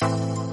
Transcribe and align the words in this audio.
you 0.00 0.47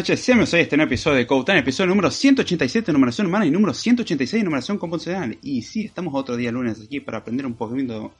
noches, 0.00 0.20
sean 0.20 0.38
bienvenidos 0.38 0.54
a 0.54 0.60
este 0.60 0.76
nuevo 0.78 0.88
episodio 0.88 1.16
de 1.18 1.26
Time, 1.26 1.58
episodio 1.58 1.88
número 1.88 2.10
187 2.10 2.90
numeración 2.90 3.26
humana 3.26 3.44
y 3.44 3.50
número 3.50 3.74
186 3.74 4.42
numeración 4.42 4.78
computacional. 4.78 5.36
Y 5.42 5.60
sí, 5.60 5.84
estamos 5.84 6.14
otro 6.14 6.38
día 6.38 6.50
lunes 6.50 6.80
aquí 6.82 7.00
para 7.00 7.18
aprender 7.18 7.44
un 7.44 7.52
poquito, 7.52 8.14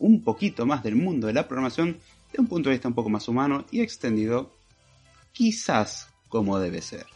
un 0.00 0.22
poquito 0.22 0.66
más 0.66 0.82
del 0.82 0.96
mundo 0.96 1.26
de 1.26 1.32
la 1.32 1.48
programación 1.48 1.96
de 2.30 2.40
un 2.42 2.46
punto 2.46 2.68
de 2.68 2.74
vista 2.74 2.88
un 2.88 2.94
poco 2.94 3.08
más 3.08 3.26
humano 3.26 3.64
y 3.70 3.80
extendido, 3.80 4.52
quizás 5.32 6.08
como 6.28 6.58
debe 6.58 6.82
ser. 6.82 7.06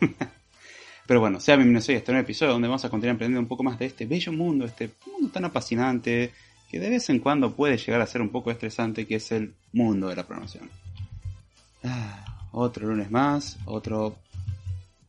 Pero 1.06 1.20
bueno, 1.20 1.38
sean 1.38 1.60
bienvenidos 1.60 1.88
a 1.88 1.92
este 1.92 2.10
nuevo 2.10 2.24
episodio 2.24 2.54
donde 2.54 2.66
vamos 2.66 2.84
a 2.84 2.90
continuar 2.90 3.14
aprendiendo 3.14 3.42
un 3.42 3.48
poco 3.48 3.62
más 3.62 3.78
de 3.78 3.86
este 3.86 4.06
bello 4.06 4.32
mundo, 4.32 4.64
este 4.64 4.90
mundo 5.06 5.28
tan 5.28 5.44
apasionante 5.44 6.32
que 6.68 6.80
de 6.80 6.90
vez 6.90 7.08
en 7.10 7.20
cuando 7.20 7.54
puede 7.54 7.76
llegar 7.76 8.00
a 8.00 8.06
ser 8.08 8.22
un 8.22 8.30
poco 8.30 8.50
estresante, 8.50 9.06
que 9.06 9.14
es 9.14 9.30
el 9.30 9.54
mundo 9.72 10.08
de 10.08 10.16
la 10.16 10.26
programación. 10.26 10.68
Ah, 11.84 12.31
otro 12.52 12.86
lunes 12.86 13.10
más, 13.10 13.58
otro 13.64 14.16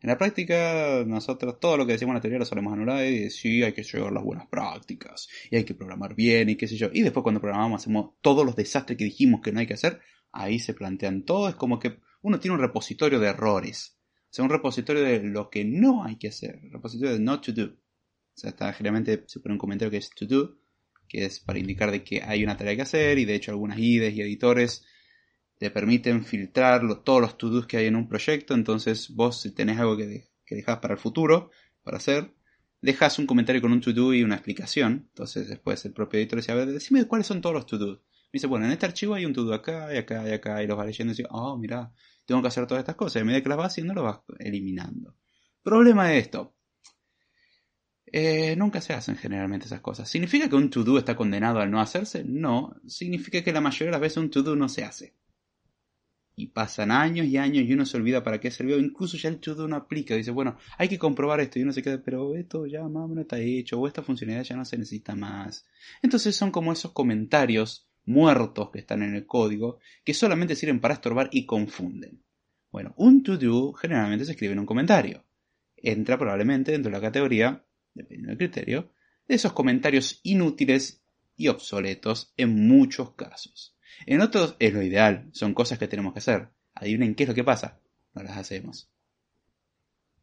En 0.00 0.10
la 0.10 0.18
práctica, 0.18 1.04
nosotros 1.06 1.58
todo 1.58 1.76
lo 1.76 1.86
que 1.86 1.92
decimos 1.92 2.12
en 2.12 2.16
la 2.16 2.20
teoría 2.20 2.38
lo 2.38 2.44
solemos 2.44 2.72
anular 2.72 3.04
y 3.06 3.20
decir, 3.20 3.30
sí, 3.30 3.62
hay 3.62 3.72
que 3.72 3.82
llevar 3.82 4.12
las 4.12 4.22
buenas 4.22 4.46
prácticas, 4.46 5.28
y 5.50 5.56
hay 5.56 5.64
que 5.64 5.74
programar 5.74 6.14
bien, 6.14 6.50
y 6.50 6.56
qué 6.56 6.68
sé 6.68 6.76
yo. 6.76 6.90
Y 6.92 7.02
después 7.02 7.22
cuando 7.22 7.40
programamos 7.40 7.82
hacemos 7.82 8.14
todos 8.20 8.44
los 8.44 8.56
desastres 8.56 8.98
que 8.98 9.04
dijimos 9.04 9.40
que 9.40 9.52
no 9.52 9.60
hay 9.60 9.66
que 9.66 9.74
hacer, 9.74 10.00
ahí 10.32 10.58
se 10.58 10.74
plantean 10.74 11.24
todo. 11.24 11.48
Es 11.48 11.54
como 11.54 11.78
que 11.78 11.98
uno 12.22 12.38
tiene 12.38 12.54
un 12.54 12.60
repositorio 12.60 13.18
de 13.18 13.28
errores. 13.28 13.98
O 14.24 14.28
sea, 14.36 14.44
un 14.44 14.50
repositorio 14.50 15.02
de 15.02 15.20
lo 15.22 15.48
que 15.48 15.64
no 15.64 16.04
hay 16.04 16.16
que 16.16 16.28
hacer. 16.28 16.60
Repositorio 16.70 17.14
de 17.14 17.20
not 17.20 17.44
to 17.44 17.52
do. 17.52 17.64
O 17.64 18.38
sea, 18.38 18.50
está 18.50 18.72
generalmente 18.74 19.24
se 19.26 19.40
pone 19.40 19.54
un 19.54 19.58
comentario 19.58 19.90
que 19.90 19.96
es 19.96 20.10
to 20.10 20.26
do, 20.26 20.58
que 21.08 21.24
es 21.24 21.40
para 21.40 21.58
indicar 21.58 21.90
de 21.90 22.04
que 22.04 22.22
hay 22.22 22.44
una 22.44 22.56
tarea 22.56 22.76
que 22.76 22.82
hacer, 22.82 23.18
y 23.18 23.24
de 23.24 23.34
hecho 23.34 23.50
algunas 23.50 23.78
IDEs 23.78 24.14
y 24.14 24.20
editores 24.20 24.84
te 25.58 25.70
permiten 25.70 26.24
filtrar 26.24 26.82
todos 27.02 27.20
los 27.20 27.38
to-dos 27.38 27.66
que 27.66 27.78
hay 27.78 27.86
en 27.86 27.96
un 27.96 28.08
proyecto. 28.08 28.54
Entonces, 28.54 29.10
vos, 29.14 29.40
si 29.40 29.52
tenés 29.52 29.78
algo 29.78 29.96
que, 29.96 30.28
que 30.44 30.54
dejas 30.54 30.78
para 30.78 30.94
el 30.94 31.00
futuro, 31.00 31.50
para 31.82 31.96
hacer, 31.96 32.34
dejas 32.80 33.18
un 33.18 33.26
comentario 33.26 33.62
con 33.62 33.72
un 33.72 33.80
to-do 33.80 34.12
y 34.12 34.22
una 34.22 34.36
explicación. 34.36 35.06
Entonces, 35.08 35.48
después 35.48 35.84
el 35.84 35.92
propio 35.92 36.20
editor 36.20 36.38
dice, 36.38 36.52
a 36.52 36.56
ver, 36.56 36.72
decime 36.72 37.06
cuáles 37.06 37.26
son 37.26 37.40
todos 37.40 37.54
los 37.54 37.66
to-dos. 37.66 37.98
Me 37.98 38.38
dice, 38.38 38.46
bueno, 38.46 38.66
en 38.66 38.72
este 38.72 38.86
archivo 38.86 39.14
hay 39.14 39.24
un 39.24 39.32
to-do 39.32 39.54
acá, 39.54 39.94
y 39.94 39.98
acá, 39.98 40.28
y 40.28 40.32
acá, 40.32 40.62
y 40.62 40.66
los 40.66 40.78
va 40.78 40.84
leyendo 40.84 41.12
y 41.12 41.16
dice, 41.16 41.28
oh, 41.30 41.56
mira, 41.56 41.92
tengo 42.26 42.42
que 42.42 42.48
hacer 42.48 42.66
todas 42.66 42.82
estas 42.82 42.96
cosas. 42.96 43.16
Y 43.16 43.18
a 43.20 43.24
medida 43.24 43.42
que 43.42 43.48
las 43.48 43.58
vas 43.58 43.72
haciendo, 43.72 43.94
lo 43.94 44.02
vas 44.02 44.20
eliminando. 44.38 45.16
Problema 45.62 46.08
de 46.08 46.18
esto. 46.18 46.54
Eh, 48.04 48.54
nunca 48.56 48.80
se 48.80 48.92
hacen 48.92 49.16
generalmente 49.16 49.66
esas 49.66 49.80
cosas. 49.80 50.08
¿Significa 50.08 50.48
que 50.48 50.54
un 50.54 50.70
to-do 50.70 50.98
está 50.98 51.16
condenado 51.16 51.60
al 51.60 51.70
no 51.70 51.80
hacerse? 51.80 52.24
No. 52.24 52.76
Significa 52.86 53.42
que 53.42 53.52
la 53.52 53.60
mayoría 53.60 53.86
de 53.86 53.92
las 53.92 54.00
veces 54.00 54.18
un 54.18 54.30
to-do 54.30 54.54
no 54.54 54.68
se 54.68 54.84
hace 54.84 55.14
y 56.38 56.48
pasan 56.48 56.90
años 56.90 57.26
y 57.26 57.38
años 57.38 57.64
y 57.64 57.72
uno 57.72 57.86
se 57.86 57.96
olvida 57.96 58.22
para 58.22 58.38
qué 58.38 58.50
sirvió. 58.50 58.78
Incluso 58.78 59.16
ya 59.16 59.30
el 59.30 59.40
to-do 59.40 59.66
no 59.66 59.76
aplica. 59.76 60.14
Dice, 60.14 60.30
bueno, 60.30 60.58
hay 60.76 60.88
que 60.88 60.98
comprobar 60.98 61.40
esto 61.40 61.58
y 61.58 61.62
uno 61.62 61.72
se 61.72 61.82
queda, 61.82 62.02
pero 62.02 62.36
esto 62.36 62.66
ya 62.66 62.82
más 62.82 63.04
o 63.04 63.08
menos 63.08 63.22
está 63.22 63.38
hecho 63.38 63.80
o 63.80 63.86
esta 63.86 64.02
funcionalidad 64.02 64.44
ya 64.44 64.56
no 64.56 64.66
se 64.66 64.76
necesita 64.76 65.14
más. 65.14 65.66
Entonces 66.02 66.36
son 66.36 66.50
como 66.50 66.72
esos 66.72 66.92
comentarios 66.92 67.88
muertos 68.04 68.70
que 68.70 68.80
están 68.80 69.02
en 69.02 69.14
el 69.14 69.26
código 69.26 69.78
que 70.04 70.14
solamente 70.14 70.54
sirven 70.54 70.78
para 70.78 70.94
estorbar 70.94 71.30
y 71.32 71.46
confunden. 71.46 72.22
Bueno, 72.70 72.94
un 72.98 73.22
to-do 73.22 73.72
generalmente 73.72 74.26
se 74.26 74.32
escribe 74.32 74.52
en 74.52 74.58
un 74.58 74.66
comentario. 74.66 75.24
Entra 75.74 76.18
probablemente 76.18 76.72
dentro 76.72 76.90
de 76.90 76.98
la 76.98 77.02
categoría, 77.02 77.64
dependiendo 77.94 78.28
del 78.28 78.38
criterio, 78.38 78.92
de 79.26 79.36
esos 79.36 79.54
comentarios 79.54 80.20
inútiles 80.22 81.02
y 81.34 81.48
obsoletos 81.48 82.34
en 82.36 82.68
muchos 82.68 83.14
casos. 83.14 83.75
En 84.06 84.20
otros 84.20 84.56
es 84.58 84.72
lo 84.72 84.82
ideal, 84.82 85.28
son 85.32 85.54
cosas 85.54 85.78
que 85.78 85.88
tenemos 85.88 86.12
que 86.12 86.18
hacer. 86.20 86.50
Adivinen 86.74 87.14
qué 87.14 87.24
es 87.24 87.28
lo 87.28 87.34
que 87.34 87.44
pasa. 87.44 87.80
No 88.14 88.22
las 88.22 88.36
hacemos. 88.36 88.90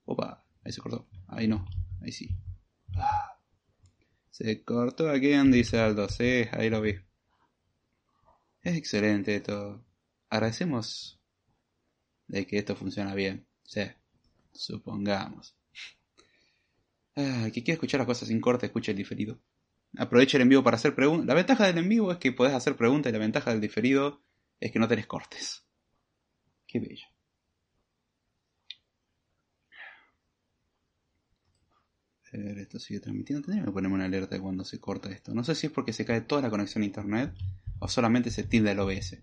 Opa, 0.06 0.46
ahí 0.64 0.72
se 0.72 0.82
cortó. 0.82 1.08
Ahí 1.28 1.48
no, 1.48 1.68
ahí 2.02 2.12
sí. 2.12 2.30
Ah. 2.96 3.40
Se 4.30 4.64
cortó 4.64 5.10
aquí, 5.10 5.32
dice 5.52 5.80
Aldo. 5.80 6.10
Sí, 6.10 6.46
ahí 6.52 6.70
lo 6.70 6.82
vi. 6.82 6.96
Es 8.62 8.76
excelente 8.76 9.36
esto. 9.36 9.86
Agradecemos 10.30 11.20
de 12.28 12.48
que 12.48 12.58
esto 12.58 12.76
funciona 12.76 13.14
bien. 13.14 13.46
Sí, 13.64 13.84
supongamos. 14.52 15.56
Ah, 17.16 17.50
que 17.54 17.64
quiere 17.64 17.74
escuchar 17.74 18.00
las 18.00 18.08
cosas 18.08 18.28
sin 18.28 18.42
corte, 18.42 18.66
escuche 18.66 18.92
el 18.92 18.98
diferido. 18.98 19.40
Aprovecha 19.98 20.38
el 20.38 20.44
en 20.44 20.50
vivo 20.50 20.64
para 20.64 20.76
hacer 20.76 20.96
preguntas. 20.96 21.28
La 21.28 21.34
ventaja 21.36 21.68
del 21.68 21.78
en 21.78 21.90
vivo 21.90 22.12
es 22.12 22.18
que 22.18 22.32
podés 22.32 22.54
hacer 22.54 22.76
preguntas 22.76 23.12
y 23.12 23.14
la 23.14 23.20
ventaja 23.20 23.52
del 23.52 23.62
diferido 23.62 24.22
es 24.60 24.72
que 24.72 24.80
no 24.80 24.88
tenés 24.88 25.06
cortes. 25.06 25.66
Qué 26.66 26.80
bello. 26.80 27.06
A 32.34 32.38
ver, 32.38 32.58
esto 32.58 32.80
sigue 32.80 33.00
transmitiendo. 33.00 33.46
Tendría 33.46 33.66
que 33.66 33.72
ponerme 33.72 33.96
una 33.96 34.06
alerta 34.06 34.36
de 34.36 34.42
cuando 34.42 34.66
se 34.66 34.80
corta 34.80 35.12
esto. 35.12 35.36
No 35.36 35.44
sé 35.44 35.54
si 35.54 35.68
es 35.68 35.74
porque 35.74 35.94
se 35.94 36.06
cae 36.06 36.22
toda 36.22 36.42
la 36.42 36.50
conexión 36.50 36.82
a 36.82 36.88
internet 36.88 37.34
o 37.78 37.88
solamente 37.88 38.32
se 38.32 38.44
tilda 38.44 38.72
el 38.72 38.80
OBS. 38.80 39.20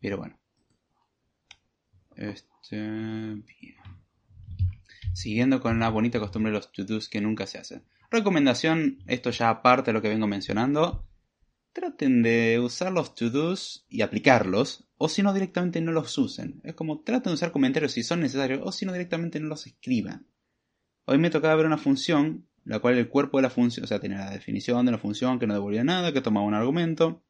Pero 0.00 0.18
bueno. 0.18 0.38
Este. 2.14 2.76
Bien 2.76 3.44
siguiendo 5.12 5.60
con 5.60 5.78
la 5.78 5.88
bonita 5.88 6.18
costumbre 6.18 6.52
de 6.52 6.58
los 6.58 6.72
to-dos 6.72 7.08
que 7.08 7.20
nunca 7.20 7.46
se 7.46 7.58
hacen. 7.58 7.84
Recomendación, 8.10 8.98
esto 9.06 9.30
ya 9.30 9.50
aparte 9.50 9.90
de 9.90 9.94
lo 9.94 10.02
que 10.02 10.08
vengo 10.08 10.26
mencionando, 10.26 11.06
traten 11.72 12.22
de 12.22 12.58
usar 12.60 12.92
los 12.92 13.14
to-dos 13.14 13.84
y 13.88 14.02
aplicarlos, 14.02 14.88
o 14.96 15.08
si 15.08 15.22
no 15.22 15.34
directamente 15.34 15.80
no 15.80 15.92
los 15.92 16.16
usen. 16.16 16.60
Es 16.64 16.74
como 16.74 17.00
traten 17.02 17.30
de 17.30 17.34
usar 17.34 17.52
comentarios 17.52 17.92
si 17.92 18.02
son 18.02 18.20
necesarios, 18.20 18.60
o 18.64 18.72
si 18.72 18.86
no 18.86 18.92
directamente 18.92 19.40
no 19.40 19.48
los 19.48 19.66
escriban. 19.66 20.26
Hoy 21.04 21.18
me 21.18 21.30
tocaba 21.30 21.54
ver 21.56 21.66
una 21.66 21.78
función, 21.78 22.48
la 22.64 22.78
cual 22.78 22.96
el 22.96 23.08
cuerpo 23.08 23.38
de 23.38 23.42
la 23.42 23.50
función, 23.50 23.84
o 23.84 23.86
sea, 23.86 24.00
tenía 24.00 24.18
la 24.18 24.30
definición 24.30 24.86
de 24.86 24.92
la 24.92 24.98
función 24.98 25.38
que 25.38 25.46
no 25.46 25.54
devolvía 25.54 25.84
nada, 25.84 26.12
que 26.12 26.20
tomaba 26.20 26.46
un 26.46 26.54
argumento, 26.54 27.22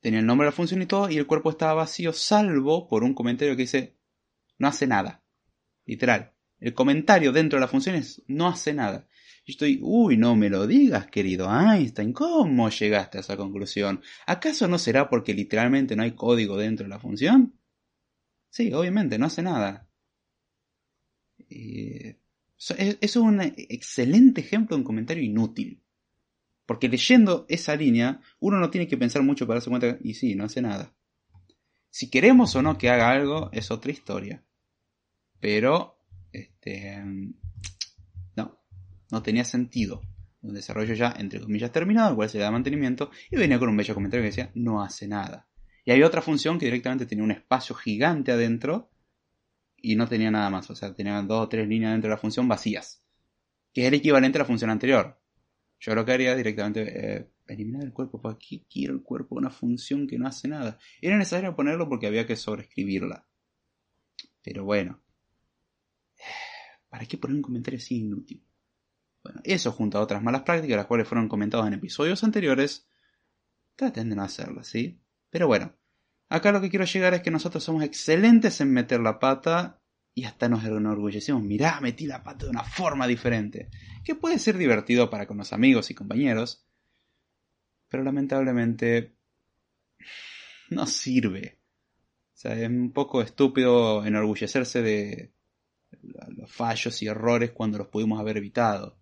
tenía 0.00 0.20
el 0.20 0.26
nombre 0.26 0.46
de 0.46 0.50
la 0.50 0.56
función 0.56 0.82
y 0.82 0.86
todo, 0.86 1.08
y 1.10 1.16
el 1.16 1.26
cuerpo 1.26 1.50
estaba 1.50 1.74
vacío, 1.74 2.12
salvo 2.12 2.88
por 2.88 3.04
un 3.04 3.14
comentario 3.14 3.54
que 3.54 3.62
dice, 3.62 3.96
no 4.58 4.68
hace 4.68 4.86
nada. 4.86 5.22
Literal. 5.90 6.32
El 6.60 6.72
comentario 6.72 7.32
dentro 7.32 7.56
de 7.56 7.62
las 7.62 7.70
funciones 7.72 8.22
no 8.28 8.46
hace 8.46 8.72
nada. 8.72 9.08
Y 9.44 9.50
estoy, 9.50 9.80
uy, 9.82 10.16
no 10.16 10.36
me 10.36 10.48
lo 10.48 10.68
digas, 10.68 11.08
querido 11.08 11.48
Einstein, 11.50 12.12
¿cómo 12.12 12.68
llegaste 12.70 13.18
a 13.18 13.22
esa 13.22 13.36
conclusión? 13.36 14.00
¿Acaso 14.24 14.68
no 14.68 14.78
será 14.78 15.08
porque 15.10 15.34
literalmente 15.34 15.96
no 15.96 16.04
hay 16.04 16.12
código 16.12 16.56
dentro 16.56 16.84
de 16.84 16.90
la 16.90 17.00
función? 17.00 17.58
Sí, 18.50 18.72
obviamente, 18.72 19.18
no 19.18 19.26
hace 19.26 19.42
nada. 19.42 19.88
Eh, 21.48 22.20
es, 23.00 23.16
un 23.16 23.40
excelente 23.40 24.42
ejemplo 24.42 24.76
de 24.76 24.82
un 24.82 24.86
comentario 24.86 25.24
inútil. 25.24 25.82
Porque 26.66 26.88
leyendo 26.88 27.46
esa 27.48 27.74
línea, 27.74 28.20
uno 28.38 28.60
no 28.60 28.70
tiene 28.70 28.86
que 28.86 28.96
pensar 28.96 29.24
mucho 29.24 29.44
para 29.44 29.56
darse 29.56 29.70
cuenta, 29.70 29.98
y 30.04 30.14
sí, 30.14 30.36
no 30.36 30.44
hace 30.44 30.62
nada. 30.62 30.94
Si 31.88 32.10
queremos 32.10 32.54
o 32.54 32.62
no 32.62 32.78
que 32.78 32.90
haga 32.90 33.10
algo, 33.10 33.50
es 33.52 33.72
otra 33.72 33.90
historia. 33.90 34.44
Pero, 35.40 35.98
este, 36.32 37.02
no, 38.36 38.60
no 39.10 39.22
tenía 39.22 39.44
sentido. 39.44 40.02
Un 40.42 40.54
desarrollo 40.54 40.94
ya, 40.94 41.14
entre 41.18 41.40
comillas, 41.40 41.72
terminado, 41.72 42.10
el 42.10 42.16
cual 42.16 42.30
se 42.30 42.38
le 42.38 42.44
da 42.44 42.50
mantenimiento, 42.50 43.10
y 43.30 43.36
venía 43.36 43.58
con 43.58 43.68
un 43.68 43.76
bello 43.76 43.94
comentario 43.94 44.22
que 44.22 44.30
decía, 44.30 44.50
no 44.54 44.82
hace 44.82 45.06
nada. 45.08 45.48
Y 45.84 45.92
hay 45.92 46.02
otra 46.02 46.22
función 46.22 46.58
que 46.58 46.66
directamente 46.66 47.06
tenía 47.06 47.24
un 47.24 47.30
espacio 47.30 47.74
gigante 47.74 48.32
adentro 48.32 48.90
y 49.76 49.96
no 49.96 50.06
tenía 50.06 50.30
nada 50.30 50.50
más. 50.50 50.68
O 50.70 50.74
sea, 50.74 50.94
tenía 50.94 51.20
dos 51.22 51.46
o 51.46 51.48
tres 51.48 51.66
líneas 51.66 51.92
dentro 51.92 52.08
de 52.08 52.14
la 52.14 52.20
función 52.20 52.48
vacías. 52.48 53.02
Que 53.72 53.82
es 53.82 53.88
el 53.88 53.94
equivalente 53.94 54.38
a 54.38 54.40
la 54.40 54.44
función 54.44 54.70
anterior. 54.70 55.20
Yo 55.78 55.94
lo 55.94 56.04
que 56.04 56.12
haría 56.12 56.36
directamente, 56.36 56.82
eh, 56.82 57.30
eliminar 57.46 57.82
el 57.82 57.92
cuerpo. 57.92 58.20
¿Para 58.20 58.36
qué 58.38 58.66
quiero 58.68 58.94
el 58.94 59.02
cuerpo? 59.02 59.36
Una 59.36 59.50
función 59.50 60.06
que 60.06 60.18
no 60.18 60.26
hace 60.26 60.48
nada. 60.48 60.78
Era 61.00 61.16
necesario 61.16 61.56
ponerlo 61.56 61.88
porque 61.88 62.06
había 62.06 62.26
que 62.26 62.36
sobreescribirla. 62.36 63.26
Pero 64.42 64.64
bueno, 64.64 65.02
¿Para 66.88 67.06
qué 67.06 67.18
poner 67.18 67.36
un 67.36 67.42
comentario 67.42 67.78
así 67.78 67.98
inútil? 67.98 68.44
Bueno, 69.22 69.40
eso 69.44 69.72
junto 69.72 69.98
a 69.98 70.00
otras 70.00 70.22
malas 70.22 70.42
prácticas, 70.42 70.76
las 70.76 70.86
cuales 70.86 71.06
fueron 71.06 71.28
comentadas 71.28 71.66
en 71.66 71.74
episodios 71.74 72.24
anteriores, 72.24 72.88
traten 73.76 74.10
de 74.10 74.16
no 74.16 74.22
hacerlas, 74.22 74.66
¿sí? 74.66 75.00
Pero 75.30 75.46
bueno, 75.46 75.74
acá 76.28 76.52
lo 76.52 76.60
que 76.60 76.70
quiero 76.70 76.84
llegar 76.84 77.14
es 77.14 77.22
que 77.22 77.30
nosotros 77.30 77.62
somos 77.62 77.84
excelentes 77.84 78.60
en 78.60 78.72
meter 78.72 79.00
la 79.00 79.18
pata 79.18 79.80
y 80.14 80.24
hasta 80.24 80.48
nos 80.48 80.64
enorgullecemos. 80.64 81.42
Mirá, 81.42 81.80
metí 81.80 82.06
la 82.06 82.22
pata 82.22 82.46
de 82.46 82.50
una 82.50 82.64
forma 82.64 83.06
diferente. 83.06 83.70
Que 84.04 84.14
puede 84.14 84.38
ser 84.38 84.56
divertido 84.56 85.10
para 85.10 85.26
con 85.26 85.36
los 85.36 85.52
amigos 85.52 85.90
y 85.90 85.94
compañeros, 85.94 86.66
pero 87.88 88.02
lamentablemente 88.02 89.16
no 90.70 90.86
sirve. 90.86 91.60
O 92.34 92.36
sea, 92.40 92.54
es 92.54 92.68
un 92.68 92.92
poco 92.92 93.22
estúpido 93.22 94.04
enorgullecerse 94.04 94.82
de, 94.82 95.32
los 96.02 96.50
fallos 96.50 97.02
y 97.02 97.06
errores 97.06 97.52
cuando 97.52 97.78
los 97.78 97.88
pudimos 97.88 98.20
haber 98.20 98.36
evitado. 98.36 98.96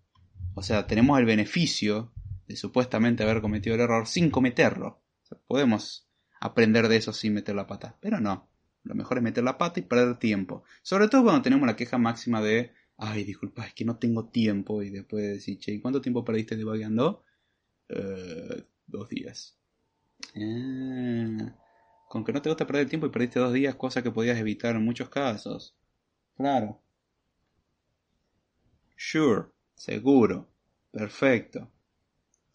O 0.54 0.62
sea, 0.62 0.87
tenemos 0.87 1.18
el 1.18 1.25
beneficio 1.25 2.12
de 2.47 2.57
supuestamente 2.57 3.23
haber 3.23 3.40
cometido 3.40 3.75
el 3.75 3.83
error 3.83 4.07
sin 4.07 4.30
cometerlo. 4.30 5.02
podemos 5.47 6.09
aprender 6.40 6.88
de 6.88 6.97
eso 6.97 7.12
sin 7.12 7.35
meter 7.35 7.54
la 7.54 7.66
pata, 7.66 7.97
pero 8.00 8.21
no. 8.21 8.49
Lo 8.85 8.95
mejor 8.95 9.18
es 9.18 9.25
meter 9.25 9.45
la 9.45 9.59
pata 9.59 9.80
y 9.80 9.83
perder 9.83 10.16
tiempo. 10.18 10.64
Sobre 10.83 11.09
todo 11.09 11.25
cuando 11.25 11.42
tenemos 11.42 11.66
la 11.66 11.76
queja 11.76 11.99
máxima 11.99 12.40
de 12.40 12.73
ay, 12.99 13.25
disculpa, 13.25 13.64
es 13.64 13.75
que 13.75 13.85
no 13.85 13.97
tengo 13.97 14.28
tiempo. 14.28 14.83
Y 14.83 14.90
después 14.90 15.25
decir, 15.25 15.59
che, 15.59 15.73
¿y 15.73 15.80
cuánto 15.80 16.00
tiempo 16.00 16.25
perdiste 16.25 16.57
debugueando? 16.57 17.25
Eh, 17.88 18.64
dos 18.87 19.09
días. 19.09 19.57
Ah, 20.37 21.57
con 22.09 22.25
que 22.25 22.33
no 22.33 22.42
te 22.42 22.50
gusta 22.50 22.66
perder 22.66 22.88
tiempo 22.88 23.07
y 23.07 23.11
perdiste 23.11 23.38
dos 23.38 23.52
días, 23.52 23.76
cosa 23.76 24.02
que 24.02 24.11
podías 24.11 24.38
evitar 24.38 24.76
en 24.76 24.85
muchos 24.85 25.09
casos. 25.09 25.78
Claro. 26.38 26.80
Sure, 28.97 29.47
seguro, 29.75 30.49
perfecto. 30.92 31.68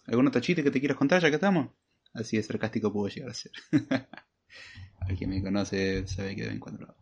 ¿Algún 0.08 0.28
otro 0.28 0.40
chiste 0.40 0.64
que 0.64 0.72
te 0.72 0.80
quieras 0.80 0.98
contar 0.98 1.22
ya 1.22 1.30
que 1.30 1.36
estamos? 1.36 1.70
Así 2.14 2.38
de 2.38 2.44
sarcástico 2.44 2.94
puedo 2.94 3.10
llegar 3.10 3.32
a 3.32 3.34
ser. 3.34 3.52
Alguien 5.02 5.32
me 5.32 5.44
conoce 5.44 6.08
sabe 6.08 6.34
que 6.34 6.44
de 6.44 6.50
vez 6.52 6.60
cuando 6.62 6.96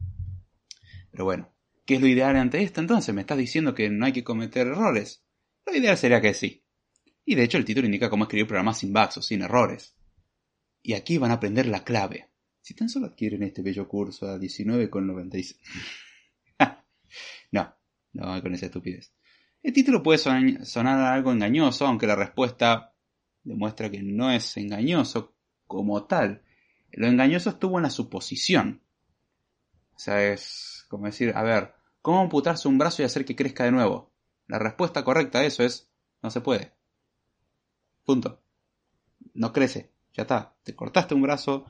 Pero 1.11 1.23
bueno, 1.23 1.53
¿qué 1.85 1.95
es 1.95 2.01
lo 2.01 2.07
ideal 2.07 2.35
ante 2.35 2.63
esto 2.63 2.81
entonces? 2.81 3.13
¿Me 3.13 3.21
estás 3.21 3.37
diciendo 3.37 3.75
que 3.75 3.91
no 3.91 4.05
hay 4.07 4.13
que 4.13 4.23
cometer 4.23 4.65
errores? 4.65 5.23
Lo 5.67 5.75
ideal 5.75 5.97
sería 5.97 6.19
que 6.19 6.33
sí. 6.33 6.63
Y 7.25 7.35
de 7.35 7.43
hecho 7.43 7.59
el 7.59 7.65
título 7.65 7.85
indica 7.85 8.09
cómo 8.09 8.23
escribir 8.23 8.47
programas 8.47 8.79
sin 8.79 8.91
bugs 8.91 9.17
o 9.17 9.21
sin 9.21 9.43
errores. 9.43 9.95
Y 10.81 10.93
aquí 10.93 11.19
van 11.19 11.29
a 11.29 11.35
aprender 11.35 11.67
la 11.67 11.83
clave. 11.83 12.29
Si 12.61 12.73
tan 12.73 12.89
solo 12.89 13.05
adquieren 13.05 13.43
este 13.43 13.61
bello 13.61 13.87
curso 13.87 14.27
a 14.27 14.39
19,96. 14.39 15.57
no, 17.51 17.75
no 18.13 18.41
con 18.41 18.53
esa 18.53 18.67
estupidez. 18.67 19.13
El 19.63 19.73
título 19.73 20.01
puede 20.01 20.17
sonar 20.17 20.99
algo 20.99 21.31
engañoso, 21.31 21.85
aunque 21.85 22.07
la 22.07 22.15
respuesta 22.15 22.93
demuestra 23.43 23.89
que 23.89 24.01
no 24.01 24.31
es 24.31 24.57
engañoso 24.57 25.35
como 25.67 26.05
tal. 26.05 26.43
Lo 26.91 27.07
engañoso 27.07 27.51
estuvo 27.51 27.77
en 27.77 27.83
la 27.83 27.89
suposición. 27.89 28.81
O 29.95 29.99
sea, 29.99 30.31
es 30.31 30.85
como 30.89 31.05
decir, 31.05 31.31
a 31.35 31.43
ver, 31.43 31.73
¿cómo 32.01 32.21
amputarse 32.21 32.67
un 32.67 32.77
brazo 32.77 33.01
y 33.01 33.05
hacer 33.05 33.23
que 33.23 33.35
crezca 33.35 33.63
de 33.63 33.71
nuevo? 33.71 34.11
La 34.47 34.57
respuesta 34.57 35.03
correcta 35.03 35.39
a 35.39 35.45
eso 35.45 35.63
es, 35.63 35.89
no 36.23 36.31
se 36.31 36.41
puede. 36.41 36.73
Punto. 38.03 38.41
No 39.33 39.53
crece. 39.53 39.91
Ya 40.13 40.23
está. 40.23 40.55
Te 40.63 40.75
cortaste 40.75 41.13
un 41.13 41.21
brazo, 41.21 41.65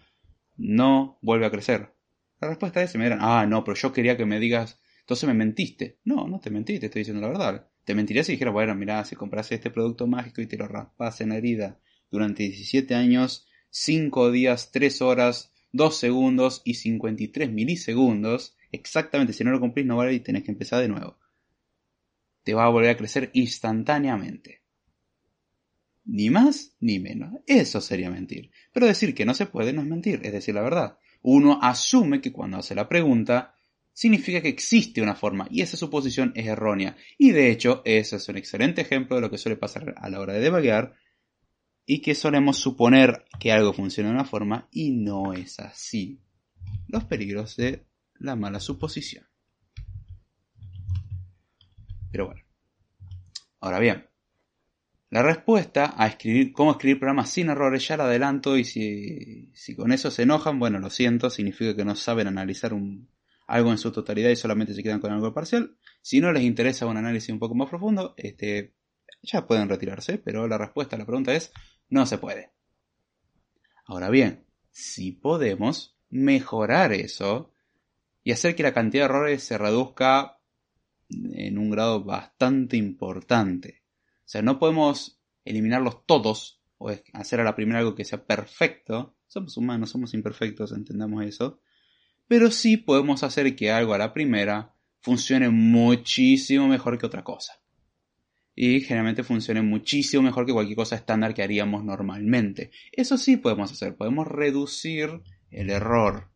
no 0.58 1.20
vuelve 1.22 1.46
a 1.46 1.52
crecer. 1.52 1.94
La 2.40 2.48
respuesta 2.48 2.82
es, 2.82 2.96
me 2.96 3.04
dirán, 3.04 3.20
ah, 3.22 3.46
no, 3.46 3.64
pero 3.64 3.76
yo 3.76 3.94
quería 3.94 4.18
que 4.18 4.26
me 4.26 4.40
digas, 4.40 4.80
entonces 5.12 5.28
me 5.28 5.34
mentiste. 5.34 6.00
No, 6.06 6.26
no 6.26 6.40
te 6.40 6.50
mentiste, 6.50 6.86
estoy 6.86 7.02
diciendo 7.02 7.22
la 7.22 7.28
verdad. 7.28 7.68
Te 7.84 7.94
mentiría 7.94 8.24
si 8.24 8.32
dijera, 8.32 8.50
bueno, 8.50 8.74
mira, 8.76 9.04
si 9.04 9.18
compras 9.18 9.52
este 9.52 9.70
producto 9.70 10.08
mágico 10.08 10.40
y 10.40 10.48
te 10.48 10.56
lo 10.56 10.70
raspas 10.70 11.20
en 11.20 11.30
la 11.30 11.36
herida 11.36 11.82
durante 12.10 12.44
17 12.44 12.96
años, 12.96 13.46
5 13.72 14.32
días, 14.32 14.72
3 14.72 15.02
horas, 15.02 15.52
2 15.74 15.98
segundos 15.98 16.62
y 16.64 16.76
53 16.76 17.52
milisegundos, 17.52 18.56
exactamente, 18.72 19.34
si 19.34 19.44
no 19.44 19.52
lo 19.52 19.60
cumplís 19.60 19.86
no 19.86 19.98
vale 19.98 20.14
y 20.14 20.22
tenés 20.22 20.44
que 20.44 20.52
empezar 20.52 20.82
de 20.82 20.88
nuevo. 20.88 21.18
Te 22.44 22.54
va 22.54 22.64
a 22.64 22.70
volver 22.70 22.92
a 22.92 22.98
crecer 22.98 23.32
instantáneamente. 23.34 24.62
Ni 26.06 26.30
más 26.30 26.78
ni 26.80 27.00
menos. 27.00 27.34
Eso 27.48 27.82
sería 27.82 28.10
mentir. 28.10 28.50
Pero 28.72 28.88
decir 28.88 29.14
que 29.14 29.26
no 29.26 29.34
se 29.34 29.46
puede 29.46 29.74
no 29.74 29.82
es 29.82 29.88
mentir, 29.88 30.22
es 30.24 30.32
decir 30.32 30.56
la 30.56 30.62
verdad. 30.62 31.00
Uno 31.22 31.60
asume 31.62 32.22
que 32.22 32.32
cuando 32.32 32.60
hace 32.60 32.76
la 32.76 32.88
pregunta 32.88 33.56
significa 33.94 34.42
que 34.42 34.50
existe 34.50 35.02
una 35.02 35.16
forma 35.16 35.48
y 35.50 35.62
esa 35.62 35.78
suposición 35.78 36.32
es 36.36 36.48
errónea. 36.48 36.96
Y 37.18 37.32
de 37.32 37.52
hecho, 37.52 37.82
ese 37.86 38.16
es 38.16 38.30
un 38.30 38.38
excelente 38.38 38.82
ejemplo 38.82 39.16
de 39.16 39.22
lo 39.22 39.30
que 39.30 39.38
suele 39.38 39.58
pasar 39.58 39.96
a 39.98 40.10
la 40.10 40.20
hora 40.20 40.34
de 40.34 40.40
debaguear 40.40 40.96
y 41.86 42.02
que 42.02 42.16
solemos 42.16 42.58
suponer 42.58 43.26
que 43.40 43.52
algo 43.52 43.74
funciona 43.74 44.10
de 44.10 44.16
una 44.16 44.26
forma 44.26 44.68
y 44.72 44.92
no 44.92 45.34
es 45.34 45.60
así. 45.60 46.22
Los 46.88 47.04
peligros 47.06 47.56
de 47.58 47.86
la 48.16 48.36
mala 48.36 48.60
suposición. 48.60 49.26
Pero 52.12 52.28
bueno. 52.28 52.42
Ahora 53.60 53.80
bien, 53.80 54.08
la 55.10 55.22
respuesta 55.22 55.94
a 55.98 56.08
escribir 56.08 56.52
cómo 56.52 56.72
escribir 56.72 57.00
programas 57.00 57.30
sin 57.30 57.50
errores 57.50 57.88
ya 57.88 57.98
la 57.98 58.06
adelanto 58.06 58.58
y 58.58 58.64
si, 58.64 59.52
si 59.54 59.76
con 59.76 59.92
eso 59.92 60.10
se 60.10 60.24
enojan, 60.24 60.58
bueno, 60.58 60.80
lo 60.80 60.90
siento, 60.90 61.30
significa 61.30 61.76
que 61.76 61.86
no 61.86 61.96
saben 61.96 62.28
analizar 62.28 62.74
un, 62.74 63.08
algo 63.52 63.70
en 63.70 63.78
su 63.78 63.92
totalidad 63.92 64.30
y 64.30 64.38
solamente 64.38 64.74
se 64.74 64.82
quedan 64.82 65.02
con 65.02 65.12
algo 65.12 65.34
parcial. 65.34 65.76
Si 66.02 66.22
no 66.22 66.32
les 66.32 66.44
interesa 66.44 66.86
un 66.86 66.96
análisis 66.96 67.32
un 67.32 67.40
poco 67.40 67.54
más 67.54 67.70
profundo, 67.70 68.14
este, 68.16 68.74
ya 69.22 69.46
pueden 69.46 69.68
retirarse, 69.68 70.18
pero 70.18 70.48
la 70.48 70.58
respuesta 70.58 70.96
a 70.96 71.00
la 71.00 71.06
pregunta 71.06 71.34
es 71.34 71.52
no 71.90 72.06
se 72.06 72.18
puede. 72.18 72.52
Ahora 73.86 74.10
bien, 74.10 74.46
si 74.72 75.12
podemos 75.12 75.98
mejorar 76.10 76.94
eso 76.94 77.54
y 78.24 78.32
hacer 78.32 78.56
que 78.56 78.64
la 78.64 78.74
cantidad 78.74 79.04
de 79.04 79.16
errores 79.16 79.44
se 79.44 79.58
reduzca 79.58 80.40
en 81.10 81.58
un 81.58 81.72
grado 81.72 82.06
bastante 82.06 82.78
importante. 82.78 83.84
O 84.20 84.30
sea, 84.32 84.42
no 84.42 84.60
podemos 84.60 85.22
eliminarlos 85.44 86.06
todos 86.06 86.62
o 86.78 86.90
hacer 87.12 87.42
a 87.42 87.44
la 87.44 87.56
primera 87.56 87.80
algo 87.80 87.96
que 87.96 88.06
sea 88.06 88.26
perfecto. 88.26 89.18
Somos 89.28 89.58
humanos, 89.58 89.90
somos 89.90 90.14
imperfectos, 90.14 90.72
entendamos 90.72 91.26
eso 91.26 91.60
pero 92.32 92.50
sí 92.50 92.78
podemos 92.78 93.24
hacer 93.24 93.58
que 93.58 93.74
algo 93.74 93.94
a 93.94 93.98
la 93.98 94.14
primera 94.14 94.74
funcione 95.02 95.50
muchísimo 95.50 96.66
mejor 96.66 96.98
que 96.98 97.06
otra 97.06 97.26
cosa. 97.26 97.60
Y 98.56 98.80
generalmente 98.80 99.24
funcione 99.26 99.62
muchísimo 99.62 100.24
mejor 100.24 100.46
que 100.46 100.54
cualquier 100.54 100.78
cosa 100.78 100.96
estándar 100.96 101.34
que 101.34 101.44
haríamos 101.44 101.84
normalmente. 101.84 102.72
Eso 102.94 103.18
sí 103.18 103.36
podemos 103.36 103.74
hacer, 103.74 103.98
podemos 103.98 104.28
reducir 104.28 105.22
el 105.50 105.70
error. 105.72 106.32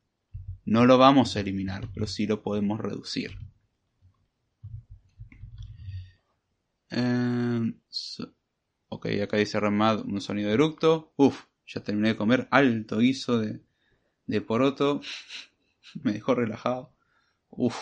No 0.66 0.86
lo 0.86 0.98
vamos 0.98 1.38
a 1.38 1.40
eliminar, 1.40 1.90
pero 1.94 2.08
sí 2.08 2.28
lo 2.28 2.44
podemos 2.44 2.82
reducir. 2.82 3.38
Eh, 6.90 7.74
ok, 8.90 9.06
acá 9.24 9.38
dice 9.38 9.62
Remad 9.62 10.04
un 10.06 10.20
sonido 10.20 10.52
eructo. 10.52 11.14
Uf, 11.16 11.46
ya 11.66 11.82
terminé 11.82 12.10
de 12.10 12.16
comer 12.18 12.50
alto 12.52 12.98
guiso 12.98 13.40
de, 13.40 13.62
de 14.28 14.42
poroto. 14.42 15.00
me 16.04 16.14
dejó 16.14 16.36
relajado. 16.36 16.94
Uf, 17.50 17.78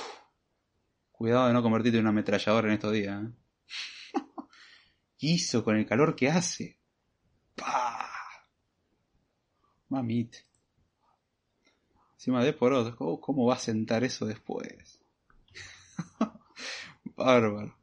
cuidado 1.12 1.48
de 1.48 1.54
no 1.54 1.64
convertirte 1.64 1.98
en 1.98 2.04
una 2.04 2.12
ametralladora 2.12 2.68
en 2.68 2.74
estos 2.74 2.94
días. 2.94 3.24
¿eh? 3.24 3.32
hizo 5.20 5.64
con 5.64 5.78
el 5.78 5.86
calor 5.86 6.16
que 6.16 6.30
hace? 6.30 6.80
¡Pah! 7.56 8.10
Mamite. 9.90 10.46
Encima 12.14 12.44
de 12.44 12.54
por 12.54 12.74
otro, 12.74 13.20
¿cómo 13.20 13.46
va 13.46 13.56
a 13.56 13.60
sentar 13.60 14.04
eso 14.04 14.26
después? 14.26 15.02
Bárbaro. 17.16 17.78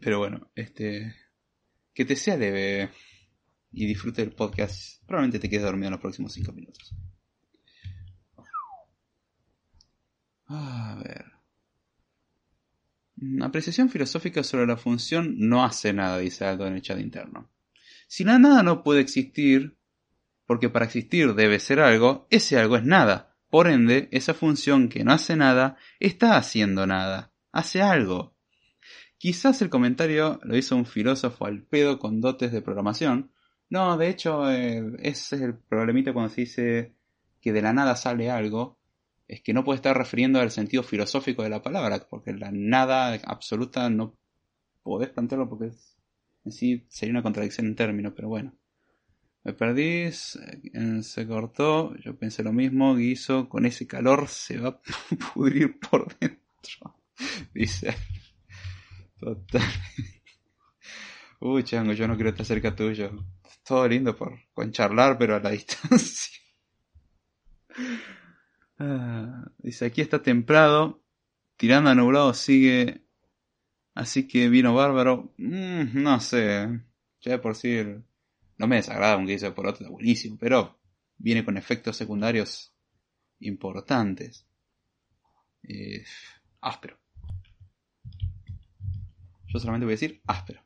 Pero 0.00 0.18
bueno, 0.18 0.50
este. 0.54 1.14
Que 1.94 2.04
te 2.04 2.16
sea 2.16 2.36
leve 2.36 2.90
y 3.72 3.86
disfrute 3.86 4.22
del 4.22 4.32
podcast. 4.32 5.02
Probablemente 5.06 5.38
te 5.38 5.48
quedes 5.48 5.64
dormido 5.64 5.88
en 5.88 5.92
los 5.92 6.00
próximos 6.00 6.32
5 6.32 6.52
minutos. 6.52 6.94
A 10.46 11.00
ver. 11.04 11.26
Apreciación 13.42 13.90
filosófica 13.90 14.42
sobre 14.42 14.66
la 14.66 14.76
función 14.76 15.34
no 15.38 15.64
hace 15.64 15.92
nada, 15.92 16.18
dice 16.18 16.44
Aldo 16.44 16.66
en 16.66 16.74
el 16.74 16.82
chat 16.82 16.98
interno. 16.98 17.50
Si 18.08 18.24
la 18.24 18.38
nada 18.38 18.62
no 18.62 18.82
puede 18.82 19.00
existir, 19.00 19.76
porque 20.46 20.68
para 20.68 20.86
existir 20.86 21.34
debe 21.34 21.60
ser 21.60 21.80
algo, 21.80 22.26
ese 22.30 22.58
algo 22.58 22.76
es 22.76 22.84
nada. 22.84 23.36
Por 23.50 23.68
ende, 23.68 24.08
esa 24.10 24.34
función 24.34 24.88
que 24.88 25.04
no 25.04 25.12
hace 25.12 25.36
nada 25.36 25.76
está 26.00 26.36
haciendo 26.36 26.86
nada. 26.86 27.32
Hace 27.52 27.82
algo. 27.82 28.34
Quizás 29.18 29.60
el 29.60 29.68
comentario 29.68 30.40
lo 30.42 30.56
hizo 30.56 30.74
un 30.74 30.86
filósofo 30.86 31.46
al 31.46 31.62
pedo 31.62 31.98
con 31.98 32.20
dotes 32.20 32.52
de 32.52 32.62
programación. 32.62 33.30
No, 33.70 33.96
de 33.96 34.08
hecho, 34.08 34.50
eh, 34.50 34.82
ese 34.98 35.36
es 35.36 35.42
el 35.42 35.54
problemita 35.54 36.12
cuando 36.12 36.34
se 36.34 36.40
dice 36.42 36.94
que 37.40 37.52
de 37.52 37.62
la 37.62 37.72
nada 37.72 37.96
sale 37.96 38.30
algo 38.30 38.78
es 39.28 39.42
que 39.42 39.54
no 39.54 39.62
puede 39.64 39.76
estar 39.76 39.96
refiriendo 39.96 40.40
al 40.40 40.50
sentido 40.50 40.82
filosófico 40.82 41.44
de 41.44 41.50
la 41.50 41.62
palabra, 41.62 42.04
porque 42.10 42.32
la 42.32 42.50
nada 42.52 43.14
absoluta 43.24 43.88
no 43.88 44.18
podés 44.82 45.10
plantearlo 45.10 45.48
porque 45.48 45.66
es, 45.66 45.96
en 46.44 46.50
sí 46.50 46.84
sería 46.88 47.12
una 47.12 47.22
contradicción 47.22 47.68
en 47.68 47.76
términos, 47.76 48.12
pero 48.16 48.28
bueno. 48.28 48.56
Me 49.44 49.54
perdí, 49.54 50.10
se 50.12 51.26
cortó, 51.28 51.96
yo 51.96 52.18
pensé 52.18 52.42
lo 52.42 52.52
mismo, 52.52 52.96
guiso, 52.96 53.48
con 53.48 53.64
ese 53.66 53.86
calor 53.86 54.28
se 54.28 54.58
va 54.58 54.68
a 54.70 54.80
pudrir 55.32 55.78
por 55.78 56.18
dentro. 56.18 56.96
Dice. 57.54 57.94
Total. 59.18 59.62
Uy, 61.40 61.62
chango, 61.62 61.92
yo 61.92 62.08
no 62.08 62.16
quiero 62.16 62.30
estar 62.30 62.44
cerca 62.44 62.74
tuyo. 62.74 63.12
Todo 63.70 63.86
lindo 63.86 64.16
por 64.16 64.36
con 64.52 64.72
charlar, 64.72 65.16
pero 65.16 65.36
a 65.36 65.38
la 65.38 65.50
distancia. 65.58 66.42
Ah, 68.80 69.44
dice, 69.58 69.84
aquí 69.84 70.00
está 70.00 70.20
templado, 70.20 71.04
tirando 71.56 71.88
a 71.88 71.94
nublado 71.94 72.34
sigue, 72.34 73.04
así 73.94 74.26
que 74.26 74.48
vino 74.48 74.74
bárbaro. 74.74 75.32
Mm, 75.36 76.02
no 76.02 76.18
sé, 76.18 76.80
ya 77.20 77.40
por 77.40 77.54
sí 77.54 77.78
no 78.58 78.66
me 78.66 78.74
desagrada 78.74 79.12
aunque 79.12 79.34
dice 79.34 79.52
por 79.52 79.68
otro, 79.68 79.84
está 79.84 79.92
buenísimo, 79.92 80.36
pero 80.36 80.80
viene 81.16 81.44
con 81.44 81.56
efectos 81.56 81.96
secundarios 81.96 82.74
importantes. 83.38 84.48
Eh, 85.62 86.02
áspero. 86.60 86.98
Yo 89.46 89.60
solamente 89.60 89.84
voy 89.84 89.92
a 89.92 89.94
decir 89.94 90.20
áspero. 90.26 90.60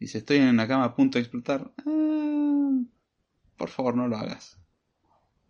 Y 0.00 0.06
si 0.08 0.18
estoy 0.18 0.38
en 0.38 0.56
la 0.56 0.66
cama 0.66 0.84
a 0.84 0.96
punto 0.96 1.18
de 1.18 1.22
explotar, 1.22 1.72
eh, 1.86 2.84
por 3.56 3.68
favor 3.68 3.94
no 3.94 4.08
lo 4.08 4.16
hagas. 4.16 4.58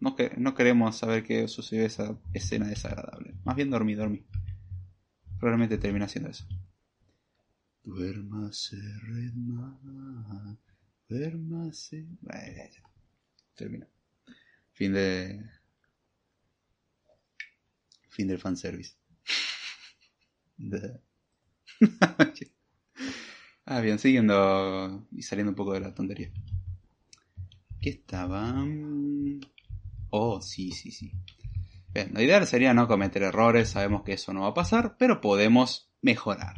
No, 0.01 0.17
que, 0.17 0.33
no 0.37 0.57
queremos 0.57 0.97
saber 0.97 1.23
qué 1.23 1.47
sucedió 1.47 1.87
esa 1.87 2.19
escena 2.35 2.67
desagradable. 2.67 3.37
Más 3.45 3.55
bien 3.55 3.71
dormí, 3.71 3.95
dormí. 3.95 4.27
Probablemente 5.39 5.79
termina 5.79 6.07
haciendo 6.07 6.31
eso. 6.31 6.45
Duérmase, 7.85 8.77
Redman. 9.03 10.59
Duérmase. 11.09 12.09
Termina. 13.55 13.87
Fin 14.73 14.93
de. 14.93 15.49
Fin 18.09 18.27
del 18.27 18.39
fanservice. 18.39 18.97
De... 20.59 21.01
ah, 23.71 23.81
bien, 23.81 24.01
siguiendo 24.01 25.07
y 25.13 25.23
saliendo 25.23 25.51
un 25.51 25.57
poco 25.57 25.73
de 25.73 25.81
la 25.81 25.95
tontería. 25.95 26.31
¿Qué 27.81 27.91
estaba? 27.91 28.67
Oh, 30.11 30.43
sí, 30.43 30.73
sí, 30.73 30.91
sí. 30.91 31.13
Bien, 31.95 32.11
lo 32.13 32.21
ideal 32.21 32.47
sería 32.49 32.75
no 32.75 32.89
cometer 32.89 33.23
errores, 33.23 33.71
sabemos 33.71 34.03
que 34.03 34.15
eso 34.15 34.33
no 34.33 34.43
va 34.43 34.49
a 34.49 34.55
pasar, 34.55 34.97
pero 34.99 35.21
podemos 35.21 35.89
mejorar. 36.03 36.57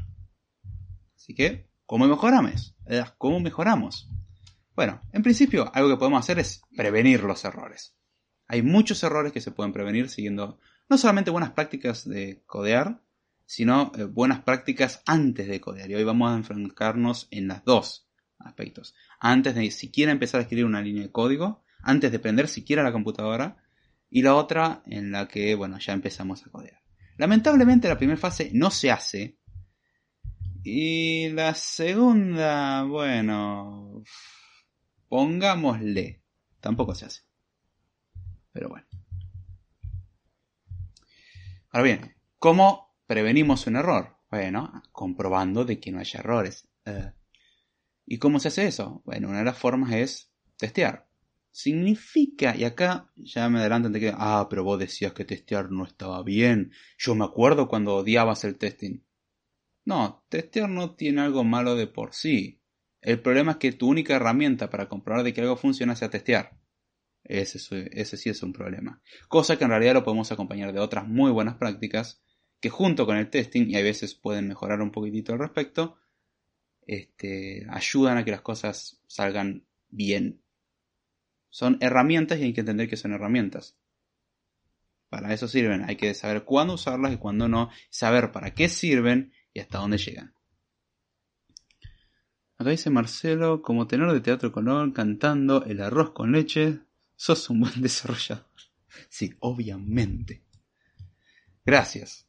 Así 1.15 1.35
que, 1.35 1.69
¿cómo 1.85 2.09
mejoramos? 2.09 2.75
Eh, 2.87 3.05
¿Cómo 3.19 3.41
mejoramos? 3.41 4.11
Bueno, 4.75 5.01
en 5.13 5.23
principio, 5.23 5.71
algo 5.75 5.91
que 5.91 5.99
podemos 5.99 6.21
hacer 6.21 6.39
es 6.39 6.63
prevenir 6.75 7.25
los 7.25 7.45
errores. 7.45 7.95
Hay 8.47 8.63
muchos 8.63 9.03
errores 9.03 9.33
que 9.33 9.43
se 9.43 9.51
pueden 9.51 9.75
prevenir 9.75 10.09
siguiendo 10.09 10.59
no 10.89 10.97
solamente 10.97 11.31
buenas 11.31 11.51
prácticas 11.51 12.09
de 12.09 12.43
codear, 12.47 13.02
sino 13.53 13.93
eh, 13.99 14.05
buenas 14.05 14.41
prácticas 14.41 15.03
antes 15.05 15.47
de 15.47 15.61
codear. 15.61 15.91
Y 15.91 15.95
hoy 15.95 16.05
vamos 16.05 16.33
a 16.33 16.37
enfocarnos 16.37 17.29
en 17.31 17.49
las 17.49 17.63
dos 17.67 18.09
aspectos. 18.39 18.95
Antes 19.21 19.55
de 19.55 19.71
siquiera 19.71 20.11
empezar 20.11 20.39
a 20.39 20.45
escribir 20.45 20.65
una 20.65 20.81
línea 20.81 21.03
de 21.03 21.13
código, 21.13 21.63
antes 21.83 22.11
de 22.11 22.19
prender 22.19 22.49
siquiera 22.49 22.83
la 22.83 22.93
computadora, 22.93 23.63
y 24.09 24.23
la 24.23 24.37
otra 24.37 24.83
en 24.87 25.13
la 25.13 25.29
que, 25.29 25.55
bueno, 25.55 25.79
ya 25.79 25.93
empezamos 25.93 26.47
a 26.47 26.51
codear. 26.51 26.81
Lamentablemente 27.19 27.89
la 27.89 27.99
primera 27.99 28.19
fase 28.19 28.51
no 28.55 28.71
se 28.71 28.91
hace. 28.91 29.37
Y 30.65 31.29
la 31.29 31.53
segunda, 31.53 32.85
bueno, 32.85 34.03
pongámosle, 35.09 36.23
tampoco 36.59 36.95
se 36.95 37.05
hace. 37.05 37.21
Pero 38.51 38.71
bueno. 38.71 38.87
Ahora 41.69 41.85
bien, 41.85 42.17
¿cómo 42.39 42.92
prevenimos 43.13 43.67
un 43.67 43.77
error? 43.77 44.17
Bueno, 44.31 44.83
comprobando 44.91 45.67
de 45.67 45.79
que 45.79 45.93
no 45.93 45.99
haya 45.99 46.21
errores. 46.21 46.67
Eh, 46.87 47.13
¿Y 48.07 48.17
cómo 48.17 48.41
se 48.41 48.49
hace 48.49 48.67
eso? 48.67 49.03
Bueno, 49.05 49.29
una 49.29 49.41
de 49.41 49.45
las 49.45 49.59
formas 49.59 49.93
es 49.93 50.33
testear. 50.57 51.07
Significa, 51.51 52.57
y 52.57 52.65
acá 52.65 53.13
ya 53.17 53.51
me 53.51 53.59
adelantan 53.59 53.93
de 53.93 54.01
que, 54.01 54.15
ah, 54.17 54.47
pero 54.49 54.65
vos 54.65 54.79
decías 54.79 55.13
que 55.13 55.27
testear 55.27 55.71
no 55.71 55.85
estaba 55.85 56.23
bien. 56.23 56.73
Yo 56.97 57.15
me 57.15 57.27
acuerdo 57.27 57.69
cuando 57.69 57.97
odiabas 57.97 58.45
el 58.45 58.57
testing. 58.57 59.05
No, 59.85 60.25
testear 60.31 60.71
no 60.71 60.95
tiene 60.95 61.21
algo 61.21 61.45
malo 61.45 61.77
de 61.77 61.89
por 61.89 62.15
sí. 62.15 62.63
El 63.03 63.21
problema 63.21 63.53
es 63.53 63.59
que 63.59 63.73
tu 63.73 63.89
única 63.89 64.17
herramienta 64.17 64.71
para 64.71 64.89
comprobar 64.89 65.23
de 65.23 65.35
que 65.35 65.43
algo 65.43 65.57
funciona 65.57 65.97
sea 65.97 66.09
testear. 66.09 66.59
Ese, 67.25 67.59
ese 67.93 68.17
sí 68.17 68.31
es 68.31 68.43
un 68.43 68.55
problema. 68.55 69.03
Cosa 69.29 69.59
que 69.59 69.65
en 69.65 69.71
realidad 69.71 69.93
lo 69.93 70.03
podemos 70.03 70.33
acompañar 70.33 70.73
de 70.73 70.81
otras 70.81 71.07
muy 71.07 71.31
buenas 71.31 71.57
prácticas 71.57 72.22
que 72.63 72.71
junto 72.71 73.07
con 73.07 73.17
el 73.17 73.29
testing, 73.29 73.67
y 73.69 73.77
a 73.77 73.83
veces 73.83 74.15
pueden 74.15 74.47
mejorar 74.47 74.81
un 74.81 74.93
poquitito 74.93 75.33
al 75.33 75.41
respecto, 75.41 75.99
este, 76.87 77.67
ayudan 77.69 78.19
a 78.19 78.25
que 78.25 78.31
las 78.31 78.41
cosas 78.41 79.03
salgan 79.09 79.67
bien. 79.89 80.41
Son 81.51 81.77
herramientas 81.81 82.39
y 82.39 82.45
hay 82.45 82.53
que 82.53 82.61
entender 82.61 82.89
que 82.89 82.97
son 82.97 83.13
herramientas. 83.13 83.77
Para 85.09 85.35
eso 85.35 85.49
sirven, 85.49 85.83
hay 85.83 85.97
que 85.97 86.15
saber 86.15 86.45
cuándo 86.45 86.75
usarlas 86.75 87.13
y 87.13 87.17
cuándo 87.17 87.49
no, 87.49 87.69
saber 87.91 88.31
para 88.31 88.55
qué 88.55 88.69
sirven 88.69 89.33
y 89.53 89.59
hasta 89.59 89.79
dónde 89.79 89.99
llegan. 89.99 90.33
Acá 92.59 92.71
dice 92.71 92.91
Marcelo, 92.91 93.61
como 93.61 93.89
tenor 93.89 94.13
de 94.13 94.21
teatro 94.21 94.53
color, 94.53 94.93
cantando 94.93 95.65
el 95.65 95.83
arroz 95.83 96.13
con 96.13 96.31
leche, 96.31 96.79
sos 97.17 97.51
un 97.51 97.63
buen 97.63 97.75
desarrollador. 97.83 98.47
Sí, 99.09 99.35
obviamente. 99.41 100.45
Gracias. 101.65 102.29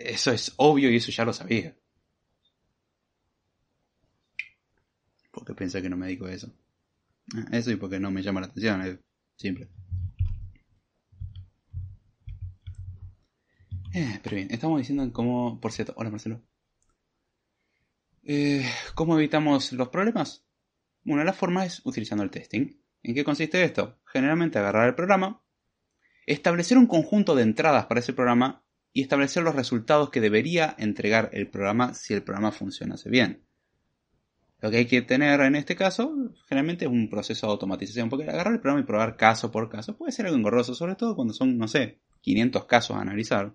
Eso 0.00 0.32
es 0.32 0.54
obvio 0.56 0.90
y 0.90 0.96
eso 0.96 1.12
ya 1.12 1.26
lo 1.26 1.32
sabía. 1.34 1.76
Porque 5.30 5.54
pensé 5.54 5.82
que 5.82 5.90
no 5.90 5.96
me 5.98 6.06
dedico 6.06 6.24
a 6.24 6.32
eso. 6.32 6.50
Ah, 7.34 7.46
eso 7.52 7.70
y 7.70 7.76
porque 7.76 8.00
no 8.00 8.10
me 8.10 8.22
llama 8.22 8.40
la 8.40 8.46
atención, 8.46 8.80
es 8.80 8.98
simple. 9.36 9.68
Eh, 13.92 14.20
pero 14.22 14.36
bien, 14.36 14.48
estamos 14.50 14.78
diciendo 14.78 15.12
cómo, 15.12 15.60
por 15.60 15.70
cierto, 15.70 15.92
hola 15.96 16.10
Marcelo. 16.10 16.40
Eh, 18.22 18.64
¿Cómo 18.94 19.18
evitamos 19.18 19.72
los 19.72 19.90
problemas? 19.90 20.46
Una 21.04 21.20
de 21.20 21.26
las 21.26 21.36
formas 21.36 21.66
es 21.66 21.86
utilizando 21.86 22.24
el 22.24 22.30
testing. 22.30 22.80
¿En 23.02 23.14
qué 23.14 23.22
consiste 23.22 23.62
esto? 23.62 24.00
Generalmente 24.06 24.58
agarrar 24.58 24.88
el 24.88 24.94
programa, 24.94 25.44
establecer 26.26 26.78
un 26.78 26.86
conjunto 26.86 27.34
de 27.34 27.42
entradas 27.42 27.84
para 27.84 28.00
ese 28.00 28.14
programa 28.14 28.64
y 28.92 29.02
establecer 29.02 29.42
los 29.42 29.54
resultados 29.54 30.10
que 30.10 30.20
debería 30.20 30.74
entregar 30.78 31.30
el 31.32 31.48
programa 31.48 31.94
si 31.94 32.14
el 32.14 32.22
programa 32.22 32.52
funcionase 32.52 33.08
bien. 33.08 33.44
Lo 34.60 34.70
que 34.70 34.78
hay 34.78 34.86
que 34.86 35.00
tener 35.02 35.40
en 35.40 35.56
este 35.56 35.74
caso, 35.74 36.14
generalmente 36.46 36.84
es 36.84 36.90
un 36.90 37.08
proceso 37.08 37.46
de 37.46 37.52
automatización, 37.52 38.10
porque 38.10 38.28
agarrar 38.28 38.52
el 38.52 38.60
programa 38.60 38.82
y 38.82 38.86
probar 38.86 39.16
caso 39.16 39.50
por 39.50 39.70
caso 39.70 39.96
puede 39.96 40.12
ser 40.12 40.26
algo 40.26 40.36
engorroso, 40.36 40.74
sobre 40.74 40.96
todo 40.96 41.16
cuando 41.16 41.32
son, 41.32 41.56
no 41.56 41.66
sé, 41.66 42.00
500 42.20 42.66
casos 42.66 42.96
a 42.96 43.00
analizar. 43.00 43.54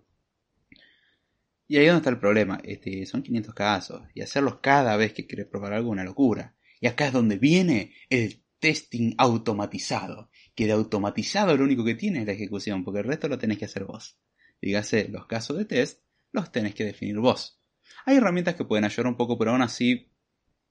Y 1.67 1.77
ahí 1.77 1.85
es 1.85 1.91
donde 1.91 1.99
está 1.99 2.09
el 2.09 2.19
problema, 2.19 2.59
este, 2.63 3.05
son 3.05 3.21
500 3.21 3.53
casos, 3.53 4.01
y 4.13 4.21
hacerlos 4.21 4.59
cada 4.61 4.97
vez 4.97 5.13
que 5.13 5.27
quieres 5.27 5.47
probar 5.47 5.73
algo 5.73 5.89
es 5.89 5.93
una 5.93 6.03
locura. 6.03 6.55
Y 6.79 6.87
acá 6.87 7.07
es 7.07 7.13
donde 7.13 7.37
viene 7.37 7.93
el 8.09 8.43
testing 8.59 9.13
automatizado, 9.17 10.29
que 10.55 10.65
de 10.65 10.73
automatizado 10.73 11.55
lo 11.55 11.63
único 11.63 11.83
que 11.83 11.95
tiene 11.95 12.21
es 12.21 12.25
la 12.25 12.33
ejecución, 12.33 12.83
porque 12.83 13.01
el 13.01 13.05
resto 13.05 13.27
lo 13.27 13.37
tenés 13.37 13.59
que 13.59 13.65
hacer 13.65 13.85
vos. 13.85 14.17
Dígase, 14.65 15.10
los 15.10 15.28
casos 15.28 15.60
de 15.60 15.65
test 15.65 16.01
los 16.32 16.51
tenés 16.51 16.73
que 16.73 16.84
definir 16.84 17.19
vos. 17.19 17.62
Hay 18.04 18.17
herramientas 18.17 18.56
que 18.56 18.65
pueden 18.65 18.84
ayudar 18.84 19.06
un 19.06 19.15
poco, 19.15 19.38
pero 19.38 19.51
aún 19.51 19.62
así 19.62 20.12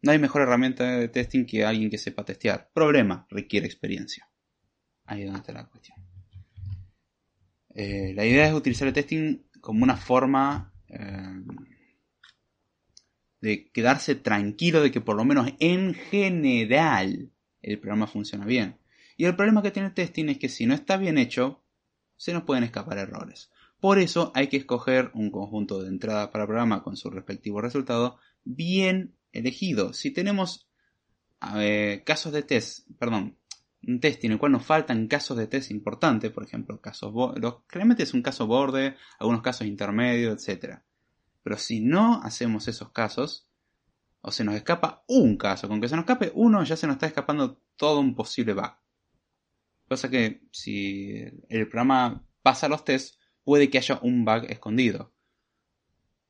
no 0.02 0.10
hay 0.10 0.18
mejor 0.18 0.42
herramienta 0.42 0.96
de 0.96 1.06
testing 1.06 1.46
que 1.46 1.64
alguien 1.64 1.90
que 1.90 1.98
sepa 1.98 2.24
testear. 2.24 2.72
Problema, 2.74 3.24
requiere 3.30 3.66
experiencia. 3.66 4.28
Ahí 5.04 5.20
es 5.20 5.26
donde 5.26 5.38
está 5.38 5.52
la 5.52 5.66
cuestión. 5.66 5.96
Eh, 7.72 8.12
la 8.16 8.26
idea 8.26 8.48
es 8.48 8.54
utilizar 8.54 8.88
el 8.88 8.94
testing 8.94 9.44
como 9.60 9.84
una 9.84 9.96
forma 9.96 10.74
eh, 10.88 11.44
de 13.42 13.70
quedarse 13.70 14.16
tranquilo 14.16 14.82
de 14.82 14.90
que 14.90 15.00
por 15.00 15.14
lo 15.14 15.24
menos 15.24 15.52
en 15.60 15.94
general 15.94 17.30
el 17.62 17.78
programa 17.78 18.08
funciona 18.08 18.44
bien. 18.44 18.76
Y 19.16 19.26
el 19.26 19.36
problema 19.36 19.62
que 19.62 19.70
tiene 19.70 19.86
el 19.86 19.94
testing 19.94 20.30
es 20.30 20.38
que 20.38 20.48
si 20.48 20.66
no 20.66 20.74
está 20.74 20.96
bien 20.96 21.16
hecho, 21.16 21.64
se 22.16 22.32
nos 22.32 22.42
pueden 22.42 22.64
escapar 22.64 22.98
errores. 22.98 23.50
Por 23.80 23.98
eso 23.98 24.32
hay 24.34 24.48
que 24.48 24.56
escoger 24.56 25.10
un 25.14 25.30
conjunto 25.30 25.82
de 25.82 25.88
entradas 25.88 26.28
para 26.28 26.46
programa 26.46 26.82
con 26.82 26.96
su 26.96 27.10
respectivo 27.10 27.60
resultado 27.60 28.18
bien 28.44 29.14
elegido. 29.32 29.92
Si 29.92 30.10
tenemos 30.10 30.68
casos 32.04 32.32
de 32.32 32.42
test, 32.42 32.88
perdón, 32.98 33.36
un 33.86 34.00
test 34.00 34.24
en 34.24 34.32
el 34.32 34.38
cual 34.38 34.52
nos 34.52 34.64
faltan 34.64 35.08
casos 35.08 35.36
de 35.36 35.46
test 35.46 35.70
importantes, 35.70 36.30
por 36.30 36.44
ejemplo, 36.44 36.80
casos 36.80 37.12
generalmente 37.68 38.04
es 38.04 38.14
un 38.14 38.22
caso 38.22 38.46
borde, 38.46 38.96
algunos 39.18 39.42
casos 39.42 39.66
intermedios, 39.66 40.48
etc. 40.48 40.78
Pero 41.42 41.58
si 41.58 41.80
no 41.80 42.22
hacemos 42.22 42.66
esos 42.68 42.90
casos, 42.92 43.46
o 44.22 44.32
se 44.32 44.42
nos 44.42 44.54
escapa 44.54 45.04
un 45.06 45.36
caso, 45.36 45.68
con 45.68 45.82
que 45.82 45.88
se 45.88 45.96
nos 45.96 46.04
escape 46.04 46.32
uno 46.34 46.64
ya 46.64 46.76
se 46.76 46.86
nos 46.86 46.94
está 46.94 47.06
escapando 47.06 47.60
todo 47.76 48.00
un 48.00 48.14
posible 48.14 48.54
bug. 48.54 48.72
Cosa 49.86 50.08
que 50.08 50.48
si 50.50 51.22
el 51.50 51.68
programa 51.68 52.24
pasa 52.40 52.68
los 52.68 52.86
tests, 52.86 53.18
puede 53.44 53.70
que 53.70 53.78
haya 53.78 54.00
un 54.02 54.24
bug 54.24 54.44
escondido. 54.48 55.14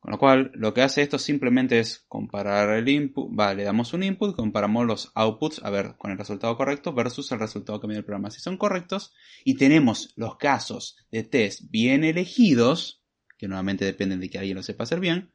Con 0.05 0.13
lo 0.13 0.19
cual, 0.19 0.51
lo 0.55 0.75
que 0.75 0.83
hace 0.83 1.01
esto 1.01 1.19
simplemente 1.19 1.79
es 1.79 2.05
comparar 2.09 2.69
el 2.77 2.87
input, 2.91 3.31
vale, 3.31 3.57
le 3.57 3.65
damos 3.65 3.95
un 3.95 4.03
input, 4.03 4.37
comparamos 4.37 4.87
los 4.87 5.11
outputs, 5.15 5.63
a 5.65 5.71
ver, 5.71 5.97
con 5.97 6.11
el 6.11 6.19
resultado 6.19 6.55
correcto 6.59 6.93
versus 6.93 7.33
el 7.33 7.39
resultado 7.39 7.81
que 7.81 7.87
mide 7.87 8.01
el 8.01 8.05
programa. 8.05 8.31
Si 8.31 8.41
son 8.41 8.59
correctos 8.59 9.15
y 9.45 9.57
tenemos 9.57 10.13
los 10.17 10.37
casos 10.37 10.99
de 11.11 11.23
test 11.23 11.63
bien 11.71 12.05
elegidos, 12.05 13.03
que 13.39 13.49
nuevamente 13.49 13.87
dependen 13.87 14.21
de 14.21 14.29
que 14.29 14.37
alguien 14.37 14.57
lo 14.59 14.63
sepa 14.63 14.85
hacer 14.85 15.01
bien, 15.01 15.33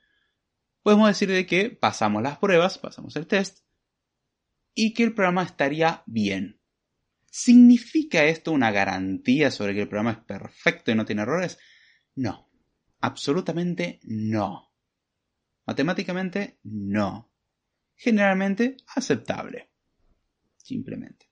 podemos 0.83 1.07
decir 1.07 1.29
de 1.29 1.47
que 1.47 1.71
pasamos 1.71 2.21
las 2.21 2.37
pruebas, 2.37 2.77
pasamos 2.77 3.15
el 3.15 3.25
test, 3.25 3.61
y 4.75 4.93
que 4.93 5.01
el 5.01 5.15
programa 5.15 5.41
estaría 5.41 6.03
bien. 6.05 6.58
¿Significa 7.31 8.25
esto 8.25 8.51
una 8.51 8.71
garantía 8.71 9.51
sobre 9.51 9.73
que 9.73 9.81
el 9.81 9.89
programa 9.89 10.11
es 10.11 10.19
perfecto 10.19 10.91
y 10.91 10.95
no 10.95 11.05
tiene 11.05 11.21
errores? 11.21 11.57
No. 12.15 12.49
Absolutamente 13.01 13.99
no. 14.03 14.73
Matemáticamente 15.65 16.59
no. 16.63 17.31
Generalmente 17.95 18.77
aceptable. 18.95 19.69
Simplemente. 20.57 21.29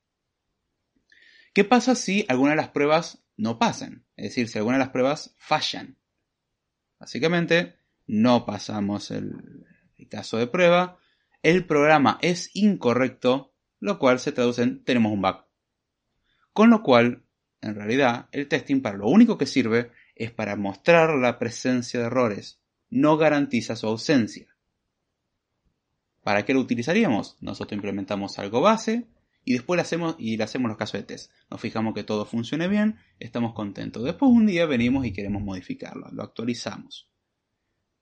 ¿Qué 1.53 1.63
pasa 1.63 1.95
si 1.95 2.23
alguna 2.29 2.51
de 2.51 2.57
las 2.57 2.69
pruebas 2.69 3.25
no 3.35 3.57
pasan? 3.57 4.05
Es 4.15 4.25
decir, 4.29 4.47
si 4.47 4.59
alguna 4.59 4.77
de 4.77 4.83
las 4.83 4.91
pruebas 4.91 5.33
fallan. 5.39 5.97
Básicamente, 6.99 7.79
no 8.05 8.45
pasamos 8.45 9.09
el, 9.09 9.65
caso 10.09 10.37
de 10.37 10.45
prueba, 10.45 10.99
el 11.41 11.65
programa 11.65 12.19
es 12.21 12.55
incorrecto, 12.55 13.55
lo 13.79 13.97
cual 13.97 14.19
se 14.19 14.31
traduce 14.31 14.61
en 14.61 14.83
tenemos 14.83 15.11
un 15.11 15.21
bug. 15.21 15.46
Con 16.57 16.71
lo 16.71 16.81
cual, 16.81 17.21
en 17.61 17.75
realidad, 17.75 18.29
el 18.31 18.47
testing 18.47 18.81
para 18.81 18.97
lo 18.97 19.07
único 19.07 19.37
que 19.37 19.45
sirve 19.45 19.91
es 20.15 20.31
para 20.31 20.55
mostrar 20.55 21.11
la 21.11 21.37
presencia 21.37 21.99
de 21.99 22.07
errores, 22.07 22.59
no 22.89 23.15
garantiza 23.15 23.75
su 23.75 23.85
ausencia. 23.85 24.57
¿Para 26.23 26.45
qué 26.45 26.55
lo 26.55 26.59
utilizaríamos? 26.59 27.37
Nosotros 27.41 27.73
implementamos 27.73 28.39
algo 28.39 28.59
base 28.59 29.05
y 29.45 29.53
después 29.53 29.77
le 29.77 29.83
hacemos, 29.83 30.15
y 30.17 30.35
le 30.35 30.45
hacemos 30.45 30.69
los 30.69 30.79
casos 30.79 30.99
de 30.99 31.03
test. 31.05 31.31
Nos 31.51 31.61
fijamos 31.61 31.93
que 31.93 32.03
todo 32.03 32.25
funcione 32.25 32.67
bien, 32.67 32.97
estamos 33.19 33.53
contentos. 33.53 34.03
Después 34.03 34.31
un 34.31 34.47
día 34.47 34.65
venimos 34.65 35.05
y 35.05 35.13
queremos 35.13 35.43
modificarlo, 35.43 36.09
lo 36.11 36.23
actualizamos. 36.23 37.07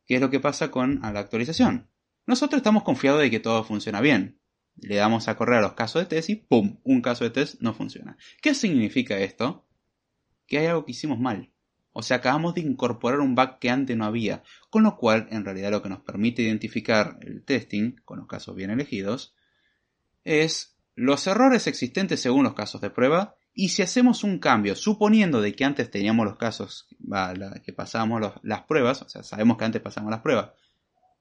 ¿Qué 0.06 0.16
es 0.16 0.22
lo 0.22 0.30
que 0.30 0.40
pasa 0.40 0.72
con 0.72 1.02
la 1.02 1.20
actualización? 1.20 1.90
Nosotros 2.26 2.60
estamos 2.60 2.84
confiados 2.84 3.20
de 3.20 3.30
que 3.30 3.42
todo 3.42 3.66
funciona 3.66 4.00
bien. 4.00 4.40
Le 4.78 4.96
damos 4.96 5.28
a 5.28 5.36
correr 5.36 5.60
a 5.60 5.62
los 5.62 5.74
casos 5.74 6.02
de 6.02 6.08
test 6.08 6.30
y 6.30 6.36
¡pum! 6.36 6.78
Un 6.84 7.02
caso 7.02 7.24
de 7.24 7.30
test 7.30 7.62
no 7.62 7.74
funciona. 7.74 8.18
¿Qué 8.42 8.54
significa 8.54 9.18
esto? 9.18 9.66
Que 10.48 10.60
hay 10.60 10.68
algo 10.68 10.86
que 10.86 10.92
hicimos 10.92 11.20
mal. 11.20 11.52
O 11.94 12.02
sea, 12.02 12.18
acabamos 12.18 12.56
de 12.56 12.62
incorporar 12.62 13.22
un 13.22 13.36
bug 13.36 13.58
que 13.60 13.70
antes 13.70 13.96
no 13.96 14.06
había. 14.06 14.44
Con 14.70 14.84
lo 14.84 14.98
cual, 14.98 15.28
en 15.32 15.46
realidad 15.46 15.72
lo 15.72 15.82
que 15.82 15.90
nos 15.90 16.02
permite 16.02 16.42
identificar 16.42 17.18
el 17.22 17.44
testing, 17.44 17.96
con 18.04 18.20
los 18.20 18.28
casos 18.28 18.56
bien 18.56 18.70
elegidos, 18.70 19.34
es 20.26 20.76
los 20.96 21.26
errores 21.28 21.68
existentes 21.68 22.20
según 22.20 22.44
los 22.44 22.54
casos 22.54 22.82
de 22.82 22.90
prueba 22.90 23.36
y 23.54 23.70
si 23.70 23.82
hacemos 23.82 24.26
un 24.26 24.40
cambio, 24.40 24.76
suponiendo 24.76 25.42
de 25.42 25.56
que 25.56 25.64
antes 25.64 25.90
teníamos 25.90 26.26
los 26.26 26.36
casos, 26.36 26.88
que 27.64 27.74
pasábamos 27.74 28.34
las 28.44 28.64
pruebas, 28.64 29.02
o 29.02 29.08
sea, 29.08 29.24
sabemos 29.24 29.58
que 29.58 29.64
antes 29.64 29.82
pasamos 29.82 30.12
las 30.12 30.20
pruebas, 30.20 30.52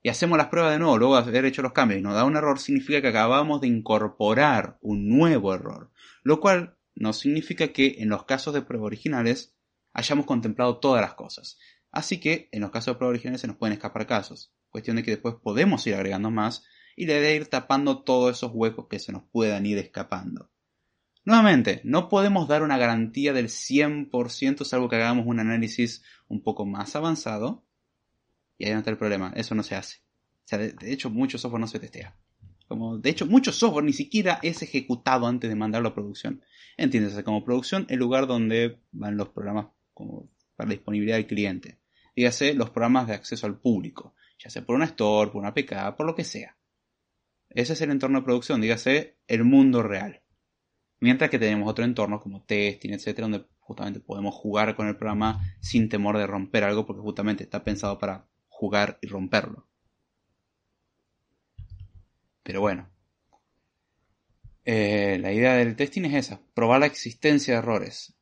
y 0.05 0.09
hacemos 0.09 0.37
las 0.37 0.49
pruebas 0.49 0.71
de 0.71 0.77
nuevo, 0.77 0.99
luego 0.99 1.19
de 1.19 1.27
haber 1.27 1.45
hecho 1.45 1.63
los 1.63 1.73
cambios 1.73 1.99
y 1.99 2.03
nos 2.03 2.13
da 2.13 2.25
un 2.25 2.35
error, 2.35 2.59
significa 2.59 3.01
que 3.01 3.07
acabamos 3.07 3.59
de 3.59 3.67
incorporar 3.67 4.77
un 4.81 5.09
nuevo 5.09 5.51
error. 5.51 5.89
Lo 6.21 6.39
cual 6.39 6.77
no 6.93 7.11
significa 7.11 7.69
que 7.69 7.95
en 7.97 8.09
los 8.09 8.23
casos 8.25 8.53
de 8.53 8.61
prueba 8.61 8.85
originales 8.85 9.55
hayamos 9.93 10.27
contemplado 10.27 10.77
todas 10.77 11.01
las 11.01 11.15
cosas. 11.15 11.57
Así 11.91 12.19
que 12.19 12.49
en 12.51 12.61
los 12.61 12.69
casos 12.69 12.93
de 12.93 12.97
prueba 12.99 13.09
originales 13.09 13.41
se 13.41 13.47
nos 13.47 13.55
pueden 13.55 13.73
escapar 13.73 14.05
casos. 14.05 14.53
Cuestión 14.69 14.97
de 14.97 15.01
que 15.01 15.09
después 15.09 15.37
podemos 15.41 15.87
ir 15.87 15.95
agregando 15.95 16.29
más 16.29 16.65
y 16.95 17.07
le 17.07 17.19
de 17.19 17.35
ir 17.35 17.47
tapando 17.47 18.03
todos 18.03 18.37
esos 18.37 18.51
huecos 18.53 18.85
que 18.87 18.99
se 18.99 19.11
nos 19.11 19.23
puedan 19.31 19.65
ir 19.65 19.79
escapando. 19.79 20.51
Nuevamente, 21.23 21.81
no 21.83 22.09
podemos 22.09 22.47
dar 22.47 22.61
una 22.61 22.77
garantía 22.77 23.33
del 23.33 23.47
100% 23.47 24.65
salvo 24.65 24.87
que 24.87 24.97
hagamos 24.97 25.25
un 25.25 25.39
análisis 25.39 26.03
un 26.27 26.43
poco 26.43 26.63
más 26.67 26.95
avanzado. 26.95 27.65
Y 28.57 28.65
ahí 28.65 28.73
no 28.73 28.79
está 28.79 28.91
el 28.91 28.97
problema, 28.97 29.33
eso 29.35 29.55
no 29.55 29.63
se 29.63 29.75
hace. 29.75 29.97
De, 30.49 30.75
hecho, 30.91 31.09
mucho 31.09 31.37
software 31.37 31.61
no 31.61 31.67
se 31.67 31.79
testea. 31.79 32.15
Como, 32.67 32.97
de 32.97 33.09
hecho, 33.09 33.25
mucho 33.25 33.51
software 33.51 33.85
ni 33.85 33.93
siquiera 33.93 34.39
es 34.41 34.61
ejecutado 34.61 35.27
antes 35.27 35.49
de 35.49 35.55
mandarlo 35.55 35.89
a 35.89 35.95
producción. 35.95 36.41
Entiéndase, 36.77 37.23
como 37.23 37.43
producción, 37.43 37.85
el 37.89 37.99
lugar 37.99 38.27
donde 38.27 38.79
van 38.91 39.17
los 39.17 39.29
programas 39.29 39.67
para 40.55 40.69
la 40.69 40.75
disponibilidad 40.75 41.17
del 41.17 41.27
cliente. 41.27 41.79
Dígase, 42.15 42.53
los 42.53 42.69
programas 42.69 43.07
de 43.07 43.13
acceso 43.13 43.45
al 43.45 43.59
público. 43.59 44.15
Ya 44.39 44.49
sea 44.49 44.65
por 44.65 44.75
una 44.75 44.85
store, 44.85 45.31
por 45.31 45.41
una 45.41 45.53
PK, 45.53 45.95
por 45.95 46.05
lo 46.05 46.15
que 46.15 46.23
sea. 46.23 46.57
Ese 47.49 47.73
es 47.73 47.81
el 47.81 47.91
entorno 47.91 48.19
de 48.19 48.25
producción, 48.25 48.61
dígase, 48.61 49.17
el 49.27 49.43
mundo 49.43 49.81
real. 49.81 50.21
Mientras 50.99 51.29
que 51.29 51.39
tenemos 51.39 51.69
otro 51.69 51.85
entorno 51.85 52.21
como 52.21 52.43
testing, 52.43 52.91
etcétera, 52.91 53.27
donde 53.27 53.45
justamente 53.59 53.99
podemos 53.99 54.33
jugar 54.35 54.75
con 54.75 54.87
el 54.87 54.95
programa 54.95 55.41
sin 55.59 55.89
temor 55.89 56.17
de 56.17 56.27
romper 56.27 56.63
algo, 56.63 56.85
porque 56.85 57.01
justamente 57.01 57.43
está 57.43 57.63
pensado 57.63 57.97
para 57.97 58.27
jugar 58.55 58.97
y 59.01 59.07
romperlo. 59.07 59.67
Pero 62.41 62.61
bueno, 62.61 62.89
eh, 64.63 65.17
la 65.19 65.33
idea 65.33 65.55
del 65.55 65.75
testing 65.75 66.03
es 66.05 66.13
esa, 66.13 66.41
probar 66.53 66.79
la 66.79 66.85
existencia 66.85 67.53
de 67.53 67.59
errores, 67.59 68.15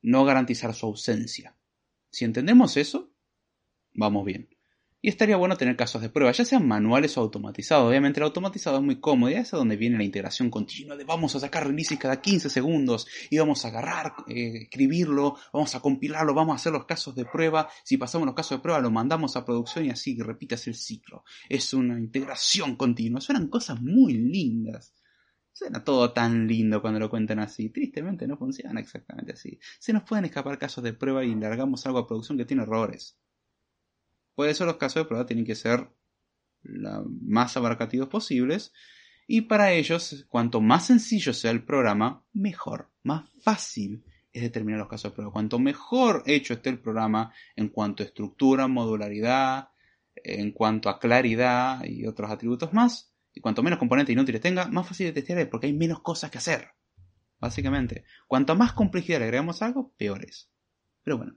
no 0.00 0.24
garantizar 0.24 0.72
su 0.74 0.86
ausencia. 0.86 1.54
Si 2.10 2.24
entendemos 2.24 2.78
eso, 2.78 3.12
vamos 3.92 4.24
bien. 4.24 4.48
Y 5.00 5.08
estaría 5.08 5.36
bueno 5.36 5.56
tener 5.56 5.76
casos 5.76 6.02
de 6.02 6.08
prueba, 6.08 6.32
ya 6.32 6.44
sean 6.44 6.66
manuales 6.66 7.16
o 7.16 7.20
automatizados. 7.20 7.88
Obviamente 7.88 8.18
el 8.18 8.24
automatizado 8.24 8.78
es 8.78 8.82
muy 8.82 8.98
cómodo 8.98 9.30
y 9.30 9.34
es 9.34 9.48
donde 9.52 9.76
viene 9.76 9.96
la 9.96 10.02
integración 10.02 10.50
continua 10.50 10.96
de 10.96 11.04
vamos 11.04 11.36
a 11.36 11.40
sacar 11.40 11.68
releases 11.68 12.00
cada 12.00 12.20
15 12.20 12.50
segundos 12.50 13.06
y 13.30 13.38
vamos 13.38 13.64
a 13.64 13.68
agarrar, 13.68 14.12
eh, 14.26 14.62
escribirlo, 14.62 15.36
vamos 15.52 15.72
a 15.76 15.80
compilarlo, 15.80 16.34
vamos 16.34 16.54
a 16.54 16.56
hacer 16.56 16.72
los 16.72 16.84
casos 16.84 17.14
de 17.14 17.24
prueba. 17.26 17.68
Si 17.84 17.96
pasamos 17.96 18.26
los 18.26 18.34
casos 18.34 18.58
de 18.58 18.62
prueba 18.62 18.80
lo 18.80 18.90
mandamos 18.90 19.36
a 19.36 19.44
producción 19.44 19.84
y 19.84 19.90
así 19.90 20.20
repitas 20.20 20.66
el 20.66 20.74
ciclo. 20.74 21.22
Es 21.48 21.72
una 21.74 21.96
integración 21.96 22.74
continua. 22.74 23.20
Suenan 23.20 23.46
cosas 23.46 23.80
muy 23.80 24.14
lindas. 24.14 24.94
Suena 25.52 25.84
todo 25.84 26.12
tan 26.12 26.48
lindo 26.48 26.80
cuando 26.80 26.98
lo 26.98 27.08
cuentan 27.08 27.38
así. 27.38 27.70
Tristemente 27.70 28.26
no 28.26 28.36
funciona 28.36 28.80
exactamente 28.80 29.34
así. 29.34 29.60
Se 29.78 29.92
nos 29.92 30.02
pueden 30.02 30.24
escapar 30.24 30.58
casos 30.58 30.82
de 30.82 30.92
prueba 30.92 31.24
y 31.24 31.34
largamos 31.36 31.86
algo 31.86 31.98
a 32.00 32.06
producción 32.08 32.36
que 32.36 32.44
tiene 32.44 32.64
errores. 32.64 33.16
Por 34.38 34.48
eso 34.48 34.64
los 34.64 34.76
casos 34.76 35.02
de 35.02 35.08
prueba 35.08 35.26
tienen 35.26 35.44
que 35.44 35.56
ser 35.56 35.88
lo 36.62 37.04
más 37.22 37.56
abarcativos 37.56 38.06
posibles. 38.06 38.72
Y 39.26 39.40
para 39.40 39.72
ellos, 39.72 40.26
cuanto 40.28 40.60
más 40.60 40.86
sencillo 40.86 41.34
sea 41.34 41.50
el 41.50 41.64
programa, 41.64 42.24
mejor, 42.32 42.88
más 43.02 43.28
fácil 43.42 44.04
es 44.32 44.42
determinar 44.42 44.78
los 44.78 44.88
casos 44.88 45.10
de 45.10 45.16
prueba. 45.16 45.32
Cuanto 45.32 45.58
mejor 45.58 46.22
hecho 46.24 46.54
esté 46.54 46.70
el 46.70 46.78
programa 46.78 47.34
en 47.56 47.68
cuanto 47.70 48.04
a 48.04 48.06
estructura, 48.06 48.68
modularidad, 48.68 49.70
en 50.14 50.52
cuanto 50.52 50.88
a 50.88 51.00
claridad 51.00 51.84
y 51.84 52.06
otros 52.06 52.30
atributos 52.30 52.72
más, 52.72 53.12
y 53.34 53.40
cuanto 53.40 53.64
menos 53.64 53.80
componentes 53.80 54.12
inútiles 54.12 54.40
tenga, 54.40 54.68
más 54.68 54.86
fácil 54.86 55.06
de 55.06 55.14
testear 55.14 55.40
es 55.40 55.48
porque 55.48 55.66
hay 55.66 55.72
menos 55.72 56.00
cosas 56.00 56.30
que 56.30 56.38
hacer. 56.38 56.68
Básicamente, 57.40 58.04
cuanto 58.28 58.54
más 58.54 58.72
complejidad 58.72 59.18
le 59.18 59.24
agregamos 59.24 59.62
algo, 59.62 59.92
peor 59.96 60.24
es. 60.24 60.48
Pero 61.02 61.18
bueno, 61.18 61.36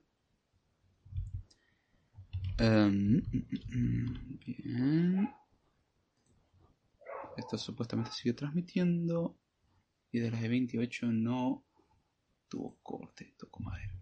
Em, 2.62 3.24
bien. 4.46 5.34
Esto 7.36 7.58
supuestamente 7.58 8.12
sigue 8.12 8.34
transmitiendo. 8.34 9.36
Y 10.12 10.20
de 10.20 10.30
las 10.30 10.42
de 10.42 10.50
28 10.50 11.08
no 11.08 11.66
tuvo 12.48 12.78
corte, 12.84 13.34
tocó 13.38 13.64
madera. 13.64 13.94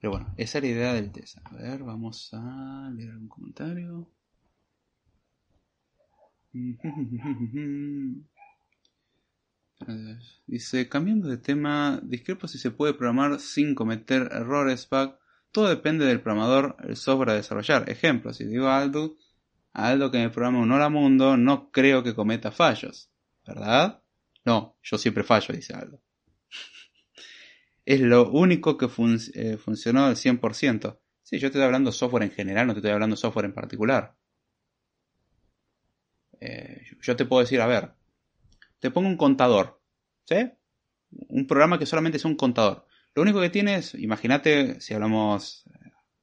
Pero 0.00 0.10
bueno, 0.10 0.34
esa 0.36 0.58
es 0.58 0.64
la 0.64 0.70
idea 0.70 0.94
del 0.94 1.12
test. 1.12 1.38
A 1.44 1.50
ver, 1.54 1.84
vamos 1.84 2.30
a 2.32 2.90
leer 2.92 3.10
algún 3.10 3.28
comentario. 3.28 4.10
Dice, 10.48 10.88
cambiando 10.88 11.28
de 11.28 11.36
tema, 11.36 12.00
discrepo 12.02 12.48
si 12.48 12.58
se 12.58 12.72
puede 12.72 12.94
programar 12.94 13.38
sin 13.38 13.76
cometer 13.76 14.28
errores, 14.32 14.88
bug 14.90 15.17
todo 15.52 15.68
depende 15.68 16.04
del 16.04 16.20
programador, 16.20 16.76
el 16.84 16.96
software 16.96 17.30
a 17.30 17.34
desarrollar. 17.34 17.88
Ejemplo, 17.90 18.32
si 18.32 18.44
digo 18.44 18.68
a 18.68 18.78
Aldo, 18.78 19.16
Aldo 19.72 20.10
que 20.10 20.18
me 20.18 20.30
programa 20.30 20.60
un 20.60 20.72
Hola 20.72 20.88
Mundo, 20.88 21.36
no 21.36 21.70
creo 21.70 22.02
que 22.02 22.14
cometa 22.14 22.50
fallos. 22.50 23.10
¿Verdad? 23.46 24.02
No, 24.44 24.76
yo 24.82 24.98
siempre 24.98 25.24
fallo, 25.24 25.54
dice 25.54 25.74
Aldo. 25.74 26.02
es 27.84 28.00
lo 28.00 28.30
único 28.30 28.76
que 28.76 28.86
eh, 29.34 29.56
funcionó 29.56 30.06
al 30.06 30.16
100%. 30.16 30.98
Sí, 31.22 31.38
yo 31.38 31.46
estoy 31.46 31.62
hablando 31.62 31.92
software 31.92 32.24
en 32.24 32.30
general, 32.30 32.66
no 32.66 32.72
te 32.72 32.80
estoy 32.80 32.92
hablando 32.92 33.16
software 33.16 33.46
en 33.46 33.54
particular. 33.54 34.16
Eh, 36.40 36.82
yo 37.00 37.16
te 37.16 37.24
puedo 37.24 37.40
decir, 37.42 37.60
a 37.60 37.66
ver, 37.66 37.92
te 38.78 38.90
pongo 38.90 39.08
un 39.08 39.16
contador, 39.16 39.80
¿sí? 40.24 40.50
Un 41.10 41.46
programa 41.46 41.78
que 41.78 41.86
solamente 41.86 42.18
es 42.18 42.24
un 42.24 42.36
contador. 42.36 42.87
Lo 43.18 43.22
único 43.22 43.40
que 43.40 43.50
tienes, 43.50 43.96
imagínate, 43.96 44.80
si 44.80 44.94
hablamos, 44.94 45.64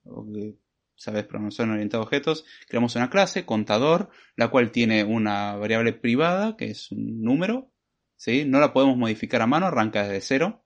eh, 0.06 0.56
sabes, 0.96 1.26
programación 1.26 1.72
orientada 1.72 2.02
a 2.02 2.06
objetos, 2.06 2.46
creamos 2.70 2.96
una 2.96 3.10
clase, 3.10 3.46
contador, 3.46 4.12
la 4.38 4.48
cual 4.48 4.72
tiene 4.72 5.04
una 5.04 5.58
variable 5.58 5.92
privada, 5.92 6.56
que 6.56 6.72
es 6.72 6.94
un 6.94 7.22
número, 7.22 7.70
¿sí? 8.16 8.46
No 8.46 8.62
la 8.62 8.72
podemos 8.72 8.96
modificar 8.96 9.42
a 9.42 9.46
mano, 9.46 9.66
arranca 9.66 10.04
desde 10.04 10.22
cero. 10.22 10.66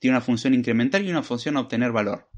Tiene 0.00 0.16
una 0.16 0.20
función 0.20 0.52
incremental 0.52 1.04
y 1.04 1.10
una 1.12 1.22
función 1.22 1.56
obtener 1.58 1.92
valor. 1.92 2.28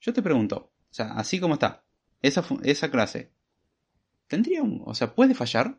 Yo 0.00 0.14
te 0.14 0.22
pregunto, 0.22 0.72
o 0.90 0.94
sea, 0.94 1.12
así 1.12 1.38
como 1.38 1.52
está, 1.52 1.84
esa, 2.22 2.46
esa 2.62 2.90
clase, 2.90 3.34
¿tendría 4.26 4.62
un, 4.62 4.82
o 4.86 4.94
sea, 4.94 5.14
puede 5.14 5.34
fallar? 5.34 5.78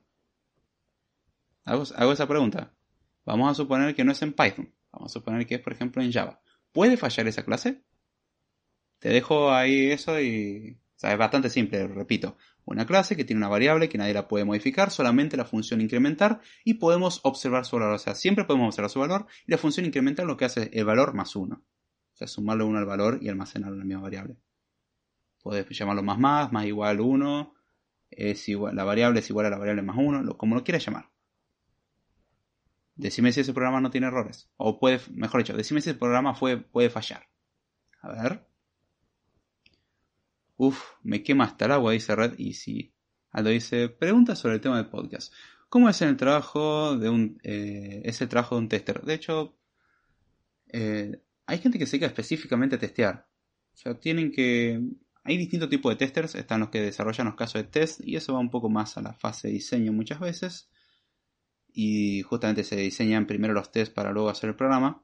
hago 1.63 2.13
esa 2.13 2.27
pregunta. 2.27 2.75
Vamos 3.25 3.49
a 3.49 3.55
suponer 3.55 3.95
que 3.95 4.03
no 4.03 4.11
es 4.11 4.21
en 4.21 4.33
Python. 4.33 4.71
Vamos 4.95 5.12
a 5.12 5.13
suponer 5.13 5.45
que 5.45 5.55
es, 5.55 5.62
por 5.62 5.73
ejemplo, 5.73 6.01
en 6.01 6.12
Java. 6.12 6.41
¿Puede 6.71 6.97
fallar 6.97 7.27
esa 7.27 7.43
clase? 7.43 7.84
te 9.05 9.10
dejo 9.10 9.51
ahí 9.51 9.91
eso 9.91 10.19
y... 10.19 10.79
O 10.95 10.97
sea, 10.97 11.12
es 11.12 11.17
bastante 11.19 11.51
simple, 11.51 11.88
repito. 11.88 12.38
Una 12.63 12.88
clase 12.88 13.15
que 13.15 13.23
tiene 13.23 13.39
una 13.39 13.49
variable 13.49 13.88
que 13.88 13.99
nadie 13.99 14.15
la 14.15 14.27
puede 14.27 14.45
modificar, 14.45 14.89
solamente 14.89 15.38
la 15.38 15.45
función 15.45 15.79
incrementar 15.79 16.41
y 16.63 16.75
podemos 16.75 17.19
observar 17.23 17.65
su 17.65 17.75
valor. 17.75 17.93
O 17.93 17.99
sea, 17.99 18.15
siempre 18.15 18.45
podemos 18.45 18.69
observar 18.69 18.89
su 18.89 18.99
valor 18.99 19.27
y 19.45 19.51
la 19.51 19.60
función 19.60 19.86
incrementar 19.86 20.25
lo 20.25 20.38
que 20.38 20.45
hace 20.45 20.63
es 20.63 20.69
el 20.71 20.86
valor 20.86 21.13
más 21.13 21.36
uno. 21.36 21.63
O 22.13 22.17
sea, 22.17 22.27
sumarle 22.27 22.63
uno 22.63 22.79
al 22.79 22.86
valor 22.86 23.19
y 23.21 23.29
almacenarlo 23.29 23.75
en 23.75 23.79
la 23.79 23.86
misma 23.86 24.01
variable. 24.01 24.38
Puedes 25.43 25.69
llamarlo 25.69 26.01
más 26.01 26.17
más, 26.17 26.51
más 26.51 26.65
igual 26.65 27.01
1, 27.01 27.53
es 28.10 28.49
igual, 28.49 28.75
la 28.75 28.86
variable 28.86 29.19
es 29.19 29.29
igual 29.29 29.45
a 29.45 29.49
la 29.51 29.60
variable 29.60 29.84
más 29.84 29.97
1, 29.99 30.36
como 30.36 30.55
lo 30.55 30.63
quieras 30.63 30.84
llamar. 30.84 31.12
Decime 32.95 33.31
si 33.31 33.41
ese 33.41 33.53
programa 33.53 33.81
no 33.81 33.91
tiene 33.91 34.08
errores. 34.08 34.49
O 34.58 34.79
puede, 34.79 35.01
mejor 35.12 35.41
dicho, 35.41 35.55
decime 35.55 35.81
si 35.81 35.89
el 35.89 35.97
programa 35.97 36.34
puede 36.36 36.89
fallar. 36.89 37.27
A 38.01 38.10
ver. 38.12 38.47
Uf, 40.58 40.81
me 41.03 41.21
quema 41.21 41.43
hasta 41.45 41.65
el 41.65 41.71
agua, 41.71 41.91
dice 41.91 42.15
Red 42.15 42.36
y 42.38 42.53
si 42.53 42.95
Aldo 43.31 43.49
dice, 43.49 43.89
pregunta 43.89 44.36
sobre 44.36 44.55
el 44.55 44.62
tema 44.62 44.77
del 44.77 44.88
podcast. 44.88 45.34
¿Cómo 45.67 45.89
es 45.89 46.01
el 46.01 46.15
trabajo 46.15 46.97
de 46.97 47.10
un, 47.10 47.38
eh, 47.43 48.10
trabajo 48.29 48.55
de 48.55 48.62
un 48.62 48.69
tester? 48.69 49.01
De 49.01 49.13
hecho, 49.13 49.58
eh, 50.71 51.21
hay 51.45 51.58
gente 51.58 51.77
que 51.77 51.86
se 51.86 51.93
dedica 51.97 52.08
específicamente 52.08 52.77
a 52.77 52.79
testear. 52.79 53.27
O 53.73 53.77
sea, 53.77 53.99
tienen 53.99 54.31
que... 54.31 54.81
Hay 55.25 55.38
distintos 55.38 55.69
tipos 55.69 55.91
de 55.91 55.97
testers, 55.97 56.36
están 56.36 56.62
los 56.62 56.69
que 56.69 56.81
desarrollan 56.81 57.27
los 57.27 57.36
casos 57.36 57.62
de 57.62 57.67
test 57.67 57.99
y 58.01 58.15
eso 58.15 58.34
va 58.34 58.39
un 58.39 58.51
poco 58.51 58.69
más 58.69 58.95
a 58.95 59.01
la 59.01 59.12
fase 59.12 59.49
de 59.49 59.55
diseño 59.55 59.91
muchas 59.91 60.21
veces. 60.21 60.69
Y 61.77 62.21
justamente 62.21 62.63
se 62.63 62.77
diseñan 62.77 63.27
primero 63.27 63.53
los 63.53 63.69
tests 63.69 63.93
para 63.93 64.13
luego 64.13 64.29
hacer 64.29 64.49
el 64.49 64.55
programa. 64.55 65.03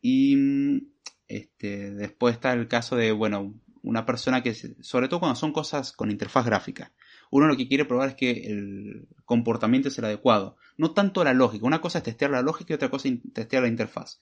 Y 0.00 0.92
este, 1.26 1.90
después 1.90 2.36
está 2.36 2.52
el 2.52 2.68
caso 2.68 2.94
de, 2.94 3.10
bueno, 3.10 3.60
una 3.82 4.06
persona 4.06 4.40
que, 4.40 4.54
sobre 4.54 5.08
todo 5.08 5.18
cuando 5.18 5.34
son 5.34 5.52
cosas 5.52 5.90
con 5.92 6.12
interfaz 6.12 6.46
gráfica, 6.46 6.92
uno 7.32 7.48
lo 7.48 7.56
que 7.56 7.66
quiere 7.66 7.84
probar 7.84 8.10
es 8.10 8.14
que 8.14 8.30
el 8.30 9.08
comportamiento 9.24 9.88
es 9.88 9.98
el 9.98 10.04
adecuado, 10.04 10.56
no 10.76 10.92
tanto 10.92 11.24
la 11.24 11.34
lógica. 11.34 11.66
Una 11.66 11.80
cosa 11.80 11.98
es 11.98 12.04
testear 12.04 12.30
la 12.30 12.42
lógica 12.42 12.72
y 12.72 12.76
otra 12.76 12.88
cosa 12.88 13.08
es 13.08 13.18
testear 13.32 13.64
la 13.64 13.68
interfaz. 13.68 14.20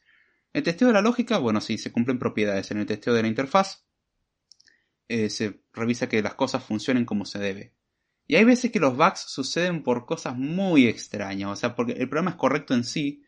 El 0.54 0.62
testeo 0.62 0.88
de 0.88 0.94
la 0.94 1.02
lógica, 1.02 1.36
bueno, 1.36 1.60
sí, 1.60 1.76
se 1.76 1.92
cumplen 1.92 2.18
propiedades. 2.18 2.70
En 2.70 2.78
el 2.78 2.86
testeo 2.86 3.12
de 3.12 3.20
la 3.20 3.28
interfaz 3.28 3.84
eh, 5.06 5.28
se 5.28 5.60
revisa 5.74 6.08
que 6.08 6.22
las 6.22 6.34
cosas 6.34 6.64
funcionen 6.64 7.04
como 7.04 7.26
se 7.26 7.38
debe. 7.38 7.75
Y 8.26 8.36
hay 8.36 8.44
veces 8.44 8.72
que 8.72 8.80
los 8.80 8.96
bugs 8.96 9.20
suceden 9.20 9.82
por 9.82 10.04
cosas 10.04 10.36
muy 10.36 10.86
extrañas, 10.86 11.50
o 11.50 11.56
sea, 11.56 11.76
porque 11.76 11.92
el 11.92 12.08
programa 12.08 12.32
es 12.32 12.36
correcto 12.36 12.74
en 12.74 12.84
sí, 12.84 13.24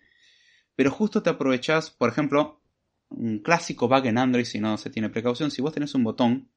pero 0.75 0.91
justo 0.91 1.23
te 1.23 1.31
aprovechas, 1.31 1.91
por 1.91 2.09
ejemplo, 2.09 2.63
un 3.09 3.39
clásico 3.41 3.89
bug 3.89 4.07
en 4.07 4.19
Android 4.19 4.45
si 4.45 4.61
no 4.61 4.77
se 4.77 4.91
tiene 4.91 5.09
precaución, 5.09 5.51
si 5.51 5.63
vos 5.63 5.73
tenés 5.73 5.95
un 5.95 6.05
botón 6.05 6.51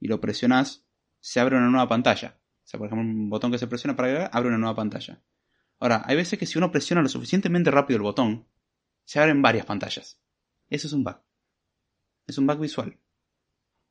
y 0.00 0.08
lo 0.08 0.20
presionás, 0.20 0.84
se 1.20 1.40
abre 1.40 1.56
una 1.56 1.68
nueva 1.68 1.88
pantalla. 1.88 2.38
O 2.64 2.66
sea, 2.66 2.78
por 2.78 2.88
ejemplo, 2.88 3.06
un 3.06 3.28
botón 3.28 3.52
que 3.52 3.58
se 3.58 3.66
presiona 3.66 3.96
para 3.96 4.08
agregar, 4.08 4.30
abre 4.32 4.48
una 4.48 4.58
nueva 4.58 4.76
pantalla. 4.76 5.22
Ahora, 5.78 6.02
hay 6.06 6.16
veces 6.16 6.38
que 6.38 6.46
si 6.46 6.58
uno 6.58 6.70
presiona 6.70 7.02
lo 7.02 7.08
suficientemente 7.08 7.70
rápido 7.70 7.96
el 7.96 8.02
botón, 8.02 8.46
se 9.04 9.20
abren 9.20 9.42
varias 9.42 9.66
pantallas. 9.66 10.20
Eso 10.70 10.86
es 10.86 10.92
un 10.92 11.04
bug. 11.04 11.16
Es 12.26 12.38
un 12.38 12.46
bug 12.46 12.60
visual. 12.60 12.98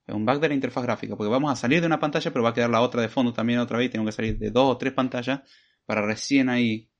Es 0.07 0.15
un 0.15 0.25
bug 0.25 0.39
de 0.39 0.49
la 0.49 0.53
interfaz 0.53 0.83
gráfica, 0.83 1.15
porque 1.15 1.29
vamos 1.29 1.51
a 1.51 1.55
salir 1.55 1.79
de 1.79 1.87
una 1.87 1.99
pantalla, 1.99 2.31
pero 2.31 2.43
va 2.43 2.49
a 2.49 2.53
quedar 2.53 2.69
la 2.69 2.81
otra 2.81 3.01
de 3.01 3.09
fondo 3.09 3.33
también 3.33 3.59
otra 3.59 3.77
vez. 3.77 3.91
Tengo 3.91 4.05
que 4.05 4.11
salir 4.11 4.37
de 4.37 4.49
dos 4.49 4.75
o 4.75 4.77
tres 4.77 4.93
pantallas 4.93 5.41
para 5.85 6.01
recién 6.01 6.49
ahí 6.49 6.91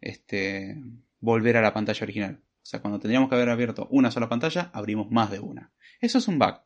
este, 0.00 0.82
volver 1.20 1.56
a 1.56 1.62
la 1.62 1.72
pantalla 1.72 2.02
original. 2.02 2.42
O 2.42 2.68
sea, 2.68 2.80
cuando 2.80 2.98
tendríamos 2.98 3.28
que 3.28 3.36
haber 3.36 3.48
abierto 3.48 3.86
una 3.90 4.10
sola 4.10 4.28
pantalla, 4.28 4.70
abrimos 4.72 5.10
más 5.10 5.30
de 5.30 5.38
una. 5.38 5.72
Eso 6.00 6.18
es 6.18 6.28
un 6.28 6.38
bug. 6.38 6.60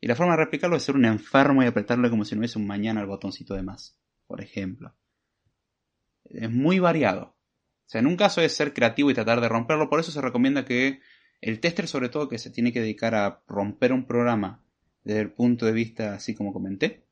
Y 0.00 0.06
la 0.06 0.16
forma 0.16 0.32
de 0.32 0.44
replicarlo 0.44 0.76
es 0.76 0.82
ser 0.82 0.94
un 0.94 1.04
enfermo 1.04 1.62
y 1.62 1.66
apretarle 1.66 2.10
como 2.10 2.24
si 2.24 2.34
no 2.34 2.40
hubiese 2.40 2.58
un 2.58 2.66
mañana 2.66 3.00
al 3.00 3.06
botoncito 3.06 3.54
de 3.54 3.62
más. 3.62 3.98
Por 4.26 4.40
ejemplo. 4.40 4.94
Es 6.24 6.50
muy 6.50 6.78
variado. 6.78 7.24
O 7.24 7.88
sea, 7.92 8.00
en 8.00 8.06
un 8.06 8.16
caso 8.16 8.40
es 8.40 8.54
ser 8.54 8.72
creativo 8.72 9.10
y 9.10 9.14
tratar 9.14 9.40
de 9.40 9.48
romperlo. 9.48 9.90
Por 9.90 10.00
eso 10.00 10.12
se 10.12 10.20
recomienda 10.20 10.64
que 10.64 11.00
el 11.40 11.60
tester, 11.60 11.88
sobre 11.88 12.08
todo, 12.08 12.28
que 12.28 12.38
se 12.38 12.50
tiene 12.50 12.72
que 12.72 12.80
dedicar 12.80 13.14
a 13.14 13.42
romper 13.46 13.92
un 13.92 14.06
programa 14.06 14.61
desde 15.04 15.20
el 15.20 15.30
punto 15.30 15.66
de 15.66 15.72
vista 15.72 16.14
así 16.14 16.34
como 16.34 16.52
comenté, 16.52 17.04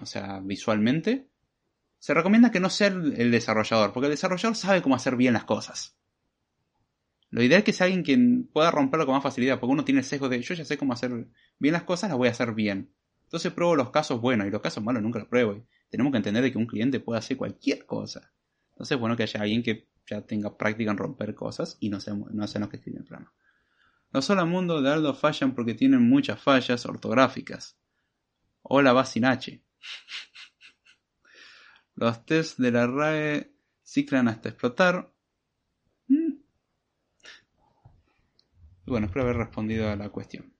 o 0.00 0.06
sea, 0.06 0.40
visualmente, 0.40 1.28
se 1.98 2.14
recomienda 2.14 2.50
que 2.50 2.60
no 2.60 2.70
sea 2.70 2.88
el 2.88 3.30
desarrollador, 3.30 3.92
porque 3.92 4.06
el 4.06 4.12
desarrollador 4.12 4.56
sabe 4.56 4.82
cómo 4.82 4.94
hacer 4.94 5.16
bien 5.16 5.34
las 5.34 5.44
cosas. 5.44 5.96
Lo 7.30 7.42
ideal 7.42 7.60
es 7.60 7.64
que 7.64 7.72
sea 7.72 7.86
alguien 7.86 8.02
que 8.02 8.18
pueda 8.52 8.70
romperlo 8.70 9.06
con 9.06 9.14
más 9.14 9.22
facilidad, 9.22 9.60
porque 9.60 9.72
uno 9.72 9.84
tiene 9.84 10.00
el 10.00 10.06
sesgo 10.06 10.28
de 10.28 10.42
yo 10.42 10.54
ya 10.54 10.64
sé 10.64 10.76
cómo 10.76 10.92
hacer 10.92 11.28
bien 11.58 11.72
las 11.72 11.84
cosas, 11.84 12.10
las 12.10 12.18
voy 12.18 12.28
a 12.28 12.32
hacer 12.32 12.54
bien. 12.54 12.92
Entonces 13.24 13.52
pruebo 13.52 13.76
los 13.76 13.90
casos 13.90 14.20
buenos 14.20 14.48
y 14.48 14.50
los 14.50 14.60
casos 14.60 14.82
malos 14.82 15.02
nunca 15.02 15.20
los 15.20 15.28
pruebo. 15.28 15.64
tenemos 15.88 16.10
que 16.10 16.16
entender 16.16 16.42
de 16.42 16.50
que 16.50 16.58
un 16.58 16.66
cliente 16.66 16.98
puede 16.98 17.20
hacer 17.20 17.36
cualquier 17.36 17.86
cosa. 17.86 18.32
Entonces 18.72 18.96
es 18.96 19.00
bueno 19.00 19.16
que 19.16 19.22
haya 19.22 19.40
alguien 19.40 19.62
que 19.62 19.88
ya 20.08 20.22
tenga 20.22 20.56
práctica 20.56 20.90
en 20.90 20.96
romper 20.96 21.34
cosas 21.36 21.76
y 21.78 21.88
no 21.88 22.00
sea, 22.00 22.14
no 22.14 22.46
sea 22.48 22.60
los 22.60 22.68
que 22.68 22.76
escriben 22.76 23.02
el 23.02 23.06
programa. 23.06 23.32
Los 24.12 24.28
Mundo 24.46 24.82
de 24.82 24.90
Aldo 24.90 25.14
fallan 25.14 25.54
porque 25.54 25.74
tienen 25.74 26.02
muchas 26.02 26.42
fallas 26.42 26.84
ortográficas. 26.84 27.78
Hola 28.62 28.92
va 28.92 29.06
sin 29.06 29.24
H. 29.24 29.62
Los 31.94 32.26
tests 32.26 32.60
de 32.60 32.72
la 32.72 32.88
RAE 32.88 33.52
ciclan 33.84 34.26
hasta 34.26 34.48
explotar. 34.48 35.12
bueno, 38.84 39.06
espero 39.06 39.22
haber 39.22 39.36
respondido 39.36 39.88
a 39.88 39.94
la 39.94 40.08
cuestión. 40.08 40.52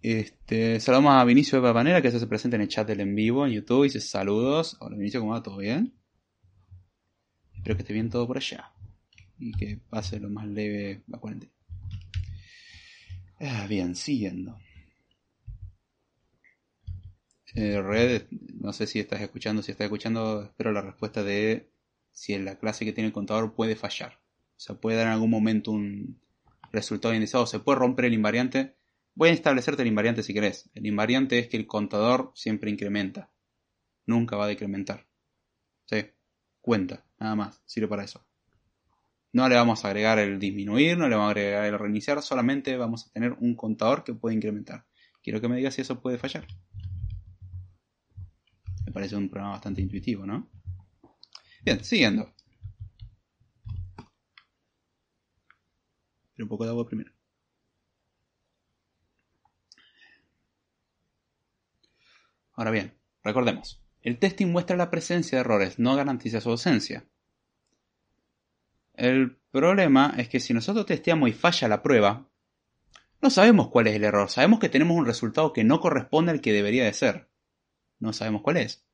Este, 0.00 0.80
saludamos 0.80 1.12
a 1.12 1.24
Vinicio 1.24 1.60
de 1.60 1.68
Papanera, 1.68 2.00
que 2.00 2.10
se 2.10 2.26
presenta 2.26 2.56
en 2.56 2.62
el 2.62 2.68
chat 2.68 2.88
del 2.88 3.00
en 3.00 3.14
vivo 3.14 3.46
en 3.46 3.52
YouTube. 3.52 3.84
Dice 3.84 4.00
saludos. 4.00 4.78
Hola 4.80 4.96
Vinicio, 4.96 5.20
¿cómo 5.20 5.32
va? 5.32 5.42
¿Todo 5.42 5.58
bien? 5.58 5.94
Espero 7.54 7.76
que 7.76 7.82
esté 7.82 7.92
bien 7.92 8.08
todo 8.08 8.26
por 8.26 8.38
allá. 8.38 8.72
Y 9.38 9.52
que 9.52 9.78
pase 9.90 10.18
lo 10.18 10.30
más 10.30 10.46
leve 10.46 11.02
la 11.06 11.18
cuarentena. 11.18 11.55
Ah, 13.40 13.66
bien, 13.68 13.94
siguiendo. 13.94 14.58
Eh, 17.54 17.80
Red, 17.80 18.26
no 18.30 18.72
sé 18.72 18.86
si 18.86 19.00
estás 19.00 19.20
escuchando, 19.20 19.62
si 19.62 19.72
estás 19.72 19.86
escuchando, 19.86 20.42
espero 20.44 20.72
la 20.72 20.82
respuesta 20.82 21.22
de 21.22 21.70
si 22.12 22.36
la 22.38 22.58
clase 22.58 22.84
que 22.84 22.92
tiene 22.92 23.08
el 23.08 23.12
contador 23.14 23.54
puede 23.54 23.76
fallar. 23.76 24.20
O 24.56 24.60
sea, 24.60 24.76
puede 24.76 24.96
dar 24.96 25.06
en 25.06 25.12
algún 25.12 25.30
momento 25.30 25.70
un, 25.70 26.20
resultado 26.72 27.14
indexado, 27.14 27.46
se 27.46 27.60
puede 27.60 27.78
romper 27.78 28.06
el 28.06 28.14
invariante. 28.14 28.76
Voy 29.14 29.30
a 29.30 29.32
establecerte 29.32 29.82
el 29.82 29.88
invariante 29.88 30.22
si 30.22 30.34
querés. 30.34 30.70
El 30.74 30.86
invariante 30.86 31.38
es 31.38 31.48
que 31.48 31.56
el 31.56 31.66
contador 31.66 32.32
siempre 32.34 32.70
incrementa. 32.70 33.30
Nunca 34.04 34.36
va 34.36 34.44
a 34.44 34.48
decrementar. 34.48 35.06
¿Sí? 35.86 36.06
Cuenta, 36.60 37.04
nada 37.18 37.34
más. 37.34 37.62
Sirve 37.64 37.88
para 37.88 38.04
eso. 38.04 38.25
No 39.32 39.48
le 39.48 39.56
vamos 39.56 39.84
a 39.84 39.88
agregar 39.88 40.18
el 40.18 40.38
disminuir, 40.38 40.96
no 40.96 41.08
le 41.08 41.16
vamos 41.16 41.28
a 41.28 41.30
agregar 41.32 41.64
el 41.64 41.78
reiniciar, 41.78 42.22
solamente 42.22 42.76
vamos 42.76 43.06
a 43.06 43.12
tener 43.12 43.32
un 43.32 43.54
contador 43.54 44.04
que 44.04 44.14
puede 44.14 44.34
incrementar. 44.34 44.86
Quiero 45.22 45.40
que 45.40 45.48
me 45.48 45.56
digas 45.56 45.74
si 45.74 45.82
eso 45.82 46.00
puede 46.00 46.18
fallar. 46.18 46.46
Me 48.86 48.92
parece 48.92 49.16
un 49.16 49.28
programa 49.28 49.54
bastante 49.54 49.82
intuitivo, 49.82 50.24
¿no? 50.24 50.48
Bien, 51.64 51.82
siguiendo. 51.82 52.32
Pero 56.34 56.44
un 56.44 56.48
poco 56.48 56.64
de 56.64 56.70
agua 56.70 56.86
primero. 56.86 57.12
Ahora 62.52 62.70
bien, 62.70 62.94
recordemos, 63.22 63.82
el 64.00 64.18
testing 64.18 64.46
muestra 64.46 64.76
la 64.76 64.90
presencia 64.90 65.36
de 65.36 65.40
errores, 65.40 65.78
no 65.78 65.94
garantiza 65.96 66.40
su 66.40 66.50
ausencia. 66.50 67.06
El 68.96 69.36
problema 69.50 70.14
es 70.16 70.28
que 70.28 70.40
si 70.40 70.54
nosotros 70.54 70.86
testeamos 70.86 71.28
y 71.28 71.32
falla 71.32 71.68
la 71.68 71.82
prueba, 71.82 72.28
no 73.20 73.30
sabemos 73.30 73.68
cuál 73.68 73.86
es 73.88 73.94
el 73.94 74.04
error, 74.04 74.30
sabemos 74.30 74.58
que 74.58 74.68
tenemos 74.68 74.96
un 74.96 75.06
resultado 75.06 75.52
que 75.52 75.64
no 75.64 75.80
corresponde 75.80 76.32
al 76.32 76.40
que 76.40 76.52
debería 76.52 76.84
de 76.84 76.92
ser. 76.94 77.28
No 77.98 78.12
sabemos 78.12 78.42
cuál 78.42 78.58
es. 78.58 78.84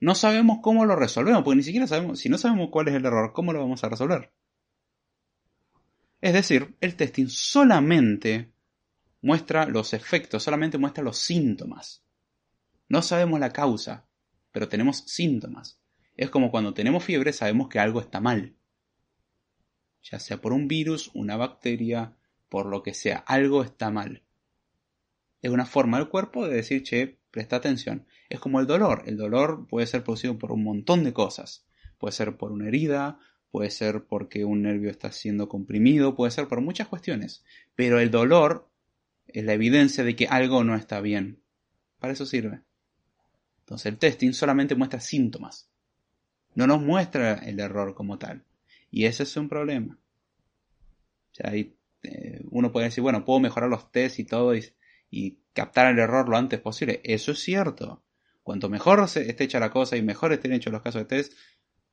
No 0.00 0.14
sabemos 0.14 0.58
cómo 0.62 0.84
lo 0.84 0.96
resolvemos, 0.96 1.42
porque 1.42 1.56
ni 1.56 1.62
siquiera 1.62 1.86
sabemos, 1.86 2.18
si 2.20 2.28
no 2.28 2.38
sabemos 2.38 2.68
cuál 2.70 2.88
es 2.88 2.94
el 2.94 3.06
error, 3.06 3.32
¿cómo 3.32 3.52
lo 3.52 3.60
vamos 3.60 3.82
a 3.82 3.88
resolver? 3.88 4.32
Es 6.20 6.32
decir, 6.32 6.76
el 6.80 6.96
testing 6.96 7.28
solamente 7.28 8.52
muestra 9.22 9.66
los 9.66 9.94
efectos, 9.94 10.42
solamente 10.42 10.76
muestra 10.76 11.04
los 11.04 11.18
síntomas. 11.18 12.04
No 12.88 13.00
sabemos 13.00 13.40
la 13.40 13.52
causa, 13.52 14.06
pero 14.52 14.68
tenemos 14.68 15.04
síntomas. 15.06 15.80
Es 16.16 16.30
como 16.30 16.50
cuando 16.50 16.74
tenemos 16.74 17.04
fiebre 17.04 17.32
sabemos 17.32 17.68
que 17.68 17.78
algo 17.78 18.00
está 18.00 18.20
mal. 18.20 18.54
Ya 20.02 20.18
sea 20.18 20.40
por 20.40 20.52
un 20.52 20.68
virus, 20.68 21.10
una 21.14 21.36
bacteria, 21.36 22.16
por 22.48 22.66
lo 22.66 22.82
que 22.82 22.94
sea, 22.94 23.18
algo 23.18 23.62
está 23.62 23.90
mal. 23.90 24.22
Es 25.42 25.50
una 25.50 25.66
forma 25.66 25.98
del 25.98 26.08
cuerpo 26.08 26.46
de 26.46 26.56
decir, 26.56 26.82
che, 26.82 27.18
presta 27.30 27.56
atención. 27.56 28.06
Es 28.28 28.40
como 28.40 28.60
el 28.60 28.66
dolor. 28.66 29.02
El 29.06 29.16
dolor 29.16 29.66
puede 29.68 29.86
ser 29.86 30.02
producido 30.02 30.38
por 30.38 30.52
un 30.52 30.64
montón 30.64 31.04
de 31.04 31.12
cosas. 31.12 31.66
Puede 31.98 32.12
ser 32.12 32.36
por 32.36 32.52
una 32.52 32.68
herida, 32.68 33.18
puede 33.50 33.70
ser 33.70 34.04
porque 34.04 34.44
un 34.44 34.62
nervio 34.62 34.90
está 34.90 35.12
siendo 35.12 35.48
comprimido, 35.48 36.14
puede 36.14 36.30
ser 36.30 36.48
por 36.48 36.60
muchas 36.60 36.88
cuestiones. 36.88 37.44
Pero 37.74 38.00
el 38.00 38.10
dolor 38.10 38.70
es 39.26 39.44
la 39.44 39.52
evidencia 39.52 40.02
de 40.02 40.16
que 40.16 40.26
algo 40.26 40.64
no 40.64 40.74
está 40.74 41.00
bien. 41.00 41.42
Para 41.98 42.12
eso 42.12 42.26
sirve. 42.26 42.62
Entonces 43.60 43.86
el 43.86 43.98
testing 43.98 44.32
solamente 44.32 44.74
muestra 44.74 45.00
síntomas. 45.00 45.68
No 46.56 46.66
nos 46.66 46.82
muestra 46.82 47.34
el 47.34 47.60
error 47.60 47.94
como 47.94 48.18
tal. 48.18 48.42
Y 48.90 49.04
ese 49.04 49.24
es 49.24 49.36
un 49.36 49.48
problema. 49.48 49.98
O 51.30 51.34
sea, 51.34 51.50
ahí, 51.50 51.76
eh, 52.02 52.40
uno 52.50 52.72
puede 52.72 52.86
decir, 52.86 53.02
bueno, 53.02 53.24
puedo 53.24 53.40
mejorar 53.40 53.68
los 53.68 53.92
tests 53.92 54.18
y 54.18 54.24
todo 54.24 54.56
y, 54.56 54.64
y, 55.10 55.38
captar 55.52 55.92
el 55.92 55.98
error 55.98 56.28
lo 56.28 56.36
antes 56.36 56.58
posible. 56.60 57.00
Eso 57.04 57.32
es 57.32 57.40
cierto. 57.40 58.02
Cuanto 58.42 58.68
mejor 58.68 59.06
se 59.08 59.28
esté 59.28 59.44
hecha 59.44 59.60
la 59.60 59.70
cosa 59.70 59.96
y 59.96 60.02
mejor 60.02 60.32
estén 60.32 60.52
hechos 60.52 60.72
los 60.72 60.82
casos 60.82 61.02
de 61.02 61.06
test, 61.06 61.32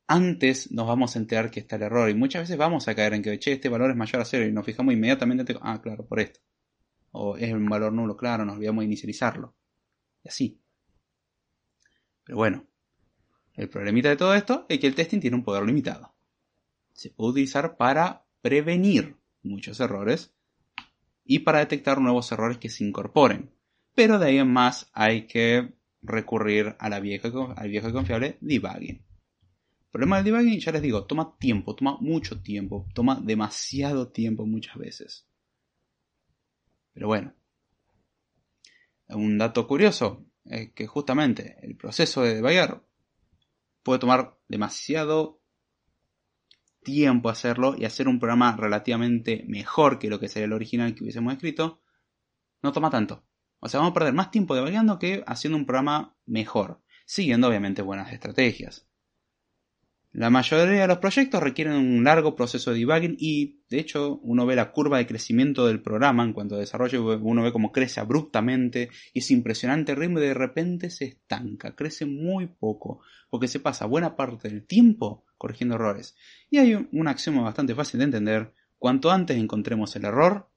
antes 0.06 0.70
nos 0.72 0.86
vamos 0.86 1.14
a 1.14 1.18
enterar 1.18 1.50
que 1.50 1.60
está 1.60 1.76
el 1.76 1.82
error. 1.82 2.08
Y 2.08 2.14
muchas 2.14 2.42
veces 2.42 2.56
vamos 2.56 2.88
a 2.88 2.94
caer 2.94 3.14
en 3.14 3.22
que, 3.22 3.38
che, 3.38 3.52
este 3.52 3.68
valor 3.68 3.90
es 3.90 3.96
mayor 3.96 4.22
a 4.22 4.24
cero 4.24 4.46
y 4.46 4.52
nos 4.52 4.64
fijamos 4.64 4.94
inmediatamente, 4.94 5.56
ah, 5.60 5.80
claro, 5.82 6.06
por 6.06 6.20
esto. 6.20 6.40
O 7.12 7.36
es 7.36 7.52
un 7.52 7.66
valor 7.68 7.92
nulo, 7.92 8.16
claro, 8.16 8.44
nos 8.44 8.56
olvidamos 8.56 8.82
de 8.82 8.86
inicializarlo. 8.86 9.54
Y 10.22 10.28
así. 10.28 10.60
Pero 12.24 12.38
bueno, 12.38 12.66
el 13.54 13.68
problemita 13.68 14.08
de 14.08 14.16
todo 14.16 14.34
esto 14.34 14.66
es 14.68 14.80
que 14.80 14.86
el 14.86 14.94
testing 14.94 15.20
tiene 15.20 15.36
un 15.36 15.44
poder 15.44 15.64
limitado. 15.64 16.14
Se 16.92 17.10
puede 17.10 17.30
utilizar 17.30 17.76
para 17.76 18.26
prevenir 18.42 19.16
muchos 19.42 19.80
errores 19.80 20.34
y 21.24 21.40
para 21.40 21.60
detectar 21.60 22.00
nuevos 22.00 22.30
errores 22.32 22.58
que 22.58 22.68
se 22.68 22.84
incorporen. 22.84 23.50
Pero 23.94 24.18
de 24.18 24.26
ahí 24.26 24.38
en 24.38 24.52
más 24.52 24.90
hay 24.92 25.26
que 25.26 25.72
recurrir 26.02 26.76
al 26.78 27.00
viejo 27.00 27.28
y 27.28 27.92
confiable 27.92 28.38
debugging. 28.40 28.96
El 28.96 29.90
problema 29.90 30.16
del 30.16 30.24
debugging, 30.24 30.58
ya 30.58 30.72
les 30.72 30.82
digo, 30.82 31.04
toma 31.06 31.36
tiempo, 31.38 31.76
toma 31.76 31.96
mucho 32.00 32.42
tiempo, 32.42 32.86
toma 32.92 33.20
demasiado 33.22 34.08
tiempo 34.08 34.44
muchas 34.44 34.76
veces. 34.76 35.26
Pero 36.92 37.06
bueno, 37.06 37.32
un 39.08 39.38
dato 39.38 39.66
curioso 39.68 40.26
es 40.44 40.72
que 40.72 40.86
justamente 40.86 41.56
el 41.62 41.76
proceso 41.76 42.22
de 42.22 42.34
debugger 42.34 42.82
puede 43.84 44.00
tomar 44.00 44.36
demasiado 44.48 45.40
tiempo 46.82 47.28
hacerlo 47.28 47.76
y 47.78 47.84
hacer 47.84 48.08
un 48.08 48.18
programa 48.18 48.56
relativamente 48.56 49.44
mejor 49.46 49.98
que 49.98 50.10
lo 50.10 50.18
que 50.18 50.28
sería 50.28 50.46
el 50.46 50.52
original 50.52 50.94
que 50.94 51.04
hubiésemos 51.04 51.32
escrito, 51.32 51.80
no 52.62 52.72
toma 52.72 52.90
tanto. 52.90 53.24
O 53.60 53.68
sea, 53.68 53.80
vamos 53.80 53.92
a 53.92 53.94
perder 53.94 54.14
más 54.14 54.30
tiempo 54.30 54.54
debugueando 54.54 54.98
que 54.98 55.22
haciendo 55.26 55.56
un 55.56 55.66
programa 55.66 56.16
mejor, 56.26 56.82
siguiendo 57.06 57.48
obviamente 57.48 57.82
buenas 57.82 58.12
estrategias. 58.12 58.86
La 60.14 60.30
mayoría 60.30 60.82
de 60.82 60.86
los 60.86 60.98
proyectos 60.98 61.42
requieren 61.42 61.74
un 61.74 62.04
largo 62.04 62.36
proceso 62.36 62.70
de 62.70 62.78
debugging 62.78 63.16
y, 63.18 63.64
de 63.68 63.80
hecho, 63.80 64.20
uno 64.22 64.46
ve 64.46 64.54
la 64.54 64.70
curva 64.70 64.98
de 64.98 65.08
crecimiento 65.08 65.66
del 65.66 65.82
programa 65.82 66.22
en 66.22 66.32
cuanto 66.32 66.54
a 66.54 66.60
desarrollo, 66.60 67.18
uno 67.20 67.42
ve 67.42 67.50
cómo 67.50 67.72
crece 67.72 67.98
abruptamente 67.98 68.90
y 69.12 69.18
es 69.18 69.30
impresionante 69.32 69.96
ritmo 69.96 70.20
y 70.20 70.22
de 70.22 70.34
repente 70.34 70.88
se 70.90 71.06
estanca, 71.06 71.74
crece 71.74 72.06
muy 72.06 72.46
poco, 72.46 73.00
porque 73.28 73.48
se 73.48 73.58
pasa 73.58 73.86
buena 73.86 74.14
parte 74.14 74.48
del 74.48 74.64
tiempo 74.64 75.24
corrigiendo 75.36 75.74
errores. 75.74 76.14
Y 76.48 76.58
hay 76.58 76.74
un 76.74 77.08
axioma 77.08 77.42
bastante 77.42 77.74
fácil 77.74 77.98
de 77.98 78.04
entender, 78.04 78.54
cuanto 78.78 79.10
antes 79.10 79.36
encontremos 79.36 79.96
el 79.96 80.04
error, 80.04 80.48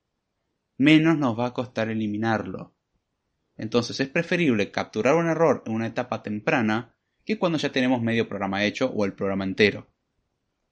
menos 0.77 1.17
nos 1.17 1.37
va 1.37 1.47
a 1.47 1.53
costar 1.55 1.89
eliminarlo. 1.89 2.75
Entonces 3.55 3.99
es 4.01 4.09
preferible 4.09 4.69
capturar 4.69 5.15
un 5.15 5.29
error 5.29 5.63
en 5.65 5.73
una 5.73 5.87
etapa 5.87 6.21
temprana 6.21 6.93
que 7.27 7.37
cuando 7.37 7.57
ya 7.57 7.73
tenemos 7.73 8.01
medio 8.01 8.29
programa 8.29 8.63
hecho 8.63 8.89
o 8.89 9.03
el 9.03 9.11
programa 9.11 9.43
entero. 9.43 9.85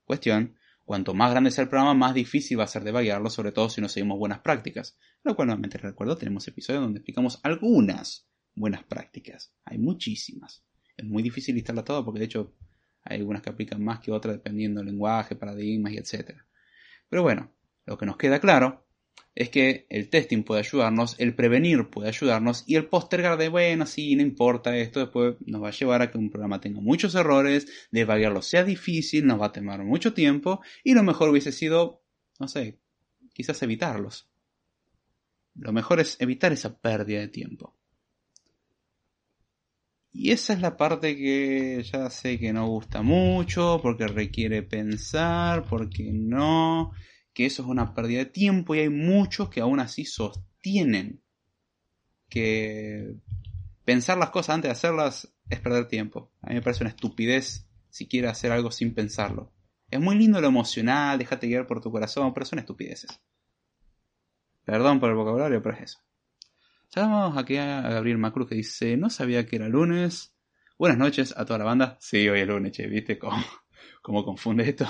Cuestión, 0.06 0.56
cuanto 0.86 1.14
más 1.14 1.32
grande 1.32 1.52
sea 1.52 1.64
el 1.64 1.70
programa, 1.70 1.94
más 1.94 2.14
difícil 2.14 2.58
va 2.58 2.64
a 2.64 2.68
ser 2.68 2.86
debaguearlo, 2.86 3.30
sobre 3.30 3.52
todo 3.52 3.68
si 3.68 3.82
no 3.82 3.90
seguimos 3.90 4.18
buenas 4.18 4.40
prácticas. 4.40 4.98
Lo 5.26 5.36
cual 5.36 5.50
nuevamente 5.50 5.78
recuerdo, 5.78 6.16
tenemos 6.16 6.48
episodios 6.48 6.82
donde 6.82 7.00
explicamos 7.00 7.42
algunas 7.44 8.30
buenas 8.56 8.86
prácticas. 8.86 9.54
Hay 9.66 9.80
muchísimas. 9.80 10.64
Es 10.96 11.06
muy 11.06 11.22
difícil 11.22 11.56
listarlas 11.56 11.84
todas 11.84 12.06
porque 12.06 12.20
de 12.20 12.26
hecho 12.26 12.56
hay 13.04 13.20
algunas 13.20 13.42
que 13.42 13.50
aplican 13.50 13.84
más 13.84 14.00
que 14.00 14.14
otras 14.14 14.38
dependiendo 14.38 14.80
del 14.80 14.88
lenguaje, 14.88 15.36
paradigmas 15.36 15.92
y 15.92 15.98
etc. 15.98 16.38
Pero 17.10 17.22
bueno, 17.22 17.52
lo 17.86 17.98
que 17.98 18.06
nos 18.06 18.16
queda 18.16 18.40
claro 18.40 18.85
es 19.36 19.50
que 19.50 19.86
el 19.90 20.10
testing 20.10 20.44
puede 20.44 20.62
ayudarnos, 20.62 21.20
el 21.20 21.36
prevenir 21.36 21.90
puede 21.90 22.08
ayudarnos 22.08 22.64
y 22.66 22.76
el 22.76 22.88
postergar 22.88 23.38
de, 23.38 23.50
bueno, 23.50 23.86
sí, 23.86 24.16
no 24.16 24.22
importa, 24.22 24.78
esto 24.78 25.02
después 25.02 25.36
nos 25.46 25.62
va 25.62 25.68
a 25.68 25.72
llevar 25.72 26.02
a 26.02 26.10
que 26.10 26.18
un 26.18 26.30
programa 26.30 26.62
tenga 26.62 26.80
muchos 26.80 27.16
errores, 27.16 27.68
debaguearlo 27.92 28.42
sea 28.42 28.64
difícil, 28.64 29.28
nos 29.28 29.42
va 29.42 29.48
a 29.48 29.52
tomar 29.52 29.84
mucho 29.84 30.14
tiempo 30.14 30.62
y 30.86 30.94
lo 30.94 31.04
mejor 31.04 31.30
hubiese 31.30 31.52
sido, 31.52 32.02
no 32.40 32.48
sé, 32.48 32.80
quizás 33.34 33.62
evitarlos. 33.62 34.30
Lo 35.56 35.74
mejor 35.74 36.00
es 36.00 36.16
evitar 36.22 36.54
esa 36.54 36.78
pérdida 36.78 37.20
de 37.20 37.28
tiempo. 37.28 37.76
Y 40.14 40.32
esa 40.32 40.54
es 40.54 40.62
la 40.62 40.78
parte 40.78 41.18
que 41.18 41.84
ya 41.84 42.10
sé 42.10 42.40
que 42.40 42.54
no 42.54 42.68
gusta 42.68 43.02
mucho, 43.02 43.80
porque 43.82 44.08
requiere 44.08 44.64
pensar, 44.64 45.66
porque 45.66 46.10
no 46.14 46.94
que 47.36 47.46
eso 47.46 47.62
es 47.62 47.68
una 47.68 47.94
pérdida 47.94 48.20
de 48.20 48.26
tiempo 48.26 48.74
y 48.74 48.80
hay 48.80 48.90
muchos 48.90 49.50
que 49.50 49.60
aún 49.60 49.82
así 49.82 50.06
sostienen 50.06 51.22
que 52.30 53.18
pensar 53.84 54.18
las 54.18 54.30
cosas 54.30 54.56
antes 54.56 54.70
de 54.70 54.72
hacerlas 54.72 55.36
es 55.50 55.60
perder 55.60 55.90
tiempo. 55.90 56.32
A 56.42 56.48
mí 56.48 56.56
me 56.56 56.62
parece 56.62 56.84
una 56.84 56.92
estupidez 56.92 57.68
si 57.90 58.08
quieres 58.08 58.32
hacer 58.32 58.54
algo 58.54 58.72
sin 58.72 58.96
pensarlo. 58.96 59.52
Es 59.92 60.00
muy 60.00 60.16
lindo 60.18 60.40
lo 60.40 60.48
emocional, 60.48 61.20
déjate 61.20 61.48
guiar 61.48 61.68
por 61.68 61.82
tu 61.82 61.92
corazón, 61.92 62.34
pero 62.34 62.46
son 62.46 62.60
estupideces. 62.60 63.20
Perdón 64.64 65.02
por 65.02 65.10
el 65.10 65.18
vocabulario, 65.18 65.62
pero 65.62 65.76
es 65.76 65.84
eso. 65.84 66.00
Saludamos 66.88 67.38
aquí 67.38 67.58
a 67.58 67.82
Gabriel 67.82 68.18
Macruz 68.18 68.48
que 68.48 68.56
dice, 68.56 68.96
no 68.96 69.10
sabía 69.10 69.46
que 69.46 69.58
era 69.58 69.68
lunes. 69.68 70.34
Buenas 70.80 70.98
noches 70.98 71.34
a 71.38 71.46
toda 71.46 71.60
la 71.60 71.66
banda. 71.66 71.98
Sí, 72.00 72.30
hoy 72.30 72.40
es 72.40 72.48
lunes, 72.48 72.72
che, 72.72 72.88
¿viste 72.88 73.20
cómo, 73.20 73.44
cómo 74.02 74.24
confunde 74.24 74.70
esto? 74.70 74.88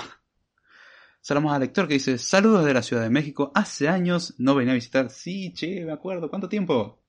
Saludamos 1.26 1.54
al 1.54 1.60
lector 1.62 1.88
que 1.88 1.94
dice, 1.94 2.18
saludos 2.18 2.64
de 2.64 2.72
la 2.72 2.84
Ciudad 2.84 3.02
de 3.02 3.10
México, 3.10 3.50
hace 3.52 3.88
años 3.88 4.36
no 4.38 4.54
venía 4.54 4.70
a 4.70 4.76
visitar. 4.76 5.10
Sí, 5.10 5.52
che, 5.52 5.84
me 5.84 5.90
acuerdo, 5.90 6.30
¿cuánto 6.30 6.48
tiempo? 6.48 7.02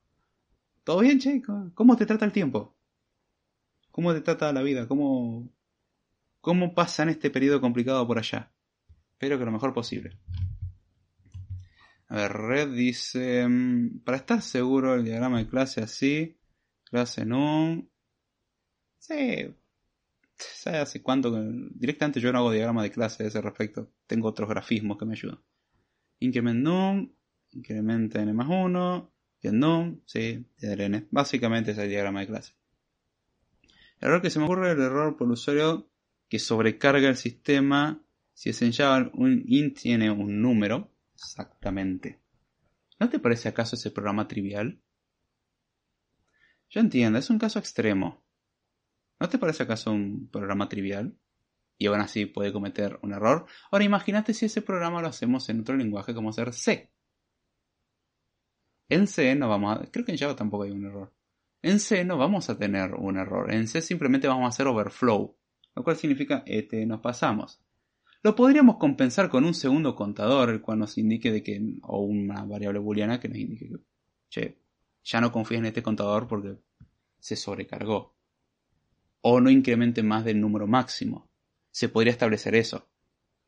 ¿Todo 0.83 1.01
bien, 1.01 1.19
che? 1.19 1.39
¿Cómo 1.75 1.95
te 1.95 2.07
trata 2.07 2.25
el 2.25 2.31
tiempo? 2.31 2.75
¿Cómo 3.91 4.15
te 4.15 4.21
trata 4.21 4.51
la 4.51 4.63
vida? 4.63 4.87
¿Cómo, 4.87 5.53
cómo 6.41 6.73
pasa 6.73 7.03
en 7.03 7.09
este 7.09 7.29
periodo 7.29 7.61
complicado 7.61 8.07
por 8.07 8.17
allá? 8.17 8.51
Espero 9.11 9.37
que 9.37 9.45
lo 9.45 9.51
mejor 9.51 9.71
posible. 9.71 10.17
A 12.07 12.15
ver, 12.15 12.33
Red 12.33 12.73
dice, 12.73 13.47
mm, 13.47 13.99
para 13.99 14.17
estar 14.17 14.41
seguro 14.41 14.95
el 14.95 15.05
diagrama 15.05 15.37
de 15.37 15.47
clase 15.47 15.81
así, 15.81 16.39
clase 16.85 17.21
un... 17.21 17.87
Sí, 18.97 19.53
¿Sabes 20.37 20.81
hace 20.81 21.01
cuánto? 21.01 21.31
Directamente 21.71 22.19
yo 22.19 22.31
no 22.31 22.39
hago 22.39 22.51
diagrama 22.51 22.83
de 22.83 22.91
clase 22.91 23.23
a 23.23 23.27
ese 23.27 23.41
respecto. 23.41 23.91
Tengo 24.05 24.27
otros 24.27 24.49
grafismos 24.49 24.97
que 24.97 25.05
me 25.05 25.13
ayudan. 25.13 25.39
Increment 26.19 26.63
num, 26.63 27.11
incrementa 27.51 28.21
n 28.21 28.33
más 28.33 28.47
1, 28.47 29.13
get 29.41 29.53
num, 29.53 30.01
sí, 30.05 30.45
n. 30.61 31.07
Básicamente 31.11 31.71
es 31.71 31.77
el 31.77 31.89
diagrama 31.89 32.21
de 32.21 32.27
clase. 32.27 32.53
El 33.99 34.09
error 34.09 34.21
que 34.21 34.29
se 34.29 34.39
me 34.39 34.45
ocurre 34.45 34.71
es 34.71 34.77
el 34.77 34.83
error 34.83 35.17
por 35.17 35.27
el 35.27 35.33
usuario 35.33 35.89
que 36.29 36.39
sobrecarga 36.39 37.09
el 37.09 37.15
sistema 37.15 38.03
si 38.33 38.51
es 38.51 38.61
en 38.61 38.71
Java 38.71 39.09
un 39.13 39.43
int 39.47 39.79
tiene 39.79 40.11
un 40.11 40.41
número. 40.41 40.91
Exactamente. 41.15 42.19
¿No 42.99 43.09
te 43.09 43.17
parece 43.17 43.49
acaso 43.49 43.75
ese 43.75 43.89
programa 43.89 44.27
trivial? 44.27 44.79
Yo 46.69 46.81
entiendo, 46.81 47.17
es 47.17 47.29
un 47.31 47.39
caso 47.39 47.57
extremo. 47.57 48.23
¿No 49.19 49.29
te 49.29 49.39
parece 49.39 49.63
acaso 49.63 49.91
un 49.91 50.29
programa 50.31 50.69
trivial? 50.69 51.17
Y 51.79 51.87
aún 51.87 51.99
así 51.99 52.25
puede 52.25 52.53
cometer 52.53 52.99
un 53.01 53.13
error. 53.13 53.45
Ahora 53.71 53.85
imagínate 53.85 54.33
si 54.33 54.45
ese 54.45 54.61
programa 54.61 55.01
lo 55.01 55.07
hacemos 55.07 55.49
en 55.49 55.61
otro 55.61 55.75
lenguaje 55.75 56.13
como 56.13 56.33
ser 56.33 56.53
C. 56.53 56.91
En 58.89 59.07
C 59.07 59.35
no 59.35 59.49
vamos 59.49 59.77
a... 59.77 59.91
Creo 59.91 60.05
que 60.05 60.11
en 60.11 60.17
Java 60.17 60.35
tampoco 60.35 60.63
hay 60.63 60.71
un 60.71 60.85
error. 60.85 61.13
En 61.61 61.79
C 61.79 62.03
no 62.05 62.17
vamos 62.17 62.49
a 62.49 62.57
tener 62.57 62.93
un 62.93 63.17
error. 63.17 63.53
En 63.53 63.67
C 63.67 63.81
simplemente 63.81 64.27
vamos 64.27 64.45
a 64.45 64.49
hacer 64.49 64.67
overflow. 64.67 65.35
Lo 65.75 65.83
cual 65.83 65.95
significa 65.95 66.43
este 66.45 66.85
nos 66.85 67.01
pasamos. 67.01 67.59
Lo 68.23 68.35
podríamos 68.35 68.77
compensar 68.77 69.29
con 69.29 69.45
un 69.45 69.53
segundo 69.53 69.95
contador, 69.95 70.49
el 70.49 70.61
cual 70.61 70.79
nos 70.79 70.97
indique 70.97 71.31
de 71.31 71.43
que... 71.43 71.61
O 71.83 72.01
una 72.01 72.43
variable 72.43 72.79
booleana 72.79 73.19
que 73.19 73.29
nos 73.29 73.37
indique 73.37 73.67
que... 73.67 73.75
Che, 74.29 74.61
ya 75.03 75.21
no 75.21 75.31
confíes 75.31 75.59
en 75.59 75.67
este 75.67 75.83
contador 75.83 76.27
porque 76.27 76.57
se 77.19 77.35
sobrecargó 77.35 78.16
o 79.21 79.41
no 79.41 79.49
incremente 79.49 80.03
más 80.03 80.25
del 80.25 80.39
número 80.41 80.67
máximo. 80.67 81.29
Se 81.71 81.89
podría 81.89 82.11
establecer 82.11 82.55
eso. 82.55 82.89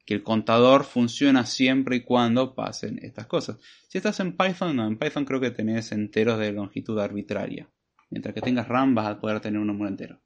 Que 0.05 0.13
el 0.15 0.23
contador 0.23 0.85
funciona 0.85 1.45
siempre 1.45 1.97
y 1.97 2.03
cuando 2.03 2.55
pasen 2.55 2.99
estas 3.03 3.27
cosas. 3.27 3.57
Si 3.87 3.97
estás 3.97 4.19
en 4.19 4.35
Python, 4.35 4.75
no, 4.75 4.87
en 4.87 4.97
Python 4.97 5.25
creo 5.25 5.39
que 5.39 5.51
tenés 5.51 5.91
enteros 5.91 6.39
de 6.39 6.51
longitud 6.51 6.99
arbitraria. 6.99 7.69
Mientras 8.09 8.33
que 8.33 8.41
tengas 8.41 8.67
RAM 8.67 8.95
vas 8.95 9.07
a 9.07 9.19
poder 9.19 9.39
tener 9.39 9.59
un 9.59 9.67
número 9.67 9.89
entero. 9.89 10.19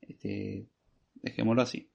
Este, 0.00 0.66
dejémoslo 1.14 1.62
así. 1.62 1.89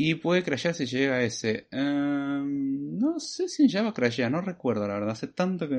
Y 0.00 0.14
puede 0.14 0.44
crashear 0.44 0.74
si 0.76 0.86
llega 0.86 1.16
a 1.16 1.24
ese. 1.24 1.66
Em, 1.72 2.96
no 2.96 3.18
sé 3.18 3.48
si 3.48 3.64
en 3.64 3.68
Java 3.68 3.92
crashea, 3.92 4.30
no 4.30 4.40
recuerdo 4.40 4.86
la 4.86 4.94
verdad. 4.94 5.10
Hace 5.10 5.26
tanto 5.26 5.68
que 5.68 5.76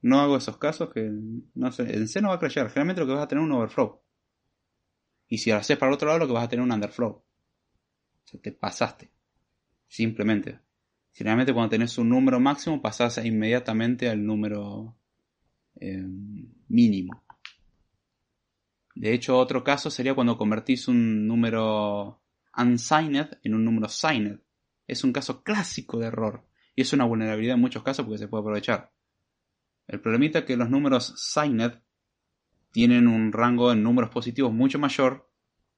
no 0.00 0.20
hago 0.20 0.36
esos 0.36 0.58
casos 0.58 0.92
que 0.92 1.08
no 1.54 1.70
sé. 1.70 1.84
En 1.94 2.08
C 2.08 2.20
no 2.20 2.30
va 2.30 2.34
a 2.34 2.38
crashear. 2.40 2.66
Generalmente 2.70 3.02
lo 3.02 3.06
que 3.06 3.12
vas 3.12 3.22
a 3.22 3.28
tener 3.28 3.44
es 3.44 3.48
un 3.48 3.54
overflow. 3.54 4.02
Y 5.28 5.38
si 5.38 5.50
lo 5.50 5.58
haces 5.58 5.78
para 5.78 5.90
el 5.90 5.94
otro 5.94 6.08
lado, 6.08 6.18
lo 6.18 6.26
que 6.26 6.32
vas 6.32 6.42
a 6.42 6.48
tener 6.48 6.64
es 6.64 6.66
un 6.66 6.74
underflow. 6.74 7.10
O 7.10 7.24
sea, 8.24 8.40
te 8.40 8.50
pasaste. 8.50 9.12
Simplemente. 9.86 10.58
Generalmente 11.12 11.54
cuando 11.54 11.70
tenés 11.70 11.96
un 11.98 12.08
número 12.08 12.40
máximo, 12.40 12.82
pasás 12.82 13.24
inmediatamente 13.24 14.08
al 14.08 14.26
número 14.26 14.96
em, 15.76 16.48
mínimo. 16.66 17.22
De 18.96 19.14
hecho, 19.14 19.38
otro 19.38 19.62
caso 19.62 19.88
sería 19.88 20.16
cuando 20.16 20.36
convertís 20.36 20.88
un 20.88 21.28
número 21.28 22.21
unsigned 22.56 23.38
en 23.42 23.54
un 23.54 23.64
número 23.64 23.88
signed. 23.88 24.40
Es 24.86 25.04
un 25.04 25.12
caso 25.12 25.42
clásico 25.42 25.98
de 25.98 26.06
error. 26.06 26.46
Y 26.74 26.82
es 26.82 26.92
una 26.92 27.04
vulnerabilidad 27.04 27.54
en 27.54 27.60
muchos 27.60 27.82
casos 27.82 28.04
porque 28.04 28.18
se 28.18 28.28
puede 28.28 28.42
aprovechar. 28.42 28.92
El 29.86 30.00
problemita 30.00 30.40
es 30.40 30.44
que 30.44 30.56
los 30.56 30.70
números 30.70 31.14
signed 31.16 31.72
tienen 32.70 33.08
un 33.08 33.32
rango 33.32 33.72
en 33.72 33.82
números 33.82 34.10
positivos 34.10 34.52
mucho 34.52 34.78
mayor 34.78 35.30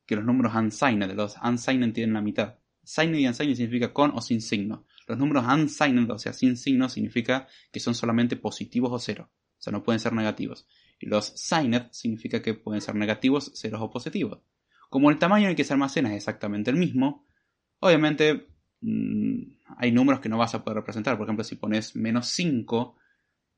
que 0.07 0.17
los 0.17 0.25
números 0.25 0.55
unsigned. 0.55 1.13
Los 1.15 1.37
unsigned 1.43 1.93
tienen 1.93 2.15
la 2.15 2.21
mitad. 2.21 2.59
Signed 2.85 3.19
y 3.19 3.27
unsigned 3.27 3.57
significa 3.57 3.93
con 3.93 4.13
o 4.15 4.21
sin 4.21 4.41
signo. 4.41 4.87
Los 5.07 5.19
números 5.19 5.45
unsigned, 5.47 6.11
o 6.11 6.19
sea, 6.19 6.33
sin 6.33 6.57
signo, 6.57 6.89
significa 6.89 7.49
que 7.73 7.81
son 7.81 7.95
solamente 7.95 8.37
positivos 8.37 8.93
o 8.93 8.99
cero. 8.99 9.31
O 9.59 9.63
sea, 9.65 9.73
no 9.73 9.83
pueden 9.83 10.01
ser 10.01 10.13
negativos. 10.13 10.67
Y 11.01 11.07
los 11.07 11.27
signed 11.37 11.89
significa 11.91 12.43
que 12.43 12.55
pueden 12.55 12.81
ser 12.81 12.95
negativos, 12.95 13.53
ceros 13.55 13.81
o 13.83 13.91
positivos. 13.91 14.41
Como 14.91 15.11
el 15.11 15.19
tamaño 15.19 15.45
en 15.45 15.51
el 15.51 15.57
que 15.57 15.65
se 15.65 15.73
almacena 15.73 16.11
es 16.11 16.17
exactamente 16.17 16.71
el 16.71 16.77
mismo, 16.77 17.27
obviamente 17.81 18.49
mm, 18.81 19.43
hay 19.77 19.93
números 19.93 20.21
que 20.21 20.29
no 20.29 20.39
vas 20.39 20.55
a 20.55 20.65
poder 20.65 20.79
representar. 20.79 21.17
Por 21.17 21.27
ejemplo, 21.27 21.45
si 21.45 21.57
pones 21.57 21.97
menos 21.97 22.29
5, 22.29 22.97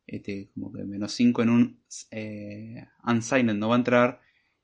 este, 0.07 0.51
como 0.55 0.73
que 0.73 0.85
menos 0.85 1.13
5 1.13 1.43
en 1.43 1.51
un 1.51 1.81
eh, 2.11 2.87
unsigned 3.05 3.55
no 3.55 3.69
va 3.69 3.77
a 3.77 3.79
entrar. 3.79 4.21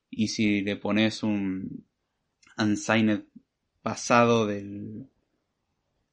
Y 0.09 0.27
si 0.29 0.61
le 0.61 0.75
pones 0.75 1.23
un 1.23 1.85
unsigned 2.57 3.23
pasado 3.81 4.45
del, 4.45 5.07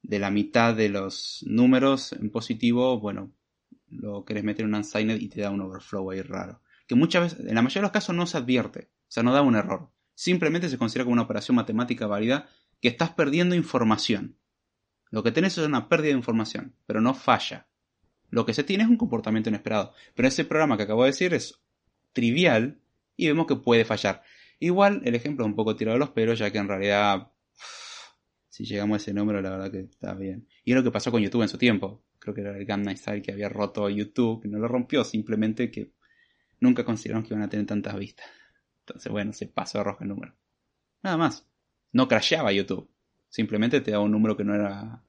de 0.02 0.18
la 0.18 0.30
mitad 0.30 0.74
de 0.74 0.88
los 0.88 1.44
números 1.46 2.12
en 2.12 2.30
positivo, 2.30 2.98
bueno, 3.00 3.32
lo 3.88 4.24
querés 4.24 4.44
meter 4.44 4.64
en 4.64 4.74
un 4.74 4.76
unsigned 4.76 5.20
y 5.20 5.28
te 5.28 5.40
da 5.40 5.50
un 5.50 5.60
overflow 5.60 6.10
ahí 6.10 6.22
raro. 6.22 6.60
Que 6.86 6.94
muchas 6.94 7.22
veces, 7.22 7.48
en 7.48 7.54
la 7.54 7.62
mayoría 7.62 7.82
de 7.82 7.86
los 7.86 7.92
casos 7.92 8.14
no 8.14 8.26
se 8.26 8.38
advierte, 8.38 8.90
o 9.02 9.10
sea, 9.10 9.22
no 9.22 9.32
da 9.32 9.42
un 9.42 9.56
error. 9.56 9.90
Simplemente 10.20 10.68
se 10.68 10.76
considera 10.76 11.04
como 11.04 11.14
una 11.14 11.22
operación 11.22 11.56
matemática 11.56 12.06
válida 12.06 12.46
que 12.82 12.88
estás 12.88 13.08
perdiendo 13.08 13.54
información. 13.54 14.36
Lo 15.08 15.22
que 15.22 15.32
tenés 15.32 15.56
es 15.56 15.66
una 15.66 15.88
pérdida 15.88 16.12
de 16.12 16.18
información, 16.18 16.74
pero 16.84 17.00
no 17.00 17.14
falla. 17.14 17.68
Lo 18.28 18.44
que 18.44 18.52
se 18.52 18.62
tiene 18.62 18.84
es 18.84 18.90
un 18.90 18.98
comportamiento 18.98 19.48
inesperado. 19.48 19.94
Pero 20.14 20.28
ese 20.28 20.44
programa 20.44 20.76
que 20.76 20.82
acabo 20.82 21.04
de 21.04 21.12
decir 21.12 21.32
es 21.32 21.62
trivial 22.12 22.82
y 23.16 23.28
vemos 23.28 23.46
que 23.46 23.56
puede 23.56 23.86
fallar. 23.86 24.22
Igual 24.58 25.00
el 25.06 25.14
ejemplo 25.14 25.46
es 25.46 25.48
un 25.48 25.56
poco 25.56 25.74
tirado 25.74 25.94
de 25.94 26.00
los 26.00 26.10
pelos, 26.10 26.38
ya 26.38 26.50
que 26.50 26.58
en 26.58 26.68
realidad, 26.68 27.32
si 28.50 28.66
llegamos 28.66 28.96
a 28.96 28.98
ese 28.98 29.14
número, 29.14 29.40
la 29.40 29.48
verdad 29.48 29.70
que 29.70 29.80
está 29.80 30.12
bien. 30.12 30.46
Y 30.66 30.72
es 30.72 30.76
lo 30.76 30.84
que 30.84 30.90
pasó 30.90 31.10
con 31.10 31.22
YouTube 31.22 31.44
en 31.44 31.48
su 31.48 31.56
tiempo. 31.56 32.04
Creo 32.18 32.34
que 32.34 32.42
era 32.42 32.54
el 32.58 32.66
Gangnam 32.66 32.94
Style 32.94 33.22
que 33.22 33.32
había 33.32 33.48
roto 33.48 33.88
YouTube, 33.88 34.42
que 34.42 34.48
no 34.48 34.58
lo 34.58 34.68
rompió, 34.68 35.02
simplemente 35.02 35.70
que 35.70 35.94
nunca 36.58 36.84
consideraron 36.84 37.22
que 37.22 37.32
iban 37.32 37.42
a 37.42 37.48
tener 37.48 37.64
tantas 37.64 37.98
vistas. 37.98 38.26
Entonces, 38.90 39.12
bueno, 39.12 39.32
se 39.32 39.46
pasó 39.46 39.78
de 39.78 39.84
roja 39.84 40.04
el 40.04 40.08
número. 40.08 40.34
Nada 41.02 41.16
más. 41.16 41.46
No 41.92 42.08
crasheaba 42.08 42.52
YouTube. 42.52 42.90
Simplemente 43.28 43.80
te 43.80 43.92
daba 43.92 44.04
un 44.04 44.12
número 44.12 44.36
que 44.36 44.44
no 44.44 44.54
era 44.54 45.02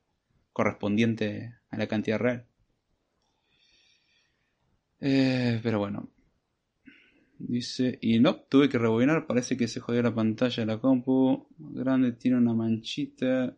correspondiente 0.53 1.55
a 1.69 1.77
la 1.77 1.87
cantidad 1.87 2.19
real. 2.19 2.45
Eh, 4.99 5.59
pero 5.63 5.79
bueno. 5.79 6.09
Dice, 7.39 7.97
y 8.01 8.19
no, 8.19 8.35
tuve 8.35 8.69
que 8.69 8.77
rebobinar, 8.77 9.25
parece 9.25 9.57
que 9.57 9.67
se 9.67 9.79
jodió 9.79 10.03
la 10.03 10.13
pantalla 10.13 10.61
de 10.61 10.67
la 10.67 10.79
compu. 10.79 11.47
Grande, 11.57 12.11
tiene 12.13 12.37
una 12.37 12.53
manchita. 12.53 13.57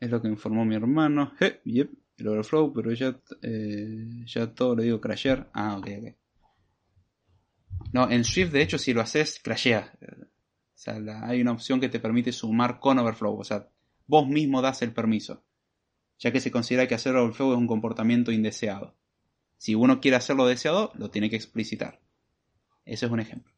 Es 0.00 0.10
lo 0.10 0.20
que 0.20 0.28
informó 0.28 0.64
mi 0.64 0.74
hermano. 0.74 1.32
Eh, 1.40 1.60
yep, 1.64 1.90
el 2.18 2.28
overflow, 2.28 2.72
pero 2.72 2.92
ya, 2.92 3.18
eh, 3.42 4.24
ya 4.26 4.52
todo 4.52 4.74
le 4.74 4.84
digo 4.84 5.00
crashear. 5.00 5.48
Ah, 5.52 5.76
ok, 5.78 5.88
ok. 6.00 6.25
No, 7.92 8.10
en 8.10 8.24
Swift 8.24 8.50
de 8.52 8.62
hecho 8.62 8.78
si 8.78 8.92
lo 8.92 9.00
haces, 9.00 9.40
crashea. 9.42 9.92
O 10.00 10.78
sea, 10.78 10.98
hay 11.22 11.40
una 11.40 11.52
opción 11.52 11.80
que 11.80 11.88
te 11.88 12.00
permite 12.00 12.32
sumar 12.32 12.78
con 12.78 12.98
overflow. 12.98 13.38
O 13.38 13.44
sea, 13.44 13.68
vos 14.06 14.28
mismo 14.28 14.60
das 14.60 14.82
el 14.82 14.92
permiso. 14.92 15.44
Ya 16.18 16.32
que 16.32 16.40
se 16.40 16.50
considera 16.50 16.86
que 16.86 16.94
hacer 16.94 17.14
overflow 17.16 17.52
es 17.52 17.58
un 17.58 17.66
comportamiento 17.66 18.32
indeseado. 18.32 18.96
Si 19.58 19.74
uno 19.74 20.00
quiere 20.00 20.16
hacerlo 20.16 20.46
deseado, 20.46 20.92
lo 20.94 21.10
tiene 21.10 21.30
que 21.30 21.36
explicitar. 21.36 22.00
Ese 22.84 23.06
es 23.06 23.12
un 23.12 23.20
ejemplo. 23.20 23.52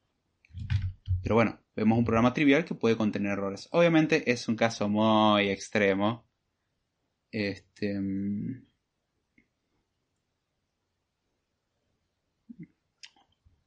Pero 1.23 1.35
bueno, 1.35 1.61
vemos 1.75 1.99
un 1.99 2.05
programa 2.05 2.33
trivial 2.33 2.65
que 2.65 2.75
puede 2.75 2.97
contener 2.97 3.33
errores. 3.33 3.69
Obviamente 3.73 4.31
es 4.31 4.49
un 4.49 4.57
caso 4.57 4.89
muy 4.89 5.49
extremo. 5.49 6.27
Este, 7.31 8.01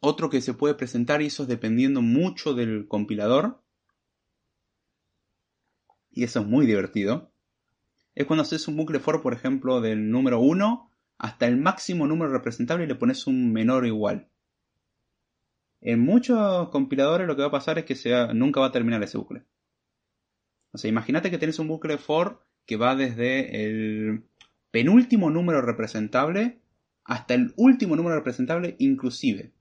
Otro 0.02 0.30
que 0.30 0.42
se 0.42 0.54
puede 0.54 0.74
presentar, 0.74 1.22
y 1.22 1.28
eso 1.28 1.44
es 1.44 1.50
dependiendo 1.50 2.02
mucho 2.02 2.54
del 2.54 2.88
compilador, 2.88 3.62
y 6.12 6.24
eso 6.24 6.42
es 6.42 6.46
muy 6.46 6.66
divertido, 6.66 7.32
es 8.16 8.26
cuando 8.26 8.42
haces 8.42 8.68
un 8.68 8.76
bucle 8.76 9.00
for, 9.00 9.22
por 9.22 9.34
ejemplo, 9.34 9.80
del 9.80 10.10
número 10.10 10.40
1 10.40 10.92
hasta 11.18 11.48
el 11.48 11.58
máximo 11.58 12.08
número 12.08 12.32
representable 12.32 12.86
y 12.86 12.88
le 12.88 12.96
pones 12.96 13.28
un 13.28 13.54
menor 13.54 13.86
igual. 13.86 14.28
En 15.80 16.00
muchos 16.00 16.70
compiladores 16.70 17.28
lo 17.28 17.36
que 17.36 17.44
va 17.44 17.50
a 17.50 17.52
pasar 17.52 17.80
es 17.80 17.86
que 17.86 17.96
sea, 17.96 18.34
nunca 18.34 18.60
va 18.60 18.68
a 18.68 18.72
terminar 18.72 19.02
ese 19.04 19.18
bucle. 19.18 19.44
O 20.72 20.78
sea, 20.78 20.90
imagínate 20.90 21.30
que 21.30 21.38
tienes 21.38 21.60
un 21.60 21.68
bucle 21.68 21.98
for 21.98 22.44
que 22.66 22.76
va 22.76 22.96
desde 22.96 23.66
el 23.66 24.24
penúltimo 24.72 25.30
número 25.30 25.62
representable 25.62 26.62
hasta 27.04 27.34
el 27.34 27.54
último 27.56 27.96
número 27.96 28.16
representable 28.16 28.76
inclusive. 28.80 29.54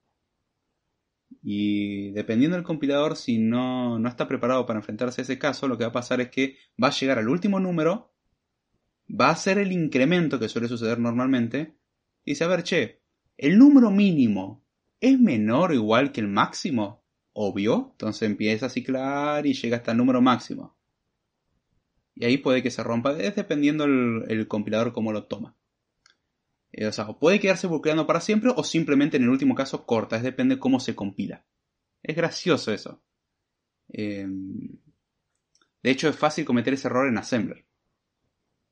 Y 1.43 2.11
dependiendo 2.11 2.57
del 2.57 2.64
compilador, 2.64 3.16
si 3.16 3.39
no, 3.39 3.99
no 3.99 4.09
está 4.09 4.26
preparado 4.28 4.66
para 4.66 4.78
enfrentarse 4.78 5.20
a 5.20 5.24
ese 5.24 5.39
caso, 5.39 5.68
lo 5.68 5.78
que 5.78 5.85
va 5.85 5.91
a 5.91 5.93
pasar 5.93 6.20
es 6.20 6.31
que 6.31 6.57
va 6.83 6.89
a 6.89 6.93
llegar 6.93 7.18
al 7.18 7.28
último 7.28 7.61
número, 7.61 8.12
va 9.09 9.28
a 9.28 9.33
hacer 9.33 9.59
el 9.59 9.72
incremento 9.72 10.39
que 10.39 10.49
suele 10.49 10.68
suceder 10.68 10.99
normalmente, 10.99 11.76
y 12.24 12.33
dice, 12.33 12.45
a 12.45 12.49
ver, 12.49 12.62
che, 12.62 13.03
el 13.39 13.59
número 13.59 13.91
mínimo 13.91 14.64
es 15.01 15.18
menor 15.18 15.70
o 15.70 15.74
igual 15.74 16.12
que 16.12 16.20
el 16.20 16.28
máximo, 16.28 17.05
obvio, 17.33 17.91
entonces 17.93 18.22
empieza 18.22 18.66
a 18.66 18.70
ciclar 18.70 19.47
y 19.47 19.55
llega 19.55 19.78
hasta 19.78 19.93
el 19.93 19.99
número 19.99 20.20
máximo. 20.20 20.76
Y 22.14 22.26
ahí 22.26 22.37
puede 22.37 22.62
que 22.62 22.70
se 22.70 22.83
rompa, 22.83 23.18
es 23.18 23.35
dependiendo 23.35 23.85
el, 23.85 24.24
el 24.28 24.47
compilador 24.47 24.93
cómo 24.93 25.12
lo 25.12 25.24
toma. 25.24 25.57
Eh, 26.72 26.86
o 26.86 26.92
sea, 26.92 27.06
puede 27.06 27.40
quedarse 27.40 27.66
bucleando 27.66 28.06
para 28.06 28.20
siempre 28.20 28.52
o 28.54 28.62
simplemente 28.64 29.16
en 29.16 29.24
el 29.24 29.30
último 29.30 29.54
caso 29.54 29.86
corta, 29.86 30.16
es 30.16 30.22
depende 30.22 30.58
cómo 30.58 30.80
se 30.80 30.94
compila. 30.94 31.44
Es 32.02 32.16
gracioso 32.16 32.72
eso. 32.72 33.02
Em, 33.88 34.78
de 35.82 35.90
hecho, 35.90 36.08
es 36.08 36.16
fácil 36.16 36.44
cometer 36.44 36.74
ese 36.74 36.88
error 36.88 37.08
en 37.08 37.18
Assembler. 37.18 37.64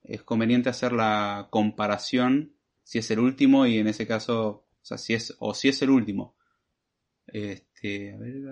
Es 0.02 0.22
conveniente 0.22 0.68
hacer 0.68 0.92
la 0.92 1.48
comparación 1.50 2.54
si 2.84 2.98
es 2.98 3.10
el 3.10 3.18
último 3.18 3.66
y 3.66 3.78
en 3.78 3.88
ese 3.88 4.06
caso, 4.06 4.66
o 4.90 4.98
si 4.98 5.14
es, 5.14 5.36
o 5.40 5.54
si 5.54 5.68
es 5.68 5.82
el 5.82 5.90
último. 5.90 6.36
Este, 7.26 8.14
a 8.14 8.16
ver, 8.16 8.44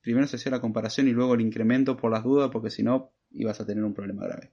primero 0.00 0.26
se 0.26 0.36
hacía 0.36 0.52
la 0.52 0.60
comparación 0.60 1.06
y 1.08 1.12
luego 1.12 1.34
el 1.34 1.40
incremento 1.40 1.96
por 1.96 2.10
las 2.10 2.24
dudas, 2.24 2.50
porque 2.50 2.70
si 2.70 2.82
no, 2.82 3.12
ibas 3.30 3.60
a 3.60 3.66
tener 3.66 3.84
un 3.84 3.94
problema 3.94 4.24
grave. 4.24 4.52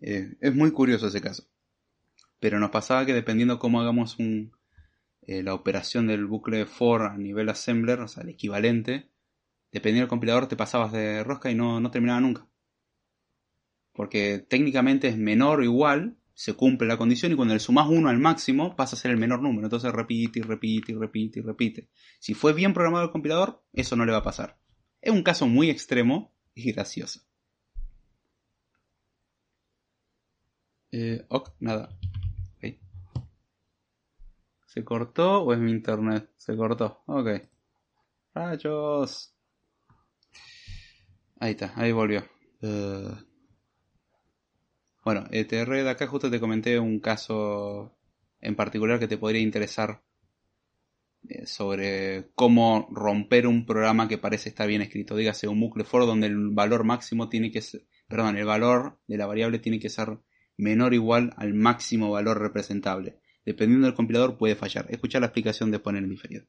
Eh, 0.00 0.36
es 0.40 0.54
muy 0.54 0.70
curioso 0.70 1.08
ese 1.08 1.20
caso. 1.20 1.44
Pero 2.40 2.58
nos 2.58 2.70
pasaba 2.70 3.04
que 3.04 3.14
dependiendo 3.14 3.58
cómo 3.58 3.80
hagamos 3.80 4.18
un, 4.18 4.52
eh, 5.22 5.42
la 5.42 5.54
operación 5.54 6.06
del 6.06 6.26
bucle 6.26 6.66
for 6.66 7.02
a 7.02 7.16
nivel 7.16 7.48
assembler, 7.48 8.00
o 8.00 8.08
sea, 8.08 8.22
el 8.22 8.30
equivalente, 8.30 9.10
dependiendo 9.72 10.04
del 10.04 10.08
compilador 10.08 10.46
te 10.46 10.56
pasabas 10.56 10.92
de 10.92 11.22
rosca 11.24 11.50
y 11.50 11.54
no, 11.54 11.80
no 11.80 11.90
terminaba 11.90 12.20
nunca. 12.20 12.46
Porque 13.92 14.38
técnicamente 14.38 15.08
es 15.08 15.18
menor 15.18 15.60
o 15.60 15.64
igual, 15.64 16.16
se 16.32 16.54
cumple 16.54 16.86
la 16.86 16.96
condición 16.96 17.32
y 17.32 17.34
cuando 17.34 17.54
le 17.54 17.60
sumas 17.60 17.88
uno 17.88 18.08
al 18.08 18.18
máximo 18.20 18.76
pasa 18.76 18.94
a 18.94 18.98
ser 18.98 19.10
el 19.10 19.16
menor 19.16 19.42
número. 19.42 19.66
Entonces 19.66 19.92
repite 19.92 20.38
y 20.38 20.42
repite 20.42 20.92
y 20.92 20.94
repite 20.94 21.40
y 21.40 21.42
repite. 21.42 21.88
Si 22.20 22.32
fue 22.32 22.52
bien 22.52 22.72
programado 22.72 23.04
el 23.04 23.10
compilador, 23.10 23.64
eso 23.72 23.96
no 23.96 24.06
le 24.06 24.12
va 24.12 24.18
a 24.18 24.22
pasar. 24.22 24.56
Es 25.02 25.12
un 25.12 25.24
caso 25.24 25.48
muy 25.48 25.68
extremo 25.68 26.32
y 26.54 26.70
gracioso. 26.72 27.27
Eh, 30.92 31.24
ok, 31.28 31.50
nada. 31.60 31.88
¿Se 34.68 34.84
cortó 34.84 35.42
o 35.42 35.52
es 35.52 35.58
mi 35.58 35.72
internet? 35.72 36.30
Se 36.36 36.56
cortó. 36.56 37.02
Ok. 37.06 37.28
Rayos. 38.34 39.34
Ahí 41.40 41.52
está, 41.52 41.72
ahí 41.74 41.90
volvió. 41.90 42.22
Uh. 42.60 43.16
Bueno, 45.04 45.26
ETR 45.30 45.70
de 45.82 45.90
acá 45.90 46.06
justo 46.06 46.30
te 46.30 46.38
comenté 46.38 46.78
un 46.78 47.00
caso 47.00 47.96
en 48.40 48.54
particular 48.56 48.98
que 48.98 49.08
te 49.08 49.16
podría 49.16 49.40
interesar 49.40 50.02
eh, 51.28 51.46
sobre 51.46 52.30
cómo 52.34 52.88
romper 52.92 53.46
un 53.46 53.64
programa 53.64 54.06
que 54.06 54.18
parece 54.18 54.50
estar 54.50 54.68
bien 54.68 54.82
escrito. 54.82 55.16
Dígase 55.16 55.48
un 55.48 55.60
bucle 55.60 55.84
for 55.84 56.04
donde 56.06 56.26
el 56.26 56.50
valor 56.50 56.84
máximo 56.84 57.28
tiene 57.28 57.50
que 57.50 57.62
ser, 57.62 57.86
perdón, 58.06 58.36
el 58.36 58.44
valor 58.44 59.00
de 59.06 59.16
la 59.16 59.26
variable 59.26 59.58
tiene 59.60 59.80
que 59.80 59.88
ser 59.88 60.18
menor 60.58 60.92
o 60.92 60.94
igual 60.94 61.32
al 61.36 61.54
máximo 61.54 62.10
valor 62.10 62.38
representable. 62.38 63.20
Dependiendo 63.46 63.86
del 63.86 63.94
compilador 63.94 64.36
puede 64.36 64.56
fallar. 64.56 64.86
Escucha 64.90 65.20
la 65.20 65.26
explicación 65.26 65.70
de 65.70 65.78
poner 65.78 66.02
en 66.02 66.10
diferido. 66.10 66.44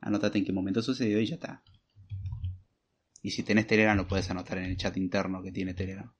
Anótate 0.00 0.38
en 0.38 0.44
qué 0.44 0.52
momento 0.52 0.82
sucedió 0.82 1.18
y 1.20 1.26
ya 1.26 1.36
está. 1.36 1.62
Y 3.22 3.30
si 3.30 3.42
tenés 3.42 3.66
Telegram 3.66 3.96
lo 3.96 4.06
puedes 4.06 4.30
anotar 4.30 4.58
en 4.58 4.64
el 4.64 4.76
chat 4.76 4.96
interno 4.96 5.42
que 5.42 5.52
tiene 5.52 5.72
Telegram. 5.72 6.12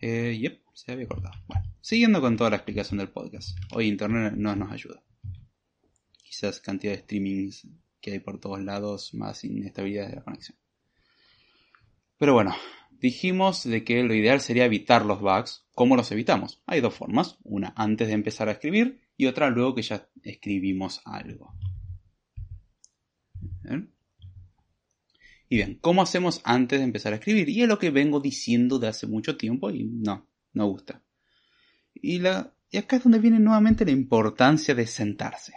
Eh, 0.00 0.36
yep, 0.38 0.62
se 0.74 0.92
había 0.92 1.06
cortado. 1.06 1.34
Bueno, 1.46 1.64
siguiendo 1.80 2.20
con 2.20 2.36
toda 2.36 2.50
la 2.50 2.56
explicación 2.56 2.98
del 2.98 3.08
podcast. 3.08 3.56
Hoy 3.72 3.86
Internet 3.86 4.34
no 4.36 4.56
nos 4.56 4.72
ayuda. 4.72 5.02
Quizás 6.22 6.60
cantidad 6.60 6.92
de 6.92 7.00
streamings 7.00 7.68
que 8.00 8.12
hay 8.12 8.18
por 8.18 8.40
todos 8.40 8.60
lados, 8.60 9.14
más 9.14 9.44
inestabilidad 9.44 10.08
de 10.08 10.16
la 10.16 10.24
conexión. 10.24 10.58
Pero 12.18 12.34
bueno, 12.34 12.54
dijimos 13.02 13.64
de 13.64 13.84
que 13.84 14.02
lo 14.04 14.14
ideal 14.14 14.40
sería 14.40 14.64
evitar 14.64 15.04
los 15.04 15.20
bugs. 15.20 15.66
¿Cómo 15.74 15.96
los 15.96 16.10
evitamos? 16.12 16.62
Hay 16.66 16.80
dos 16.80 16.94
formas. 16.94 17.36
Una 17.42 17.74
antes 17.76 18.08
de 18.08 18.14
empezar 18.14 18.48
a 18.48 18.52
escribir 18.52 19.02
y 19.16 19.26
otra 19.26 19.50
luego 19.50 19.74
que 19.74 19.82
ya 19.82 20.08
escribimos 20.22 21.02
algo. 21.04 21.54
Y 25.48 25.56
bien, 25.56 25.78
¿cómo 25.80 26.00
hacemos 26.00 26.40
antes 26.44 26.78
de 26.78 26.84
empezar 26.84 27.12
a 27.12 27.16
escribir? 27.16 27.48
Y 27.48 27.62
es 27.62 27.68
lo 27.68 27.78
que 27.78 27.90
vengo 27.90 28.20
diciendo 28.20 28.78
de 28.78 28.88
hace 28.88 29.06
mucho 29.06 29.36
tiempo 29.36 29.70
y 29.70 29.84
no, 29.84 30.26
no 30.52 30.66
gusta. 30.66 31.02
Y, 31.92 32.20
la, 32.20 32.54
y 32.70 32.78
acá 32.78 32.96
es 32.96 33.02
donde 33.02 33.18
viene 33.18 33.38
nuevamente 33.38 33.84
la 33.84 33.90
importancia 33.90 34.74
de 34.74 34.86
sentarse. 34.86 35.54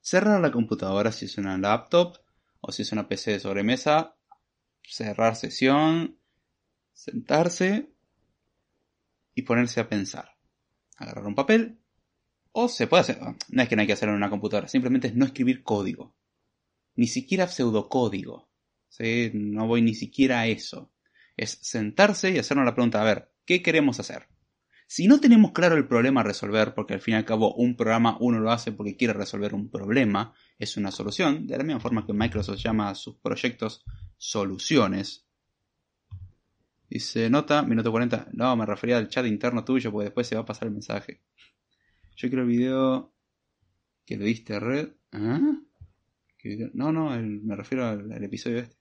Cerrar 0.00 0.40
la 0.40 0.52
computadora 0.52 1.10
si 1.10 1.24
es 1.26 1.36
una 1.36 1.58
laptop 1.58 2.16
o 2.60 2.72
si 2.72 2.82
es 2.82 2.92
una 2.92 3.08
PC 3.08 3.32
de 3.32 3.40
sobremesa. 3.40 4.16
Cerrar 4.88 5.36
sesión, 5.36 6.18
sentarse 6.92 7.90
y 9.34 9.42
ponerse 9.42 9.80
a 9.80 9.88
pensar. 9.88 10.36
Agarrar 10.96 11.26
un 11.26 11.34
papel 11.34 11.78
o 12.52 12.68
se 12.68 12.86
puede 12.86 13.02
hacer, 13.02 13.18
no 13.20 13.62
es 13.62 13.68
que 13.68 13.76
no 13.76 13.82
hay 13.82 13.86
que 13.86 13.92
hacerlo 13.92 14.14
en 14.14 14.18
una 14.18 14.30
computadora, 14.30 14.68
simplemente 14.68 15.08
es 15.08 15.14
no 15.14 15.26
escribir 15.26 15.62
código 15.62 16.16
ni 16.96 17.06
siquiera 17.06 17.46
pseudocódigo. 17.46 18.48
No 19.34 19.66
voy 19.66 19.82
ni 19.82 19.94
siquiera 19.94 20.40
a 20.40 20.46
eso. 20.46 20.90
Es 21.36 21.58
sentarse 21.62 22.30
y 22.30 22.38
hacernos 22.38 22.64
la 22.64 22.74
pregunta, 22.74 23.00
a 23.00 23.04
ver, 23.04 23.30
¿qué 23.44 23.62
queremos 23.62 24.00
hacer? 24.00 24.28
Si 24.88 25.06
no 25.06 25.20
tenemos 25.20 25.52
claro 25.52 25.76
el 25.76 25.86
problema 25.86 26.20
a 26.20 26.24
resolver, 26.24 26.72
porque 26.74 26.94
al 26.94 27.00
fin 27.00 27.14
y 27.14 27.16
al 27.18 27.24
cabo 27.24 27.54
un 27.54 27.76
programa 27.76 28.16
uno 28.20 28.40
lo 28.40 28.50
hace 28.50 28.72
porque 28.72 28.96
quiere 28.96 29.12
resolver 29.12 29.52
un 29.52 29.68
problema, 29.68 30.32
es 30.58 30.76
una 30.76 30.90
solución, 30.90 31.46
de 31.46 31.58
la 31.58 31.64
misma 31.64 31.80
forma 31.80 32.06
que 32.06 32.12
Microsoft 32.12 32.58
llama 32.58 32.88
a 32.88 32.94
sus 32.94 33.16
proyectos 33.16 33.84
soluciones. 34.16 35.26
Dice, 36.88 37.28
nota, 37.30 37.62
minuto 37.62 37.90
40. 37.90 38.28
No, 38.32 38.56
me 38.56 38.66
refería 38.66 38.98
al 38.98 39.08
chat 39.08 39.26
interno 39.26 39.64
tuyo 39.64 39.90
porque 39.90 40.06
después 40.06 40.26
se 40.26 40.34
va 40.36 40.42
a 40.42 40.46
pasar 40.46 40.68
el 40.68 40.74
mensaje. 40.74 41.20
Yo 42.16 42.28
quiero 42.28 42.42
el 42.42 42.48
video 42.48 43.12
que 44.04 44.16
le 44.16 44.24
diste 44.24 44.54
a 44.54 44.60
red. 44.60 44.90
¿Ah? 45.12 45.40
No, 46.74 46.92
no, 46.92 47.10
me 47.20 47.56
refiero 47.56 47.86
al, 47.86 48.22
episodio 48.22 48.58
este. 48.58 48.76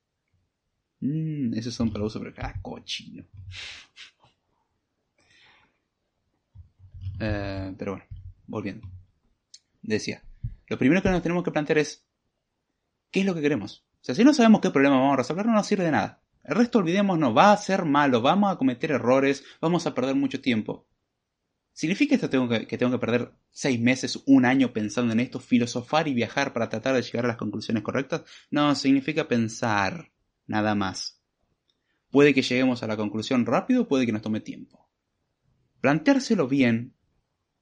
Mmm, 0.99 1.53
esos 1.55 1.73
son 1.73 1.91
para 1.91 2.05
uso, 2.05 2.19
pero 2.19 2.33
ah, 2.38 2.53
cochino. 2.61 3.25
Eh, 7.19 7.73
pero 7.77 7.93
bueno, 7.93 8.05
volviendo. 8.47 8.88
Decía, 9.81 10.23
lo 10.67 10.77
primero 10.77 11.01
que 11.01 11.09
nos 11.09 11.21
tenemos 11.21 11.43
que 11.43 11.51
plantear 11.51 11.79
es, 11.79 12.05
¿qué 13.11 13.21
es 13.21 13.25
lo 13.25 13.36
que 13.36 13.41
queremos? 13.41 13.84
Sea, 14.05 14.13
si 14.13 14.23
no 14.23 14.35
sabemos 14.35 14.61
qué 14.61 14.69
problema 14.69 14.97
vamos 14.97 15.13
a 15.13 15.17
resolver, 15.17 15.47
no 15.47 15.53
nos 15.53 15.65
sirve 15.65 15.85
de 15.85 15.89
nada. 15.89 16.21
El 16.43 16.53
resto 16.53 16.77
olvidémonos, 16.77 17.35
va 17.35 17.51
a 17.51 17.57
ser 17.57 17.85
malo, 17.85 18.21
vamos 18.21 18.53
a 18.53 18.55
cometer 18.55 18.91
errores, 18.91 19.43
vamos 19.59 19.87
a 19.87 19.95
perder 19.95 20.13
mucho 20.13 20.41
tiempo. 20.41 20.87
¿Significa 21.73 22.13
esto 22.13 22.29
tengo 22.29 22.47
que, 22.47 22.77
tengo 22.77 22.91
que 22.91 22.99
perder 22.99 23.31
seis 23.49 23.79
meses, 23.79 24.21
un 24.27 24.45
año 24.45 24.71
pensando 24.71 25.11
en 25.11 25.21
esto, 25.21 25.39
filosofar 25.39 26.07
y 26.07 26.13
viajar 26.13 26.53
para 26.53 26.69
tratar 26.69 26.93
de 26.93 27.01
llegar 27.01 27.25
a 27.25 27.29
las 27.29 27.37
conclusiones 27.37 27.81
correctas? 27.81 28.21
No, 28.51 28.75
significa 28.75 29.27
pensar, 29.27 30.11
nada 30.45 30.75
más. 30.75 31.19
Puede 32.11 32.35
que 32.35 32.43
lleguemos 32.43 32.83
a 32.83 32.87
la 32.87 32.97
conclusión 32.97 33.43
rápido, 33.47 33.87
puede 33.87 34.05
que 34.05 34.11
nos 34.11 34.21
tome 34.21 34.39
tiempo. 34.39 34.87
Planteárselo 35.81 36.47
bien 36.47 36.93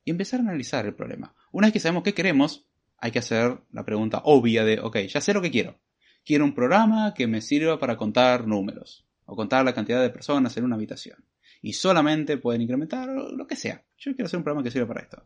y 0.03 0.11
empezar 0.11 0.41
a 0.41 0.43
analizar 0.43 0.85
el 0.85 0.93
problema. 0.93 1.33
Una 1.53 1.67
vez 1.67 1.73
que 1.73 1.79
sabemos 1.79 2.03
qué 2.03 2.13
queremos, 2.13 2.67
hay 2.97 3.11
que 3.11 3.19
hacer 3.19 3.63
la 3.71 3.85
pregunta 3.85 4.23
obvia 4.25 4.65
de, 4.65 4.81
ok, 4.81 4.97
ya 5.07 5.21
sé 5.21 5.33
lo 5.33 5.41
que 5.41 5.49
quiero. 5.49 5.79
Quiero 6.25 6.45
un 6.45 6.53
programa 6.53 7.13
que 7.13 7.27
me 7.27 7.41
sirva 7.41 7.79
para 7.79 7.97
contar 7.97 8.47
números 8.47 9.05
o 9.25 9.35
contar 9.35 9.65
la 9.65 9.73
cantidad 9.73 10.01
de 10.01 10.09
personas 10.09 10.55
en 10.57 10.63
una 10.63 10.75
habitación 10.75 11.25
y 11.61 11.73
solamente 11.73 12.37
pueden 12.37 12.61
incrementar 12.61 13.09
lo 13.09 13.47
que 13.47 13.55
sea. 13.55 13.85
Yo 13.97 14.13
quiero 14.15 14.25
hacer 14.25 14.37
un 14.37 14.43
programa 14.43 14.63
que 14.63 14.71
sirva 14.71 14.87
para 14.87 15.01
esto. 15.01 15.25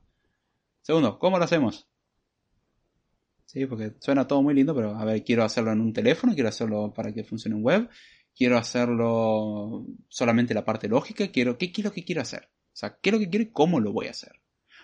Segundo, 0.82 1.20
¿cómo 1.20 1.38
lo 1.38 1.44
hacemos? 1.44 1.88
Sí, 3.46 3.66
porque 3.66 3.94
suena 4.00 4.28
todo 4.28 4.42
muy 4.42 4.54
lindo, 4.54 4.76
pero 4.76 4.96
a 4.96 5.06
ver, 5.06 5.24
quiero 5.24 5.44
hacerlo 5.44 5.72
en 5.72 5.82
un 5.82 5.94
teléfono, 5.94 6.34
quiero 6.34 6.50
hacerlo 6.50 6.94
para 6.94 7.14
que 7.14 7.24
funcione 7.24 7.56
en 7.56 7.64
web, 7.64 7.90
quiero 8.36 8.58
hacerlo 8.58 9.86
solamente 10.10 10.54
la 10.54 10.66
parte 10.66 10.88
lógica, 10.88 11.28
quiero, 11.30 11.58
¿qué, 11.58 11.72
quiero 11.72 11.92
que 11.92 12.04
quiero 12.04 12.22
hacer? 12.22 12.50
O 12.50 12.76
sea, 12.80 13.00
¿qué 13.02 13.10
es 13.10 13.14
lo 13.14 13.20
que 13.20 13.30
quiero 13.30 13.44
y 13.44 13.52
cómo 13.52 13.80
lo 13.80 13.94
voy 13.94 14.08
a 14.08 14.12
hacer? 14.12 14.42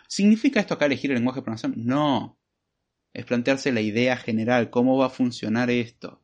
¿Significa 0.08 0.60
esto 0.60 0.74
acá 0.74 0.86
elegir 0.86 1.12
el 1.12 1.18
lenguaje 1.18 1.40
de 1.40 1.44
programación? 1.44 1.74
No. 1.78 2.40
Es 3.14 3.26
plantearse 3.26 3.72
la 3.72 3.82
idea 3.82 4.18
general, 4.18 4.70
cómo 4.70 4.98
va 4.98 5.08
a 5.08 5.10
funcionar 5.10 5.70
esto. 5.70 6.22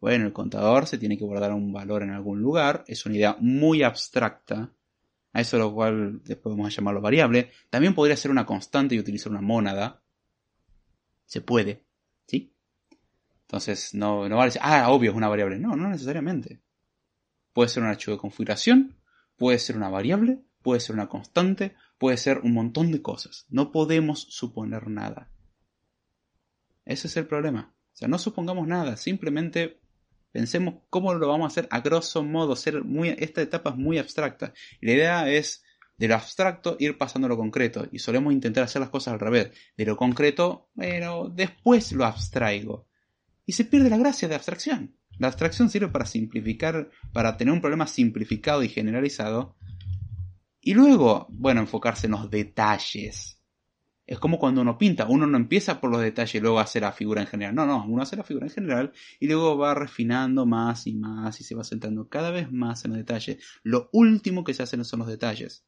Bueno, 0.00 0.26
el 0.26 0.32
contador 0.32 0.86
se 0.86 0.98
tiene 0.98 1.16
que 1.16 1.24
guardar 1.24 1.52
un 1.52 1.72
valor 1.72 2.02
en 2.02 2.10
algún 2.10 2.40
lugar, 2.40 2.84
es 2.86 3.06
una 3.06 3.16
idea 3.16 3.36
muy 3.40 3.82
abstracta, 3.82 4.72
a 5.32 5.40
eso 5.40 5.58
lo 5.58 5.72
cual 5.72 6.22
después 6.24 6.54
vamos 6.54 6.72
a 6.72 6.76
llamarlo 6.76 7.00
variable. 7.00 7.50
También 7.70 7.94
podría 7.94 8.16
ser 8.16 8.30
una 8.30 8.46
constante 8.46 8.94
y 8.94 8.98
utilizar 8.98 9.30
una 9.30 9.40
mónada. 9.40 10.02
Se 11.24 11.40
puede, 11.40 11.84
¿sí? 12.26 12.54
Entonces 13.42 13.94
no, 13.94 14.28
no 14.28 14.36
vale 14.36 14.48
decir, 14.48 14.62
ah, 14.64 14.90
obvio 14.90 15.10
es 15.10 15.16
una 15.16 15.28
variable. 15.28 15.58
No, 15.58 15.76
no 15.76 15.88
necesariamente. 15.88 16.60
Puede 17.52 17.68
ser 17.68 17.82
un 17.82 17.88
archivo 17.88 18.16
de 18.16 18.20
configuración, 18.20 18.96
puede 19.36 19.58
ser 19.58 19.76
una 19.76 19.88
variable, 19.88 20.40
puede 20.62 20.80
ser 20.80 20.94
una 20.94 21.08
constante, 21.08 21.74
puede 21.98 22.16
ser 22.16 22.38
un 22.38 22.52
montón 22.52 22.90
de 22.90 23.02
cosas. 23.02 23.46
No 23.48 23.72
podemos 23.72 24.26
suponer 24.30 24.88
nada. 24.88 25.30
Ese 26.86 27.08
es 27.08 27.16
el 27.18 27.26
problema. 27.26 27.74
O 27.92 27.96
sea, 27.96 28.08
no 28.08 28.18
supongamos 28.18 28.66
nada, 28.66 28.96
simplemente 28.96 29.80
Pensemos 30.36 30.82
cómo 30.90 31.14
lo 31.14 31.28
vamos 31.28 31.46
a 31.46 31.48
hacer 31.48 31.66
a 31.70 31.80
grosso 31.80 32.22
modo. 32.22 32.56
Ser 32.56 32.84
muy, 32.84 33.08
esta 33.08 33.40
etapa 33.40 33.70
es 33.70 33.76
muy 33.76 33.96
abstracta. 33.96 34.52
Y 34.82 34.86
la 34.86 34.92
idea 34.92 35.30
es 35.30 35.64
de 35.96 36.08
lo 36.08 36.14
abstracto 36.14 36.76
ir 36.78 36.98
pasando 36.98 37.24
a 37.24 37.30
lo 37.30 37.38
concreto. 37.38 37.88
Y 37.90 38.00
solemos 38.00 38.34
intentar 38.34 38.64
hacer 38.64 38.80
las 38.80 38.90
cosas 38.90 39.14
al 39.14 39.20
revés. 39.20 39.52
De 39.78 39.86
lo 39.86 39.96
concreto, 39.96 40.68
bueno, 40.74 41.30
después 41.30 41.90
lo 41.92 42.04
abstraigo. 42.04 42.86
Y 43.46 43.52
se 43.52 43.64
pierde 43.64 43.88
la 43.88 43.96
gracia 43.96 44.28
de 44.28 44.34
abstracción. 44.34 44.94
La 45.18 45.28
abstracción 45.28 45.70
sirve 45.70 45.88
para 45.88 46.04
simplificar, 46.04 46.90
para 47.14 47.38
tener 47.38 47.54
un 47.54 47.62
problema 47.62 47.86
simplificado 47.86 48.62
y 48.62 48.68
generalizado. 48.68 49.56
Y 50.60 50.74
luego, 50.74 51.28
bueno, 51.30 51.62
enfocarse 51.62 52.08
en 52.08 52.10
los 52.10 52.28
detalles. 52.30 53.35
Es 54.06 54.20
como 54.20 54.38
cuando 54.38 54.60
uno 54.60 54.78
pinta, 54.78 55.06
uno 55.08 55.26
no 55.26 55.36
empieza 55.36 55.80
por 55.80 55.90
los 55.90 56.00
detalles 56.00 56.36
y 56.36 56.40
luego 56.40 56.60
hace 56.60 56.80
la 56.80 56.92
figura 56.92 57.22
en 57.22 57.26
general. 57.26 57.54
No, 57.56 57.66
no, 57.66 57.84
uno 57.86 58.02
hace 58.02 58.16
la 58.16 58.22
figura 58.22 58.46
en 58.46 58.52
general 58.52 58.92
y 59.18 59.26
luego 59.26 59.58
va 59.58 59.74
refinando 59.74 60.46
más 60.46 60.86
y 60.86 60.94
más 60.94 61.40
y 61.40 61.44
se 61.44 61.56
va 61.56 61.64
centrando 61.64 62.08
cada 62.08 62.30
vez 62.30 62.52
más 62.52 62.84
en 62.84 62.92
los 62.92 62.98
detalles. 62.98 63.38
Lo 63.64 63.88
último 63.92 64.44
que 64.44 64.54
se 64.54 64.62
hacen 64.62 64.84
son 64.84 65.00
los 65.00 65.08
detalles. 65.08 65.64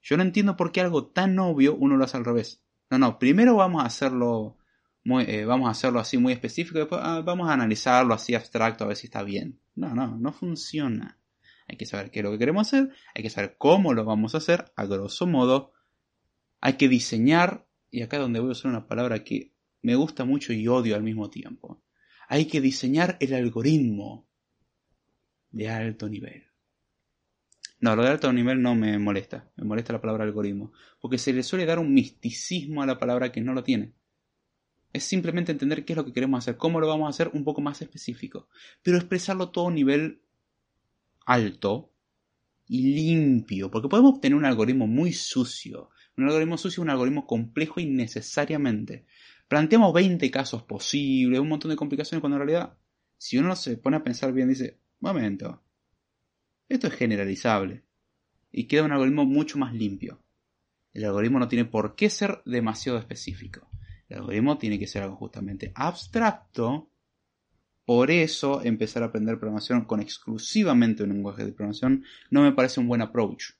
Yo 0.00 0.16
no 0.16 0.22
entiendo 0.22 0.56
por 0.56 0.72
qué 0.72 0.80
algo 0.80 1.08
tan 1.08 1.38
obvio 1.38 1.74
uno 1.74 1.96
lo 1.96 2.04
hace 2.04 2.16
al 2.16 2.24
revés. 2.24 2.62
No, 2.90 2.98
no, 2.98 3.18
primero 3.18 3.56
vamos 3.56 3.82
a 3.82 3.86
hacerlo 3.86 4.56
muy, 5.04 5.24
eh, 5.24 5.44
vamos 5.44 5.68
a 5.68 5.72
hacerlo 5.72 6.00
así 6.00 6.16
muy 6.16 6.32
específico, 6.32 6.78
después 6.78 7.00
ah, 7.04 7.20
vamos 7.24 7.48
a 7.48 7.52
analizarlo 7.52 8.14
así 8.14 8.34
abstracto 8.34 8.84
a 8.84 8.88
ver 8.88 8.96
si 8.96 9.06
está 9.08 9.22
bien. 9.22 9.60
No, 9.74 9.94
no, 9.94 10.16
no 10.16 10.32
funciona. 10.32 11.18
Hay 11.66 11.76
que 11.76 11.84
saber 11.84 12.10
qué 12.10 12.20
es 12.20 12.24
lo 12.24 12.30
que 12.30 12.38
queremos 12.38 12.66
hacer, 12.66 12.90
hay 13.14 13.22
que 13.22 13.30
saber 13.30 13.56
cómo 13.58 13.92
lo 13.92 14.04
vamos 14.04 14.34
a 14.34 14.38
hacer, 14.38 14.72
a 14.74 14.86
grosso 14.86 15.26
modo, 15.26 15.72
hay 16.60 16.74
que 16.74 16.88
diseñar, 16.88 17.66
y 17.90 18.02
acá 18.02 18.18
donde 18.18 18.40
voy 18.40 18.50
a 18.50 18.52
usar 18.52 18.70
una 18.70 18.86
palabra 18.86 19.24
que 19.24 19.52
me 19.82 19.94
gusta 19.94 20.24
mucho 20.24 20.52
y 20.52 20.66
odio 20.68 20.96
al 20.96 21.02
mismo 21.02 21.30
tiempo. 21.30 21.82
Hay 22.28 22.46
que 22.46 22.60
diseñar 22.60 23.16
el 23.20 23.34
algoritmo 23.34 24.28
de 25.50 25.68
alto 25.68 26.08
nivel. 26.08 26.44
No, 27.80 27.94
lo 27.94 28.02
de 28.02 28.08
alto 28.08 28.32
nivel 28.32 28.60
no 28.60 28.74
me 28.74 28.98
molesta, 28.98 29.50
me 29.56 29.64
molesta 29.64 29.92
la 29.92 30.00
palabra 30.00 30.24
algoritmo, 30.24 30.72
porque 31.00 31.16
se 31.16 31.32
le 31.32 31.44
suele 31.44 31.64
dar 31.64 31.78
un 31.78 31.94
misticismo 31.94 32.82
a 32.82 32.86
la 32.86 32.98
palabra 32.98 33.30
que 33.30 33.40
no 33.40 33.54
lo 33.54 33.62
tiene. 33.62 33.94
Es 34.92 35.04
simplemente 35.04 35.52
entender 35.52 35.84
qué 35.84 35.92
es 35.92 35.96
lo 35.96 36.04
que 36.04 36.12
queremos 36.12 36.38
hacer, 36.38 36.56
cómo 36.56 36.80
lo 36.80 36.88
vamos 36.88 37.06
a 37.06 37.10
hacer 37.10 37.30
un 37.34 37.44
poco 37.44 37.60
más 37.60 37.80
específico. 37.82 38.48
Pero 38.82 38.96
expresarlo 38.96 39.50
todo 39.50 39.68
a 39.68 39.72
nivel 39.72 40.22
alto 41.24 41.92
y 42.66 42.94
limpio, 42.94 43.70
porque 43.70 43.88
podemos 43.88 44.14
obtener 44.14 44.36
un 44.36 44.44
algoritmo 44.44 44.86
muy 44.86 45.12
sucio. 45.12 45.90
Un 46.18 46.24
algoritmo 46.24 46.58
sucio 46.58 46.82
es 46.82 46.84
un 46.84 46.90
algoritmo 46.90 47.28
complejo 47.28 47.78
innecesariamente. 47.78 49.06
Planteamos 49.46 49.94
20 49.94 50.28
casos 50.32 50.64
posibles, 50.64 51.38
un 51.38 51.48
montón 51.48 51.70
de 51.70 51.76
complicaciones, 51.76 52.20
cuando 52.20 52.36
en 52.36 52.40
realidad, 52.40 52.76
si 53.16 53.38
uno 53.38 53.54
se 53.54 53.76
pone 53.76 53.98
a 53.98 54.02
pensar 54.02 54.32
bien, 54.32 54.48
dice, 54.48 54.80
momento, 54.98 55.62
esto 56.68 56.88
es 56.88 56.94
generalizable. 56.94 57.84
Y 58.50 58.64
queda 58.64 58.82
un 58.82 58.90
algoritmo 58.90 59.26
mucho 59.26 59.58
más 59.58 59.72
limpio. 59.72 60.20
El 60.92 61.04
algoritmo 61.04 61.38
no 61.38 61.46
tiene 61.46 61.66
por 61.66 61.94
qué 61.94 62.10
ser 62.10 62.42
demasiado 62.44 62.98
específico. 62.98 63.70
El 64.08 64.18
algoritmo 64.18 64.58
tiene 64.58 64.80
que 64.80 64.88
ser 64.88 65.04
algo 65.04 65.14
justamente 65.14 65.70
abstracto. 65.76 66.90
Por 67.84 68.10
eso 68.10 68.60
empezar 68.64 69.04
a 69.04 69.06
aprender 69.06 69.38
programación 69.38 69.84
con 69.84 70.00
exclusivamente 70.00 71.04
un 71.04 71.10
lenguaje 71.10 71.44
de 71.44 71.52
programación 71.52 72.04
no 72.28 72.42
me 72.42 72.50
parece 72.50 72.80
un 72.80 72.88
buen 72.88 73.02
approach. 73.02 73.57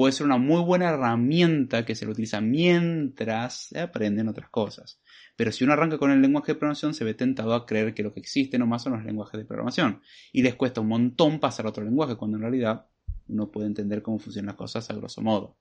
Puede 0.00 0.14
ser 0.14 0.24
una 0.24 0.38
muy 0.38 0.62
buena 0.62 0.88
herramienta 0.88 1.84
que 1.84 1.94
se 1.94 2.06
lo 2.06 2.12
utiliza 2.12 2.40
mientras 2.40 3.66
se 3.66 3.80
aprenden 3.80 4.28
otras 4.28 4.48
cosas. 4.48 4.98
Pero 5.36 5.52
si 5.52 5.62
uno 5.62 5.74
arranca 5.74 5.98
con 5.98 6.10
el 6.10 6.22
lenguaje 6.22 6.52
de 6.52 6.58
programación, 6.58 6.94
se 6.94 7.04
ve 7.04 7.12
tentado 7.12 7.52
a 7.52 7.66
creer 7.66 7.92
que 7.92 8.02
lo 8.02 8.14
que 8.14 8.20
existe 8.20 8.58
nomás 8.58 8.82
son 8.82 8.94
los 8.94 9.04
lenguajes 9.04 9.38
de 9.38 9.44
programación. 9.44 10.00
Y 10.32 10.40
les 10.40 10.54
cuesta 10.54 10.80
un 10.80 10.88
montón 10.88 11.38
pasar 11.38 11.66
a 11.66 11.68
otro 11.68 11.84
lenguaje, 11.84 12.16
cuando 12.16 12.38
en 12.38 12.44
realidad 12.44 12.86
uno 13.28 13.50
puede 13.50 13.66
entender 13.66 14.00
cómo 14.00 14.18
funcionan 14.18 14.46
las 14.46 14.56
cosas 14.56 14.88
a 14.88 14.94
grosso 14.94 15.20
modo 15.20 15.58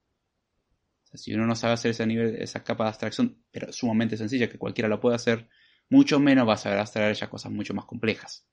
si 1.14 1.34
uno 1.34 1.46
no 1.46 1.56
sabe 1.56 1.74
hacer 1.74 1.92
ese 1.92 2.06
nivel, 2.06 2.36
esa 2.36 2.64
capa 2.64 2.86
de 2.86 2.90
abstracción, 2.90 3.44
pero 3.52 3.74
sumamente 3.74 4.16
sencilla, 4.16 4.50
que 4.50 4.58
cualquiera 4.58 4.88
lo 4.88 5.02
puede 5.02 5.18
hacer, 5.18 5.50
mucho 5.90 6.20
menos 6.20 6.48
va 6.48 6.54
a 6.54 6.58
saber 6.58 6.80
abstraer 6.80 7.14
ya 7.16 7.30
cosas 7.30 7.52
mucho 7.52 7.74
más 7.74 7.86
complejas. 7.86 8.49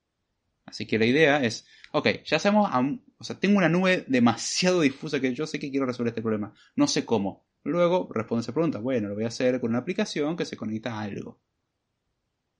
Así 0.67 0.87
que 0.87 0.99
la 0.99 1.07
idea 1.07 1.43
es, 1.43 1.67
ok, 1.93 2.09
ya 2.25 2.39
sabemos, 2.39 2.71
o 3.19 3.25
sea, 3.25 3.39
tengo 3.39 3.57
una 3.57 3.69
nube 3.69 4.05
demasiado 4.09 4.81
difusa 4.81 5.21
que 5.21 5.33
yo 5.33 5.47
sé 5.47 5.59
que 5.59 5.71
quiero 5.71 5.87
resolver 5.87 6.11
este 6.11 6.23
problema, 6.23 6.53
no 6.75 6.89
sé 6.89 7.05
cómo. 7.07 7.47
Luego 7.63 8.09
responde 8.13 8.43
esa 8.43 8.53
pregunta, 8.53 8.79
bueno, 8.79 9.09
lo 9.09 9.15
voy 9.15 9.25
a 9.25 9.29
hacer 9.29 9.61
con 9.61 9.71
una 9.71 9.79
aplicación 9.79 10.37
que 10.37 10.45
se 10.45 10.57
conecta 10.57 10.95
a 10.95 11.03
algo. 11.03 11.41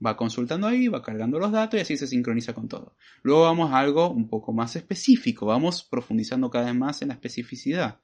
Va 0.05 0.17
consultando 0.17 0.67
ahí, 0.67 0.89
va 0.89 1.03
cargando 1.03 1.39
los 1.39 1.53
datos 1.53 1.79
y 1.79 1.83
así 1.83 1.97
se 1.97 2.07
sincroniza 2.07 2.55
con 2.55 2.69
todo. 2.69 2.97
Luego 3.23 3.43
vamos 3.43 3.73
a 3.73 3.79
algo 3.79 4.11
un 4.11 4.29
poco 4.29 4.53
más 4.53 4.77
específico, 4.77 5.47
vamos 5.47 5.83
profundizando 5.83 6.51
cada 6.51 6.67
vez 6.67 6.75
más 6.75 7.03
en 7.03 7.09
la 7.09 7.15
especificidad. 7.15 8.01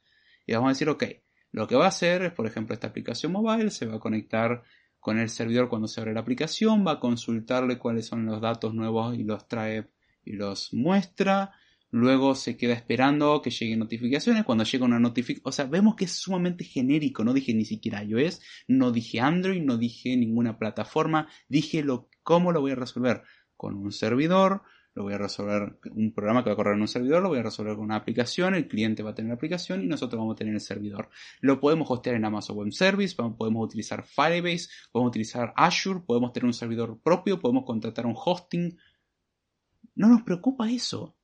Y 0.47 0.55
vamos 0.55 0.69
a 0.69 0.73
decir, 0.73 0.89
ok, 0.89 1.05
lo 1.53 1.69
que 1.69 1.77
va 1.77 1.85
a 1.85 1.89
hacer 1.89 2.23
es, 2.23 2.33
por 2.33 2.47
ejemplo, 2.47 2.75
esta 2.75 2.89
aplicación 2.89 3.33
mobile 3.33 3.71
se 3.71 3.87
va 3.87 3.97
a 3.97 4.01
conectar 4.01 4.63
con 5.03 5.19
el 5.19 5.31
servidor 5.31 5.69
cuando 5.69 5.89
se 5.89 6.01
abre 6.01 6.15
la 6.15 6.21
aplicación, 6.21 6.87
va 6.87 6.93
a 6.93 7.01
consultarle 7.01 7.77
cuáles 7.77 8.07
son 8.07 8.25
los 8.25 8.41
datos 8.41 8.73
nuevos 8.73 9.19
y 9.19 9.25
los 9.25 9.49
trae 9.49 9.89
y 10.25 10.35
los 10.35 10.73
muestra. 10.73 11.51
Luego 11.91 12.37
se 12.37 12.57
queda 12.57 12.75
esperando 12.75 13.43
que 13.43 13.51
lleguen 13.51 13.81
notificaciones. 13.81 14.45
Cuando 14.45 14.63
llega 14.63 14.85
una 14.85 15.01
notificación, 15.01 15.49
o 15.49 15.51
sea, 15.51 15.65
vemos 15.65 15.97
que 15.97 16.05
es 16.05 16.13
sumamente 16.13 16.63
genérico. 16.63 17.25
No 17.25 17.35
dije 17.35 17.53
ni 17.53 17.65
siquiera 17.65 18.05
iOS, 18.05 18.43
no 18.69 18.93
dije 18.93 19.19
Android, 19.19 19.61
no 19.61 19.77
dije 19.77 20.17
ninguna 20.17 20.57
plataforma. 20.57 21.27
Dije 21.49 21.83
lo, 21.83 22.09
cómo 22.23 22.53
lo 22.53 22.61
voy 22.61 22.71
a 22.71 22.77
resolver 22.77 23.25
con 23.57 23.75
un 23.75 23.91
servidor, 23.91 24.63
lo 24.95 25.05
voy 25.05 25.15
a 25.15 25.19
resolver, 25.19 25.79
un 25.95 26.13
programa 26.13 26.43
que 26.43 26.51
va 26.51 26.55
a 26.55 26.57
correr 26.57 26.75
en 26.75 26.83
un 26.83 26.89
servidor, 26.89 27.23
lo 27.23 27.31
voy 27.31 27.39
a 27.39 27.43
resolver 27.43 27.77
con 27.77 27.85
una 27.85 27.97
aplicación, 27.97 28.55
el 28.55 28.69
cliente 28.69 29.03
va 29.03 29.11
a 29.11 29.15
tener 29.15 29.31
la 29.31 29.37
aplicación 29.37 29.83
y 29.83 29.87
nosotros 29.87 30.19
vamos 30.19 30.35
a 30.35 30.37
tener 30.37 30.55
el 30.55 30.61
servidor. 30.61 31.09
Lo 31.41 31.61
podemos 31.61 31.91
hostear 31.91 32.17
en 32.17 32.25
Amazon 32.25 32.57
Web 32.59 32.73
Service, 32.73 33.17
podemos 33.17 33.65
utilizar 33.65 34.05
Firebase, 34.05 34.69
podemos 34.91 35.11
utilizar 35.11 35.53
Azure, 35.57 36.01
podemos 36.01 36.33
tener 36.33 36.47
un 36.47 36.53
servidor 36.53 37.01
propio, 37.03 37.41
podemos 37.41 37.65
contratar 37.65 38.05
un 38.07 38.15
hosting. 38.17 38.77
No 39.95 40.09
nos 40.09 40.23
preocupa 40.23 40.71
eso. 40.71 41.17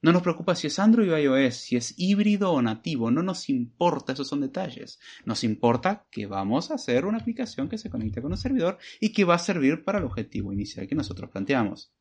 No 0.00 0.12
nos 0.12 0.22
preocupa 0.22 0.56
si 0.56 0.66
es 0.66 0.80
Android 0.80 1.12
o 1.12 1.18
iOS, 1.18 1.54
si 1.54 1.76
es 1.76 1.94
híbrido 1.96 2.52
o 2.52 2.60
nativo, 2.60 3.12
no 3.12 3.22
nos 3.22 3.48
importa, 3.48 4.12
esos 4.12 4.26
son 4.26 4.40
detalles. 4.40 4.98
Nos 5.24 5.44
importa 5.44 6.06
que 6.10 6.26
vamos 6.26 6.72
a 6.72 6.74
hacer 6.74 7.06
una 7.06 7.18
aplicación 7.18 7.68
que 7.68 7.78
se 7.78 7.88
conecte 7.88 8.20
con 8.20 8.32
un 8.32 8.36
servidor 8.36 8.78
y 8.98 9.12
que 9.12 9.24
va 9.24 9.36
a 9.36 9.38
servir 9.38 9.84
para 9.84 9.98
el 9.98 10.04
objetivo 10.04 10.52
inicial 10.52 10.88
que 10.88 10.96
nosotros 10.96 11.30
planteamos. 11.30 11.92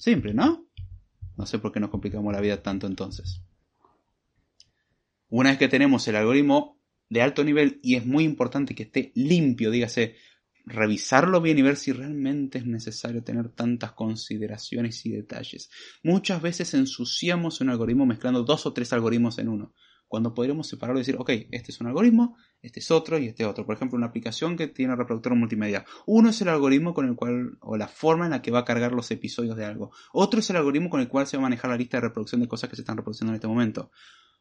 Simple, 0.00 0.32
¿no? 0.32 0.66
No 1.36 1.44
sé 1.44 1.58
por 1.58 1.72
qué 1.72 1.78
nos 1.78 1.90
complicamos 1.90 2.32
la 2.32 2.40
vida 2.40 2.62
tanto 2.62 2.86
entonces. 2.86 3.42
Una 5.28 5.50
vez 5.50 5.58
que 5.58 5.68
tenemos 5.68 6.08
el 6.08 6.16
algoritmo 6.16 6.80
de 7.10 7.20
alto 7.20 7.44
nivel 7.44 7.80
y 7.82 7.96
es 7.96 8.06
muy 8.06 8.24
importante 8.24 8.74
que 8.74 8.84
esté 8.84 9.12
limpio, 9.14 9.70
dígase, 9.70 10.16
revisarlo 10.64 11.42
bien 11.42 11.58
y 11.58 11.62
ver 11.62 11.76
si 11.76 11.92
realmente 11.92 12.56
es 12.56 12.64
necesario 12.64 13.22
tener 13.22 13.50
tantas 13.50 13.92
consideraciones 13.92 15.04
y 15.04 15.10
detalles. 15.10 15.70
Muchas 16.02 16.40
veces 16.40 16.72
ensuciamos 16.72 17.60
un 17.60 17.68
algoritmo 17.68 18.06
mezclando 18.06 18.42
dos 18.42 18.64
o 18.64 18.72
tres 18.72 18.94
algoritmos 18.94 19.38
en 19.38 19.50
uno 19.50 19.74
cuando 20.10 20.34
podríamos 20.34 20.66
separarlo 20.66 20.98
y 20.98 21.02
decir, 21.02 21.14
ok, 21.20 21.30
este 21.52 21.70
es 21.70 21.80
un 21.80 21.86
algoritmo, 21.86 22.36
este 22.62 22.80
es 22.80 22.90
otro 22.90 23.16
y 23.16 23.28
este 23.28 23.44
es 23.44 23.48
otro. 23.48 23.64
Por 23.64 23.76
ejemplo, 23.76 23.96
una 23.96 24.08
aplicación 24.08 24.56
que 24.56 24.66
tiene 24.66 24.96
reproductor 24.96 25.36
multimedia. 25.36 25.84
Uno 26.04 26.30
es 26.30 26.40
el 26.42 26.48
algoritmo 26.48 26.94
con 26.94 27.06
el 27.06 27.14
cual, 27.14 27.58
o 27.60 27.76
la 27.76 27.86
forma 27.86 28.24
en 28.24 28.32
la 28.32 28.42
que 28.42 28.50
va 28.50 28.58
a 28.58 28.64
cargar 28.64 28.90
los 28.90 29.08
episodios 29.12 29.56
de 29.56 29.64
algo. 29.64 29.92
Otro 30.12 30.40
es 30.40 30.50
el 30.50 30.56
algoritmo 30.56 30.90
con 30.90 30.98
el 30.98 31.06
cual 31.06 31.28
se 31.28 31.36
va 31.36 31.42
a 31.42 31.46
manejar 31.46 31.70
la 31.70 31.76
lista 31.76 31.98
de 31.98 32.08
reproducción 32.08 32.40
de 32.40 32.48
cosas 32.48 32.68
que 32.68 32.74
se 32.74 32.82
están 32.82 32.96
reproduciendo 32.96 33.30
en 33.30 33.36
este 33.36 33.46
momento. 33.46 33.92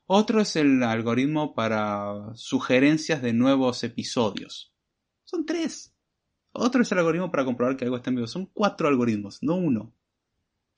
Otro 0.08 0.42
es 0.42 0.56
el 0.56 0.82
algoritmo 0.82 1.54
para 1.54 2.32
sugerencias 2.34 3.22
de 3.22 3.34
nuevos 3.34 3.84
episodios. 3.84 4.74
Son 5.24 5.46
tres. 5.46 5.94
Otro 6.52 6.82
es 6.82 6.92
el 6.92 6.98
algoritmo 6.98 7.30
para 7.30 7.46
comprobar 7.46 7.78
que 7.78 7.86
algo 7.86 7.98
está 7.98 8.10
en 8.10 8.16
vivo. 8.16 8.28
Son 8.28 8.48
cuatro 8.48 8.88
algoritmos, 8.88 9.38
no 9.44 9.54
uno. 9.54 9.94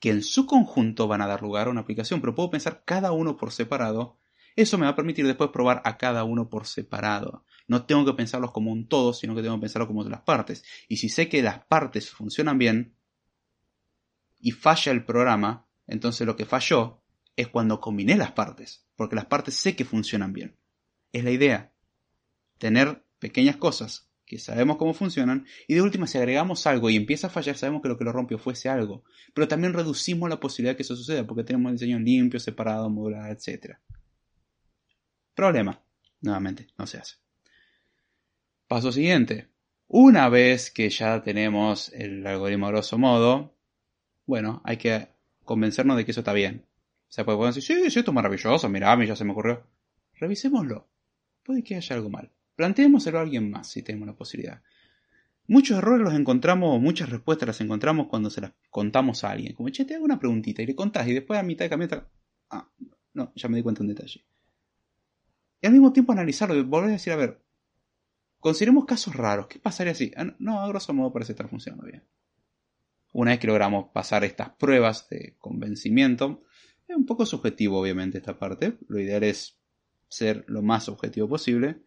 Que 0.02 0.10
en 0.10 0.22
su 0.22 0.46
conjunto 0.46 1.08
van 1.08 1.22
a 1.22 1.28
dar 1.28 1.42
lugar 1.42 1.68
a 1.68 1.72
una 1.72 1.80
aplicación, 1.80 2.20
pero 2.20 2.36
puedo 2.36 2.50
pensar 2.50 2.84
cada 2.84 3.14
uno 3.14 3.38
por 3.38 3.54
separado 3.54 4.20
eso 4.56 4.78
me 4.78 4.86
va 4.86 4.92
a 4.92 4.96
permitir 4.96 5.26
después 5.26 5.50
probar 5.52 5.82
a 5.86 5.98
cada 5.98 6.24
uno 6.24 6.50
por 6.50 6.68
separado. 6.68 7.46
No 7.68 7.86
tengo 7.86 8.06
que 8.06 8.14
pensarlos 8.14 8.52
como 8.52 8.72
un 8.72 8.88
todo, 8.88 9.14
sino 9.14 9.36
que 9.36 9.42
tengo 9.42 9.56
que 9.56 9.62
pensarlos 9.62 9.88
como 9.88 10.04
las 10.04 10.22
partes. 10.22 10.64
Y 10.88 10.98
si 10.98 11.10
sé 11.10 11.30
que 11.30 11.42
las 11.42 11.66
partes 11.66 12.10
funcionan 12.10 12.58
bien 12.58 12.96
y 14.40 14.52
falla 14.52 14.92
el 14.92 15.06
programa, 15.06 15.68
entonces 15.88 16.28
lo 16.28 16.36
que 16.36 16.46
falló 16.46 17.02
es 17.36 17.48
cuando 17.48 17.80
combiné 17.80 18.16
las 18.16 18.32
partes, 18.32 18.86
porque 18.96 19.16
las 19.16 19.26
partes 19.26 19.56
sé 19.56 19.76
que 19.76 19.86
funcionan 19.86 20.34
bien. 20.34 20.58
Es 21.14 21.24
la 21.24 21.32
idea. 21.32 21.74
Tener 22.58 23.06
pequeñas 23.20 23.58
cosas 23.58 24.10
que 24.26 24.40
sabemos 24.40 24.78
cómo 24.78 24.94
funcionan 24.94 25.46
y 25.68 25.74
de 25.74 25.82
última 25.82 26.08
si 26.08 26.18
agregamos 26.18 26.66
algo 26.66 26.90
y 26.90 26.96
empieza 26.96 27.28
a 27.28 27.30
fallar 27.30 27.58
sabemos 27.58 27.82
que 27.82 27.90
lo 27.90 27.98
que 27.98 28.06
lo 28.06 28.14
rompió 28.14 28.38
fuese 28.38 28.70
algo. 28.70 29.04
Pero 29.34 29.48
también 29.48 29.74
reducimos 29.74 30.30
la 30.30 30.40
posibilidad 30.40 30.72
de 30.72 30.78
que 30.78 30.84
eso 30.84 30.96
suceda 30.96 31.28
porque 31.28 31.44
tenemos 31.44 31.70
el 31.70 31.78
diseño 31.78 32.00
limpio, 32.00 32.40
separado, 32.40 32.90
modular, 32.90 33.30
etc. 33.30 33.78
Problema. 35.34 35.82
Nuevamente, 36.22 36.68
no 36.78 36.86
se 36.86 36.98
hace. 36.98 37.16
Paso 38.68 38.92
siguiente. 38.92 39.50
Una 39.88 40.30
vez 40.30 40.72
que 40.72 40.90
ya 40.90 41.22
tenemos 41.24 41.92
el 41.94 42.26
algoritmo 42.26 42.68
grosso 42.68 42.98
modo, 42.98 43.54
bueno, 44.26 44.62
hay 44.64 44.78
que 44.78 45.10
convencernos 45.44 45.98
de 45.98 46.06
que 46.06 46.12
eso 46.12 46.22
está 46.22 46.34
bien. 46.34 46.66
O 47.10 47.12
sea, 47.14 47.26
decir, 47.26 47.64
sí, 47.64 47.90
sí, 47.90 48.00
esto 48.00 48.12
es 48.12 48.16
maravilloso, 48.16 48.70
mira, 48.70 48.92
a 48.92 48.96
mí 48.96 49.06
ya 49.06 49.16
se 49.16 49.26
me 49.26 49.32
ocurrió. 49.32 49.68
Revisémoslo. 50.14 50.88
Puede 51.44 51.64
que 51.64 51.76
haya 51.76 51.96
algo 51.96 52.10
mal. 52.10 52.32
Planteémoselo 52.56 53.20
a 53.20 53.22
alguien 53.22 53.52
más 53.52 53.68
si 53.68 53.82
tenemos 53.82 54.08
la 54.08 54.16
posibilidad. 54.16 54.62
Muchos 55.48 55.80
errores 55.80 56.06
los 56.06 56.14
encontramos, 56.14 56.80
muchas 56.80 57.10
respuestas 57.10 57.48
las 57.48 57.62
encontramos 57.62 58.08
cuando 58.08 58.30
se 58.30 58.40
las 58.40 58.54
contamos 58.70 59.24
a 59.24 59.32
alguien. 59.32 59.54
Como, 59.56 59.70
che, 59.70 59.84
te 59.84 59.96
hago 59.96 60.06
una 60.06 60.20
preguntita 60.20 60.62
y 60.62 60.68
le 60.68 60.76
contás 60.76 61.08
y 61.08 61.14
después 61.14 61.40
a 61.40 61.44
mitad 61.44 61.66
de 61.66 61.70
camino... 61.70 62.08
Ah, 62.50 62.70
no, 63.14 63.34
ya 63.36 63.50
me 63.50 63.58
di 63.58 63.64
cuenta 63.64 63.82
un 63.82 63.90
detalle 63.90 64.24
y 65.62 65.68
al 65.68 65.74
mismo 65.74 65.94
tiempo 65.94 66.12
analizarlo 66.12 66.56
y 66.56 66.64
volver 66.64 66.90
a 66.90 66.94
decir, 66.94 67.14
a 67.14 67.18
ver, 67.18 67.42
consideremos 68.40 68.86
casos 68.86 69.16
raros, 69.16 69.48
¿qué 69.48 69.60
pasaría 69.60 69.94
si? 69.94 70.12
Ah, 70.18 70.26
no, 70.40 70.60
a 70.60 70.68
grosso 70.68 70.94
modo 70.94 71.14
parece 71.14 71.34
estar 71.34 71.48
funcionando 71.48 71.86
bien. 71.86 72.04
Una 73.14 73.32
vez 73.32 73.40
que 73.40 73.48
logramos 73.48 73.90
pasar 73.94 74.24
estas 74.24 74.50
pruebas 74.52 75.08
de 75.10 75.36
convencimiento, 75.38 76.44
es 76.88 76.96
un 76.96 77.06
poco 77.06 77.26
subjetivo 77.26 77.80
obviamente 77.80 78.18
esta 78.18 78.40
parte, 78.40 78.78
lo 78.88 79.00
ideal 79.00 79.24
es 79.24 79.60
ser 80.08 80.44
lo 80.48 80.62
más 80.62 80.90
objetivo 80.90 81.30
posible. 81.30 81.84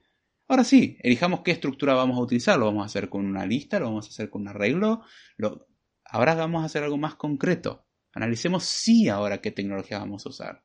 Ahora 0.46 0.62
sí, 0.62 0.96
elijamos 1.00 1.40
qué 1.40 1.50
estructura 1.50 1.94
vamos 1.94 2.18
a 2.18 2.22
utilizar, 2.22 2.58
lo 2.58 2.66
vamos 2.66 2.82
a 2.82 2.86
hacer 2.86 3.08
con 3.08 3.26
una 3.26 3.44
lista, 3.44 3.80
lo 3.80 3.86
vamos 3.86 4.06
a 4.06 4.10
hacer 4.10 4.30
con 4.30 4.42
un 4.42 4.48
arreglo, 4.48 5.02
lo... 5.36 5.66
ahora 6.04 6.34
vamos 6.34 6.62
a 6.62 6.66
hacer 6.66 6.84
algo 6.84 6.98
más 6.98 7.16
concreto. 7.16 7.86
Analicemos 8.12 8.64
sí 8.64 9.08
ahora 9.08 9.40
qué 9.40 9.50
tecnología 9.50 9.98
vamos 9.98 10.24
a 10.26 10.28
usar 10.28 10.64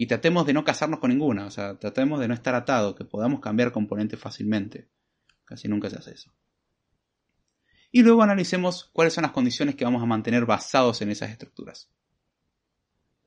y 0.00 0.06
tratemos 0.06 0.46
de 0.46 0.54
no 0.54 0.64
casarnos 0.64 0.98
con 0.98 1.10
ninguna, 1.10 1.44
o 1.44 1.50
sea, 1.50 1.78
tratemos 1.78 2.18
de 2.20 2.26
no 2.26 2.32
estar 2.32 2.54
atados, 2.54 2.96
que 2.96 3.04
podamos 3.04 3.38
cambiar 3.38 3.70
componentes 3.70 4.18
fácilmente. 4.18 4.88
Casi 5.44 5.68
nunca 5.68 5.90
se 5.90 5.98
hace 5.98 6.12
eso. 6.12 6.32
Y 7.92 8.00
luego 8.00 8.22
analicemos 8.22 8.88
cuáles 8.94 9.12
son 9.12 9.24
las 9.24 9.32
condiciones 9.32 9.74
que 9.74 9.84
vamos 9.84 10.02
a 10.02 10.06
mantener 10.06 10.46
basados 10.46 11.02
en 11.02 11.10
esas 11.10 11.28
estructuras. 11.28 11.90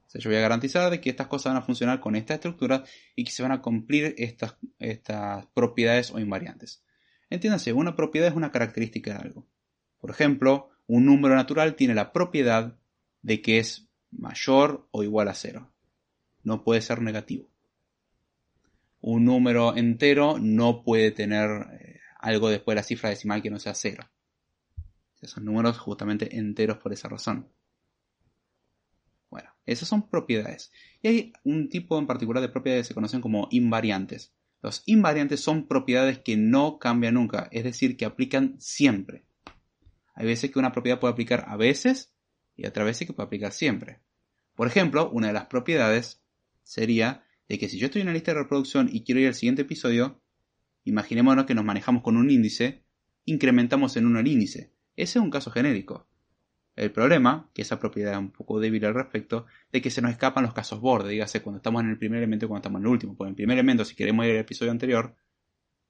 O 0.08 0.10
sea, 0.10 0.20
yo 0.20 0.32
voy 0.32 0.38
a 0.38 0.42
garantizar 0.42 0.90
de 0.90 1.00
que 1.00 1.12
estas 1.12 1.28
cosas 1.28 1.54
van 1.54 1.62
a 1.62 1.66
funcionar 1.66 2.00
con 2.00 2.16
esta 2.16 2.34
estructura 2.34 2.84
y 3.16 3.24
que 3.24 3.32
se 3.32 3.44
van 3.44 3.52
a 3.52 3.62
cumplir 3.62 4.16
estas, 4.18 4.58
estas 4.80 5.46
propiedades 5.54 6.10
o 6.10 6.18
invariantes. 6.18 6.84
Entiéndase, 7.30 7.72
una 7.72 7.96
propiedad 7.96 8.30
es 8.30 8.36
una 8.36 8.52
característica 8.52 9.14
de 9.14 9.20
algo. 9.20 9.48
Por 10.00 10.10
ejemplo, 10.10 10.72
un 10.88 11.06
número 11.06 11.36
natural 11.36 11.76
tiene 11.76 11.94
la 11.94 12.12
propiedad 12.12 12.80
de 13.22 13.44
que 13.44 13.60
es 13.60 13.92
mayor 14.10 14.88
o 14.90 15.04
igual 15.04 15.28
a 15.28 15.36
cero. 15.36 15.73
No 16.44 16.64
puede 16.64 16.82
ser 16.82 17.02
negativo. 17.02 17.50
Un 19.02 19.26
número 19.26 19.76
entero 19.76 20.38
no 20.40 20.84
puede 20.84 21.12
tener 21.12 21.50
eh, 21.80 22.00
algo 22.20 22.50
después 22.50 22.76
de 22.76 22.80
la 22.80 22.84
cifra 22.84 23.10
decimal 23.10 23.42
que 23.42 23.50
no 23.50 23.60
sea 23.60 23.74
cero. 23.74 24.10
Son 25.28 25.46
números 25.46 25.78
justamente 25.78 26.38
enteros 26.38 26.78
por 26.78 26.94
esa 26.94 27.10
razón. 27.10 27.50
Bueno, 29.30 29.50
esas 29.66 29.88
son 29.88 30.10
propiedades. 30.10 30.72
Y 31.02 31.08
hay 31.08 31.34
un 31.44 31.70
tipo 31.70 31.98
en 31.98 32.08
particular 32.08 32.42
de 32.42 32.50
propiedades 32.50 32.86
que 32.86 32.88
se 32.90 32.94
conocen 32.94 33.22
como 33.22 33.48
invariantes. 33.52 34.34
Los 34.62 34.84
invariantes 34.86 35.42
son 35.42 35.68
propiedades 35.68 36.20
que 36.20 36.38
no 36.38 36.78
cambian 36.80 37.16
nunca, 37.16 37.50
es 37.52 37.64
decir, 37.64 37.98
que 37.98 38.06
aplican 38.06 38.56
siempre. 38.60 39.26
Hay 40.16 40.26
veces 40.26 40.52
que 40.52 40.60
una 40.60 40.72
propiedad 40.72 41.00
puede 41.00 41.14
aplicar 41.14 41.46
a 41.48 41.58
veces 41.58 42.14
y 42.56 42.66
otras 42.66 42.86
veces 42.86 43.08
que 43.08 43.14
puede 43.14 43.28
aplicar 43.28 43.52
siempre. 43.52 44.00
Por 44.56 44.68
ejemplo, 44.68 45.10
una 45.10 45.28
de 45.28 45.34
las 45.34 45.48
propiedades 45.48 46.23
sería 46.64 47.24
de 47.48 47.60
que 47.60 47.70
si 47.70 47.78
yo 47.78 47.88
estoy 47.88 48.02
en 48.02 48.08
la 48.08 48.14
lista 48.14 48.34
de 48.34 48.40
reproducción 48.40 48.90
y 48.92 49.04
quiero 49.04 49.22
ir 49.22 49.28
al 49.28 49.36
siguiente 49.36 49.64
episodio, 49.64 50.22
imaginémonos 50.84 51.46
que 51.46 51.56
nos 51.56 51.66
manejamos 51.66 52.04
con 52.04 52.18
un 52.18 52.30
índice, 52.30 52.84
incrementamos 53.26 53.96
en 53.98 54.06
uno 54.06 54.20
el 54.20 54.28
índice. 54.28 54.74
Ese 54.96 55.20
es 55.20 55.24
un 55.24 55.32
caso 55.32 55.52
genérico. 55.52 56.08
El 56.76 56.92
problema, 56.92 57.52
que 57.54 57.62
esa 57.62 57.80
propiedad 57.80 58.14
es 58.14 58.20
un 58.20 58.32
poco 58.32 58.60
débil 58.60 58.84
al 58.86 58.96
respecto, 58.96 59.46
de 59.72 59.82
que 59.82 59.92
se 59.92 60.02
nos 60.02 60.12
escapan 60.12 60.44
los 60.44 60.54
casos 60.54 60.80
borde, 60.80 61.12
dígase 61.12 61.42
cuando 61.42 61.58
estamos 61.58 61.84
en 61.84 61.90
el 61.90 62.00
primer 62.00 62.18
elemento 62.18 62.46
y 62.46 62.48
cuando 62.48 62.62
estamos 62.62 62.80
en 62.80 62.88
el 62.88 62.92
último. 62.92 63.16
Por 63.16 63.28
el 63.28 63.36
primer 63.36 63.58
elemento, 63.58 63.86
si 63.86 63.96
queremos 63.96 64.26
ir 64.26 64.32
al 64.32 64.38
episodio 64.38 64.72
anterior, 64.72 65.16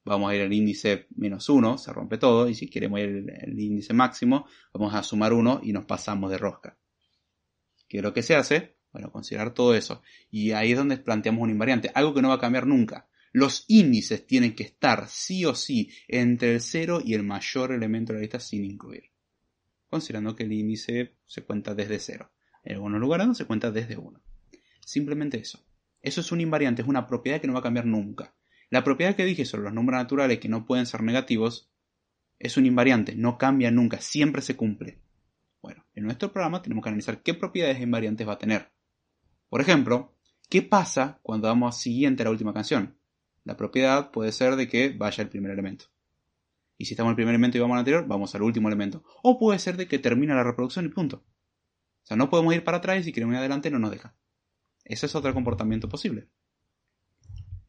vamos 0.04 0.30
a 0.30 0.36
ir 0.36 0.42
al 0.42 0.52
índice 0.52 1.06
menos 1.16 1.48
1, 1.48 1.78
se 1.78 1.92
rompe 1.92 2.18
todo, 2.18 2.48
y 2.48 2.54
si 2.54 2.68
queremos 2.68 3.00
ir 3.00 3.32
al 3.42 3.58
índice 3.58 3.94
máximo, 3.94 4.46
vamos 4.74 4.94
a 4.94 5.02
sumar 5.02 5.32
1 5.32 5.60
y 5.62 5.72
nos 5.72 5.86
pasamos 5.86 6.30
de 6.30 6.36
rosca. 6.36 6.78
¿Qué 7.88 7.98
es 7.98 8.02
lo 8.02 8.12
que 8.12 8.22
se 8.22 8.34
hace? 8.34 8.76
Bueno, 8.94 9.10
considerar 9.10 9.52
todo 9.52 9.74
eso. 9.74 10.02
Y 10.30 10.52
ahí 10.52 10.70
es 10.70 10.78
donde 10.78 10.96
planteamos 10.98 11.42
un 11.42 11.50
invariante, 11.50 11.90
algo 11.96 12.14
que 12.14 12.22
no 12.22 12.28
va 12.28 12.36
a 12.36 12.40
cambiar 12.40 12.64
nunca. 12.64 13.08
Los 13.32 13.64
índices 13.66 14.24
tienen 14.24 14.54
que 14.54 14.62
estar 14.62 15.08
sí 15.08 15.44
o 15.44 15.56
sí 15.56 15.90
entre 16.06 16.54
el 16.54 16.60
0 16.60 17.02
y 17.04 17.14
el 17.14 17.24
mayor 17.24 17.72
elemento 17.72 18.12
de 18.12 18.18
la 18.18 18.22
lista 18.22 18.38
sin 18.38 18.64
incluir. 18.64 19.10
Considerando 19.88 20.36
que 20.36 20.44
el 20.44 20.52
índice 20.52 21.16
se 21.26 21.42
cuenta 21.42 21.74
desde 21.74 21.98
0. 21.98 22.30
En 22.62 22.74
algunos 22.74 23.00
lugares 23.00 23.26
no 23.26 23.34
se 23.34 23.46
cuenta 23.46 23.72
desde 23.72 23.96
1. 23.96 24.22
Simplemente 24.78 25.38
eso. 25.38 25.66
Eso 26.00 26.20
es 26.20 26.30
un 26.30 26.40
invariante, 26.40 26.82
es 26.82 26.88
una 26.88 27.08
propiedad 27.08 27.40
que 27.40 27.48
no 27.48 27.54
va 27.54 27.58
a 27.58 27.64
cambiar 27.64 27.86
nunca. 27.86 28.36
La 28.70 28.84
propiedad 28.84 29.16
que 29.16 29.24
dije 29.24 29.44
sobre 29.44 29.64
los 29.64 29.74
números 29.74 30.02
naturales 30.02 30.38
que 30.38 30.48
no 30.48 30.66
pueden 30.66 30.86
ser 30.86 31.02
negativos 31.02 31.68
es 32.38 32.56
un 32.56 32.66
invariante, 32.66 33.16
no 33.16 33.38
cambia 33.38 33.72
nunca, 33.72 34.00
siempre 34.00 34.40
se 34.40 34.54
cumple. 34.54 35.00
Bueno, 35.60 35.84
en 35.96 36.04
nuestro 36.04 36.32
programa 36.32 36.62
tenemos 36.62 36.84
que 36.84 36.90
analizar 36.90 37.22
qué 37.24 37.34
propiedades 37.34 37.80
invariantes 37.80 38.28
va 38.28 38.34
a 38.34 38.38
tener. 38.38 38.73
Por 39.48 39.60
ejemplo, 39.60 40.14
¿qué 40.48 40.62
pasa 40.62 41.20
cuando 41.22 41.48
damos 41.48 41.76
siguiente 41.76 42.22
a 42.22 42.24
la 42.24 42.30
última 42.30 42.52
canción? 42.52 42.96
La 43.44 43.56
propiedad 43.56 44.10
puede 44.10 44.32
ser 44.32 44.56
de 44.56 44.68
que 44.68 44.90
vaya 44.90 45.22
el 45.22 45.28
primer 45.28 45.52
elemento. 45.52 45.86
Y 46.76 46.86
si 46.86 46.94
estamos 46.94 47.10
en 47.10 47.12
el 47.12 47.16
primer 47.16 47.34
elemento 47.34 47.56
y 47.56 47.60
vamos 47.60 47.74
al 47.74 47.80
anterior, 47.80 48.06
vamos 48.06 48.34
al 48.34 48.42
último 48.42 48.68
elemento. 48.68 49.04
O 49.22 49.38
puede 49.38 49.58
ser 49.58 49.76
de 49.76 49.86
que 49.86 49.98
termina 49.98 50.34
la 50.34 50.42
reproducción 50.42 50.86
y 50.86 50.88
punto. 50.88 51.24
O 52.02 52.06
sea, 52.06 52.16
no 52.16 52.28
podemos 52.28 52.54
ir 52.54 52.64
para 52.64 52.78
atrás 52.78 53.00
y 53.00 53.04
si 53.04 53.12
queremos 53.12 53.34
ir 53.34 53.38
adelante 53.38 53.70
no 53.70 53.78
nos 53.78 53.90
deja. 53.90 54.14
Ese 54.84 55.06
es 55.06 55.14
otro 55.14 55.32
comportamiento 55.32 55.88
posible. 55.88 56.28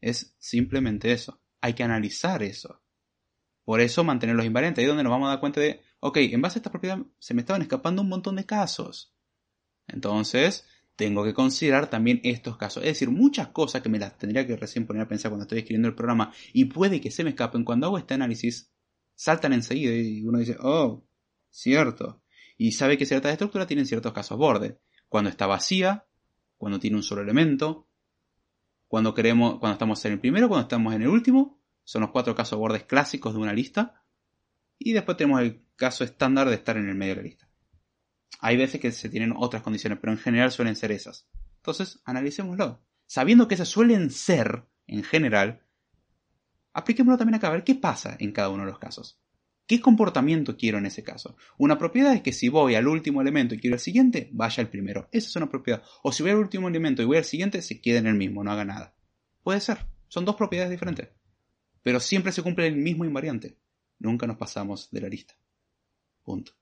Es 0.00 0.34
simplemente 0.38 1.12
eso. 1.12 1.40
Hay 1.60 1.74
que 1.74 1.82
analizar 1.82 2.42
eso. 2.42 2.82
Por 3.64 3.80
eso 3.80 4.04
mantener 4.04 4.36
los 4.36 4.44
invariantes. 4.46 4.80
Ahí 4.80 4.84
es 4.84 4.88
donde 4.88 5.02
nos 5.02 5.10
vamos 5.10 5.26
a 5.26 5.30
dar 5.30 5.40
cuenta 5.40 5.60
de, 5.60 5.80
ok, 6.00 6.18
en 6.18 6.42
base 6.42 6.58
a 6.58 6.60
esta 6.60 6.70
propiedad 6.70 6.98
se 7.18 7.34
me 7.34 7.40
estaban 7.40 7.62
escapando 7.62 8.02
un 8.02 8.08
montón 8.08 8.36
de 8.36 8.46
casos. 8.46 9.14
Entonces, 9.88 10.66
tengo 10.96 11.22
que 11.24 11.34
considerar 11.34 11.88
también 11.88 12.20
estos 12.24 12.56
casos. 12.56 12.82
Es 12.82 12.88
decir, 12.90 13.10
muchas 13.10 13.48
cosas 13.48 13.82
que 13.82 13.88
me 13.88 13.98
las 13.98 14.16
tendría 14.16 14.46
que 14.46 14.56
recién 14.56 14.86
poner 14.86 15.02
a 15.02 15.08
pensar 15.08 15.30
cuando 15.30 15.44
estoy 15.44 15.58
escribiendo 15.58 15.88
el 15.88 15.94
programa 15.94 16.32
y 16.52 16.64
puede 16.64 17.00
que 17.00 17.10
se 17.10 17.22
me 17.22 17.30
escapen. 17.30 17.64
Cuando 17.64 17.86
hago 17.86 17.98
este 17.98 18.14
análisis, 18.14 18.72
saltan 19.14 19.52
enseguida 19.52 19.94
y 19.94 20.22
uno 20.24 20.38
dice, 20.38 20.56
oh, 20.60 21.06
cierto. 21.50 22.22
Y 22.56 22.72
sabe 22.72 22.96
que 22.96 23.04
ciertas 23.04 23.32
estructuras 23.32 23.66
tienen 23.66 23.86
ciertos 23.86 24.12
casos 24.14 24.38
borde. 24.38 24.78
Cuando 25.08 25.28
está 25.28 25.46
vacía, 25.46 26.06
cuando 26.56 26.80
tiene 26.80 26.96
un 26.96 27.02
solo 27.02 27.20
elemento, 27.20 27.86
cuando 28.88 29.12
queremos, 29.12 29.58
cuando 29.58 29.74
estamos 29.74 30.02
en 30.06 30.12
el 30.12 30.20
primero, 30.20 30.48
cuando 30.48 30.62
estamos 30.62 30.94
en 30.94 31.02
el 31.02 31.08
último, 31.08 31.60
son 31.84 32.02
los 32.02 32.10
cuatro 32.10 32.34
casos 32.34 32.58
bordes 32.58 32.84
clásicos 32.84 33.34
de 33.34 33.40
una 33.40 33.52
lista. 33.52 34.02
Y 34.78 34.92
después 34.92 35.18
tenemos 35.18 35.42
el 35.42 35.62
caso 35.76 36.04
estándar 36.04 36.48
de 36.48 36.54
estar 36.54 36.78
en 36.78 36.88
el 36.88 36.94
medio 36.94 37.14
de 37.14 37.22
la 37.22 37.28
lista. 37.28 37.45
Hay 38.40 38.56
veces 38.56 38.80
que 38.80 38.92
se 38.92 39.08
tienen 39.08 39.34
otras 39.36 39.62
condiciones, 39.62 39.98
pero 40.00 40.12
en 40.12 40.18
general 40.18 40.52
suelen 40.52 40.76
ser 40.76 40.92
esas. 40.92 41.28
Entonces, 41.56 42.00
analicémoslo. 42.04 42.82
Sabiendo 43.06 43.48
que 43.48 43.54
esas 43.54 43.68
suelen 43.68 44.10
ser, 44.10 44.64
en 44.86 45.02
general, 45.02 45.62
apliquémoslo 46.72 47.18
también 47.18 47.36
acá 47.36 47.48
a 47.48 47.52
ver 47.52 47.64
qué 47.64 47.74
pasa 47.74 48.16
en 48.18 48.32
cada 48.32 48.50
uno 48.50 48.64
de 48.64 48.70
los 48.70 48.78
casos. 48.78 49.20
¿Qué 49.66 49.80
comportamiento 49.80 50.56
quiero 50.56 50.78
en 50.78 50.86
ese 50.86 51.02
caso? 51.02 51.36
Una 51.58 51.76
propiedad 51.76 52.14
es 52.14 52.22
que 52.22 52.32
si 52.32 52.48
voy 52.48 52.76
al 52.76 52.86
último 52.86 53.20
elemento 53.20 53.54
y 53.54 53.58
quiero 53.58 53.74
el 53.74 53.80
siguiente, 53.80 54.30
vaya 54.32 54.62
al 54.62 54.70
primero. 54.70 55.08
Esa 55.10 55.28
es 55.28 55.36
una 55.36 55.48
propiedad. 55.48 55.82
O 56.04 56.12
si 56.12 56.22
voy 56.22 56.30
al 56.30 56.38
último 56.38 56.68
elemento 56.68 57.02
y 57.02 57.04
voy 57.04 57.16
al 57.16 57.24
siguiente, 57.24 57.60
se 57.62 57.80
quede 57.80 57.98
en 57.98 58.06
el 58.06 58.14
mismo, 58.14 58.44
no 58.44 58.52
haga 58.52 58.64
nada. 58.64 58.94
Puede 59.42 59.60
ser. 59.60 59.78
Son 60.06 60.24
dos 60.24 60.36
propiedades 60.36 60.70
diferentes. 60.70 61.08
Pero 61.82 61.98
siempre 61.98 62.30
se 62.30 62.42
cumple 62.42 62.68
el 62.68 62.76
mismo 62.76 63.04
invariante. 63.04 63.58
Nunca 63.98 64.28
nos 64.28 64.36
pasamos 64.36 64.88
de 64.92 65.00
la 65.00 65.08
lista. 65.08 65.34
Punto. 66.22 66.52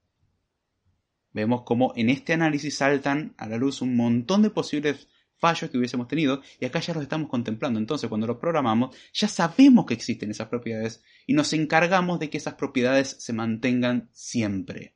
Vemos 1.35 1.62
cómo 1.64 1.93
en 1.97 2.09
este 2.09 2.32
análisis 2.32 2.76
saltan 2.76 3.35
a 3.37 3.49
la 3.49 3.57
luz 3.57 3.82
un 3.82 3.97
montón 3.97 4.41
de 4.41 4.51
posibles 4.51 5.09
fallos 5.37 5.68
que 5.68 5.76
hubiésemos 5.76 6.07
tenido 6.07 6.41
y 6.61 6.64
acá 6.64 6.78
ya 6.78 6.95
los 6.95 7.03
estamos 7.03 7.28
contemplando. 7.28 7.78
Entonces, 7.78 8.09
cuando 8.09 8.26
lo 8.26 8.39
programamos, 8.39 8.97
ya 9.12 9.26
sabemos 9.26 9.85
que 9.85 9.95
existen 9.95 10.30
esas 10.30 10.49
propiedades 10.49 11.03
y 11.26 11.35
nos 11.35 11.53
encargamos 11.53 12.20
de 12.20 12.30
que 12.30 12.39
esas 12.39 12.55
propiedades 12.55 13.16
se 13.18 13.32
mantengan 13.32 14.09
siempre. 14.12 14.95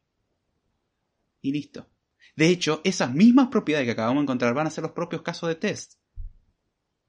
Y 1.43 1.53
listo. 1.53 1.91
De 2.37 2.49
hecho, 2.49 2.81
esas 2.85 3.13
mismas 3.13 3.49
propiedades 3.49 3.87
que 3.87 3.93
acabamos 3.93 4.21
de 4.21 4.23
encontrar 4.23 4.55
van 4.55 4.69
a 4.69 4.71
ser 4.71 4.83
los 4.83 4.93
propios 4.93 5.23
casos 5.23 5.49
de 5.49 5.57
test. 5.57 5.95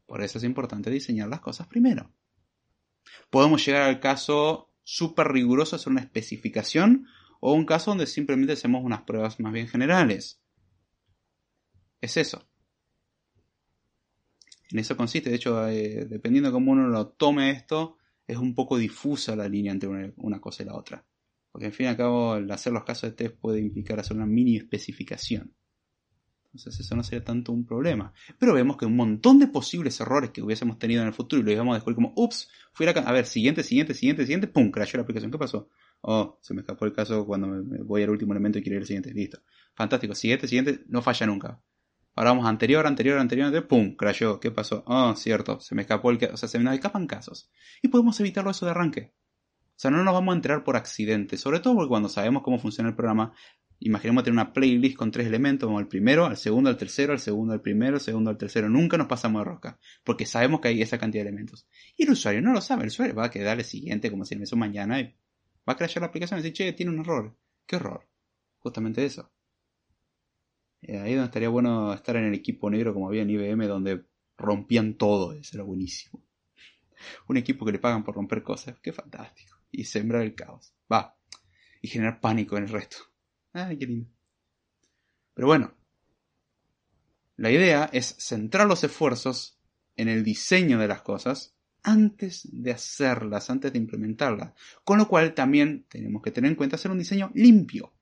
Por 0.08 0.24
eso 0.24 0.40
es 0.40 0.44
importante 0.44 0.90
diseñar 0.90 1.30
las 1.30 1.40
cosas 1.40 1.68
primero. 1.68 2.12
Podemos 3.30 3.64
llegar 3.64 3.84
al 3.84 4.00
caso 4.00 4.74
súper 4.82 5.28
riguroso, 5.28 5.76
hacer 5.76 5.92
una 5.92 6.02
especificación, 6.02 7.06
o 7.40 7.54
un 7.54 7.66
caso 7.66 7.92
donde 7.92 8.08
simplemente 8.08 8.54
hacemos 8.54 8.84
unas 8.84 9.04
pruebas 9.04 9.40
más 9.40 9.54
bien 9.54 9.68
generales. 9.68 10.42
Es 12.02 12.18
eso. 12.18 12.48
En 14.72 14.80
eso 14.80 14.96
consiste, 14.96 15.30
de 15.30 15.36
hecho, 15.36 15.68
eh, 15.68 16.06
dependiendo 16.06 16.50
de 16.50 16.54
cómo 16.54 16.72
uno 16.72 16.88
lo 16.88 17.08
tome 17.10 17.50
esto, 17.52 17.98
es 18.28 18.38
un 18.38 18.54
poco 18.54 18.78
difusa 18.78 19.36
la 19.36 19.50
línea 19.50 19.72
entre 19.72 20.14
una, 20.18 20.40
cosa 20.40 20.64
y 20.64 20.68
la 20.68 20.76
otra. 20.76 21.04
Porque 21.52 21.66
al 21.66 21.74
fin 21.74 21.88
y 21.88 21.90
al 21.90 21.98
cabo, 21.98 22.34
hacer 22.34 22.72
los 22.72 22.84
casos 22.84 23.10
de 23.10 23.16
test 23.16 23.36
puede 23.40 23.60
implicar 23.60 24.00
hacer 24.00 24.16
una 24.16 24.28
mini 24.28 24.58
especificación. 24.58 25.56
Entonces 26.54 26.80
eso 26.80 26.96
no 26.96 27.04
sería 27.04 27.24
tanto 27.24 27.52
un 27.52 27.66
problema. 27.66 28.14
Pero 28.38 28.54
vemos 28.54 28.78
que 28.78 28.86
un 28.86 28.96
montón 28.96 29.40
de 29.40 29.48
posibles 29.48 30.00
errores 30.00 30.30
que 30.30 30.44
hubiésemos 30.44 30.78
tenido 30.78 31.02
en 31.02 31.08
el 31.08 31.14
futuro 31.14 31.42
y 31.42 31.46
lo 31.46 31.52
íbamos 31.52 31.74
a 31.74 31.78
descubrir 31.78 31.96
como, 31.96 32.14
ups, 32.16 32.50
fui 32.74 32.86
a, 32.86 32.92
a 32.92 33.12
ver, 33.12 33.26
siguiente, 33.26 33.64
siguiente, 33.64 33.96
siguiente, 33.96 34.24
siguiente, 34.24 34.48
pum, 34.48 34.70
crashó 34.70 34.98
la 34.98 35.04
aplicación. 35.04 35.32
¿Qué 35.32 35.38
pasó? 35.40 35.70
Oh, 36.02 36.40
se 36.42 36.54
me 36.54 36.62
escapó 36.62 36.86
el 36.86 36.94
caso 36.94 37.26
cuando 37.26 37.48
me 37.48 37.84
voy 37.84 38.04
al 38.04 38.10
último 38.10 38.34
elemento 38.34 38.60
y 38.60 38.62
quiero 38.62 38.78
ir 38.78 38.84
al 38.84 38.88
siguiente. 38.88 39.14
Listo. 39.14 39.40
Fantástico. 39.76 40.16
Siguiente, 40.16 40.48
siguiente, 40.48 40.84
no 40.88 41.02
falla 41.02 41.26
nunca. 41.26 41.62
Ahora 42.16 42.32
vamos 42.32 42.48
anterior, 42.48 42.86
anterior, 42.86 43.18
anterior, 43.20 43.48
anterior, 43.48 43.68
pum, 43.68 43.96
crashó. 43.96 44.40
¿Qué 44.40 44.52
pasó? 44.52 44.84
Oh, 44.88 45.16
cierto, 45.16 45.60
se 45.60 45.76
me 45.76 45.84
escapó 45.84 46.12
el... 46.12 46.20
O 46.34 46.38
sea, 46.38 46.50
se 46.50 46.60
me 46.60 46.74
escapan 46.74 47.08
casos. 47.08 47.50
Y 47.82 47.88
podemos 47.88 48.20
evitarlo 48.20 48.52
eso 48.52 48.66
de 48.66 48.72
arranque. 48.72 49.14
O 49.70 49.82
sea, 49.82 49.92
no 49.92 50.04
nos 50.04 50.14
vamos 50.14 50.34
a 50.34 50.36
enterar 50.36 50.64
por 50.64 50.76
accidente. 50.76 51.38
Sobre 51.38 51.60
todo 51.60 51.76
porque 51.76 51.90
cuando 51.90 52.10
sabemos 52.10 52.44
cómo 52.44 52.60
funciona 52.60 52.90
el 52.90 52.96
programa, 52.96 53.34
imaginemos 53.80 54.24
tener 54.24 54.34
una 54.34 54.54
playlist 54.54 54.98
con 54.98 55.12
tres 55.12 55.28
elementos, 55.28 55.68
vamos 55.68 55.82
al 55.82 55.88
primero, 55.88 56.26
al 56.26 56.38
segundo, 56.38 56.70
al 56.70 56.78
tercero, 56.78 57.14
al 57.14 57.20
segundo, 57.20 57.54
al 57.54 57.62
primero, 57.62 57.96
al 57.96 58.02
segundo, 58.02 58.30
al 58.30 58.38
tercero. 58.38 58.70
Nunca 58.70 58.98
nos 58.98 59.08
pasamos 59.08 59.42
de 59.42 59.46
rosca, 59.46 59.80
porque 60.04 60.26
sabemos 60.26 60.60
que 60.60 60.70
hay 60.70 60.82
esa 60.82 60.98
cantidad 60.98 61.24
de 61.24 61.30
elementos. 61.30 61.68
Y 61.96 62.04
el 62.04 62.12
usuario 62.12 62.42
no 62.42 62.52
lo 62.52 62.62
sabe, 62.62 62.84
el 62.84 62.90
usuario 62.90 63.16
va 63.16 63.26
a 63.26 63.32
quedar 63.32 63.58
el 63.58 63.66
siguiente 63.66 64.12
como 64.12 64.26
si 64.26 64.34
el 64.34 64.42
mes 64.42 64.54
mañana 64.54 65.00
y 65.00 65.16
va 65.70 65.74
a 65.74 65.78
crashar 65.78 66.02
la 66.02 66.08
aplicación 66.08 66.40
y 66.40 66.44
decir, 66.44 66.56
che, 66.56 66.74
tiene 66.74 66.92
un 66.92 67.02
error. 67.02 67.38
¿Qué 67.68 67.76
error? 67.76 68.10
Justamente 68.58 69.06
eso. 69.06 69.32
Eh, 70.82 70.98
ahí 70.98 71.14
donde 71.14 71.26
estaría 71.26 71.50
bueno 71.50 71.94
estar 71.94 72.16
en 72.16 72.26
el 72.26 72.34
equipo 72.34 72.72
negro 72.72 72.94
como 72.94 73.08
había 73.08 73.22
en 73.22 73.30
IBM, 73.30 73.68
donde 73.68 74.06
rompían 74.36 74.96
todo, 74.96 75.34
eso 75.34 75.58
era 75.58 75.64
buenísimo. 75.64 76.26
Un 77.28 77.38
equipo 77.38 77.66
que 77.66 77.72
le 77.72 77.80
pagan 77.80 78.04
por 78.04 78.16
romper 78.16 78.42
cosas, 78.42 78.80
qué 78.82 78.92
fantástico. 78.92 79.58
Y 79.72 79.86
sembrar 79.86 80.24
el 80.24 80.34
caos. 80.34 80.74
Va. 80.92 81.18
Y 81.82 81.88
generar 81.88 82.20
pánico 82.20 82.58
en 82.58 82.64
el 82.64 82.70
resto. 82.70 82.98
Ay, 83.54 83.78
qué 83.78 83.86
lindo. 83.86 84.10
Pero 85.36 85.48
bueno, 85.48 85.74
la 87.36 87.52
idea 87.52 87.90
es 87.94 88.16
centrar 88.18 88.68
los 88.68 88.84
esfuerzos 88.84 89.62
en 89.96 90.10
el 90.10 90.24
diseño 90.24 90.80
de 90.80 90.88
las 90.88 91.04
cosas 91.04 91.56
antes 91.84 92.48
de 92.52 92.72
hacerlas, 92.72 93.50
antes 93.50 93.72
de 93.74 93.80
implementarlas. 93.80 94.54
Con 94.84 94.98
lo 94.98 95.08
cual 95.08 95.34
también 95.34 95.86
tenemos 95.90 96.22
que 96.22 96.32
tener 96.32 96.52
en 96.52 96.56
cuenta 96.56 96.76
hacer 96.76 96.92
un 96.92 97.00
diseño 97.00 97.32
limpio. 97.34 97.94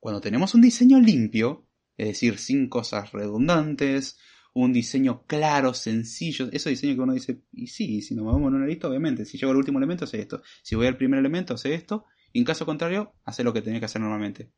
Cuando 0.00 0.20
tenemos 0.20 0.54
un 0.54 0.60
diseño 0.60 1.00
limpio, 1.00 1.66
es 1.96 2.08
decir, 2.08 2.38
sin 2.38 2.68
cosas 2.68 3.12
redundantes, 3.12 4.18
un 4.54 4.72
diseño 4.72 5.24
claro, 5.26 5.74
sencillo, 5.74 6.48
ese 6.52 6.70
diseño 6.70 6.94
que 6.94 7.00
uno 7.00 7.12
dice, 7.12 7.42
y 7.52 7.66
sí, 7.66 8.02
si 8.02 8.14
nos 8.14 8.24
movemos 8.24 8.48
en 8.48 8.56
una 8.56 8.66
lista, 8.66 8.88
obviamente, 8.88 9.24
si 9.24 9.38
llego 9.38 9.52
al 9.52 9.58
último 9.58 9.78
elemento, 9.78 10.04
hace 10.04 10.20
esto, 10.20 10.42
si 10.62 10.74
voy 10.74 10.86
al 10.86 10.96
primer 10.96 11.18
elemento, 11.18 11.54
hace 11.54 11.74
esto, 11.74 12.06
y 12.32 12.40
en 12.40 12.44
caso 12.44 12.66
contrario, 12.66 13.14
hace 13.24 13.44
lo 13.44 13.52
que 13.52 13.62
tenía 13.62 13.80
que 13.80 13.86
hacer 13.86 14.00
normalmente. 14.00 14.52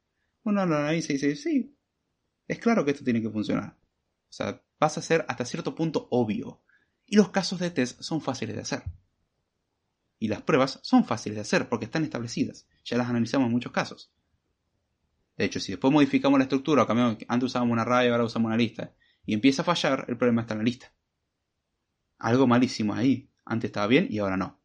Uno 0.44 0.64
lo 0.64 0.76
analiza 0.76 1.12
y 1.12 1.16
dice, 1.16 1.36
sí, 1.36 1.76
es 2.48 2.58
claro 2.58 2.84
que 2.84 2.92
esto 2.92 3.04
tiene 3.04 3.22
que 3.22 3.30
funcionar. 3.30 3.76
O 4.28 4.32
sea, 4.32 4.62
pasa 4.78 5.00
a 5.00 5.02
ser 5.02 5.24
hasta 5.28 5.44
cierto 5.44 5.74
punto 5.74 6.08
obvio. 6.10 6.62
Y 7.10 7.16
los 7.16 7.30
casos 7.30 7.58
de 7.58 7.70
test 7.70 8.00
son 8.00 8.20
fáciles 8.20 8.54
de 8.54 8.62
hacer. 8.62 8.84
Y 10.20 10.28
las 10.28 10.42
pruebas 10.42 10.78
son 10.84 11.04
fáciles 11.04 11.34
de 11.34 11.40
hacer 11.42 11.68
porque 11.68 11.86
están 11.86 12.04
establecidas. 12.04 12.68
Ya 12.84 12.96
las 12.96 13.10
analizamos 13.10 13.46
en 13.46 13.52
muchos 13.52 13.72
casos. 13.72 14.12
De 15.36 15.44
hecho, 15.44 15.58
si 15.58 15.72
después 15.72 15.92
modificamos 15.92 16.38
la 16.38 16.44
estructura 16.44 16.84
o 16.84 16.86
cambiamos, 16.86 17.16
antes 17.26 17.46
usábamos 17.46 17.72
una 17.72 17.84
raya, 17.84 18.12
ahora 18.12 18.24
usamos 18.24 18.46
una 18.46 18.56
lista, 18.56 18.94
y 19.26 19.34
empieza 19.34 19.62
a 19.62 19.64
fallar, 19.64 20.04
el 20.06 20.16
problema 20.16 20.42
está 20.42 20.54
en 20.54 20.58
la 20.58 20.64
lista. 20.64 20.94
Algo 22.18 22.46
malísimo 22.46 22.94
ahí. 22.94 23.28
Antes 23.44 23.70
estaba 23.70 23.88
bien 23.88 24.06
y 24.08 24.18
ahora 24.18 24.36
no. 24.36 24.60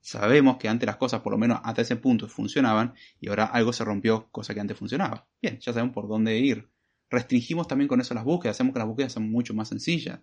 Sabemos 0.00 0.56
que 0.56 0.68
antes 0.68 0.86
las 0.86 0.96
cosas, 0.96 1.20
por 1.20 1.32
lo 1.32 1.38
menos 1.38 1.60
hasta 1.62 1.82
ese 1.82 1.96
punto, 1.96 2.26
funcionaban 2.26 2.94
y 3.20 3.28
ahora 3.28 3.44
algo 3.44 3.74
se 3.74 3.84
rompió, 3.84 4.30
cosa 4.30 4.54
que 4.54 4.60
antes 4.60 4.78
funcionaba. 4.78 5.28
Bien, 5.42 5.58
ya 5.58 5.74
sabemos 5.74 5.92
por 5.92 6.08
dónde 6.08 6.38
ir. 6.38 6.70
Restringimos 7.10 7.68
también 7.68 7.88
con 7.88 8.00
eso 8.00 8.14
las 8.14 8.24
búsquedas, 8.24 8.56
hacemos 8.56 8.72
que 8.72 8.78
las 8.78 8.88
búsquedas 8.88 9.12
sean 9.12 9.30
mucho 9.30 9.52
más 9.52 9.68
sencillas. 9.68 10.20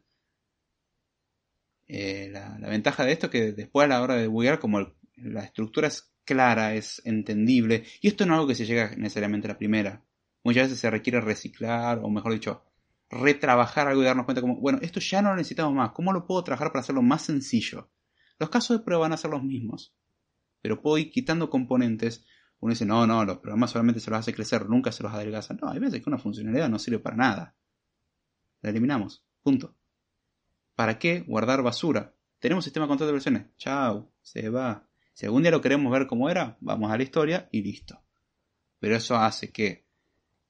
Eh, 1.88 2.30
la, 2.32 2.58
ventaja 2.70 3.06
de 3.06 3.12
esto 3.12 3.28
es 3.28 3.32
que 3.32 3.52
después 3.52 3.86
a 3.86 3.88
la 3.88 4.02
hora 4.02 4.16
de 4.16 4.28
buguear, 4.28 4.60
como 4.60 4.94
la 5.16 5.44
estructura 5.44 5.88
es 5.88 6.14
clara, 6.26 6.74
es 6.74 7.02
entendible, 7.06 7.84
y 8.02 8.08
esto 8.08 8.26
no 8.26 8.34
es 8.34 8.38
algo 8.38 8.48
que 8.48 8.56
se 8.56 8.66
llega 8.66 8.96
necesariamente 8.96 9.48
a 9.48 9.52
la 9.52 9.58
primera. 9.58 10.04
Muchas 10.44 10.64
veces 10.64 10.80
se 10.80 10.90
requiere 10.90 11.22
reciclar, 11.22 12.00
o 12.00 12.10
mejor 12.10 12.34
dicho, 12.34 12.64
retrabajar 13.10 13.88
algo 13.88 14.02
y 14.02 14.06
darnos 14.06 14.26
cuenta 14.26 14.42
como, 14.42 14.56
bueno, 14.60 14.80
esto 14.82 15.00
ya 15.00 15.22
no 15.22 15.30
lo 15.30 15.36
necesitamos 15.36 15.74
más, 15.74 15.92
¿cómo 15.92 16.14
lo 16.14 16.26
puedo 16.26 16.44
trabajar 16.44 16.70
para 16.70 16.82
hacerlo 16.82 17.02
más 17.02 17.22
sencillo? 17.24 17.90
Los 18.40 18.50
casos 18.50 18.78
de 18.78 18.84
prueba 18.84 19.04
van 19.04 19.14
a 19.14 19.18
ser 19.18 19.32
los 19.32 19.44
mismos, 19.44 19.96
pero 20.62 20.82
puedo 20.82 20.98
ir 20.98 21.12
quitando 21.12 21.50
componentes. 21.50 22.26
Uno 22.60 22.72
dice, 22.72 22.86
no, 22.86 23.06
no, 23.06 23.26
los 23.26 23.40
programas 23.40 23.72
solamente 23.72 24.00
se 24.00 24.10
los 24.10 24.20
hace 24.20 24.34
crecer, 24.34 24.70
nunca 24.70 24.92
se 24.92 25.04
los 25.04 25.14
adelgaza. 25.14 25.54
No, 25.62 25.70
hay 25.70 25.80
veces 25.80 26.02
que 26.02 26.10
una 26.10 26.18
funcionalidad 26.18 26.70
no 26.70 26.80
sirve 26.80 27.00
para 27.00 27.18
nada. 27.18 27.56
La 28.62 28.70
eliminamos, 28.70 29.26
punto. 29.42 29.76
¿Para 30.76 30.97
qué 30.97 31.21
guardar 31.21 31.61
basura? 31.61 32.13
Tenemos 32.39 32.63
sistema 32.63 32.86
de 32.86 32.89
control 32.89 33.07
de 33.07 33.13
versiones. 33.13 33.45
Chao, 33.57 34.11
se 34.21 34.49
va. 34.49 34.88
Si 35.13 35.26
algún 35.26 35.43
día 35.43 35.51
lo 35.51 35.61
queremos 35.61 35.91
ver 35.91 36.07
como 36.07 36.30
era, 36.30 36.57
vamos 36.59 36.91
a 36.91 36.97
la 36.97 37.03
historia 37.03 37.47
y 37.51 37.61
listo. 37.61 38.01
Pero 38.80 38.95
eso 38.95 39.15
hace 39.15 39.51
que 39.51 39.86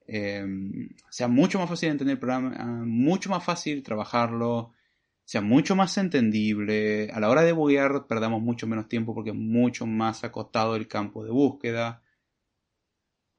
em, 0.07 0.89
sea 1.09 1.28
mucho 1.28 1.59
más 1.59 1.69
fácil 1.69 1.88
de 1.88 1.91
entender 1.91 2.13
el 2.13 2.19
programa, 2.19 2.84
mucho 2.86 3.30
más 3.30 3.43
fácil 3.43 3.84
trabajarlo, 3.84 4.71
sea 5.26 5.41
mucho 5.41 5.76
más 5.76 5.97
entendible. 5.97 7.09
A 7.13 7.19
la 7.19 7.30
hora 7.30 7.43
de 7.43 7.51
buguear 7.51 8.07
perdamos 8.07 8.41
mucho 8.41 8.65
menos 8.65 8.88
tiempo 8.88 9.13
porque 9.13 9.32
es 9.32 9.36
mucho 9.36 9.86
más 9.86 10.24
acotado 10.24 10.76
el 10.76 10.88
campo 10.88 11.24
de 11.24 11.32
búsqueda. 11.32 12.01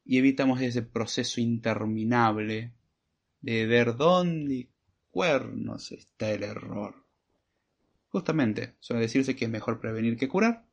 Y 0.05 0.19
evitamos 0.19 0.61
ese 0.61 0.83
proceso 0.83 1.41
interminable 1.41 2.75
de 3.41 3.67
ver 3.67 3.97
dónde 3.97 4.69
cuernos 5.15 5.93
está 5.93 6.33
el 6.33 6.43
error. 6.43 7.07
Justamente, 8.09 8.75
suele 8.81 9.03
decirse 9.03 9.37
que 9.37 9.45
es 9.45 9.51
mejor 9.51 9.79
prevenir 9.79 10.17
que 10.17 10.27
curar. 10.27 10.67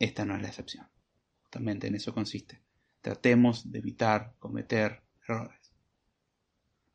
Esta 0.00 0.24
no 0.24 0.34
es 0.34 0.42
la 0.42 0.48
excepción. 0.48 0.88
Justamente 1.44 1.86
en 1.86 1.94
eso 1.94 2.12
consiste. 2.12 2.60
Tratemos 3.00 3.70
de 3.70 3.78
evitar 3.78 4.34
cometer 4.40 5.04
errores. 5.22 5.72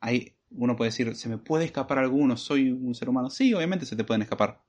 Hay, 0.02 0.36
uno 0.50 0.76
puede 0.76 0.90
decir, 0.90 1.16
¿se 1.16 1.30
me 1.30 1.38
puede 1.38 1.64
escapar 1.64 2.00
alguno? 2.00 2.36
¿Soy 2.36 2.70
un 2.70 2.94
ser 2.96 3.08
humano? 3.08 3.30
Sí, 3.30 3.54
obviamente 3.54 3.86
se 3.86 3.96
te 3.96 4.04
pueden 4.04 4.24
escapar. 4.24 4.62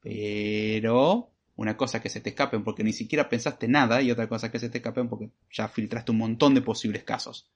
Pero 0.00 1.32
una 1.54 1.76
cosa 1.76 2.02
que 2.02 2.08
se 2.08 2.20
te 2.20 2.30
escapen 2.30 2.64
porque 2.64 2.82
ni 2.82 2.92
siquiera 2.92 3.28
pensaste 3.28 3.68
nada 3.68 4.02
y 4.02 4.10
otra 4.10 4.28
cosa 4.28 4.50
que 4.50 4.58
se 4.58 4.68
te 4.68 4.78
escapen 4.78 5.08
porque 5.08 5.30
ya 5.48 5.68
filtraste 5.68 6.10
un 6.10 6.18
montón 6.18 6.54
de 6.54 6.62
posibles 6.62 7.04
casos. 7.04 7.52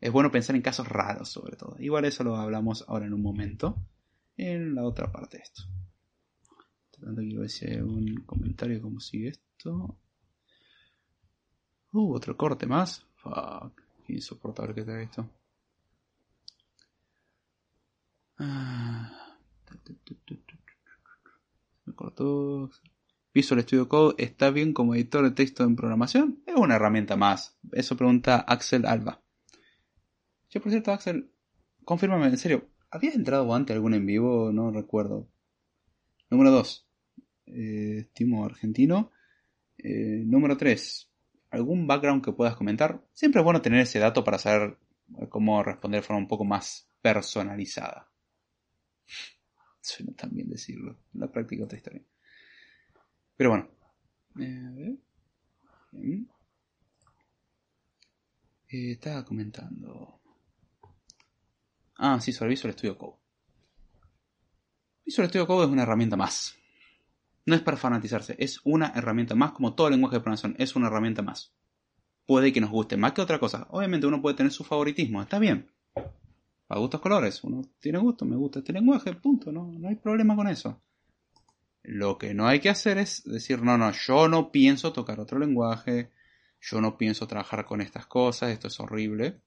Es 0.00 0.12
bueno 0.12 0.30
pensar 0.30 0.54
en 0.54 0.62
casos 0.62 0.88
raros 0.88 1.28
sobre 1.28 1.56
todo. 1.56 1.76
Igual 1.78 2.04
eso 2.04 2.24
lo 2.24 2.36
hablamos 2.36 2.84
ahora 2.88 3.06
en 3.06 3.14
un 3.14 3.22
momento. 3.22 3.76
En 4.36 4.74
la 4.74 4.84
otra 4.84 5.10
parte 5.10 5.38
de 5.38 5.42
esto. 5.42 5.62
Tratando 6.92 7.22
quiero 7.22 7.40
ver 7.40 7.50
si 7.50 7.66
hay 7.66 7.78
un 7.78 8.22
comentario 8.24 8.80
cómo 8.80 9.00
sigue 9.00 9.28
esto. 9.28 9.96
Uh, 11.92 12.14
otro 12.14 12.36
corte 12.36 12.66
más. 12.66 13.04
Fuck. 13.16 13.82
Qué 14.06 14.12
insoportable 14.14 14.74
que 14.74 14.80
está 14.80 15.02
esto. 15.02 15.28
Ah. 18.38 19.36
Me 21.84 21.94
cortó. 21.94 22.70
Visual 23.34 23.62
Studio 23.62 23.88
Code 23.88 24.14
está 24.18 24.50
bien 24.50 24.72
como 24.72 24.94
editor 24.94 25.24
de 25.24 25.32
texto 25.32 25.64
en 25.64 25.76
programación. 25.76 26.42
Es 26.46 26.54
una 26.54 26.76
herramienta 26.76 27.16
más. 27.16 27.58
Eso 27.72 27.96
pregunta 27.96 28.38
Axel 28.38 28.86
Alba. 28.86 29.20
Yo, 30.50 30.62
por 30.62 30.70
cierto, 30.70 30.92
Axel, 30.92 31.30
confírmame, 31.84 32.26
en 32.26 32.38
serio, 32.38 32.68
¿habías 32.90 33.14
entrado 33.14 33.54
antes 33.54 33.74
algún 33.74 33.94
en 33.94 34.06
vivo? 34.06 34.50
No 34.52 34.70
recuerdo. 34.70 35.28
Número 36.30 36.50
2. 36.50 36.88
Eh, 37.46 37.98
estimo 38.00 38.44
argentino. 38.44 39.12
Eh, 39.76 40.22
número 40.24 40.56
3. 40.56 41.10
¿Algún 41.50 41.86
background 41.86 42.24
que 42.24 42.32
puedas 42.32 42.56
comentar? 42.56 43.04
Siempre 43.12 43.40
es 43.40 43.44
bueno 43.44 43.62
tener 43.62 43.80
ese 43.80 43.98
dato 43.98 44.24
para 44.24 44.38
saber 44.38 44.78
cómo 45.28 45.62
responder 45.62 46.00
de 46.00 46.06
forma 46.06 46.20
un 46.20 46.28
poco 46.28 46.44
más 46.44 46.88
personalizada. 47.00 48.10
Suena 49.80 50.12
tan 50.12 50.34
bien 50.34 50.50
decirlo. 50.50 50.98
La 51.14 51.30
práctica 51.30 51.64
otra 51.64 51.78
historia. 51.78 52.02
Pero 53.36 53.50
bueno. 53.50 53.68
Eh, 54.40 54.96
eh, 58.68 58.92
estaba 58.92 59.24
comentando. 59.24 60.17
Ah, 61.98 62.20
sí, 62.20 62.32
sobre 62.32 62.50
Visual 62.50 62.72
Studio 62.72 62.96
Code. 62.96 63.16
Visual 65.04 65.28
Studio 65.28 65.46
Code 65.48 65.66
es 65.66 65.72
una 65.72 65.82
herramienta 65.82 66.16
más. 66.16 66.56
No 67.44 67.56
es 67.56 67.60
para 67.60 67.76
fanatizarse, 67.76 68.36
es 68.38 68.60
una 68.62 68.92
herramienta 68.94 69.34
más, 69.34 69.50
como 69.52 69.74
todo 69.74 69.90
lenguaje 69.90 70.16
de 70.16 70.20
programación, 70.20 70.54
es 70.58 70.76
una 70.76 70.86
herramienta 70.86 71.22
más. 71.22 71.52
Puede 72.24 72.52
que 72.52 72.60
nos 72.60 72.70
guste 72.70 72.96
más 72.96 73.12
que 73.12 73.22
otra 73.22 73.40
cosa. 73.40 73.66
Obviamente 73.70 74.06
uno 74.06 74.22
puede 74.22 74.36
tener 74.36 74.52
su 74.52 74.62
favoritismo, 74.62 75.20
está 75.20 75.40
bien. 75.40 75.72
A 76.68 76.78
gustos 76.78 77.00
colores, 77.00 77.42
uno 77.42 77.62
tiene 77.80 77.98
gusto, 77.98 78.24
me 78.24 78.36
gusta 78.36 78.60
este 78.60 78.72
lenguaje, 78.72 79.14
punto, 79.14 79.50
no, 79.50 79.72
no 79.72 79.88
hay 79.88 79.96
problema 79.96 80.36
con 80.36 80.46
eso. 80.46 80.80
Lo 81.82 82.16
que 82.16 82.34
no 82.34 82.46
hay 82.46 82.60
que 82.60 82.68
hacer 82.68 82.98
es 82.98 83.24
decir, 83.24 83.62
no, 83.62 83.76
no, 83.76 83.90
yo 83.90 84.28
no 84.28 84.52
pienso 84.52 84.92
tocar 84.92 85.18
otro 85.18 85.38
lenguaje, 85.38 86.12
yo 86.60 86.80
no 86.80 86.96
pienso 86.96 87.26
trabajar 87.26 87.64
con 87.64 87.80
estas 87.80 88.06
cosas, 88.06 88.50
esto 88.50 88.68
es 88.68 88.78
horrible. 88.78 89.40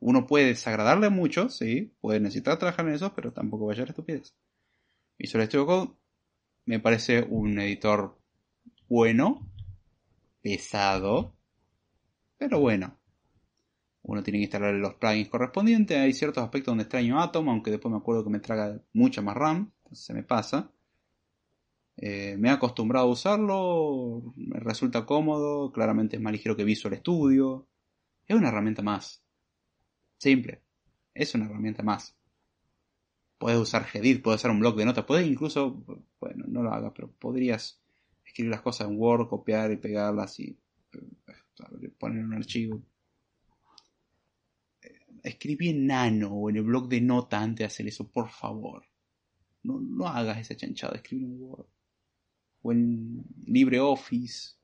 Uno 0.00 0.26
puede 0.26 0.46
desagradarle 0.46 1.10
mucho, 1.10 1.50
sí, 1.50 1.94
puede 2.00 2.20
necesitar 2.20 2.58
trabajar 2.58 2.88
en 2.88 2.94
eso, 2.94 3.14
pero 3.14 3.32
tampoco 3.32 3.66
vaya 3.66 3.82
a 3.82 3.86
ser 3.86 3.90
estupidez. 3.90 4.34
Visual 5.18 5.46
Studio 5.46 5.66
Code 5.66 5.90
me 6.64 6.80
parece 6.80 7.26
un 7.28 7.58
editor 7.58 8.18
bueno, 8.88 9.46
pesado, 10.42 11.36
pero 12.38 12.60
bueno. 12.60 12.96
Uno 14.02 14.22
tiene 14.22 14.38
que 14.38 14.44
instalar 14.44 14.74
los 14.74 14.94
plugins 14.94 15.28
correspondientes. 15.28 15.98
Hay 15.98 16.14
ciertos 16.14 16.42
aspectos 16.42 16.72
donde 16.72 16.84
extraño 16.84 17.20
Atom, 17.20 17.48
aunque 17.50 17.70
después 17.70 17.92
me 17.92 17.98
acuerdo 17.98 18.24
que 18.24 18.30
me 18.30 18.40
traga 18.40 18.80
mucha 18.94 19.20
más 19.20 19.36
RAM, 19.36 19.72
entonces 19.82 20.06
se 20.06 20.14
me 20.14 20.22
pasa. 20.22 20.72
Eh, 21.98 22.36
me 22.38 22.48
he 22.48 22.52
acostumbrado 22.52 23.08
a 23.08 23.10
usarlo, 23.10 24.32
me 24.36 24.58
resulta 24.58 25.04
cómodo, 25.04 25.70
claramente 25.70 26.16
es 26.16 26.22
más 26.22 26.32
ligero 26.32 26.56
que 26.56 26.64
Visual 26.64 26.96
Studio. 26.96 27.68
Es 28.26 28.34
una 28.36 28.48
herramienta 28.48 28.80
más. 28.82 29.22
Simple. 30.20 30.60
Es 31.14 31.34
una 31.34 31.46
herramienta 31.46 31.82
más. 31.82 32.14
Puedes 33.38 33.58
usar 33.58 33.84
Gedit, 33.84 34.22
puedes 34.22 34.42
usar 34.42 34.50
un 34.50 34.60
blog 34.60 34.76
de 34.76 34.84
notas, 34.84 35.06
puedes 35.06 35.26
incluso, 35.26 35.82
bueno, 36.20 36.44
no 36.46 36.62
lo 36.62 36.70
hagas, 36.74 36.92
pero 36.94 37.10
podrías 37.10 37.80
escribir 38.22 38.50
las 38.50 38.60
cosas 38.60 38.88
en 38.88 38.98
Word, 38.98 39.28
copiar 39.28 39.72
y 39.72 39.78
pegarlas 39.78 40.38
y 40.38 40.58
poner 41.98 42.18
en 42.18 42.26
un 42.26 42.34
archivo. 42.34 42.82
Eh, 44.82 44.98
escribí 45.22 45.70
en 45.70 45.86
Nano 45.86 46.34
o 46.34 46.50
en 46.50 46.56
el 46.56 46.64
blog 46.64 46.88
de 46.88 47.00
notas 47.00 47.40
antes 47.40 47.58
de 47.60 47.64
hacer 47.64 47.86
eso, 47.88 48.06
por 48.06 48.28
favor. 48.28 48.84
No, 49.62 49.80
no 49.80 50.06
hagas 50.06 50.38
esa 50.38 50.54
chanchada, 50.54 50.96
escribir 50.96 51.28
en 51.28 51.40
Word. 51.40 51.66
O 52.60 52.72
en 52.72 53.24
LibreOffice. 53.46 54.56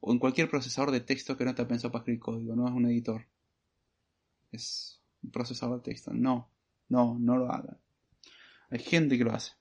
O 0.00 0.12
en 0.12 0.18
cualquier 0.18 0.50
procesador 0.50 0.90
de 0.90 1.00
texto 1.00 1.36
que 1.36 1.44
no 1.44 1.54
te 1.54 1.62
ha 1.62 1.68
pensado 1.68 1.92
para 1.92 2.02
escribir 2.02 2.20
código, 2.20 2.56
no 2.56 2.66
es 2.66 2.74
un 2.74 2.86
editor 2.86 3.26
es 4.52 5.02
un 5.22 5.30
procesador 5.30 5.78
de 5.78 5.90
texto. 5.90 6.12
No, 6.12 6.50
no, 6.88 7.18
no 7.18 7.36
lo 7.36 7.50
hagan. 7.50 7.80
Hay 8.70 8.78
gente 8.80 9.16
que 9.16 9.24
lo 9.24 9.32
hace. 9.32 9.52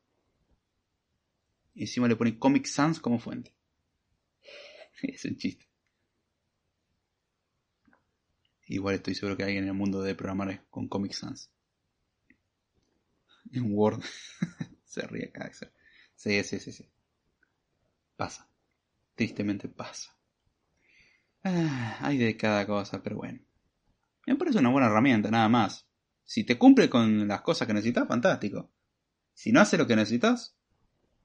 Y 1.73 1.81
encima 1.81 2.07
le 2.07 2.15
pone 2.15 2.39
Comic 2.39 2.65
Sans 2.65 2.99
como 2.99 3.19
fuente. 3.19 3.53
es 5.01 5.25
un 5.25 5.37
chiste. 5.37 5.67
Igual 8.67 8.95
estoy 8.95 9.13
seguro 9.13 9.37
que 9.37 9.43
alguien 9.43 9.63
en 9.63 9.69
el 9.69 9.75
mundo 9.75 10.01
de 10.01 10.15
programar 10.15 10.65
con 10.69 10.87
Comic 10.87 11.13
Sans. 11.13 11.51
En 13.51 13.73
Word. 13.73 14.01
Se 14.85 15.01
ríe 15.01 15.31
cada 15.31 15.47
vez. 15.47 15.59
Sí, 16.15 16.43
sí, 16.43 16.59
sí, 16.59 16.71
sí. 16.71 16.89
Pasa. 18.15 18.49
Tristemente 19.13 19.69
pasa. 19.69 20.15
Ah, 21.43 21.99
hay 22.01 22.17
de 22.17 22.35
cada 22.35 22.65
cosa, 22.65 23.03
pero 23.03 23.17
bueno. 23.17 23.44
Me 24.25 24.35
parece 24.35 24.59
una 24.59 24.69
buena 24.69 24.87
herramienta, 24.87 25.29
nada 25.29 25.49
más. 25.49 25.87
Si 26.23 26.43
te 26.43 26.57
cumple 26.57 26.89
con 26.89 27.27
las 27.27 27.41
cosas 27.41 27.67
que 27.67 27.73
necesitas, 27.73 28.07
fantástico. 28.07 28.71
Si 29.33 29.51
no 29.51 29.61
hace 29.61 29.77
lo 29.77 29.85
que 29.85 29.95
necesitas, 29.95 30.55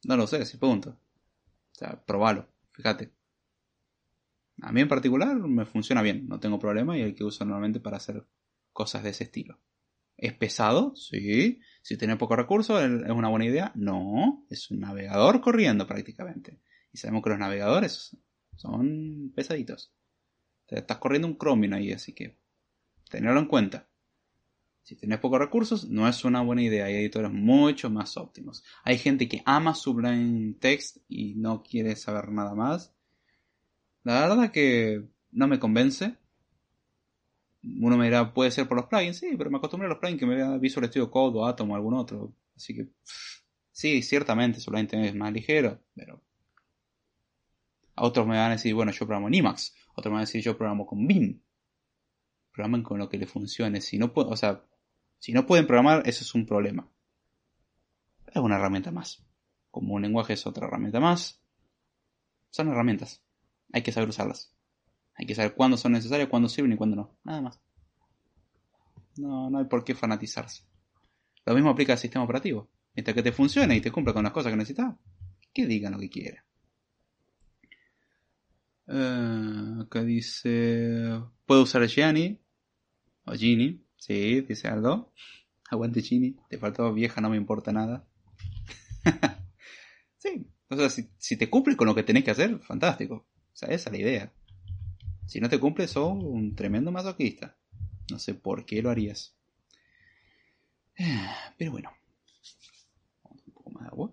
no 0.04 0.16
lo 0.16 0.26
sé, 0.26 0.44
si 0.44 0.58
punto. 0.58 0.90
O 0.90 1.74
sea, 1.78 2.04
probalo, 2.04 2.48
fíjate. 2.72 3.12
A 4.62 4.72
mí 4.72 4.82
en 4.82 4.88
particular 4.88 5.34
me 5.36 5.64
funciona 5.64 6.02
bien, 6.02 6.28
no 6.28 6.38
tengo 6.38 6.58
problema 6.58 6.98
y 6.98 7.02
el 7.02 7.14
que 7.14 7.24
uso 7.24 7.44
normalmente 7.44 7.80
para 7.80 7.96
hacer 7.96 8.26
cosas 8.72 9.02
de 9.02 9.10
ese 9.10 9.24
estilo. 9.24 9.58
¿Es 10.18 10.34
pesado? 10.34 10.94
Sí. 10.96 11.60
Si 11.80 11.96
tiene 11.96 12.16
pocos 12.16 12.36
recursos, 12.36 12.82
¿es 12.82 13.10
una 13.10 13.28
buena 13.28 13.46
idea? 13.46 13.72
No. 13.74 14.44
Es 14.50 14.70
un 14.70 14.80
navegador 14.80 15.40
corriendo 15.40 15.86
prácticamente. 15.86 16.60
Y 16.92 16.98
sabemos 16.98 17.22
que 17.22 17.30
los 17.30 17.38
navegadores 17.38 18.18
son 18.56 19.32
pesaditos. 19.34 19.94
Te 20.66 20.80
estás 20.80 20.98
corriendo 20.98 21.26
un 21.26 21.38
Chromium 21.38 21.72
ahí, 21.72 21.92
así 21.92 22.12
que 22.12 22.39
tenerlo 23.10 23.40
en 23.40 23.46
cuenta. 23.46 23.86
Si 24.82 24.96
tienes 24.96 25.18
pocos 25.18 25.38
recursos, 25.38 25.88
no 25.88 26.08
es 26.08 26.24
una 26.24 26.40
buena 26.40 26.62
idea. 26.62 26.86
Hay 26.86 26.94
editores 26.94 27.30
mucho 27.30 27.90
más 27.90 28.16
óptimos. 28.16 28.64
Hay 28.82 28.98
gente 28.98 29.28
que 29.28 29.42
ama 29.44 29.74
Sublime 29.74 30.54
Text 30.54 30.98
y 31.08 31.34
no 31.34 31.62
quiere 31.62 31.94
saber 31.96 32.30
nada 32.30 32.54
más. 32.54 32.94
La 34.02 34.26
verdad 34.26 34.50
que 34.50 35.04
no 35.32 35.46
me 35.46 35.58
convence. 35.58 36.16
Uno 37.62 37.98
me 37.98 38.06
dirá, 38.06 38.32
puede 38.32 38.50
ser 38.50 38.66
por 38.66 38.78
los 38.78 38.86
plugins, 38.86 39.18
sí, 39.18 39.34
pero 39.36 39.50
me 39.50 39.58
acostumbré 39.58 39.86
a 39.86 39.90
los 39.90 39.98
plugins 39.98 40.18
que 40.18 40.26
me 40.26 40.36
vea 40.36 40.56
Visual 40.56 40.86
Studio 40.86 41.10
Code 41.10 41.38
o 41.38 41.44
Atom 41.44 41.70
o 41.70 41.76
algún 41.76 41.94
otro. 41.94 42.32
Así 42.56 42.74
que, 42.74 42.88
sí, 43.70 44.02
ciertamente 44.02 44.60
solamente 44.60 45.06
es 45.06 45.14
más 45.14 45.32
ligero, 45.32 45.78
pero... 45.94 46.22
A 47.96 48.04
otros 48.04 48.26
me 48.26 48.38
van 48.38 48.52
a 48.52 48.54
decir, 48.54 48.74
bueno, 48.74 48.92
yo 48.92 49.06
programo 49.06 49.28
en 49.28 49.34
Emacs. 49.34 49.74
Otros 49.94 50.10
me 50.10 50.14
van 50.14 50.22
a 50.22 50.26
decir, 50.26 50.42
yo 50.42 50.56
programo 50.56 50.86
con 50.86 51.06
Beam. 51.06 51.38
Programen 52.52 52.82
con 52.82 52.98
lo 52.98 53.08
que 53.08 53.18
les 53.18 53.30
funcione. 53.30 53.80
Si 53.80 53.98
no 53.98 54.12
o 54.14 54.36
sea, 54.36 54.64
si 55.18 55.32
no 55.32 55.46
pueden 55.46 55.66
programar, 55.66 56.02
eso 56.06 56.24
es 56.24 56.34
un 56.34 56.46
problema. 56.46 56.88
Es 58.26 58.36
una 58.36 58.56
herramienta 58.56 58.90
más. 58.90 59.24
Como 59.70 59.94
un 59.94 60.02
lenguaje 60.02 60.32
es 60.32 60.46
otra 60.46 60.66
herramienta 60.66 61.00
más. 61.00 61.40
Son 62.50 62.68
herramientas. 62.68 63.22
Hay 63.72 63.82
que 63.82 63.92
saber 63.92 64.08
usarlas. 64.08 64.54
Hay 65.14 65.26
que 65.26 65.34
saber 65.34 65.54
cuándo 65.54 65.76
son 65.76 65.92
necesarias, 65.92 66.28
cuándo 66.28 66.48
sirven 66.48 66.72
y 66.72 66.76
cuándo 66.76 66.96
no. 66.96 67.18
Nada 67.24 67.42
más. 67.42 67.60
No, 69.16 69.50
no 69.50 69.58
hay 69.58 69.66
por 69.66 69.84
qué 69.84 69.94
fanatizarse. 69.94 70.64
Lo 71.44 71.54
mismo 71.54 71.70
aplica 71.70 71.92
al 71.92 71.98
sistema 71.98 72.24
operativo. 72.24 72.68
Mientras 72.94 73.14
que 73.14 73.22
te 73.22 73.32
funcione 73.32 73.76
y 73.76 73.80
te 73.80 73.92
cumpla 73.92 74.12
con 74.12 74.24
las 74.24 74.32
cosas 74.32 74.50
que 74.50 74.56
necesitas, 74.56 74.96
que 75.52 75.66
digan 75.66 75.92
lo 75.92 75.98
que 75.98 76.10
quieran. 76.10 76.44
Uh, 78.90 79.82
acá 79.82 80.02
dice. 80.02 81.22
¿Puedo 81.46 81.62
usar 81.62 81.86
Gianni? 81.86 82.40
O 83.24 83.32
Gini. 83.34 83.86
Sí, 83.96 84.40
dice 84.40 84.66
algo. 84.66 85.12
Aguante 85.70 86.02
Gini. 86.02 86.36
Te 86.48 86.58
faltó 86.58 86.92
vieja, 86.92 87.20
no 87.20 87.30
me 87.30 87.36
importa 87.36 87.72
nada. 87.72 88.04
sí. 90.18 90.44
Si, 90.88 91.08
si, 91.18 91.36
te 91.36 91.48
cumple 91.48 91.76
con 91.76 91.86
lo 91.86 91.94
que 91.94 92.02
tenés 92.02 92.24
que 92.24 92.32
hacer, 92.32 92.58
fantástico. 92.60 93.26
Esa 93.54 93.66
es 93.66 93.90
la 93.90 93.98
idea. 93.98 94.32
Si 95.26 95.40
no 95.40 95.48
te 95.48 95.60
cumple, 95.60 95.86
sos 95.86 96.12
un 96.12 96.56
tremendo 96.56 96.90
masoquista. 96.90 97.56
No 98.10 98.18
sé 98.18 98.34
por 98.34 98.64
qué 98.64 98.82
lo 98.82 98.90
harías. 98.90 99.36
Pero 101.58 101.70
bueno. 101.70 101.92
Un 103.22 103.52
poco 103.52 103.70
más 103.70 103.84
de 103.84 103.88
agua. 103.88 104.12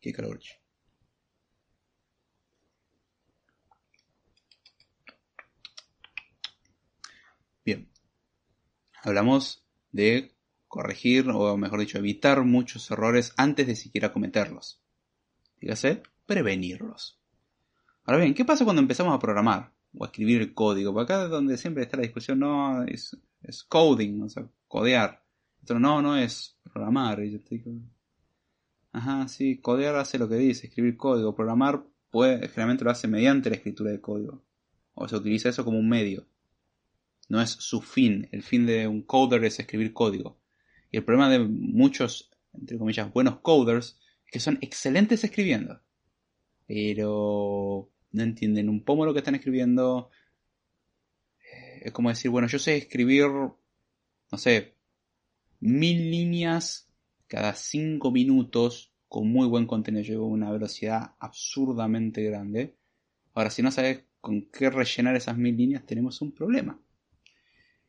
Qué 0.00 0.12
calor. 0.12 0.40
Bien. 7.64 7.88
Hablamos 9.04 9.66
de 9.92 10.34
corregir, 10.66 11.28
o 11.28 11.56
mejor 11.58 11.80
dicho, 11.80 11.98
evitar 11.98 12.42
muchos 12.42 12.90
errores 12.90 13.34
antes 13.36 13.66
de 13.66 13.76
siquiera 13.76 14.12
cometerlos. 14.12 14.82
Dígase, 15.60 16.02
prevenirlos. 16.26 17.20
Ahora 18.04 18.20
bien, 18.20 18.34
¿qué 18.34 18.46
pasa 18.46 18.64
cuando 18.64 18.80
empezamos 18.80 19.14
a 19.14 19.18
programar 19.18 19.74
o 19.92 20.04
a 20.04 20.06
escribir 20.06 20.40
el 20.40 20.54
código? 20.54 20.94
Porque 20.94 21.12
acá 21.12 21.24
es 21.24 21.30
donde 21.30 21.58
siempre 21.58 21.82
está 21.82 21.98
la 21.98 22.04
discusión, 22.04 22.38
no, 22.38 22.82
es, 22.84 23.14
coding, 23.68 24.22
o 24.22 24.28
sea, 24.30 24.48
codear. 24.66 25.22
Esto 25.60 25.78
no, 25.78 26.00
no 26.00 26.16
es 26.16 26.58
programar. 26.62 27.20
Ajá, 28.92 29.28
sí, 29.28 29.58
codear 29.60 29.96
hace 29.96 30.18
lo 30.18 30.30
que 30.30 30.36
dice, 30.36 30.68
escribir 30.68 30.96
código. 30.96 31.34
Programar 31.34 31.84
puede, 32.10 32.48
generalmente 32.48 32.84
lo 32.84 32.90
hace 32.90 33.06
mediante 33.06 33.50
la 33.50 33.56
escritura 33.56 33.90
de 33.90 34.00
código. 34.00 34.42
O 34.94 35.06
se 35.08 35.16
utiliza 35.16 35.50
eso 35.50 35.62
como 35.62 35.78
un 35.78 35.90
medio. 35.90 36.26
No 37.28 37.40
es 37.40 37.50
su 37.50 37.80
fin. 37.80 38.28
El 38.32 38.42
fin 38.42 38.66
de 38.66 38.86
un 38.86 39.02
coder 39.02 39.44
es 39.44 39.58
escribir 39.58 39.92
código. 39.92 40.38
Y 40.90 40.98
el 40.98 41.04
problema 41.04 41.28
de 41.28 41.40
muchos, 41.40 42.30
entre 42.52 42.78
comillas, 42.78 43.12
buenos 43.12 43.40
coders, 43.40 43.98
es 44.26 44.32
que 44.32 44.40
son 44.40 44.58
excelentes 44.60 45.24
escribiendo. 45.24 45.80
Pero 46.66 47.90
no 48.12 48.22
entienden 48.22 48.68
un 48.68 48.84
poco 48.84 49.04
lo 49.04 49.12
que 49.12 49.18
están 49.18 49.34
escribiendo. 49.34 50.10
Es 51.82 51.92
como 51.92 52.08
decir, 52.08 52.30
bueno, 52.30 52.48
yo 52.48 52.58
sé 52.58 52.76
escribir, 52.76 53.26
no 53.26 54.38
sé, 54.38 54.74
mil 55.60 56.10
líneas 56.10 56.88
cada 57.26 57.54
cinco 57.54 58.10
minutos 58.10 58.92
con 59.08 59.28
muy 59.28 59.48
buen 59.48 59.66
contenido. 59.66 60.04
Llevo 60.04 60.26
una 60.26 60.50
velocidad 60.50 61.14
absurdamente 61.18 62.22
grande. 62.22 62.76
Ahora, 63.32 63.50
si 63.50 63.62
no 63.62 63.70
sabes 63.70 64.04
con 64.20 64.42
qué 64.50 64.70
rellenar 64.70 65.16
esas 65.16 65.36
mil 65.36 65.56
líneas, 65.56 65.84
tenemos 65.84 66.20
un 66.22 66.32
problema. 66.32 66.80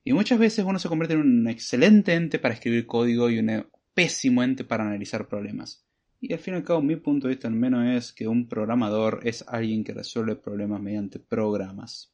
Y 0.07 0.13
muchas 0.13 0.37
veces 0.37 0.63
uno 0.63 0.77
se 0.77 0.87
convierte 0.87 1.15
en 1.15 1.21
un 1.21 1.47
excelente 1.47 2.13
ente 2.13 2.37
para 2.37 2.53
escribir 2.53 2.85
código 2.85 3.27
y 3.31 3.39
un 3.39 3.67
pésimo 3.95 4.43
ente 4.43 4.63
para 4.63 4.83
analizar 4.83 5.27
problemas. 5.27 5.83
Y 6.21 6.31
al 6.31 6.37
fin 6.37 6.53
y 6.53 6.57
al 6.57 6.63
cabo, 6.63 6.83
mi 6.83 6.95
punto 6.95 7.27
de 7.27 7.33
vista 7.33 7.47
al 7.47 7.55
menos 7.55 7.87
es 7.87 8.13
que 8.13 8.27
un 8.27 8.47
programador 8.47 9.21
es 9.23 9.43
alguien 9.47 9.83
que 9.83 9.93
resuelve 9.93 10.35
problemas 10.35 10.79
mediante 10.79 11.17
programas. 11.19 12.13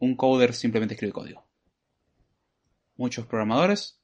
Un 0.00 0.16
coder 0.16 0.52
simplemente 0.52 0.94
escribe 0.94 1.12
código. 1.12 1.48
Muchos 2.96 3.24
programadores, 3.26 4.02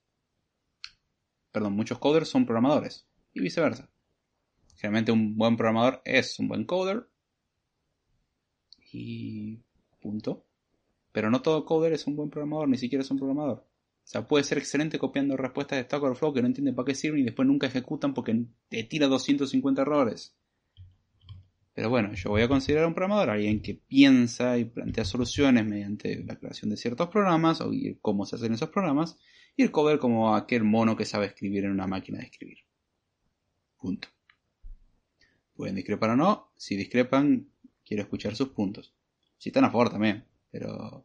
perdón, 1.51 1.73
muchos 1.73 1.99
coders 1.99 2.29
son 2.29 2.47
programadores 2.47 3.09
y 3.33 3.41
viceversa. 3.41 3.91
Generalmente 4.77 5.11
un 5.11 5.37
buen 5.37 5.57
programador 5.57 6.03
es 6.05 6.39
un 6.39 6.47
buen 6.47 6.65
coder 6.65 7.09
y 8.93 9.61
punto. 10.01 10.47
Pero 11.15 11.31
no 11.31 11.43
todo 11.43 11.65
coder 11.65 11.93
es 11.93 12.09
un 12.09 12.17
buen 12.17 12.29
programador, 12.29 12.69
ni 12.69 12.77
siquiera 12.77 13.05
es 13.05 13.11
un 13.13 13.19
programador. 13.19 13.59
O 13.59 14.07
sea, 14.07 14.27
puede 14.27 14.43
ser 14.43 14.59
excelente 14.59 14.99
copiando 14.99 15.37
respuestas 15.37 15.79
de 15.79 15.85
Stack 15.85 16.03
Overflow 16.03 16.35
que 16.35 16.43
no 16.43 16.49
entienden 16.49 16.75
para 16.75 16.87
qué 16.87 16.97
sirven 16.97 17.21
y 17.21 17.23
después 17.23 17.47
nunca 17.47 17.69
ejecutan 17.69 18.15
porque 18.15 18.47
te 18.69 18.83
tira 18.83 19.07
250 19.07 19.81
errores. 19.81 20.37
Pero 21.73 21.89
bueno, 21.89 22.13
yo 22.15 22.31
voy 22.31 22.43
a 22.43 22.49
considerar 22.49 22.89
un 22.89 22.95
programador 22.95 23.31
alguien 23.31 23.63
que 23.63 23.75
piensa 23.75 24.59
y 24.59 24.65
plantea 24.65 25.05
soluciones 25.05 25.65
mediante 25.65 26.25
la 26.25 26.37
creación 26.37 26.71
de 26.71 26.77
ciertos 26.77 27.09
programas 27.11 27.61
o 27.61 27.71
cómo 28.01 28.27
se 28.27 28.35
hacen 28.35 28.53
esos 28.53 28.71
programas 28.71 29.17
y 29.57 29.63
el 29.63 29.71
coder 29.71 30.01
como 30.01 30.35
aquel 30.35 30.65
mono 30.65 30.97
que 30.97 31.05
sabe 31.05 31.27
escribir 31.27 31.65
en 31.65 31.71
una 31.71 31.87
máquina 31.87 32.19
de 32.19 32.25
escribir. 32.25 32.59
Punto. 33.77 34.09
Pueden 35.55 35.77
discrepar 35.77 36.11
o 36.11 36.17
no. 36.17 36.51
Si 36.57 36.75
discrepan, 36.75 37.51
quiero 37.85 38.03
escuchar 38.03 38.35
sus 38.35 38.49
puntos. 38.49 38.93
Si 39.39 39.51
están 39.51 39.65
a 39.65 39.71
favor 39.71 39.91
también, 39.91 40.25
pero 40.55 41.05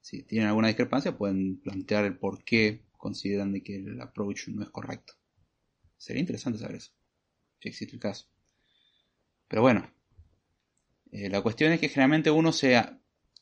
si 0.00 0.24
tienen 0.24 0.48
alguna 0.48 0.66
discrepancia 0.66 1.16
pueden 1.16 1.60
plantear 1.60 2.04
el 2.04 2.18
por 2.18 2.42
qué 2.42 2.80
consideran 2.98 3.52
de 3.52 3.62
que 3.62 3.76
el 3.76 4.00
approach 4.00 4.48
no 4.48 4.60
es 4.64 4.70
correcto. 4.70 5.12
Sería 5.96 6.18
interesante 6.18 6.58
saber 6.58 6.78
eso, 6.78 6.90
si 7.60 7.68
existe 7.68 7.94
el 7.94 8.00
caso. 8.00 8.26
Pero 9.46 9.62
bueno, 9.62 9.88
eh, 11.12 11.30
la 11.30 11.42
cuestión 11.42 11.70
es 11.70 11.78
que 11.78 11.90
generalmente 11.90 12.32
uno 12.32 12.50
se 12.50 12.82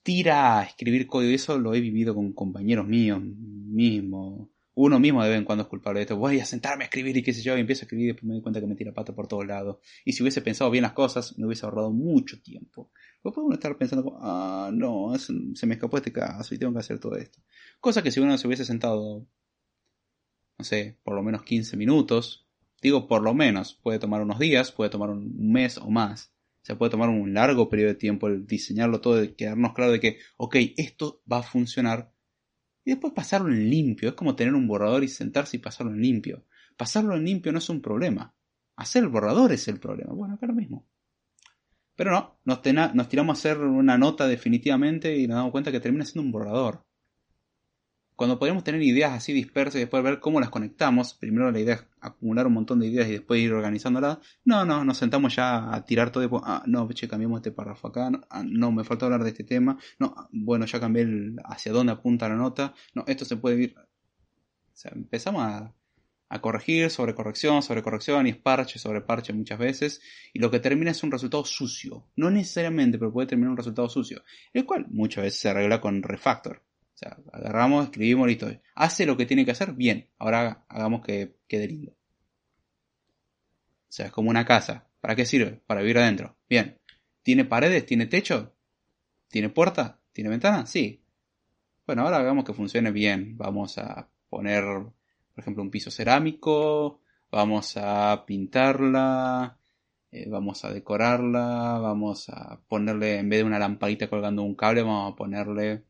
tira 0.02 0.58
a 0.58 0.64
escribir 0.64 1.06
código 1.06 1.30
y 1.30 1.36
eso 1.36 1.58
lo 1.58 1.72
he 1.72 1.80
vivido 1.80 2.14
con 2.14 2.34
compañeros 2.34 2.86
míos 2.86 3.22
mismo. 3.22 4.50
Uno 4.74 5.00
mismo 5.00 5.22
de 5.22 5.30
vez 5.30 5.38
en 5.38 5.44
cuando 5.44 5.64
es 5.64 5.68
culpable 5.68 5.98
de 5.98 6.02
esto. 6.02 6.16
Voy 6.16 6.38
a 6.40 6.44
sentarme 6.44 6.84
a 6.84 6.86
escribir 6.86 7.16
y 7.16 7.22
qué 7.22 7.32
sé 7.32 7.42
yo, 7.42 7.56
y 7.56 7.60
empiezo 7.60 7.82
a 7.82 7.84
escribir 7.84 8.04
y 8.04 8.08
después 8.08 8.24
me 8.24 8.34
doy 8.34 8.42
cuenta 8.42 8.60
que 8.60 8.66
me 8.66 8.76
tira 8.76 8.92
pata 8.92 9.14
por 9.14 9.26
todos 9.26 9.46
lados. 9.46 9.78
Y 10.04 10.12
si 10.12 10.22
hubiese 10.22 10.42
pensado 10.42 10.70
bien 10.70 10.82
las 10.82 10.92
cosas, 10.92 11.36
me 11.38 11.46
hubiese 11.46 11.66
ahorrado 11.66 11.90
mucho 11.90 12.40
tiempo. 12.40 12.90
O 13.22 13.32
puede 13.32 13.46
uno 13.46 13.54
estar 13.54 13.76
pensando, 13.76 14.18
ah, 14.20 14.70
no, 14.72 15.12
se 15.18 15.66
me 15.66 15.74
escapó 15.74 15.96
este 15.96 16.12
caso 16.12 16.54
y 16.54 16.58
tengo 16.58 16.72
que 16.72 16.78
hacer 16.78 16.98
todo 16.98 17.16
esto. 17.16 17.40
Cosa 17.80 18.02
que 18.02 18.10
si 18.10 18.20
uno 18.20 18.38
se 18.38 18.46
hubiese 18.46 18.64
sentado 18.64 19.26
no 20.60 20.64
sé, 20.64 20.98
por 21.02 21.14
lo 21.14 21.22
menos 21.22 21.42
15 21.42 21.78
minutos. 21.78 22.46
Digo 22.82 23.08
por 23.08 23.22
lo 23.22 23.32
menos, 23.32 23.80
puede 23.82 23.98
tomar 23.98 24.20
unos 24.20 24.38
días, 24.38 24.72
puede 24.72 24.90
tomar 24.90 25.08
un 25.08 25.50
mes 25.50 25.78
o 25.78 25.90
más. 25.90 26.34
Se 26.62 26.76
puede 26.76 26.90
tomar 26.90 27.08
un 27.08 27.32
largo 27.32 27.70
periodo 27.70 27.88
de 27.88 27.94
tiempo 27.94 28.26
el 28.28 28.46
diseñarlo 28.46 29.00
todo, 29.00 29.24
y 29.24 29.32
quedarnos 29.32 29.72
claro 29.72 29.92
de 29.92 30.00
que, 30.00 30.18
ok, 30.36 30.56
esto 30.76 31.22
va 31.30 31.38
a 31.38 31.42
funcionar. 31.42 32.12
Y 32.84 32.90
después 32.90 33.12
pasarlo 33.12 33.48
en 33.48 33.68
limpio. 33.68 34.10
Es 34.10 34.14
como 34.14 34.36
tener 34.36 34.54
un 34.54 34.66
borrador 34.66 35.04
y 35.04 35.08
sentarse 35.08 35.56
y 35.56 35.60
pasarlo 35.60 35.92
en 35.92 36.00
limpio. 36.00 36.46
Pasarlo 36.76 37.16
en 37.16 37.24
limpio 37.24 37.52
no 37.52 37.58
es 37.58 37.68
un 37.68 37.80
problema. 37.82 38.34
Hacer 38.76 39.02
el 39.02 39.08
borrador 39.10 39.52
es 39.52 39.68
el 39.68 39.78
problema. 39.78 40.12
Bueno, 40.12 40.34
acá 40.34 40.46
lo 40.46 40.54
mismo. 40.54 40.86
Pero 41.94 42.12
no, 42.12 42.40
nos, 42.44 42.60
nos 42.94 43.08
tiramos 43.08 43.36
a 43.36 43.38
hacer 43.38 43.58
una 43.58 43.98
nota 43.98 44.26
definitivamente 44.26 45.18
y 45.18 45.26
nos 45.26 45.36
damos 45.36 45.52
cuenta 45.52 45.70
que 45.70 45.80
termina 45.80 46.04
siendo 46.04 46.26
un 46.26 46.32
borrador. 46.32 46.86
Cuando 48.20 48.38
podemos 48.38 48.62
tener 48.62 48.82
ideas 48.82 49.12
así 49.12 49.32
dispersas 49.32 49.76
y 49.76 49.78
después 49.78 50.02
ver 50.02 50.20
cómo 50.20 50.40
las 50.40 50.50
conectamos, 50.50 51.14
primero 51.14 51.50
la 51.50 51.58
idea 51.58 51.76
es 51.76 51.86
acumular 52.02 52.46
un 52.46 52.52
montón 52.52 52.78
de 52.78 52.86
ideas 52.86 53.08
y 53.08 53.12
después 53.12 53.40
ir 53.40 53.50
organizándolas. 53.50 54.18
No, 54.44 54.66
no, 54.66 54.84
nos 54.84 54.98
sentamos 54.98 55.34
ya 55.34 55.74
a 55.74 55.86
tirar 55.86 56.12
todo. 56.12 56.22
De, 56.22 56.40
ah, 56.44 56.62
no, 56.66 56.86
che, 56.90 57.08
cambiamos 57.08 57.38
este 57.38 57.50
párrafo 57.50 57.88
acá. 57.88 58.10
Ah, 58.28 58.42
no, 58.44 58.72
me 58.72 58.84
falta 58.84 59.06
hablar 59.06 59.24
de 59.24 59.30
este 59.30 59.44
tema. 59.44 59.78
No, 59.98 60.12
ah, 60.14 60.28
bueno, 60.32 60.66
ya 60.66 60.78
cambié 60.78 61.34
hacia 61.46 61.72
dónde 61.72 61.92
apunta 61.92 62.28
la 62.28 62.34
nota. 62.34 62.74
No, 62.94 63.04
esto 63.06 63.24
se 63.24 63.38
puede 63.38 63.62
ir. 63.62 63.74
Empezamos 64.84 65.42
a, 65.42 65.74
a 66.28 66.40
corregir 66.42 66.90
sobre 66.90 67.14
corrección, 67.14 67.62
sobre 67.62 67.82
corrección 67.82 68.26
y 68.26 68.30
es 68.30 68.36
parche 68.36 68.78
sobre 68.78 69.00
parche 69.00 69.32
muchas 69.32 69.58
veces. 69.58 70.02
Y 70.34 70.40
lo 70.40 70.50
que 70.50 70.60
termina 70.60 70.90
es 70.90 71.02
un 71.02 71.10
resultado 71.10 71.46
sucio. 71.46 72.10
No 72.16 72.30
necesariamente, 72.30 72.98
pero 72.98 73.14
puede 73.14 73.28
terminar 73.28 73.52
un 73.52 73.56
resultado 73.56 73.88
sucio. 73.88 74.22
El 74.52 74.66
cual 74.66 74.84
muchas 74.90 75.24
veces 75.24 75.40
se 75.40 75.48
arregla 75.48 75.80
con 75.80 76.02
refactor 76.02 76.60
sea, 77.00 77.16
agarramos, 77.32 77.86
escribimos, 77.86 78.28
listo. 78.28 78.50
Hace 78.74 79.06
lo 79.06 79.16
que 79.16 79.26
tiene 79.26 79.44
que 79.44 79.52
hacer, 79.52 79.72
bien. 79.72 80.08
Ahora 80.18 80.64
hagamos 80.68 81.02
que 81.02 81.36
quede 81.48 81.66
lindo. 81.66 81.92
O 81.92 83.92
sea, 83.92 84.06
es 84.06 84.12
como 84.12 84.30
una 84.30 84.44
casa. 84.44 84.86
¿Para 85.00 85.16
qué 85.16 85.24
sirve? 85.24 85.60
Para 85.66 85.80
vivir 85.80 85.98
adentro. 85.98 86.36
Bien. 86.48 86.78
¿Tiene 87.22 87.44
paredes? 87.44 87.86
¿Tiene 87.86 88.06
techo? 88.06 88.54
¿Tiene 89.28 89.48
puerta? 89.48 90.00
¿Tiene 90.12 90.30
ventana? 90.30 90.66
Sí. 90.66 91.02
Bueno, 91.86 92.02
ahora 92.02 92.18
hagamos 92.18 92.44
que 92.44 92.52
funcione 92.52 92.90
bien. 92.90 93.36
Vamos 93.38 93.78
a 93.78 94.08
poner, 94.28 94.64
por 94.64 95.38
ejemplo, 95.38 95.62
un 95.62 95.70
piso 95.70 95.90
cerámico. 95.90 97.00
Vamos 97.30 97.76
a 97.76 98.24
pintarla. 98.26 99.56
Eh, 100.12 100.28
vamos 100.28 100.64
a 100.64 100.72
decorarla. 100.72 101.78
Vamos 101.78 102.28
a 102.28 102.60
ponerle, 102.68 103.18
en 103.18 103.30
vez 103.30 103.40
de 103.40 103.44
una 103.44 103.58
lamparita 103.58 104.10
colgando 104.10 104.42
un 104.42 104.54
cable, 104.54 104.82
vamos 104.82 105.14
a 105.14 105.16
ponerle 105.16 105.84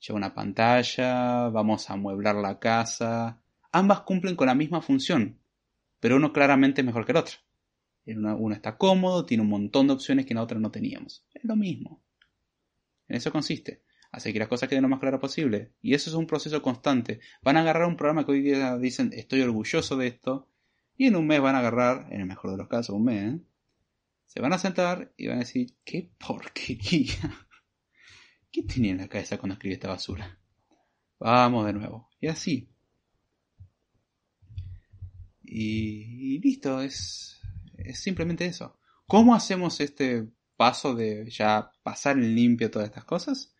lleva 0.00 0.16
una 0.16 0.34
pantalla, 0.34 1.48
vamos 1.48 1.88
a 1.88 1.94
amueblar 1.94 2.36
la 2.36 2.58
casa. 2.58 3.40
Ambas 3.72 4.00
cumplen 4.00 4.36
con 4.36 4.46
la 4.46 4.54
misma 4.54 4.80
función, 4.80 5.38
pero 6.00 6.16
uno 6.16 6.32
claramente 6.32 6.80
es 6.80 6.86
mejor 6.86 7.04
que 7.04 7.12
el 7.12 7.18
otro. 7.18 7.36
Uno, 8.06 8.54
está 8.54 8.76
cómodo, 8.76 9.26
tiene 9.26 9.42
un 9.42 9.48
montón 9.48 9.88
de 9.88 9.94
opciones 9.94 10.26
que 10.26 10.32
en 10.32 10.36
la 10.36 10.44
otra 10.44 10.60
no 10.60 10.70
teníamos. 10.70 11.26
Es 11.34 11.42
lo 11.44 11.56
mismo. 11.56 12.02
En 13.08 13.16
eso 13.16 13.32
consiste. 13.32 13.82
Hacer 14.12 14.32
que 14.32 14.38
las 14.38 14.48
cosas 14.48 14.68
queden 14.68 14.82
lo 14.82 14.88
más 14.88 15.00
claras 15.00 15.20
posible. 15.20 15.72
Y 15.82 15.94
eso 15.94 16.08
es 16.08 16.14
un 16.14 16.26
proceso 16.26 16.62
constante. 16.62 17.20
Van 17.42 17.56
a 17.56 17.60
agarrar 17.60 17.88
un 17.88 17.96
programa 17.96 18.24
que 18.24 18.32
hoy 18.32 18.42
día 18.42 18.78
dicen 18.78 19.10
estoy 19.12 19.42
orgulloso 19.42 19.96
de 19.96 20.06
esto. 20.06 20.48
Y 20.96 21.06
en 21.06 21.16
un 21.16 21.26
mes 21.26 21.40
van 21.40 21.56
a 21.56 21.58
agarrar, 21.58 22.06
en 22.10 22.20
el 22.20 22.26
mejor 22.26 22.52
de 22.52 22.56
los 22.56 22.68
casos, 22.68 22.94
un 22.94 23.04
mes. 23.04 23.40
Se 24.26 24.40
van 24.40 24.52
a 24.52 24.58
sentar 24.58 25.12
y 25.16 25.26
van 25.26 25.36
a 25.36 25.40
decir, 25.40 25.74
qué 25.84 26.10
porquería. 26.18 27.45
¿Qué 28.50 28.62
tenía 28.62 28.92
en 28.92 28.98
la 28.98 29.08
cabeza 29.08 29.38
cuando 29.38 29.54
escribí 29.54 29.74
esta 29.74 29.88
basura? 29.88 30.38
Vamos 31.18 31.66
de 31.66 31.72
nuevo. 31.72 32.10
Y 32.20 32.28
así. 32.28 32.68
Y, 35.42 36.38
listo, 36.40 36.80
es, 36.80 37.40
es 37.76 38.00
simplemente 38.00 38.46
eso. 38.46 38.78
¿Cómo 39.06 39.34
hacemos 39.34 39.80
este 39.80 40.28
paso 40.56 40.94
de 40.94 41.30
ya 41.30 41.70
pasar 41.82 42.16
en 42.16 42.34
limpio 42.34 42.70
todas 42.70 42.88
estas 42.88 43.04
cosas? 43.04 43.54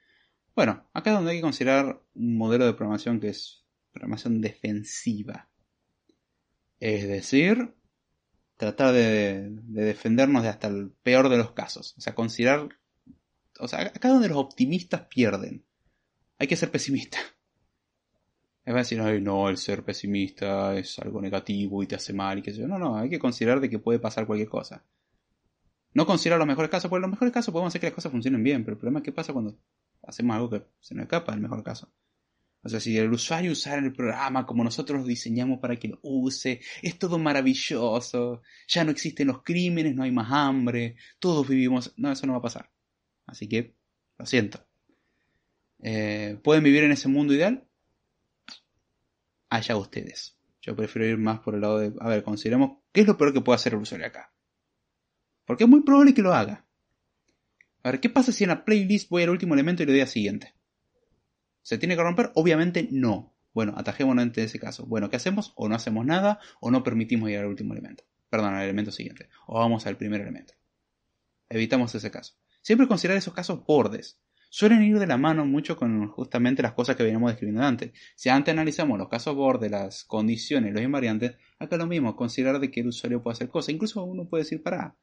Bueno, 0.54 0.88
acá 0.92 1.10
es 1.10 1.16
donde 1.16 1.32
hay 1.32 1.38
que 1.38 1.42
considerar 1.42 2.02
un 2.14 2.36
modelo 2.36 2.66
de 2.66 2.74
programación 2.74 3.20
que 3.20 3.28
es 3.28 3.64
programación 3.92 4.40
defensiva. 4.40 5.48
Es 6.80 7.06
decir, 7.06 7.74
tratar 8.56 8.92
de, 8.92 9.50
de, 9.50 9.84
defendernos 9.84 10.42
de 10.42 10.48
hasta 10.48 10.68
el 10.68 10.90
peor 11.02 11.28
de 11.28 11.38
los 11.38 11.52
casos. 11.52 11.94
O 11.96 12.00
sea, 12.00 12.14
considerar 12.14 12.68
o 13.60 13.68
sea, 13.68 13.80
acá 13.80 14.08
donde 14.08 14.28
los 14.28 14.38
optimistas 14.38 15.02
pierden. 15.02 15.64
Hay 16.38 16.46
que 16.46 16.56
ser 16.56 16.70
pesimista. 16.70 17.18
Es 18.64 18.74
decir, 18.74 19.00
no, 19.22 19.48
el 19.48 19.58
ser 19.58 19.84
pesimista 19.84 20.76
es 20.76 20.98
algo 20.98 21.20
negativo 21.22 21.82
y 21.82 21.86
te 21.86 21.94
hace 21.94 22.12
mal 22.12 22.38
y 22.38 22.42
qué 22.42 22.52
sé 22.52 22.62
yo. 22.62 22.66
No, 22.66 22.78
no, 22.78 22.96
hay 22.96 23.08
que 23.08 23.18
considerar 23.18 23.60
de 23.60 23.70
que 23.70 23.78
puede 23.78 24.00
pasar 24.00 24.26
cualquier 24.26 24.48
cosa. 24.48 24.84
No 25.94 26.04
considerar 26.04 26.38
los 26.38 26.48
mejores 26.48 26.70
casos, 26.70 26.90
porque 26.90 27.02
los 27.02 27.10
mejores 27.10 27.32
casos 27.32 27.52
podemos 27.52 27.70
hacer 27.70 27.80
que 27.80 27.86
las 27.86 27.94
cosas 27.94 28.10
funcionen 28.10 28.42
bien, 28.42 28.64
pero 28.64 28.74
el 28.74 28.78
problema 28.78 28.98
es 28.98 29.04
qué 29.04 29.12
pasa 29.12 29.32
cuando 29.32 29.56
hacemos 30.02 30.34
algo 30.34 30.50
que 30.50 30.66
se 30.80 30.94
nos 30.94 31.04
escapa 31.04 31.32
del 31.32 31.40
mejor 31.40 31.62
caso. 31.62 31.92
O 32.62 32.68
sea, 32.68 32.80
si 32.80 32.98
el 32.98 33.12
usuario 33.12 33.52
usara 33.52 33.80
el 33.80 33.92
programa 33.92 34.44
como 34.44 34.64
nosotros 34.64 35.00
lo 35.00 35.06
diseñamos 35.06 35.60
para 35.60 35.76
que 35.76 35.86
lo 35.86 36.00
use, 36.02 36.60
es 36.82 36.98
todo 36.98 37.16
maravilloso, 37.18 38.42
ya 38.66 38.82
no 38.82 38.90
existen 38.90 39.28
los 39.28 39.44
crímenes, 39.44 39.94
no 39.94 40.02
hay 40.02 40.10
más 40.10 40.32
hambre, 40.32 40.96
todos 41.20 41.46
vivimos... 41.46 41.94
No, 41.96 42.10
eso 42.10 42.26
no 42.26 42.32
va 42.32 42.40
a 42.40 42.42
pasar. 42.42 42.68
Así 43.26 43.48
que, 43.48 43.74
lo 44.18 44.26
siento. 44.26 44.66
Eh, 45.80 46.38
¿Pueden 46.42 46.64
vivir 46.64 46.84
en 46.84 46.92
ese 46.92 47.08
mundo 47.08 47.34
ideal? 47.34 47.66
Allá 49.48 49.76
ustedes. 49.76 50.36
Yo 50.62 50.74
prefiero 50.74 51.06
ir 51.06 51.18
más 51.18 51.40
por 51.40 51.54
el 51.54 51.60
lado 51.60 51.78
de, 51.78 51.92
a 52.00 52.08
ver, 52.08 52.22
consideremos 52.22 52.78
qué 52.92 53.02
es 53.02 53.06
lo 53.06 53.16
peor 53.16 53.32
que 53.32 53.40
puede 53.40 53.56
hacer 53.56 53.74
el 53.74 53.80
usuario 53.80 54.06
acá. 54.06 54.32
Porque 55.44 55.64
es 55.64 55.70
muy 55.70 55.82
probable 55.82 56.14
que 56.14 56.22
lo 56.22 56.34
haga. 56.34 56.66
A 57.82 57.92
ver, 57.92 58.00
¿qué 58.00 58.10
pasa 58.10 58.32
si 58.32 58.44
en 58.44 58.48
la 58.48 58.64
playlist 58.64 59.08
voy 59.08 59.22
al 59.22 59.30
último 59.30 59.54
elemento 59.54 59.82
y 59.82 59.86
le 59.86 59.92
doy 59.92 60.00
al 60.00 60.08
siguiente? 60.08 60.54
¿Se 61.62 61.78
tiene 61.78 61.94
que 61.94 62.02
romper? 62.02 62.32
Obviamente 62.34 62.88
no. 62.90 63.36
Bueno, 63.54 63.74
atajémonos 63.76 64.24
en 64.24 64.32
ese 64.36 64.58
caso. 64.58 64.86
Bueno, 64.86 65.08
¿qué 65.08 65.16
hacemos? 65.16 65.52
O 65.54 65.68
no 65.68 65.76
hacemos 65.76 66.04
nada, 66.04 66.40
o 66.60 66.70
no 66.70 66.82
permitimos 66.82 67.30
ir 67.30 67.38
al 67.38 67.46
último 67.46 67.74
elemento. 67.74 68.04
Perdón, 68.28 68.54
al 68.54 68.64
elemento 68.64 68.90
siguiente. 68.90 69.28
O 69.46 69.58
vamos 69.58 69.86
al 69.86 69.96
primer 69.96 70.20
elemento. 70.20 70.54
Evitamos 71.48 71.94
ese 71.94 72.10
caso. 72.10 72.34
Siempre 72.66 72.88
considerar 72.88 73.18
esos 73.18 73.32
casos 73.32 73.64
bordes. 73.64 74.20
Suelen 74.50 74.82
ir 74.82 74.98
de 74.98 75.06
la 75.06 75.16
mano 75.16 75.46
mucho 75.46 75.76
con 75.76 76.08
justamente 76.08 76.64
las 76.64 76.72
cosas 76.72 76.96
que 76.96 77.04
veníamos 77.04 77.30
describiendo 77.30 77.62
antes. 77.62 77.92
Si 78.16 78.28
antes 78.28 78.50
analizamos 78.50 78.98
los 78.98 79.08
casos 79.08 79.36
bordes, 79.36 79.70
las 79.70 80.02
condiciones, 80.02 80.74
los 80.74 80.82
invariantes, 80.82 81.36
acá 81.60 81.76
lo 81.76 81.86
mismo, 81.86 82.16
considerar 82.16 82.58
de 82.58 82.72
que 82.72 82.80
el 82.80 82.88
usuario 82.88 83.22
puede 83.22 83.34
hacer 83.34 83.50
cosas. 83.50 83.72
Incluso 83.72 84.02
uno 84.02 84.28
puede 84.28 84.42
decir, 84.42 84.64
para, 84.64 84.96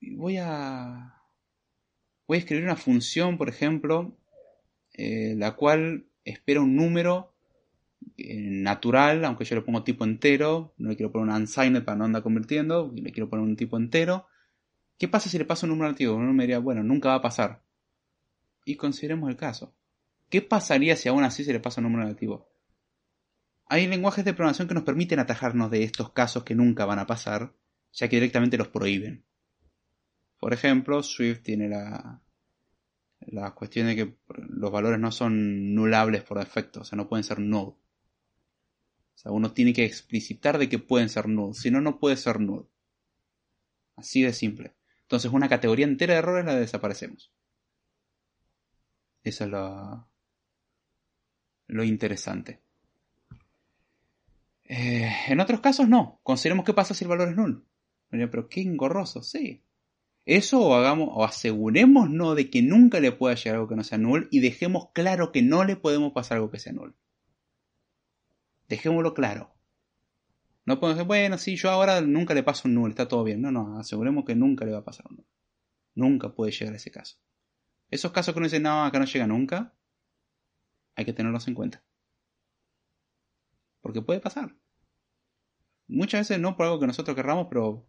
voy 0.00 0.36
a, 0.36 1.20
voy 2.28 2.36
a 2.36 2.38
escribir 2.38 2.62
una 2.62 2.76
función, 2.76 3.38
por 3.38 3.48
ejemplo, 3.48 4.16
eh, 4.92 5.34
la 5.36 5.56
cual 5.56 6.06
espera 6.24 6.60
un 6.60 6.76
número 6.76 7.34
eh, 8.16 8.38
natural, 8.38 9.24
aunque 9.24 9.44
yo 9.44 9.56
le 9.56 9.62
pongo 9.62 9.82
tipo 9.82 10.04
entero, 10.04 10.74
no 10.78 10.90
le 10.90 10.96
quiero 10.96 11.10
poner 11.10 11.26
un 11.26 11.40
unsigned 11.40 11.82
para 11.82 11.96
no 11.96 12.04
andar 12.04 12.22
convirtiendo, 12.22 12.92
le 12.94 13.10
quiero 13.10 13.28
poner 13.28 13.44
un 13.44 13.56
tipo 13.56 13.76
entero, 13.76 14.28
¿Qué 14.98 15.08
pasa 15.08 15.28
si 15.28 15.38
le 15.38 15.44
paso 15.44 15.66
un 15.66 15.70
número 15.70 15.88
negativo? 15.88 16.14
Uno 16.14 16.32
me 16.32 16.44
diría, 16.44 16.58
bueno, 16.58 16.82
nunca 16.82 17.10
va 17.10 17.16
a 17.16 17.22
pasar. 17.22 17.62
Y 18.64 18.76
consideremos 18.76 19.28
el 19.28 19.36
caso. 19.36 19.74
¿Qué 20.30 20.42
pasaría 20.42 20.96
si 20.96 21.08
aún 21.08 21.22
así 21.22 21.44
se 21.44 21.52
le 21.52 21.60
pasa 21.60 21.80
un 21.80 21.84
número 21.84 22.04
negativo? 22.04 22.48
Hay 23.66 23.86
lenguajes 23.86 24.24
de 24.24 24.32
programación 24.32 24.68
que 24.68 24.74
nos 24.74 24.84
permiten 24.84 25.18
atajarnos 25.18 25.70
de 25.70 25.82
estos 25.82 26.12
casos 26.12 26.44
que 26.44 26.54
nunca 26.54 26.84
van 26.84 26.98
a 26.98 27.06
pasar, 27.06 27.52
ya 27.92 28.08
que 28.08 28.16
directamente 28.16 28.56
los 28.56 28.68
prohíben. 28.68 29.24
Por 30.38 30.52
ejemplo, 30.52 31.02
Swift 31.02 31.42
tiene 31.42 31.68
la, 31.68 32.22
la 33.20 33.54
cuestión 33.54 33.86
de 33.88 33.96
que 33.96 34.16
los 34.48 34.70
valores 34.70 35.00
no 35.00 35.10
son 35.10 35.74
nulables 35.74 36.22
por 36.22 36.38
defecto, 36.38 36.80
o 36.80 36.84
sea, 36.84 36.96
no 36.96 37.08
pueden 37.08 37.24
ser 37.24 37.40
null. 37.40 37.68
O 37.68 39.18
sea, 39.18 39.32
uno 39.32 39.52
tiene 39.52 39.72
que 39.72 39.84
explicitar 39.84 40.58
de 40.58 40.68
que 40.68 40.78
pueden 40.78 41.08
ser 41.08 41.28
null, 41.28 41.54
si 41.54 41.70
no, 41.70 41.80
no 41.80 41.98
puede 41.98 42.16
ser 42.16 42.40
null. 42.40 42.68
Así 43.96 44.22
de 44.22 44.32
simple. 44.32 44.74
Entonces 45.06 45.30
una 45.32 45.48
categoría 45.48 45.86
entera 45.86 46.14
de 46.14 46.18
errores 46.18 46.44
la 46.44 46.56
desaparecemos. 46.56 47.30
Eso 49.22 49.44
es 49.44 49.50
lo, 51.68 51.84
interesante. 51.84 52.60
Eh, 54.64 55.08
en 55.28 55.38
otros 55.40 55.60
casos 55.60 55.88
no. 55.88 56.20
Consideremos 56.24 56.64
qué 56.64 56.74
pasa 56.74 56.92
si 56.92 57.04
el 57.04 57.08
valor 57.08 57.28
es 57.28 57.36
null. 57.36 57.64
Pero 58.10 58.48
qué 58.48 58.62
engorroso, 58.62 59.22
sí. 59.22 59.62
Eso 60.24 60.60
o 60.60 60.74
hagamos, 60.74 61.08
o 61.12 61.24
asegurémonos 61.24 62.34
de 62.34 62.50
que 62.50 62.62
nunca 62.62 62.98
le 62.98 63.12
pueda 63.12 63.36
llegar 63.36 63.56
algo 63.56 63.68
que 63.68 63.76
no 63.76 63.84
sea 63.84 63.98
null 63.98 64.26
y 64.32 64.40
dejemos 64.40 64.90
claro 64.92 65.30
que 65.30 65.42
no 65.42 65.62
le 65.62 65.76
podemos 65.76 66.12
pasar 66.12 66.38
algo 66.38 66.50
que 66.50 66.58
sea 66.58 66.72
null. 66.72 66.96
Dejémoslo 68.68 69.14
claro. 69.14 69.55
No 70.66 70.78
podemos 70.78 70.98
decir, 70.98 71.06
bueno, 71.06 71.38
sí, 71.38 71.56
yo 71.56 71.70
ahora 71.70 72.00
nunca 72.00 72.34
le 72.34 72.42
paso 72.42 72.68
un 72.68 72.74
null, 72.74 72.90
está 72.90 73.08
todo 73.08 73.24
bien. 73.24 73.40
No, 73.40 73.50
no, 73.50 73.78
aseguremos 73.78 74.24
que 74.24 74.34
nunca 74.34 74.64
le 74.64 74.72
va 74.72 74.78
a 74.78 74.84
pasar 74.84 75.06
un 75.08 75.16
null. 75.16 75.26
Nunca 75.94 76.34
puede 76.34 76.52
llegar 76.52 76.74
a 76.74 76.76
ese 76.76 76.90
caso. 76.90 77.16
Esos 77.88 78.12
casos 78.12 78.34
que 78.34 78.38
uno 78.38 78.46
dice, 78.46 78.60
no, 78.60 78.84
acá 78.84 78.98
no 78.98 79.06
llega 79.06 79.26
nunca, 79.26 79.72
hay 80.96 81.04
que 81.04 81.12
tenerlos 81.12 81.46
en 81.48 81.54
cuenta. 81.54 81.82
Porque 83.80 84.02
puede 84.02 84.20
pasar. 84.20 84.56
Muchas 85.86 86.22
veces 86.22 86.40
no 86.40 86.56
por 86.56 86.66
algo 86.66 86.80
que 86.80 86.88
nosotros 86.88 87.14
querramos, 87.14 87.46
pero 87.48 87.86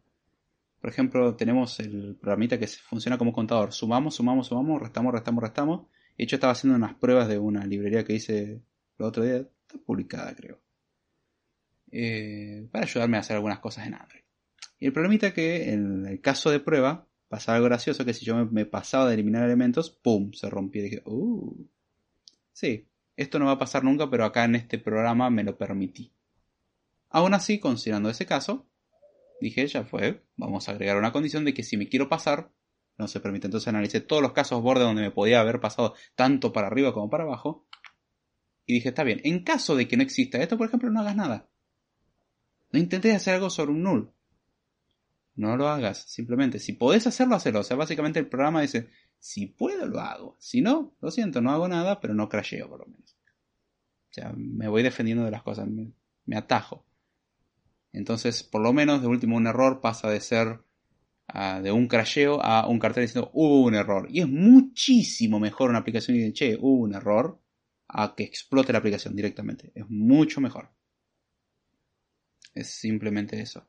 por 0.79 0.89
ejemplo, 0.89 1.35
tenemos 1.35 1.79
el 1.79 2.15
programita 2.15 2.59
que 2.59 2.67
funciona 2.67 3.17
como 3.17 3.33
contador. 3.33 3.73
Sumamos, 3.73 4.15
sumamos, 4.15 4.47
sumamos, 4.47 4.81
restamos, 4.81 5.11
restamos, 5.11 5.43
restamos. 5.43 5.87
De 6.17 6.23
hecho, 6.23 6.35
estaba 6.35 6.53
haciendo 6.53 6.77
unas 6.77 6.95
pruebas 6.95 7.27
de 7.27 7.39
una 7.39 7.65
librería 7.65 8.03
que 8.03 8.13
hice 8.13 8.61
el 8.99 9.05
otro 9.05 9.23
día. 9.23 9.37
Está 9.37 9.79
publicada, 9.85 10.35
creo. 10.35 10.61
Eh, 11.91 12.67
para 12.71 12.85
ayudarme 12.85 13.17
a 13.17 13.21
hacer 13.21 13.35
algunas 13.35 13.59
cosas 13.59 13.87
en 13.87 13.93
Android. 13.93 14.21
Y 14.79 14.85
el 14.85 14.93
problemita 14.93 15.33
que 15.33 15.71
en 15.71 16.05
el 16.05 16.21
caso 16.21 16.51
de 16.51 16.59
prueba 16.59 17.07
pasaba 17.27 17.57
algo 17.57 17.67
gracioso 17.67 18.05
que 18.05 18.13
si 18.13 18.25
yo 18.25 18.45
me, 18.45 18.65
pasaba 18.65 19.07
de 19.07 19.13
eliminar 19.13 19.43
elementos, 19.43 19.89
¡pum! 19.89 20.31
se 20.33 20.49
rompía. 20.49 20.81
Y 20.81 20.85
dije, 20.85 21.01
¡uh! 21.05 21.67
Sí, 22.53 22.87
esto 23.15 23.39
no 23.39 23.45
va 23.45 23.53
a 23.53 23.59
pasar 23.59 23.83
nunca, 23.83 24.09
pero 24.09 24.25
acá 24.25 24.45
en 24.45 24.55
este 24.55 24.77
programa 24.77 25.29
me 25.29 25.43
lo 25.43 25.57
permití. 25.57 26.13
Aún 27.09 27.33
así, 27.33 27.59
considerando 27.59 28.09
ese 28.09 28.25
caso, 28.25 28.67
dije, 29.41 29.67
ya 29.67 29.83
fue, 29.83 30.23
vamos 30.35 30.67
a 30.67 30.71
agregar 30.71 30.97
una 30.97 31.11
condición 31.11 31.45
de 31.45 31.53
que 31.53 31.63
si 31.63 31.77
me 31.77 31.87
quiero 31.87 32.09
pasar, 32.09 32.51
no 32.97 33.07
se 33.07 33.19
permite. 33.19 33.47
Entonces 33.47 33.67
analicé 33.67 34.01
todos 34.01 34.21
los 34.21 34.33
casos 34.33 34.61
borde 34.61 34.83
donde 34.83 35.03
me 35.03 35.11
podía 35.11 35.39
haber 35.39 35.59
pasado 35.59 35.95
tanto 36.15 36.51
para 36.51 36.67
arriba 36.67 36.93
como 36.93 37.09
para 37.09 37.23
abajo. 37.23 37.67
Y 38.65 38.73
dije, 38.73 38.89
está 38.89 39.03
bien, 39.03 39.21
en 39.23 39.43
caso 39.43 39.75
de 39.75 39.87
que 39.87 39.95
no 39.97 40.03
exista 40.03 40.41
esto, 40.41 40.57
por 40.57 40.67
ejemplo, 40.67 40.89
no 40.89 40.99
hagas 40.99 41.15
nada. 41.15 41.49
No 42.85 43.15
hacer 43.15 43.35
algo 43.35 43.49
sobre 43.49 43.71
un 43.71 43.83
null. 43.83 44.11
No 45.35 45.55
lo 45.55 45.67
hagas, 45.67 45.99
simplemente. 46.07 46.59
Si 46.59 46.73
podés 46.73 47.05
hacerlo, 47.07 47.35
hacelo. 47.35 47.59
O 47.59 47.63
sea, 47.63 47.77
básicamente 47.77 48.19
el 48.19 48.27
programa 48.27 48.61
dice, 48.61 48.89
si 49.19 49.45
puedo, 49.45 49.85
lo 49.85 49.99
hago. 49.99 50.35
Si 50.39 50.61
no, 50.61 50.95
lo 50.99 51.11
siento, 51.11 51.41
no 51.41 51.51
hago 51.51 51.67
nada, 51.67 51.99
pero 51.99 52.13
no 52.13 52.27
crasheo 52.27 52.69
por 52.69 52.79
lo 52.79 52.85
menos. 52.87 53.15
O 54.09 54.13
sea, 54.13 54.33
me 54.35 54.67
voy 54.67 54.83
defendiendo 54.83 55.23
de 55.25 55.31
las 55.31 55.43
cosas, 55.43 55.67
me 55.67 56.35
atajo. 56.35 56.87
Entonces, 57.93 58.43
por 58.43 58.61
lo 58.61 58.73
menos, 58.73 59.01
de 59.01 59.07
último, 59.07 59.37
un 59.37 59.47
error 59.47 59.81
pasa 59.81 60.09
de 60.09 60.21
ser 60.21 60.59
ah, 61.27 61.61
de 61.61 61.71
un 61.71 61.87
crasheo 61.87 62.41
a 62.43 62.67
un 62.67 62.79
cartel 62.79 63.05
diciendo 63.05 63.31
hubo 63.33 63.63
un 63.63 63.75
error. 63.75 64.07
Y 64.09 64.21
es 64.21 64.27
muchísimo 64.27 65.39
mejor 65.39 65.69
una 65.69 65.79
aplicación 65.79 66.17
y 66.17 66.31
che, 66.33 66.57
hubo 66.59 66.83
un 66.83 66.93
error, 66.93 67.39
a 67.87 68.15
que 68.15 68.23
explote 68.23 68.73
la 68.73 68.79
aplicación 68.79 69.15
directamente. 69.15 69.71
Es 69.73 69.89
mucho 69.89 70.41
mejor. 70.41 70.69
Es 72.57 72.69
simplemente 72.69 73.39
eso. 73.39 73.67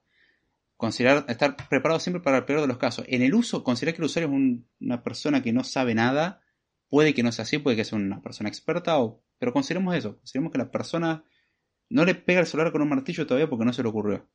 Considerar, 0.76 1.26
estar 1.28 1.56
preparado 1.68 2.00
siempre 2.00 2.22
para 2.22 2.38
el 2.38 2.44
peor 2.44 2.62
de 2.62 2.66
los 2.66 2.78
casos. 2.78 3.04
En 3.08 3.22
el 3.22 3.34
uso, 3.34 3.62
considerar 3.62 3.94
que 3.94 4.02
el 4.02 4.06
usuario 4.06 4.30
es 4.30 4.60
una 4.80 5.02
persona 5.02 5.42
que 5.42 5.52
no 5.52 5.62
sabe 5.62 5.94
nada. 5.94 6.40
Puede 6.88 7.12
que 7.12 7.22
no 7.22 7.32
sea 7.32 7.42
así, 7.42 7.58
puede 7.58 7.76
que 7.76 7.84
sea 7.84 7.98
una 7.98 8.22
persona 8.22 8.48
experta, 8.48 8.98
o, 8.98 9.22
pero 9.38 9.52
consideremos 9.52 9.94
eso. 9.94 10.16
Consideremos 10.18 10.52
que 10.52 10.58
la 10.58 10.70
persona 10.70 11.24
no 11.90 12.04
le 12.04 12.14
pega 12.14 12.40
el 12.40 12.46
celular 12.46 12.72
con 12.72 12.80
un 12.80 12.88
martillo 12.88 13.26
todavía 13.26 13.50
porque 13.50 13.66
no 13.66 13.72
se 13.72 13.82
le 13.82 13.88
ocurrió. 13.90 14.26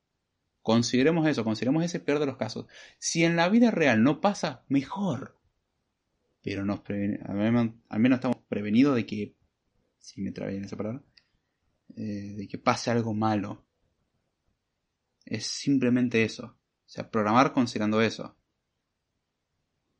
Consideremos 0.61 1.27
eso, 1.27 1.43
consideremos 1.43 1.83
ese 1.83 1.99
peor 1.99 2.19
de 2.19 2.27
los 2.27 2.37
casos. 2.37 2.67
Si 2.99 3.23
en 3.23 3.35
la 3.35 3.49
vida 3.49 3.71
real 3.71 4.03
no 4.03 4.21
pasa, 4.21 4.63
mejor. 4.69 5.39
Pero 6.43 6.63
nos 6.63 6.81
al 6.87 7.99
menos 7.99 8.17
estamos 8.17 8.37
prevenidos 8.47 8.95
de 8.95 9.05
que, 9.05 9.35
si 9.97 10.21
me 10.21 10.31
trae 10.31 10.51
bien 10.51 10.65
esa 10.65 10.77
palabra, 10.77 11.01
eh, 11.95 12.33
de 12.35 12.47
que 12.47 12.57
pase 12.57 12.91
algo 12.91 13.13
malo. 13.13 13.65
Es 15.25 15.47
simplemente 15.47 16.23
eso. 16.23 16.45
O 16.45 16.89
sea, 16.93 17.09
programar 17.09 17.53
considerando 17.53 18.01
eso. 18.01 18.37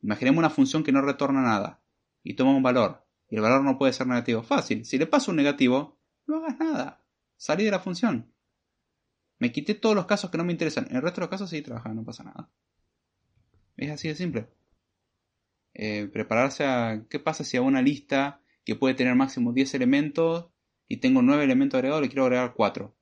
Imaginemos 0.02 0.38
una 0.38 0.50
función 0.50 0.84
que 0.84 0.92
no 0.92 1.00
retorna 1.00 1.42
nada 1.42 1.82
y 2.22 2.34
toma 2.34 2.54
un 2.54 2.62
valor 2.62 3.04
y 3.28 3.36
el 3.36 3.42
valor 3.42 3.62
no 3.62 3.78
puede 3.78 3.92
ser 3.92 4.06
negativo. 4.06 4.42
Fácil. 4.42 4.84
Si 4.84 4.98
le 4.98 5.06
pasa 5.06 5.30
un 5.30 5.36
negativo, 5.36 5.98
no 6.26 6.36
hagas 6.36 6.58
nada. 6.58 7.04
Salí 7.36 7.64
de 7.64 7.70
la 7.70 7.80
función. 7.80 8.32
Me 9.38 9.50
quité 9.50 9.74
todos 9.74 9.96
los 9.96 10.06
casos 10.06 10.30
que 10.30 10.38
no 10.38 10.44
me 10.44 10.52
interesan. 10.52 10.86
En 10.90 10.96
el 10.96 11.02
resto 11.02 11.20
de 11.20 11.22
los 11.22 11.30
casos 11.30 11.50
sí 11.50 11.62
trabajando, 11.62 12.02
no 12.02 12.06
pasa 12.06 12.24
nada. 12.24 12.50
Es 13.76 13.90
así 13.90 14.08
de 14.08 14.14
simple. 14.14 14.48
Eh, 15.74 16.08
prepararse 16.12 16.64
a 16.64 17.06
qué 17.10 17.18
pasa 17.18 17.42
si 17.42 17.56
a 17.56 17.62
una 17.62 17.82
lista 17.82 18.40
que 18.64 18.76
puede 18.76 18.94
tener 18.94 19.14
máximo 19.16 19.52
10 19.52 19.74
elementos 19.74 20.50
y 20.86 20.98
tengo 20.98 21.20
9 21.20 21.42
elementos 21.42 21.78
agregados, 21.78 22.02
le 22.02 22.08
quiero 22.08 22.24
agregar 22.24 22.54
4. 22.54 22.96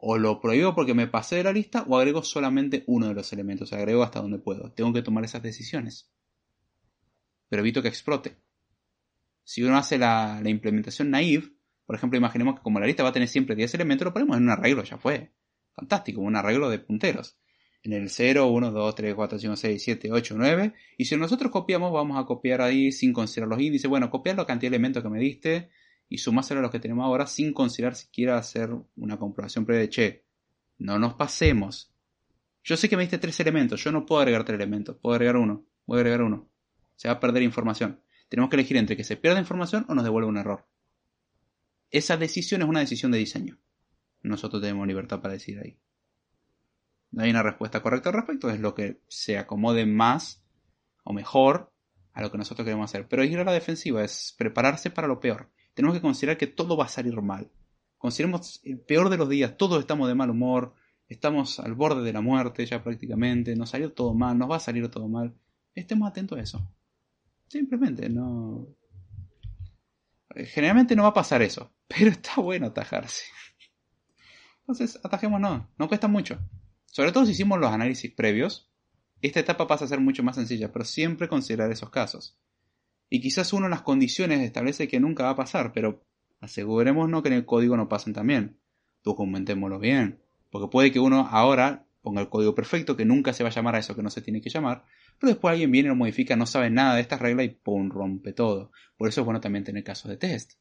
O 0.00 0.16
lo 0.16 0.40
prohíbo 0.40 0.74
porque 0.74 0.94
me 0.94 1.08
pasé 1.08 1.36
de 1.36 1.44
la 1.44 1.52
lista 1.52 1.84
o 1.88 1.96
agrego 1.96 2.22
solamente 2.22 2.84
uno 2.86 3.08
de 3.08 3.14
los 3.14 3.32
elementos. 3.32 3.72
Agrego 3.72 4.02
hasta 4.02 4.20
donde 4.20 4.38
puedo. 4.38 4.70
Tengo 4.72 4.92
que 4.92 5.02
tomar 5.02 5.24
esas 5.24 5.42
decisiones. 5.42 6.10
Pero 7.48 7.60
evito 7.60 7.82
que 7.82 7.88
explote. 7.88 8.36
Si 9.42 9.62
uno 9.62 9.76
hace 9.76 9.98
la, 9.98 10.40
implementación 10.44 11.10
naive, 11.10 11.50
por 11.86 11.96
ejemplo, 11.96 12.18
imaginemos 12.18 12.56
que 12.56 12.62
como 12.62 12.78
la 12.78 12.86
lista 12.86 13.02
va 13.02 13.08
a 13.08 13.12
tener 13.12 13.28
siempre 13.28 13.56
10 13.56 13.74
elementos, 13.74 14.04
lo 14.04 14.12
ponemos 14.12 14.36
en 14.36 14.42
un 14.44 14.50
arreglo, 14.50 14.84
ya 14.84 14.98
fue. 14.98 15.32
Fantástico, 15.74 16.20
un 16.20 16.36
arreglo 16.36 16.68
de 16.68 16.78
punteros. 16.78 17.38
En 17.82 17.94
el 17.94 18.10
0, 18.10 18.46
1, 18.46 18.70
2, 18.70 18.94
3, 18.94 19.14
4, 19.14 19.38
5, 19.38 19.56
6, 19.56 19.82
7, 19.82 20.12
8, 20.12 20.34
9. 20.36 20.74
Y 20.98 21.04
si 21.06 21.16
nosotros 21.16 21.50
copiamos, 21.50 21.92
vamos 21.92 22.18
a 22.18 22.26
copiar 22.26 22.60
ahí 22.60 22.92
sin 22.92 23.12
considerar 23.12 23.48
los 23.48 23.60
índices. 23.60 23.88
Bueno, 23.88 24.10
copiar 24.10 24.36
la 24.36 24.44
cantidad 24.44 24.70
de 24.70 24.76
elementos 24.76 25.02
que 25.02 25.08
me 25.08 25.18
diste 25.18 25.70
y 26.08 26.18
sumárselo 26.18 26.60
a 26.60 26.62
los 26.62 26.72
que 26.72 26.80
tenemos 26.80 27.04
ahora 27.04 27.26
sin 27.26 27.52
considerar 27.52 27.94
siquiera 27.94 28.38
hacer 28.38 28.70
una 28.96 29.18
comprobación 29.18 29.64
previa 29.64 29.82
de 29.82 29.90
che. 29.90 30.24
No 30.78 30.98
nos 30.98 31.14
pasemos. 31.14 31.92
Yo 32.64 32.76
sé 32.76 32.88
que 32.88 32.96
me 32.96 33.02
diste 33.02 33.18
tres 33.18 33.38
elementos, 33.40 33.82
yo 33.82 33.92
no 33.92 34.06
puedo 34.06 34.20
agregar 34.20 34.44
tres 34.44 34.56
elementos, 34.56 34.96
puedo 34.96 35.14
agregar 35.14 35.36
uno, 35.36 35.66
voy 35.86 35.98
a 35.98 36.00
agregar 36.00 36.22
uno. 36.22 36.48
Se 36.96 37.08
va 37.08 37.14
a 37.14 37.20
perder 37.20 37.42
información. 37.42 38.00
Tenemos 38.28 38.50
que 38.50 38.56
elegir 38.56 38.76
entre 38.76 38.96
que 38.96 39.04
se 39.04 39.16
pierda 39.16 39.40
información 39.40 39.86
o 39.88 39.94
nos 39.94 40.04
devuelva 40.04 40.28
un 40.28 40.36
error. 40.36 40.66
Esa 41.90 42.16
decisión 42.16 42.62
es 42.62 42.68
una 42.68 42.80
decisión 42.80 43.10
de 43.10 43.18
diseño. 43.18 43.58
Nosotros 44.22 44.60
tenemos 44.60 44.86
libertad 44.86 45.20
para 45.20 45.34
decir 45.34 45.58
ahí. 45.58 45.78
No 47.10 47.22
hay 47.22 47.30
una 47.30 47.42
respuesta 47.42 47.80
correcta 47.80 48.10
al 48.10 48.16
respecto, 48.16 48.50
es 48.50 48.60
lo 48.60 48.74
que 48.74 49.00
se 49.08 49.38
acomode 49.38 49.86
más 49.86 50.44
o 51.04 51.14
mejor 51.14 51.72
a 52.12 52.20
lo 52.20 52.30
que 52.30 52.38
nosotros 52.38 52.66
queremos 52.66 52.90
hacer. 52.90 53.08
Pero 53.08 53.24
ir 53.24 53.38
a 53.38 53.44
la 53.44 53.52
defensiva 53.52 54.04
es 54.04 54.34
prepararse 54.36 54.90
para 54.90 55.08
lo 55.08 55.20
peor. 55.20 55.50
Tenemos 55.78 55.94
que 55.94 56.02
considerar 56.02 56.36
que 56.36 56.48
todo 56.48 56.76
va 56.76 56.86
a 56.86 56.88
salir 56.88 57.22
mal. 57.22 57.48
Consideremos 57.98 58.60
el 58.64 58.80
peor 58.80 59.10
de 59.10 59.16
los 59.16 59.28
días, 59.28 59.56
todos 59.56 59.78
estamos 59.78 60.08
de 60.08 60.16
mal 60.16 60.28
humor, 60.28 60.74
estamos 61.06 61.60
al 61.60 61.74
borde 61.74 62.02
de 62.02 62.12
la 62.12 62.20
muerte 62.20 62.66
ya 62.66 62.82
prácticamente, 62.82 63.54
nos 63.54 63.70
salió 63.70 63.92
todo 63.92 64.12
mal, 64.12 64.36
nos 64.36 64.50
va 64.50 64.56
a 64.56 64.60
salir 64.60 64.88
todo 64.88 65.06
mal. 65.06 65.32
Estemos 65.76 66.08
atentos 66.10 66.36
a 66.36 66.42
eso. 66.42 66.68
Simplemente 67.46 68.08
no, 68.08 68.66
Generalmente 70.34 70.96
no 70.96 71.04
va 71.04 71.10
a 71.10 71.14
pasar 71.14 71.42
eso, 71.42 71.70
pero 71.86 72.10
está 72.10 72.40
bueno 72.40 72.66
atajarse. 72.66 73.26
Entonces, 74.62 74.98
atajémonos, 75.04 75.62
no 75.78 75.86
cuesta 75.86 76.08
mucho. 76.08 76.40
Sobre 76.86 77.12
todo 77.12 77.24
si 77.24 77.30
hicimos 77.30 77.60
los 77.60 77.70
análisis 77.70 78.12
previos, 78.12 78.68
esta 79.22 79.38
etapa 79.38 79.68
pasa 79.68 79.84
a 79.84 79.88
ser 79.88 80.00
mucho 80.00 80.24
más 80.24 80.34
sencilla, 80.34 80.72
pero 80.72 80.84
siempre 80.84 81.28
considerar 81.28 81.70
esos 81.70 81.90
casos. 81.90 82.36
Y 83.10 83.20
quizás 83.20 83.52
uno 83.52 83.66
en 83.66 83.70
las 83.70 83.82
condiciones 83.82 84.40
establece 84.40 84.88
que 84.88 85.00
nunca 85.00 85.24
va 85.24 85.30
a 85.30 85.36
pasar, 85.36 85.72
pero 85.72 86.04
asegurémonos 86.40 87.22
que 87.22 87.28
en 87.28 87.34
el 87.34 87.46
código 87.46 87.76
no 87.76 87.88
pasen 87.88 88.12
también. 88.12 88.58
Documentémoslo 89.02 89.78
bien, 89.78 90.20
porque 90.50 90.68
puede 90.68 90.92
que 90.92 91.00
uno 91.00 91.26
ahora 91.30 91.86
ponga 92.02 92.20
el 92.20 92.28
código 92.28 92.54
perfecto, 92.54 92.96
que 92.96 93.04
nunca 93.04 93.32
se 93.32 93.42
va 93.42 93.50
a 93.50 93.52
llamar 93.52 93.76
a 93.76 93.78
eso 93.78 93.94
que 93.94 94.02
no 94.02 94.10
se 94.10 94.22
tiene 94.22 94.40
que 94.40 94.50
llamar, 94.50 94.84
pero 95.18 95.32
después 95.32 95.52
alguien 95.52 95.70
viene 95.70 95.88
y 95.88 95.90
lo 95.90 95.96
modifica, 95.96 96.36
no 96.36 96.46
sabe 96.46 96.70
nada 96.70 96.94
de 96.94 97.00
esta 97.00 97.18
regla 97.18 97.44
y 97.44 97.50
¡pum! 97.50 97.90
rompe 97.90 98.32
todo. 98.32 98.70
Por 98.96 99.08
eso 99.08 99.20
es 99.20 99.24
bueno 99.24 99.40
también 99.40 99.64
tener 99.64 99.84
casos 99.84 100.10
de 100.10 100.16
test. 100.16 100.54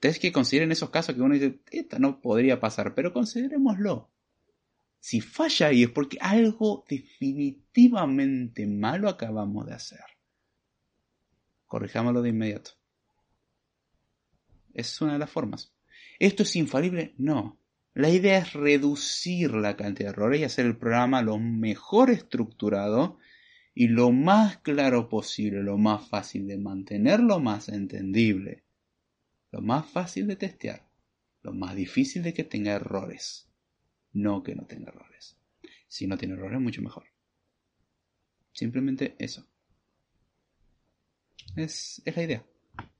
Test 0.00 0.20
que 0.20 0.32
consideren 0.32 0.70
esos 0.70 0.90
casos 0.90 1.14
que 1.14 1.22
uno 1.22 1.34
dice, 1.34 1.60
esta 1.70 1.98
no 1.98 2.20
podría 2.20 2.60
pasar, 2.60 2.94
pero 2.94 3.12
considerémoslo. 3.12 4.10
Si 5.00 5.20
falla 5.20 5.68
ahí 5.68 5.84
es 5.84 5.90
porque 5.90 6.18
algo 6.20 6.84
definitivamente 6.88 8.66
malo 8.66 9.08
acabamos 9.08 9.66
de 9.66 9.74
hacer. 9.74 10.17
Corrijámoslo 11.68 12.22
de 12.22 12.30
inmediato. 12.30 12.72
Es 14.74 15.00
una 15.00 15.12
de 15.12 15.18
las 15.18 15.30
formas. 15.30 15.72
¿Esto 16.18 16.42
es 16.42 16.56
infalible? 16.56 17.14
No. 17.18 17.58
La 17.94 18.10
idea 18.10 18.38
es 18.38 18.52
reducir 18.52 19.52
la 19.52 19.76
cantidad 19.76 20.08
de 20.08 20.12
errores 20.12 20.40
y 20.40 20.44
hacer 20.44 20.66
el 20.66 20.76
programa 20.76 21.22
lo 21.22 21.38
mejor 21.38 22.10
estructurado 22.10 23.18
y 23.74 23.88
lo 23.88 24.10
más 24.10 24.58
claro 24.58 25.08
posible, 25.08 25.62
lo 25.62 25.78
más 25.78 26.08
fácil 26.08 26.46
de 26.46 26.58
mantener, 26.58 27.20
lo 27.20 27.38
más 27.38 27.68
entendible, 27.68 28.64
lo 29.52 29.60
más 29.60 29.86
fácil 29.86 30.26
de 30.26 30.36
testear, 30.36 30.88
lo 31.42 31.52
más 31.52 31.76
difícil 31.76 32.22
de 32.22 32.34
que 32.34 32.44
tenga 32.44 32.72
errores, 32.72 33.48
no 34.12 34.42
que 34.42 34.54
no 34.54 34.66
tenga 34.66 34.88
errores. 34.88 35.36
Si 35.86 36.06
no 36.06 36.18
tiene 36.18 36.34
errores, 36.34 36.60
mucho 36.60 36.82
mejor. 36.82 37.04
Simplemente 38.52 39.14
eso. 39.18 39.46
Es, 41.56 42.02
es 42.04 42.16
la 42.16 42.22
idea. 42.22 42.42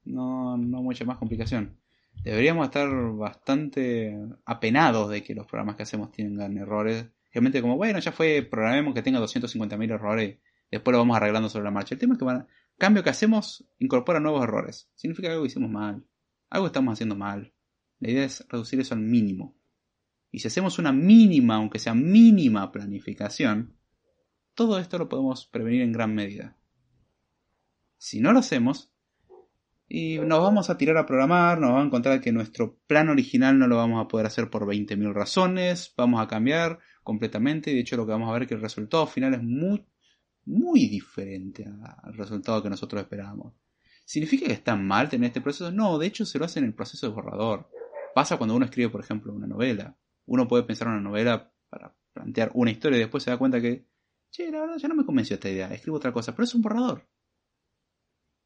No, 0.04 0.56
no 0.56 0.82
mucha 0.82 1.04
más 1.04 1.18
complicación. 1.18 1.76
Deberíamos 2.22 2.66
estar 2.66 2.88
bastante 3.12 4.18
apenados 4.44 5.10
de 5.10 5.22
que 5.22 5.34
los 5.34 5.46
programas 5.46 5.76
que 5.76 5.84
hacemos 5.84 6.10
tengan 6.10 6.56
errores. 6.58 7.06
Realmente 7.32 7.60
como, 7.60 7.76
bueno, 7.76 7.98
ya 7.98 8.12
fue, 8.12 8.42
programemos 8.42 8.94
que 8.94 9.02
tenga 9.02 9.20
250.000 9.20 9.92
errores 9.92 10.38
Después 10.70 10.92
lo 10.92 10.98
vamos 10.98 11.16
arreglando 11.16 11.48
sobre 11.48 11.64
la 11.64 11.70
marcha. 11.70 11.94
El 11.94 12.00
tema 12.00 12.14
es 12.14 12.18
que 12.18 12.24
el 12.26 12.44
cambio 12.76 13.02
que 13.02 13.10
hacemos 13.10 13.64
incorpora 13.78 14.20
nuevos 14.20 14.42
errores. 14.42 14.90
Significa 14.94 15.28
que 15.28 15.34
algo 15.34 15.46
hicimos 15.46 15.70
mal. 15.70 16.04
Algo 16.50 16.66
estamos 16.66 16.92
haciendo 16.92 17.16
mal. 17.16 17.52
La 18.00 18.10
idea 18.10 18.24
es 18.24 18.46
reducir 18.48 18.80
eso 18.80 18.94
al 18.94 19.00
mínimo. 19.00 19.56
Y 20.30 20.40
si 20.40 20.48
hacemos 20.48 20.78
una 20.78 20.92
mínima, 20.92 21.56
aunque 21.56 21.78
sea 21.78 21.94
mínima 21.94 22.70
planificación, 22.70 23.76
todo 24.54 24.78
esto 24.78 24.98
lo 24.98 25.08
podemos 25.08 25.46
prevenir 25.46 25.82
en 25.82 25.92
gran 25.92 26.14
medida. 26.14 26.57
Si 27.98 28.20
no 28.20 28.32
lo 28.32 28.38
hacemos, 28.38 28.90
y 29.88 30.18
nos 30.18 30.40
vamos 30.40 30.68
a 30.68 30.76
tirar 30.76 30.96
a 30.98 31.06
programar, 31.06 31.58
nos 31.58 31.70
vamos 31.70 31.84
a 31.84 31.86
encontrar 31.86 32.20
que 32.20 32.30
nuestro 32.30 32.78
plan 32.86 33.08
original 33.08 33.58
no 33.58 33.66
lo 33.66 33.76
vamos 33.76 34.04
a 34.04 34.08
poder 34.08 34.26
hacer 34.26 34.50
por 34.50 34.66
20.000 34.66 35.12
razones, 35.12 35.94
vamos 35.96 36.20
a 36.20 36.28
cambiar 36.28 36.78
completamente, 37.02 37.70
y 37.70 37.74
de 37.74 37.80
hecho 37.80 37.96
lo 37.96 38.04
que 38.04 38.12
vamos 38.12 38.28
a 38.28 38.32
ver 38.34 38.42
es 38.42 38.48
que 38.48 38.54
el 38.54 38.60
resultado 38.60 39.06
final 39.06 39.34
es 39.34 39.42
muy, 39.42 39.84
muy 40.44 40.88
diferente 40.88 41.66
al 42.02 42.14
resultado 42.14 42.62
que 42.62 42.70
nosotros 42.70 43.02
esperábamos. 43.02 43.54
¿Significa 44.04 44.46
que 44.46 44.52
está 44.52 44.76
mal 44.76 45.08
tener 45.08 45.28
este 45.28 45.40
proceso? 45.40 45.70
No, 45.70 45.98
de 45.98 46.06
hecho 46.06 46.24
se 46.24 46.38
lo 46.38 46.44
hace 46.44 46.60
en 46.60 46.66
el 46.66 46.74
proceso 46.74 47.06
de 47.06 47.14
borrador. 47.14 47.70
Pasa 48.14 48.36
cuando 48.36 48.56
uno 48.56 48.64
escribe, 48.64 48.90
por 48.90 49.02
ejemplo, 49.02 49.32
una 49.32 49.46
novela. 49.46 49.96
Uno 50.26 50.48
puede 50.48 50.62
pensar 50.64 50.88
una 50.88 51.00
novela 51.00 51.52
para 51.68 51.94
plantear 52.12 52.50
una 52.54 52.70
historia 52.70 52.96
y 52.96 53.00
después 53.00 53.22
se 53.22 53.30
da 53.30 53.38
cuenta 53.38 53.60
que, 53.60 53.86
che, 54.30 54.50
la 54.50 54.60
verdad 54.60 54.76
ya 54.76 54.88
no 54.88 54.94
me 54.94 55.04
convenció 55.04 55.34
esta 55.34 55.50
idea, 55.50 55.72
escribo 55.72 55.96
otra 55.96 56.12
cosa, 56.12 56.32
pero 56.32 56.44
es 56.44 56.54
un 56.54 56.62
borrador. 56.62 57.06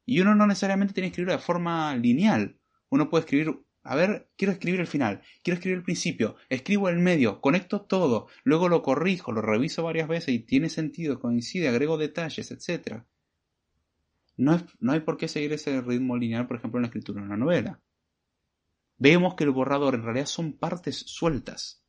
Y 0.04 0.20
uno 0.20 0.34
no 0.34 0.46
necesariamente 0.46 0.94
tiene 0.94 1.08
que 1.08 1.12
escribirlo 1.12 1.32
de 1.34 1.44
forma 1.44 1.94
lineal. 1.96 2.58
Uno 2.88 3.08
puede 3.08 3.22
escribir, 3.22 3.60
a 3.82 3.94
ver, 3.94 4.30
quiero 4.36 4.52
escribir 4.52 4.80
el 4.80 4.86
final, 4.86 5.22
quiero 5.42 5.56
escribir 5.56 5.78
el 5.78 5.84
principio, 5.84 6.36
escribo 6.48 6.88
el 6.88 6.98
medio, 6.98 7.40
conecto 7.40 7.82
todo, 7.82 8.28
luego 8.44 8.68
lo 8.68 8.82
corrijo, 8.82 9.32
lo 9.32 9.42
reviso 9.42 9.82
varias 9.82 10.08
veces 10.08 10.34
y 10.34 10.40
tiene 10.40 10.68
sentido, 10.68 11.20
coincide, 11.20 11.68
agrego 11.68 11.98
detalles, 11.98 12.50
etc. 12.50 13.04
No, 14.36 14.60
no 14.80 14.92
hay 14.92 15.00
por 15.00 15.16
qué 15.16 15.28
seguir 15.28 15.52
ese 15.52 15.80
ritmo 15.80 16.16
lineal, 16.16 16.46
por 16.46 16.56
ejemplo, 16.56 16.78
en 16.78 16.82
la 16.82 16.88
escritura 16.88 17.20
de 17.20 17.26
una 17.26 17.36
novela. 17.36 17.80
Vemos 18.98 19.34
que 19.34 19.44
el 19.44 19.50
borrador 19.50 19.94
en 19.94 20.04
realidad 20.04 20.26
son 20.26 20.52
partes 20.52 20.96
sueltas, 20.96 21.82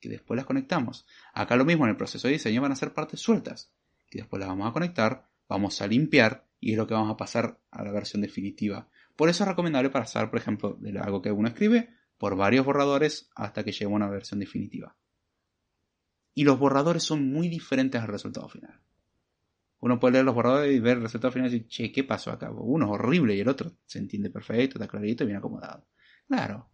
que 0.00 0.08
después 0.08 0.36
las 0.36 0.46
conectamos. 0.46 1.06
Acá 1.32 1.56
lo 1.56 1.64
mismo 1.64 1.84
en 1.84 1.90
el 1.90 1.96
proceso 1.96 2.26
de 2.26 2.34
diseño 2.34 2.62
van 2.62 2.72
a 2.72 2.76
ser 2.76 2.92
partes 2.92 3.20
sueltas, 3.20 3.72
que 4.10 4.18
después 4.18 4.40
las 4.40 4.48
vamos 4.48 4.68
a 4.68 4.72
conectar, 4.72 5.28
vamos 5.48 5.80
a 5.80 5.86
limpiar 5.86 6.45
y 6.66 6.72
es 6.72 6.78
lo 6.78 6.88
que 6.88 6.94
vamos 6.94 7.12
a 7.12 7.16
pasar 7.16 7.60
a 7.70 7.84
la 7.84 7.92
versión 7.92 8.22
definitiva. 8.22 8.88
Por 9.14 9.28
eso 9.28 9.44
es 9.44 9.48
recomendable 9.48 9.88
pasar, 9.88 10.30
por 10.30 10.40
ejemplo, 10.40 10.76
de 10.80 10.98
algo 10.98 11.22
que 11.22 11.30
uno 11.30 11.46
escribe 11.46 11.90
por 12.18 12.34
varios 12.34 12.66
borradores 12.66 13.30
hasta 13.36 13.62
que 13.62 13.70
llegue 13.70 13.84
a 13.84 13.88
una 13.88 14.10
versión 14.10 14.40
definitiva. 14.40 14.96
Y 16.34 16.42
los 16.42 16.58
borradores 16.58 17.04
son 17.04 17.30
muy 17.30 17.48
diferentes 17.48 18.02
al 18.02 18.08
resultado 18.08 18.48
final. 18.48 18.80
Uno 19.78 20.00
puede 20.00 20.14
leer 20.14 20.24
los 20.24 20.34
borradores 20.34 20.74
y 20.74 20.80
ver 20.80 20.96
el 20.96 21.04
resultado 21.04 21.30
final 21.30 21.50
y 21.50 21.52
decir, 21.52 21.68
che, 21.68 21.92
¿qué 21.92 22.02
pasó 22.02 22.32
acá? 22.32 22.50
Uno 22.50 22.86
es 22.86 22.90
horrible 22.90 23.36
y 23.36 23.40
el 23.40 23.48
otro 23.48 23.70
se 23.84 24.00
entiende 24.00 24.30
perfecto, 24.30 24.74
está 24.74 24.88
clarito 24.88 25.22
y 25.22 25.28
bien 25.28 25.38
acomodado. 25.38 25.86
Claro. 26.26 26.68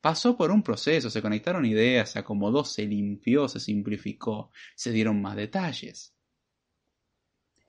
Pasó 0.00 0.34
por 0.34 0.50
un 0.50 0.62
proceso, 0.62 1.10
se 1.10 1.20
conectaron 1.20 1.66
ideas, 1.66 2.12
se 2.12 2.20
acomodó, 2.20 2.64
se 2.64 2.86
limpió, 2.86 3.48
se 3.48 3.60
simplificó, 3.60 4.50
se 4.74 4.92
dieron 4.92 5.20
más 5.20 5.36
detalles. 5.36 6.14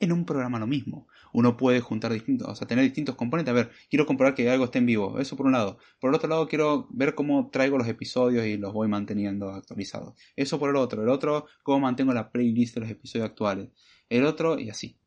En 0.02 0.11
un 0.11 0.26
programa 0.26 0.57
lo 0.57 0.65
mismo. 0.65 1.07
Uno 1.32 1.56
puede 1.57 1.80
juntar 1.80 2.11
distintos, 2.11 2.48
o 2.49 2.56
sea, 2.56 2.68
tener 2.68 2.84
distintos 2.84 3.14
componentes. 3.15 3.52
A 3.52 3.56
ver, 3.56 3.72
quiero 3.88 4.07
comprobar 4.07 4.34
que 4.34 4.49
algo 4.49 4.65
esté 4.65 4.80
en 4.80 4.88
vivo. 4.88 5.19
Eso 5.19 5.38
por 5.38 5.45
un 5.45 5.52
lado. 5.52 5.78
Por 5.99 6.10
el 6.10 6.15
otro 6.15 6.28
lado, 6.28 6.48
quiero 6.48 6.88
ver 6.90 7.14
cómo 7.14 7.52
traigo 7.52 7.78
los 7.78 7.88
episodios 7.88 8.44
y 8.48 8.57
los 8.57 8.73
voy 8.73 8.88
manteniendo 8.88 9.49
actualizados. 9.49 10.15
Eso 10.36 10.57
por 10.57 10.72
el 10.72 10.78
otro. 10.78 11.03
El 11.03 11.10
otro, 11.10 11.45
cómo 11.61 11.82
mantengo 11.82 12.14
la 12.15 12.32
playlist 12.32 12.73
de 12.73 12.82
los 12.82 12.90
episodios 12.90 13.30
actuales. 13.30 13.69
El 14.10 14.26
otro, 14.26 14.57
y 14.57 14.72
así. 14.72 14.98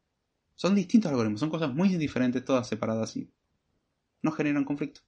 Son 0.54 0.76
distintos 0.76 1.10
algoritmos. 1.10 1.40
Son 1.40 1.50
cosas 1.50 1.74
muy 1.74 1.88
diferentes, 1.96 2.44
todas 2.44 2.68
separadas 2.68 3.16
y 3.16 3.28
no 4.22 4.30
generan 4.30 4.64
conflicto. 4.64 5.00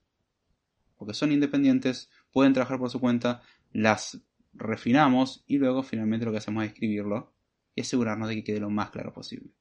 Porque 0.97 1.13
son 1.13 1.31
independientes, 1.31 2.09
pueden 2.33 2.51
trabajar 2.51 2.77
por 2.77 2.89
su 2.89 2.99
cuenta, 2.99 3.41
las 3.71 4.21
refinamos 4.51 5.45
y 5.47 5.59
luego 5.59 5.81
finalmente 5.81 6.25
lo 6.25 6.33
que 6.33 6.39
hacemos 6.39 6.65
es 6.65 6.71
escribirlo 6.73 7.31
y 7.73 7.81
asegurarnos 7.81 8.27
de 8.27 8.35
que 8.35 8.43
quede 8.43 8.59
lo 8.59 8.69
más 8.69 8.89
claro 8.89 9.13
posible 9.13 9.53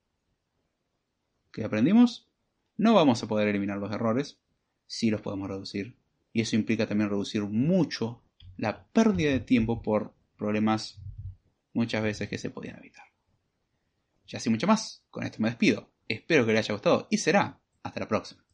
que 1.57 1.65
aprendimos, 1.65 2.29
no 2.77 2.93
vamos 2.93 3.23
a 3.23 3.29
poder 3.29 3.49
eliminar 3.49 3.79
los 3.79 3.91
errores, 3.91 4.39
sí 4.87 5.11
los 5.11 5.23
podemos 5.23 5.49
reducir. 5.49 5.97
Y 6.35 6.43
eso 6.43 6.55
implica 6.55 6.87
también 6.87 7.09
reducir 7.09 7.43
mucho 7.45 8.23
la 8.59 8.85
pérdida 8.89 9.31
de 9.31 9.41
tiempo 9.41 9.81
por 9.81 10.13
problemas 10.37 11.01
muchas 11.73 12.03
veces 12.03 12.29
que 12.29 12.37
se 12.37 12.51
podían 12.51 12.77
evitar. 12.77 13.07
Ya 14.27 14.39
sin 14.39 14.53
mucho 14.53 14.67
más, 14.67 15.03
con 15.11 15.25
esto 15.25 15.39
me 15.41 15.49
despido. 15.49 15.91
Espero 16.09 16.45
que 16.45 16.53
les 16.53 16.67
haya 16.67 16.75
gustado 16.75 17.09
y 17.11 17.17
será 17.17 17.59
hasta 17.83 18.01
la 18.01 18.09
próxima. 18.09 18.46